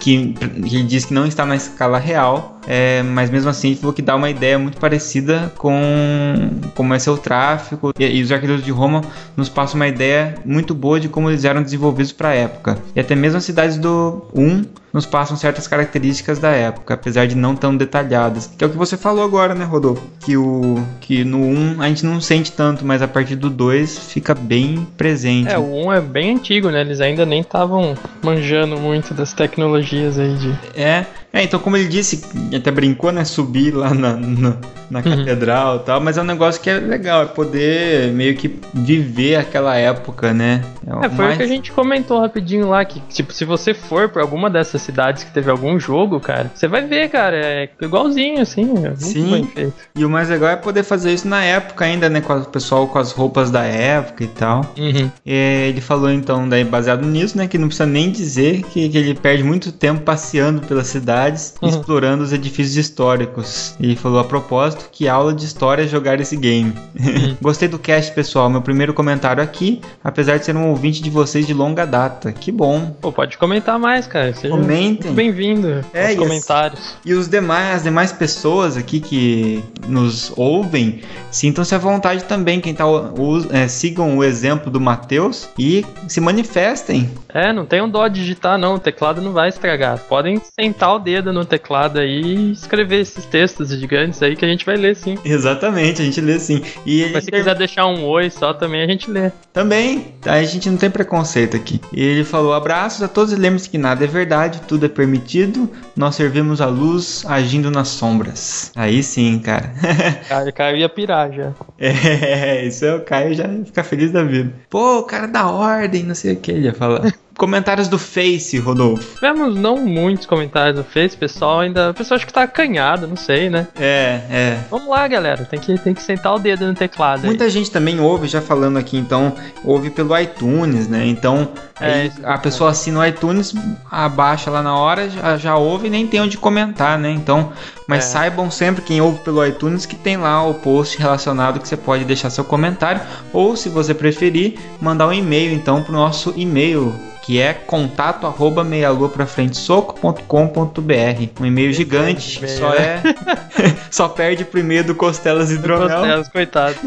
que, 0.00 0.32
que 0.32 0.82
diz 0.82 1.04
que 1.04 1.12
não 1.12 1.26
está 1.26 1.44
na 1.44 1.54
escala 1.54 1.98
real, 1.98 2.60
é, 2.66 3.02
mas 3.02 3.28
mesmo 3.28 3.50
assim 3.50 3.68
ele 3.68 3.76
falou 3.76 3.92
que 3.92 4.00
dá 4.00 4.16
uma 4.16 4.30
ideia 4.30 4.58
muito 4.58 4.78
parecida 4.78 5.52
com 5.58 6.50
como 6.74 6.94
é 6.94 6.98
seu 6.98 7.18
tráfego. 7.18 7.92
E, 7.98 8.04
e 8.04 8.22
os 8.22 8.32
arquitetos 8.32 8.64
de 8.64 8.70
Roma 8.70 9.02
nos 9.36 9.48
passam 9.48 9.76
uma 9.76 9.88
ideia 9.88 10.34
muito 10.44 10.74
boa 10.74 10.98
de 10.98 11.08
como 11.08 11.28
eles 11.28 11.44
eram 11.44 11.62
desenvolvidos 11.62 12.12
para 12.12 12.30
a 12.30 12.34
época. 12.34 12.78
E 12.96 13.00
até 13.00 13.14
mesmo 13.14 13.36
as 13.36 13.44
cidades 13.44 13.76
do 13.76 14.24
1 14.34 14.64
nos 14.94 15.04
passam 15.04 15.36
certas 15.36 15.66
características 15.66 16.38
da 16.38 16.50
época, 16.50 16.94
apesar 16.94 17.26
de 17.26 17.34
não 17.34 17.56
tão 17.56 17.76
detalhadas. 17.76 18.48
Que 18.56 18.62
é 18.62 18.66
o 18.68 18.70
que 18.70 18.76
você 18.76 18.96
falou 18.96 19.24
agora, 19.24 19.52
né, 19.52 19.64
Rodolfo? 19.64 20.06
Que, 20.20 20.36
o, 20.36 20.80
que 21.00 21.24
no 21.24 21.38
1 21.38 21.82
a 21.82 21.88
gente 21.88 22.06
não 22.06 22.20
sente 22.20 22.52
tanto, 22.52 22.86
mas 22.86 23.02
a 23.02 23.08
partir 23.08 23.34
do 23.34 23.50
2 23.50 23.98
fica 23.98 24.32
bem 24.34 24.86
presente. 24.96 25.52
É, 25.52 25.58
o 25.58 25.86
1 25.88 25.92
é 25.94 26.00
bem 26.00 26.36
antigo, 26.36 26.70
né? 26.70 26.80
Eles 26.82 27.00
ainda 27.00 27.26
nem 27.26 27.40
estavam 27.40 27.94
manjando 28.22 28.76
muito 28.78 29.12
das 29.12 29.32
tecnologias 29.32 30.16
aí 30.16 30.34
de. 30.36 30.54
É, 30.76 31.04
é, 31.32 31.42
então 31.42 31.58
como 31.58 31.76
ele 31.76 31.88
disse, 31.88 32.22
até 32.56 32.70
brincou, 32.70 33.10
né, 33.10 33.24
subir 33.24 33.74
lá 33.74 33.92
na, 33.92 34.16
na, 34.16 34.56
na 34.88 35.02
catedral 35.02 35.78
e 35.78 35.78
tal, 35.80 36.00
mas 36.00 36.16
é 36.16 36.22
um 36.22 36.24
negócio 36.24 36.60
que 36.62 36.70
é 36.70 36.78
legal, 36.78 37.22
é 37.22 37.26
poder 37.26 38.12
meio 38.12 38.36
que 38.36 38.60
viver 38.72 39.34
aquela 39.36 39.74
época, 39.74 40.32
né? 40.32 40.62
É, 40.86 41.08
foi 41.08 41.24
mais- 41.24 41.34
o 41.34 41.38
que 41.38 41.42
a 41.42 41.48
gente 41.48 41.72
comentou 41.72 42.20
rapidinho 42.20 42.68
lá, 42.68 42.84
que, 42.84 43.00
tipo, 43.08 43.32
se 43.32 43.44
você 43.44 43.74
for 43.74 44.08
pra 44.08 44.22
alguma 44.22 44.48
dessas 44.48 44.82
cidades 44.84 45.24
que 45.24 45.32
teve 45.32 45.50
algum 45.50 45.78
jogo, 45.78 46.20
cara, 46.20 46.50
você 46.54 46.68
vai 46.68 46.86
ver, 46.86 47.08
cara, 47.08 47.36
é 47.36 47.68
igualzinho, 47.80 48.40
assim, 48.40 48.62
é 48.62 48.88
muito 48.88 49.00
Sim. 49.04 49.30
bem 49.30 49.46
feito. 49.46 49.74
E 49.96 50.04
o 50.04 50.10
mais 50.10 50.28
legal 50.28 50.50
é 50.50 50.56
poder 50.56 50.82
fazer 50.82 51.12
isso 51.12 51.26
na 51.26 51.42
época 51.42 51.84
ainda, 51.84 52.08
né, 52.08 52.20
com 52.20 52.34
o 52.34 52.44
pessoal 52.44 52.86
com 52.86 52.98
as 52.98 53.12
roupas 53.12 53.50
da 53.50 53.62
época 53.64 54.24
e 54.24 54.28
tal. 54.28 54.60
Uhum. 54.78 55.10
É, 55.26 55.68
ele 55.68 55.80
falou 55.80 56.10
então, 56.10 56.48
daí 56.48 56.64
baseado 56.64 57.04
nisso, 57.06 57.36
né, 57.36 57.46
que 57.46 57.58
não 57.58 57.68
precisa 57.68 57.86
nem 57.86 58.10
dizer 58.10 58.62
que, 58.64 58.88
que 58.88 58.98
ele 58.98 59.14
perde 59.14 59.42
muito 59.42 59.72
tempo 59.72 60.02
passeando 60.02 60.60
pelas 60.62 60.86
cidades, 60.86 61.54
Uhum. 61.62 61.68
explorando 61.68 62.22
os 62.24 62.32
edifícios 62.32 62.76
históricos. 62.76 63.74
Ele 63.80 63.96
falou 63.96 64.18
a 64.18 64.24
propósito 64.24 64.88
que 64.90 65.08
aula 65.08 65.32
de 65.32 65.44
história 65.44 65.82
é 65.84 65.86
jogar 65.86 66.20
esse 66.20 66.36
game. 66.36 66.72
Uhum. 66.98 67.36
Gostei 67.40 67.68
do 67.68 67.78
cast, 67.78 68.12
pessoal. 68.12 68.48
Meu 68.50 68.60
primeiro 68.62 68.92
comentário 68.94 69.42
aqui, 69.42 69.80
apesar 70.02 70.38
de 70.38 70.44
ser 70.44 70.56
um 70.56 70.68
ouvinte 70.70 71.02
de 71.02 71.10
vocês 71.10 71.46
de 71.46 71.54
longa 71.54 71.84
data. 71.86 72.32
Que 72.32 72.50
bom. 72.50 72.94
Pô, 73.00 73.12
pode 73.12 73.38
comentar 73.38 73.78
mais, 73.78 74.06
cara. 74.06 74.34
Seja 74.34 74.54
Comentem. 74.74 75.10
muito 75.10 75.12
bem-vindo 75.12 75.84
É, 75.92 76.06
aos 76.06 76.14
e 76.14 76.16
comentários. 76.16 76.96
E 77.04 77.12
os 77.14 77.28
demais, 77.28 77.76
as 77.76 77.82
demais 77.84 78.12
pessoas 78.12 78.76
aqui 78.76 79.00
que 79.00 79.62
nos 79.86 80.32
ouvem, 80.36 81.02
sintam-se 81.30 81.74
à 81.74 81.78
vontade 81.78 82.24
também. 82.24 82.60
Quem 82.60 82.74
tá, 82.74 82.86
o- 82.86 83.46
é, 83.50 83.68
sigam 83.68 84.18
o 84.18 84.24
exemplo 84.24 84.70
do 84.70 84.80
Matheus 84.80 85.48
e 85.58 85.84
se 86.08 86.20
manifestem. 86.20 87.08
É, 87.32 87.52
não 87.52 87.64
tem 87.66 87.82
um 87.82 87.88
dó 87.88 88.06
de 88.08 88.20
digitar, 88.20 88.58
não. 88.58 88.74
O 88.74 88.78
teclado 88.78 89.20
não 89.20 89.32
vai 89.32 89.48
estragar. 89.48 89.98
Podem 90.08 90.40
sentar 90.58 90.94
o 90.94 90.98
dedo 90.98 91.32
no 91.32 91.44
teclado 91.44 91.98
aí 91.98 92.22
e 92.22 92.52
escrever 92.52 93.00
esses 93.00 93.24
textos 93.26 93.68
gigantes 93.70 94.22
aí 94.22 94.36
que 94.36 94.44
a 94.44 94.48
gente 94.48 94.64
vai 94.64 94.76
ler 94.76 94.96
sim. 94.96 95.16
Exatamente, 95.24 96.00
a 96.02 96.04
gente 96.04 96.20
lê 96.20 96.38
sim. 96.38 96.62
E 96.86 97.10
Mas 97.12 97.24
se 97.24 97.30
ter- 97.30 97.38
quiser 97.38 97.54
deixar 97.56 97.86
um 97.86 98.04
oi 98.04 98.30
só 98.30 98.52
também 98.52 98.82
a 98.82 98.86
gente 98.86 99.10
lê. 99.10 99.30
Também, 99.52 100.06
a 100.26 100.42
gente 100.42 100.68
não 100.68 100.76
tem 100.76 100.90
preconceito 100.90 101.56
aqui. 101.56 101.80
E 101.92 102.02
ele 102.02 102.24
falou: 102.24 102.52
abraços 102.54 103.02
a 103.02 103.08
todos 103.08 103.32
e 103.32 103.36
lembre-se 103.36 103.68
que 103.70 103.78
nada 103.78 104.04
é 104.04 104.06
verdade, 104.06 104.60
tudo 104.64 104.86
é 104.86 104.88
permitido. 104.88 105.70
Nós 105.96 106.14
servimos 106.14 106.60
a 106.60 106.66
luz 106.66 107.24
agindo 107.26 107.70
nas 107.70 107.88
sombras. 107.88 108.72
Aí 108.74 109.02
sim, 109.02 109.38
cara. 109.38 109.72
Cara, 110.28 110.48
o 110.48 110.52
cara 110.52 110.76
ia 110.76 110.88
pirar 110.88 111.32
já. 111.32 111.52
é, 111.78 112.64
isso 112.66 112.84
é 112.84 112.94
o 112.94 113.00
Caio 113.02 113.34
já 113.34 113.48
fica 113.64 113.84
feliz 113.84 114.10
da 114.10 114.22
vida. 114.22 114.52
Pô, 114.70 114.98
o 115.00 115.02
cara 115.04 115.26
da 115.26 115.48
ordem, 115.48 116.02
não 116.02 116.14
sei 116.14 116.32
o 116.32 116.36
que 116.36 116.50
ele 116.50 116.66
ia 116.66 116.74
falar. 116.74 117.12
Comentários 117.36 117.88
do 117.88 117.98
Face, 117.98 118.58
Rodolfo. 118.58 119.14
Tivemos 119.16 119.56
não 119.56 119.76
muitos 119.76 120.26
comentários 120.26 120.76
no 120.76 120.84
Face, 120.84 121.16
pessoal 121.16 121.60
ainda. 121.60 121.90
O 121.90 121.94
pessoal 121.94 122.16
acho 122.16 122.26
que 122.26 122.32
tá 122.32 122.42
acanhado, 122.42 123.06
não 123.06 123.16
sei, 123.16 123.50
né? 123.50 123.66
É, 123.78 124.20
é. 124.30 124.58
Vamos 124.70 124.88
lá, 124.88 125.06
galera. 125.08 125.44
Tem 125.44 125.58
que, 125.58 125.76
tem 125.78 125.94
que 125.94 126.02
sentar 126.02 126.34
o 126.34 126.38
dedo 126.38 126.66
no 126.66 126.74
teclado 126.74 127.20
aí. 127.20 127.26
Muita 127.26 127.48
gente 127.50 127.70
também 127.70 128.00
ouve, 128.00 128.28
já 128.28 128.40
falando 128.40 128.78
aqui, 128.78 128.96
então, 128.96 129.32
ouve 129.64 129.90
pelo 129.90 130.16
iTunes, 130.18 130.88
né? 130.88 131.04
Então, 131.06 131.48
É, 131.80 131.86
aí 131.86 132.12
a 132.22 132.38
pessoa 132.38 132.70
assina 132.70 133.00
o 133.00 133.04
iTunes, 133.06 133.52
abaixa 133.90 134.50
lá 134.50 134.62
na 134.62 134.76
hora, 134.76 135.10
já, 135.10 135.36
já 135.36 135.56
ouve 135.56 135.88
e 135.88 135.90
nem 135.90 136.06
tem 136.06 136.20
onde 136.20 136.38
comentar, 136.38 136.98
né? 136.98 137.10
Então, 137.10 137.52
mas 137.86 138.04
É. 138.04 138.08
saibam 138.08 138.50
sempre, 138.50 138.82
quem 138.82 139.00
ouve 139.00 139.18
pelo 139.20 139.44
iTunes, 139.44 139.86
que 139.86 139.96
tem 139.96 140.16
lá 140.16 140.44
o 140.46 140.54
post 140.54 140.98
relacionado 140.98 141.60
que 141.60 141.68
você 141.68 141.76
pode 141.76 142.04
deixar 142.04 142.30
seu 142.30 142.44
comentário, 142.44 143.00
ou 143.32 143.56
se 143.56 143.68
você 143.68 143.92
preferir, 143.94 144.54
mandar 144.80 145.08
um 145.08 145.12
e-mail, 145.12 145.52
então, 145.52 145.82
pro 145.82 145.92
nosso 145.92 146.32
e-mail. 146.36 146.94
Que 147.26 147.40
é 147.40 147.54
contato 147.54 148.26
arroba 148.26 148.62
meialuaprafrentesoco.com.br 148.62 151.40
Um 151.40 151.46
e-mail 151.46 151.72
gigante, 151.72 152.38
que 152.38 152.46
só 152.48 152.74
é. 152.74 153.00
só 153.90 154.08
perde 154.08 154.44
pro 154.44 154.60
e-mail 154.60 154.84
do 154.84 154.94
Costelas 154.94 155.50
Hidromel. 155.50 155.88
Costelas, 155.88 156.28
coitado. 156.28 156.76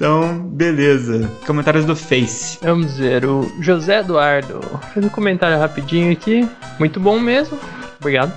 Então, 0.00 0.38
beleza. 0.38 1.30
Comentários 1.46 1.84
do 1.84 1.94
Face. 1.94 2.56
Vamos 2.62 2.96
ver, 2.96 3.26
o 3.26 3.46
José 3.60 4.00
Eduardo 4.00 4.58
fez 4.94 5.04
um 5.04 5.10
comentário 5.10 5.58
rapidinho 5.58 6.10
aqui. 6.10 6.48
Muito 6.78 6.98
bom 6.98 7.20
mesmo. 7.20 7.58
Obrigado. 8.00 8.32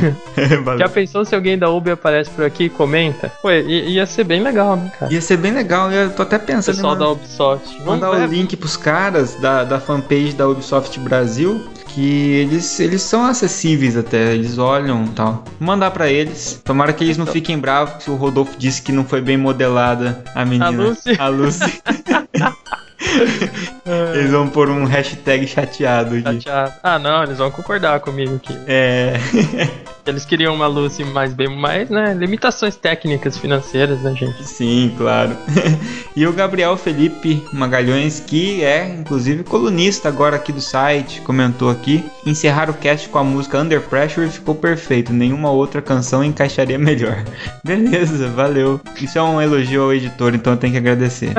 Já 0.78 0.88
pensou 0.88 1.24
se 1.24 1.34
alguém 1.34 1.58
da 1.58 1.68
Uber 1.68 1.92
aparece 1.92 2.30
por 2.30 2.44
aqui 2.44 2.64
e 2.64 2.68
comenta? 2.70 3.30
Pô, 3.42 3.50
ia 3.50 4.06
ser 4.06 4.24
bem 4.24 4.42
legal, 4.42 4.76
né, 4.76 4.90
cara? 4.98 5.12
Ia 5.12 5.20
ser 5.20 5.36
bem 5.36 5.52
legal, 5.52 5.92
eu 5.92 6.10
tô 6.10 6.22
até 6.22 6.38
pensando 6.38 6.74
Pessoal 6.74 6.96
da 6.96 7.08
Ubisoft. 7.10 7.68
Vamos 7.84 8.00
mandar 8.00 8.10
o 8.10 8.26
link 8.26 8.56
pros 8.56 8.76
caras 8.76 9.34
da, 9.34 9.62
da 9.62 9.78
fanpage 9.78 10.32
da 10.32 10.48
Ubisoft 10.48 10.98
Brasil, 11.00 11.68
que 11.88 12.32
eles, 12.32 12.80
eles 12.80 13.02
são 13.02 13.24
acessíveis 13.24 13.96
até, 13.96 14.32
eles 14.32 14.56
olham 14.56 15.04
e 15.04 15.08
tal. 15.10 15.44
Vou 15.60 15.66
mandar 15.66 15.90
pra 15.90 16.10
eles. 16.10 16.60
Tomara 16.64 16.92
que 16.92 17.04
eles 17.04 17.18
não 17.18 17.26
fiquem 17.26 17.58
bravos 17.58 18.02
que 18.02 18.10
o 18.10 18.16
Rodolfo 18.16 18.56
disse 18.58 18.80
que 18.80 18.90
não 18.90 19.04
foi 19.04 19.20
bem 19.20 19.36
modelada 19.36 20.24
a 20.34 20.44
menina. 20.44 20.66
A 20.66 20.70
Lucy. 20.70 21.16
A 21.18 21.28
Lucy. 21.28 21.82
eles 24.14 24.30
vão 24.30 24.48
pôr 24.48 24.70
um 24.70 24.84
hashtag 24.84 25.46
chateado 25.46 26.16
aqui. 26.16 26.42
Chateado. 26.42 26.74
Ah, 26.82 26.98
não, 26.98 27.22
eles 27.22 27.38
vão 27.38 27.50
concordar 27.50 28.00
comigo 28.00 28.36
aqui. 28.36 28.56
É. 28.66 29.14
Eles 30.06 30.26
queriam 30.26 30.54
uma 30.54 30.66
luz 30.66 30.92
assim, 30.92 31.04
mais 31.04 31.32
bem 31.32 31.48
mais, 31.48 31.88
né? 31.88 32.12
Limitações 32.12 32.76
técnicas 32.76 33.38
financeiras, 33.38 34.00
né, 34.02 34.14
gente? 34.14 34.44
Sim, 34.44 34.94
claro. 34.98 35.34
e 36.14 36.26
o 36.26 36.32
Gabriel 36.32 36.76
Felipe 36.76 37.42
Magalhães, 37.50 38.20
que 38.20 38.62
é 38.62 38.86
inclusive 38.86 39.42
colunista 39.44 40.06
agora 40.08 40.36
aqui 40.36 40.52
do 40.52 40.60
site, 40.60 41.22
comentou 41.22 41.70
aqui: 41.70 42.04
encerrar 42.26 42.68
o 42.68 42.74
cast 42.74 43.08
com 43.08 43.18
a 43.18 43.24
música 43.24 43.58
Under 43.58 43.80
Pressure 43.80 44.28
ficou 44.28 44.54
perfeito, 44.54 45.10
nenhuma 45.10 45.50
outra 45.50 45.80
canção 45.80 46.22
encaixaria 46.22 46.78
melhor. 46.78 47.24
Beleza, 47.64 48.28
valeu. 48.28 48.78
Isso 49.00 49.18
é 49.18 49.22
um 49.22 49.40
elogio 49.40 49.84
ao 49.84 49.94
editor, 49.94 50.34
então 50.34 50.52
eu 50.52 50.58
tenho 50.58 50.74
que 50.74 50.78
agradecer. 50.78 51.32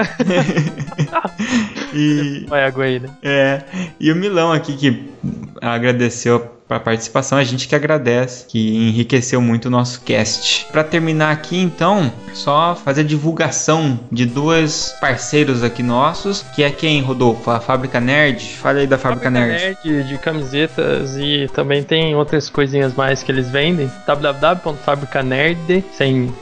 E, 1.94 2.46
né? 3.00 3.10
é, 3.24 3.64
e 4.00 4.12
o 4.12 4.16
Milão 4.16 4.52
aqui 4.52 4.76
que 4.76 5.10
agradeceu 5.62 6.55
a 6.68 6.80
participação, 6.80 7.38
a 7.38 7.44
gente 7.44 7.68
que 7.68 7.76
agradece, 7.76 8.46
que 8.48 8.76
enriqueceu 8.76 9.40
muito 9.40 9.66
o 9.66 9.70
nosso 9.70 10.02
cast. 10.02 10.66
Para 10.72 10.84
terminar 10.84 11.32
aqui, 11.32 11.60
então, 11.62 12.12
só 12.34 12.76
fazer 12.76 13.04
divulgação 13.04 14.00
de 14.12 14.26
dois 14.26 14.96
parceiros 15.00 15.64
aqui 15.64 15.84
nossos, 15.84 16.44
que 16.56 16.64
é 16.64 16.72
quem, 16.72 17.02
Rodolfo? 17.02 17.52
A 17.52 17.60
Fábrica 17.60 18.00
Nerd? 18.00 18.56
Fala 18.58 18.80
aí 18.80 18.88
da 18.88 18.98
Fábrica, 18.98 19.30
Nerd. 19.30 19.78
Nerd 19.84 20.04
de 20.08 20.18
camisetas 20.18 21.16
e 21.18 21.48
também 21.54 21.84
tem 21.84 22.16
outras 22.16 22.50
coisinhas 22.50 22.94
mais 22.96 23.22
que 23.22 23.32
eles 23.32 23.50
vendem. 23.50 23.92
www.fabricanerd, 24.08 25.84
sem 25.94 26.34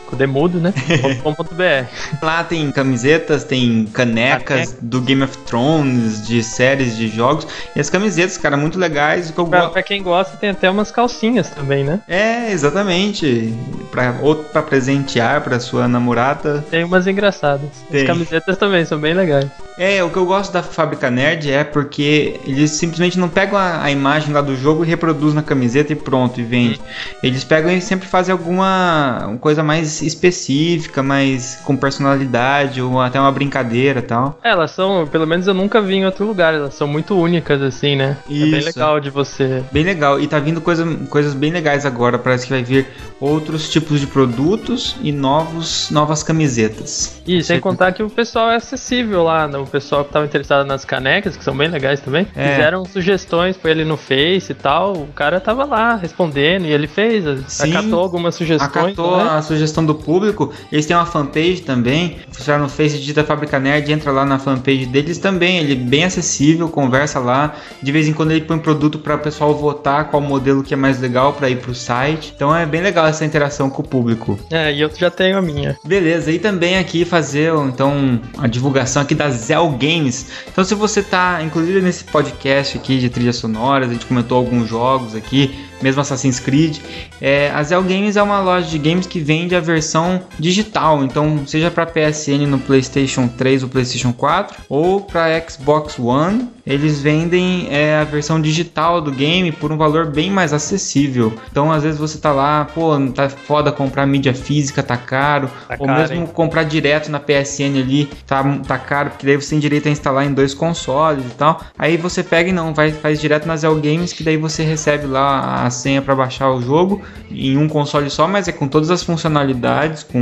né? 0.62 0.74
.com.br. 1.24 1.88
Lá 2.22 2.44
tem 2.44 2.72
camisetas, 2.72 3.44
tem 3.44 3.86
canecas 3.92 4.70
Caneca. 4.70 4.78
do 4.82 5.02
Game 5.02 5.24
of 5.24 5.38
Thrones, 5.40 6.26
de 6.26 6.44
séries 6.44 6.96
de 6.96 7.08
jogos. 7.08 7.48
E 7.76 7.80
as 7.80 7.90
camisetas, 7.90 8.38
cara, 8.38 8.56
muito 8.56 8.78
legais. 8.78 9.32
Que 9.32 9.40
eu 9.40 9.48
Pra, 9.48 9.70
pra 9.70 9.84
quem 9.84 10.04
gosta, 10.04 10.13
tem 10.40 10.50
até 10.50 10.70
umas 10.70 10.92
calcinhas 10.92 11.50
também, 11.50 11.84
né? 11.84 12.00
É, 12.08 12.52
exatamente. 12.52 13.54
Pra, 13.92 14.16
ou 14.22 14.36
pra 14.36 14.62
presentear 14.62 15.42
pra 15.42 15.60
sua 15.60 15.88
namorada. 15.88 16.64
Tem 16.70 16.84
umas 16.84 17.08
engraçadas. 17.08 17.70
Tem. 17.90 18.02
As 18.02 18.08
camisetas 18.08 18.58
também 18.58 18.86
são 18.86 19.00
bem 19.00 19.14
legais. 19.14 19.48
É, 19.78 20.04
o 20.04 20.10
que 20.10 20.18
eu 20.18 20.26
gosto 20.26 20.52
da 20.52 20.64
Fábrica 20.64 21.10
Nerd 21.10 21.50
é 21.52 21.64
porque 21.64 22.40
eles 22.46 22.72
simplesmente 22.72 23.20
não 23.20 23.30
pegam 23.30 23.58
a, 23.58 23.84
a 23.84 23.92
imagem 23.92 24.34
lá 24.34 24.42
do 24.42 24.56
jogo 24.56 24.84
e 24.84 24.88
reproduzem 24.88 25.36
na 25.36 25.44
camiseta 25.44 25.94
e 25.94 25.96
pronto, 25.96 26.40
e 26.40 26.44
vende. 26.44 26.82
Eles 27.22 27.44
pegam 27.44 27.72
e 27.72 27.82
sempre 27.82 28.08
fazem 28.08 28.32
alguma 28.32 29.24
uma 29.28 29.38
coisa 29.38 29.64
mais 29.64 30.02
específica, 30.02 31.02
mais 31.02 31.60
com 31.64 31.76
personalidade, 31.76 32.82
ou 32.82 33.02
até 33.02 33.20
uma 33.20 33.32
brincadeira 33.32 34.00
e 34.00 34.04
tal. 34.04 34.40
É, 34.44 34.52
Elas 34.52 34.72
são, 34.72 35.08
pelo 35.08 35.26
menos 35.26 35.48
eu 35.48 35.54
nunca 35.54 35.82
vi 35.82 35.96
em 35.96 36.06
outro 36.06 36.26
lugar, 36.26 36.54
elas 36.54 36.76
são 36.76 36.88
muito 36.88 37.16
únicas 37.16 37.62
assim, 37.62 37.96
né? 37.96 38.18
É 38.28 38.34
bem 38.34 38.58
Isso. 38.58 38.68
legal 38.68 39.00
de 39.00 39.10
você. 39.10 39.64
Bem 39.72 39.84
legal, 39.84 40.20
e 40.20 40.28
tá 40.28 40.40
vindo 40.40 40.62
coisa, 40.62 40.86
coisas 41.10 41.34
bem 41.34 41.52
legais 41.52 41.86
agora. 41.86 42.18
Parece 42.18 42.46
que 42.46 42.54
vai 42.54 42.64
vir 42.64 42.88
outros 43.20 43.70
tipos 43.70 44.00
de 44.00 44.08
produtos 44.08 44.96
e 45.02 45.12
novos, 45.12 45.90
novas 45.90 46.22
camisetas. 46.22 47.22
E 47.26 47.44
sem 47.44 47.60
contar 47.60 47.92
que 47.94 48.04
o 48.04 48.10
pessoal 48.10 48.52
é 48.52 48.56
acessível 48.56 49.24
lá, 49.24 49.48
né? 49.48 49.63
O 49.64 49.68
pessoal 49.68 50.04
que 50.06 50.12
tava 50.12 50.26
interessado 50.26 50.66
nas 50.66 50.86
canecas, 50.86 51.36
que 51.36 51.44
são 51.44 51.56
bem 51.56 51.68
legais 51.70 52.00
também, 52.00 52.28
É. 52.36 52.52
fizeram 52.52 52.86
sugestões 52.86 53.58
pra 53.58 53.72
ele 53.72 53.84
no 53.86 53.98
Face 53.98 54.52
e 54.52 54.56
tal. 54.56 54.94
O 54.94 55.08
cara 55.08 55.40
tava 55.40 55.66
lá 55.66 55.96
respondendo 55.96 56.66
e 56.66 56.72
ele 56.72 56.88
fez, 56.88 57.24
Sim. 57.48 57.72
acatou 57.72 58.00
algumas 58.00 58.36
sugestões. 58.36 58.70
Acatou 58.70 59.18
né? 59.24 59.32
a 59.32 59.42
sugestão 59.42 59.86
do 59.86 59.96
público. 59.96 60.54
Eles 60.72 60.86
têm 60.86 60.96
uma 60.96 61.06
fanpage 61.06 61.62
também. 61.62 62.18
Se 62.32 62.44
você 62.44 62.58
no 62.58 62.70
Face 62.70 62.98
digita 62.98 63.24
Fábrica 63.24 63.60
Nerd, 63.60 63.92
entra 63.92 64.12
lá 64.12 64.26
na 64.26 64.40
fanpage 64.40 64.86
deles 64.86 65.18
também. 65.18 65.58
Ele 65.60 65.74
é 65.74 65.76
bem 65.76 66.04
acessível, 66.04 66.68
conversa 66.70 67.20
lá. 67.20 67.56
De 67.82 67.92
vez 67.92 68.08
em 68.08 68.14
quando 68.14 68.32
ele 68.32 68.42
põe 68.42 68.58
produto 68.60 69.00
para 69.00 69.16
o 69.16 69.20
pessoal 69.20 69.54
votar 69.56 70.10
qual 70.10 70.22
modelo 70.22 70.64
que 70.64 70.74
é 70.74 70.78
mais 70.78 71.00
legal 71.00 71.34
para 71.34 71.50
ir 71.50 71.58
pro 71.58 71.74
site. 71.74 72.34
Então 72.36 72.56
é 72.56 72.66
bem 72.66 72.82
legal 72.82 73.06
essa 73.06 73.24
interação 73.26 73.70
com 73.70 73.82
o 73.82 73.88
público. 73.88 74.38
É, 74.52 74.74
e 74.74 74.82
eu 74.82 74.90
já 74.96 75.10
tenho 75.10 75.38
a 75.38 75.42
minha. 75.42 75.78
Beleza, 75.84 76.32
e 76.32 76.40
também 76.40 76.78
aqui 76.78 77.06
fazer 77.06 77.54
então 77.66 78.20
a 78.38 78.48
divulgação 78.48 79.02
aqui 79.02 79.14
da 79.16 79.30
Zell 79.30 79.53
Games. 79.62 80.28
Então 80.52 80.64
se 80.64 80.76
você 80.76 81.02
tá, 81.02 81.42
inclusive 81.44 81.82
nesse 81.82 82.04
podcast 82.04 82.78
aqui 82.78 83.00
de 83.00 83.10
trilhas 83.10 83.38
sonoras, 83.38 83.90
a 83.90 83.94
gente 83.94 84.06
comentou 84.06 84.38
alguns 84.38 84.68
jogos 84.68 85.16
aqui, 85.16 85.56
mesmo 85.82 86.02
Assassin's 86.02 86.40
Creed, 86.40 86.78
é, 87.22 87.52
a 87.52 87.64
Zell 87.64 87.84
Games 87.84 88.16
é 88.16 88.24
uma 88.24 88.40
loja 88.40 88.68
de 88.68 88.78
games 88.78 89.06
que 89.06 89.20
vende 89.20 89.56
a 89.56 89.60
versão 89.60 90.22
digital, 90.40 91.04
então 91.04 91.46
seja 91.46 91.70
para 91.72 91.86
PSN 91.86 92.46
no 92.48 92.60
PlayStation 92.60 93.28
3 93.28 93.64
ou 93.64 93.70
PlayStation 93.70 94.14
4 94.14 94.64
ou 94.70 95.02
para 95.02 95.42
Xbox 95.48 95.98
One, 96.00 96.50
eles 96.66 97.02
vendem 97.02 97.68
é, 97.70 97.98
a 97.98 98.04
versão 98.06 98.40
digital 98.40 99.02
do 99.02 99.12
game 99.12 99.52
por 99.52 99.72
um 99.72 99.78
valor 99.78 100.06
bem 100.08 100.30
mais 100.32 100.54
acessível. 100.54 101.34
Então 101.52 101.72
às 101.72 101.84
vezes 101.84 102.00
você 102.00 102.18
tá 102.18 102.32
lá, 102.32 102.66
pô, 102.74 102.92
tá 103.14 103.30
foda 103.30 103.72
comprar 103.72 104.06
mídia 104.06 104.34
física, 104.34 104.82
tá 104.82 104.96
caro, 104.96 105.50
Tá 105.68 105.76
ou 105.78 105.86
caro, 105.86 106.00
mesmo 106.00 106.16
hein? 106.16 106.30
comprar 106.34 106.64
direto 106.64 107.10
na 107.12 107.20
PSN 107.20 107.78
ali, 107.82 108.06
tá, 108.26 108.44
tá 108.66 108.78
caro, 108.78 109.10
porque 109.10 109.26
daí 109.26 109.36
você 109.36 109.50
tem 109.52 109.60
direito 109.60 109.88
a 109.88 109.92
instalar 109.92 110.26
em 110.26 110.34
dois 110.34 110.54
consoles 110.54 111.26
e 111.26 111.36
tal. 111.36 111.62
Aí 111.78 111.98
você 111.98 112.24
pega 112.24 112.50
e 112.50 112.54
não, 112.54 112.74
vai, 112.74 112.92
faz 112.92 113.20
direto 113.20 113.46
na 113.46 113.58
Zell 113.58 113.76
Games, 113.76 114.14
que 114.14 114.24
daí 114.24 114.38
você 114.38 114.64
recebe 114.64 115.06
lá 115.06 115.66
a 115.66 115.70
senha 115.74 116.02
para 116.02 116.16
baixar 116.16 116.50
o 116.52 116.62
jogo 116.62 117.02
em 117.30 117.58
um 117.58 117.68
console 117.68 118.10
só, 118.10 118.26
mas 118.28 118.48
é 118.48 118.54
com 118.54 118.68
todas 118.70 118.90
as 118.90 119.04
funcionalidades, 119.04 120.04
com 120.04 120.20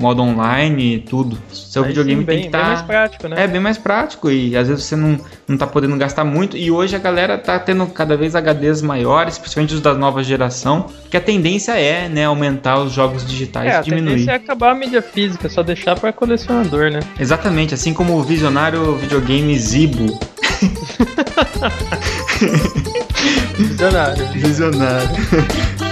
modo 0.00 0.22
online 0.22 0.94
e 0.94 0.98
tudo. 1.00 1.36
Seu 1.52 1.82
Aí 1.82 1.88
videogame 1.88 2.20
sim, 2.22 2.26
bem, 2.26 2.36
tem 2.36 2.44
que 2.46 2.50
bem 2.50 2.60
estar. 2.60 2.68
mais 2.72 2.82
prático, 2.82 3.28
né? 3.28 3.44
É 3.44 3.46
bem 3.46 3.60
mais 3.60 3.76
prático 3.76 4.30
e 4.30 4.56
às 4.56 4.68
vezes 4.68 4.84
você 4.84 4.96
não, 4.96 5.20
não 5.46 5.58
tá 5.58 5.66
podendo 5.66 5.96
gastar 5.98 6.24
muito. 6.24 6.56
E 6.56 6.70
hoje 6.70 6.96
a 6.96 6.98
galera 6.98 7.36
tá 7.36 7.58
tendo 7.58 7.86
cada 7.88 8.16
vez 8.16 8.34
HDs 8.34 8.80
maiores, 8.80 9.36
principalmente 9.36 9.74
os 9.74 9.80
da 9.82 9.92
nova 9.92 10.22
geração, 10.22 10.86
que 11.10 11.16
a 11.16 11.20
tendência 11.20 11.72
é, 11.72 12.08
né, 12.08 12.24
aumentar 12.24 12.78
os 12.78 12.92
jogos 12.92 13.26
digitais 13.26 13.72
É, 13.72 13.74
e 13.74 13.76
a 13.76 13.80
diminuir. 13.82 14.10
tendência 14.10 14.30
é 14.30 14.34
acabar 14.36 14.70
a 14.70 14.74
mídia 14.74 15.02
física, 15.02 15.48
só 15.48 15.62
deixar 15.62 15.98
pra 15.98 16.12
colecionador, 16.12 16.90
né? 16.90 17.00
Exatamente, 17.18 17.74
assim 17.74 17.92
como 17.92 18.14
o 18.16 18.22
visionário 18.22 18.94
videogame 18.96 19.58
Zibo. 19.58 20.18
Visionário. 23.58 24.28
Visionário. 24.32 25.16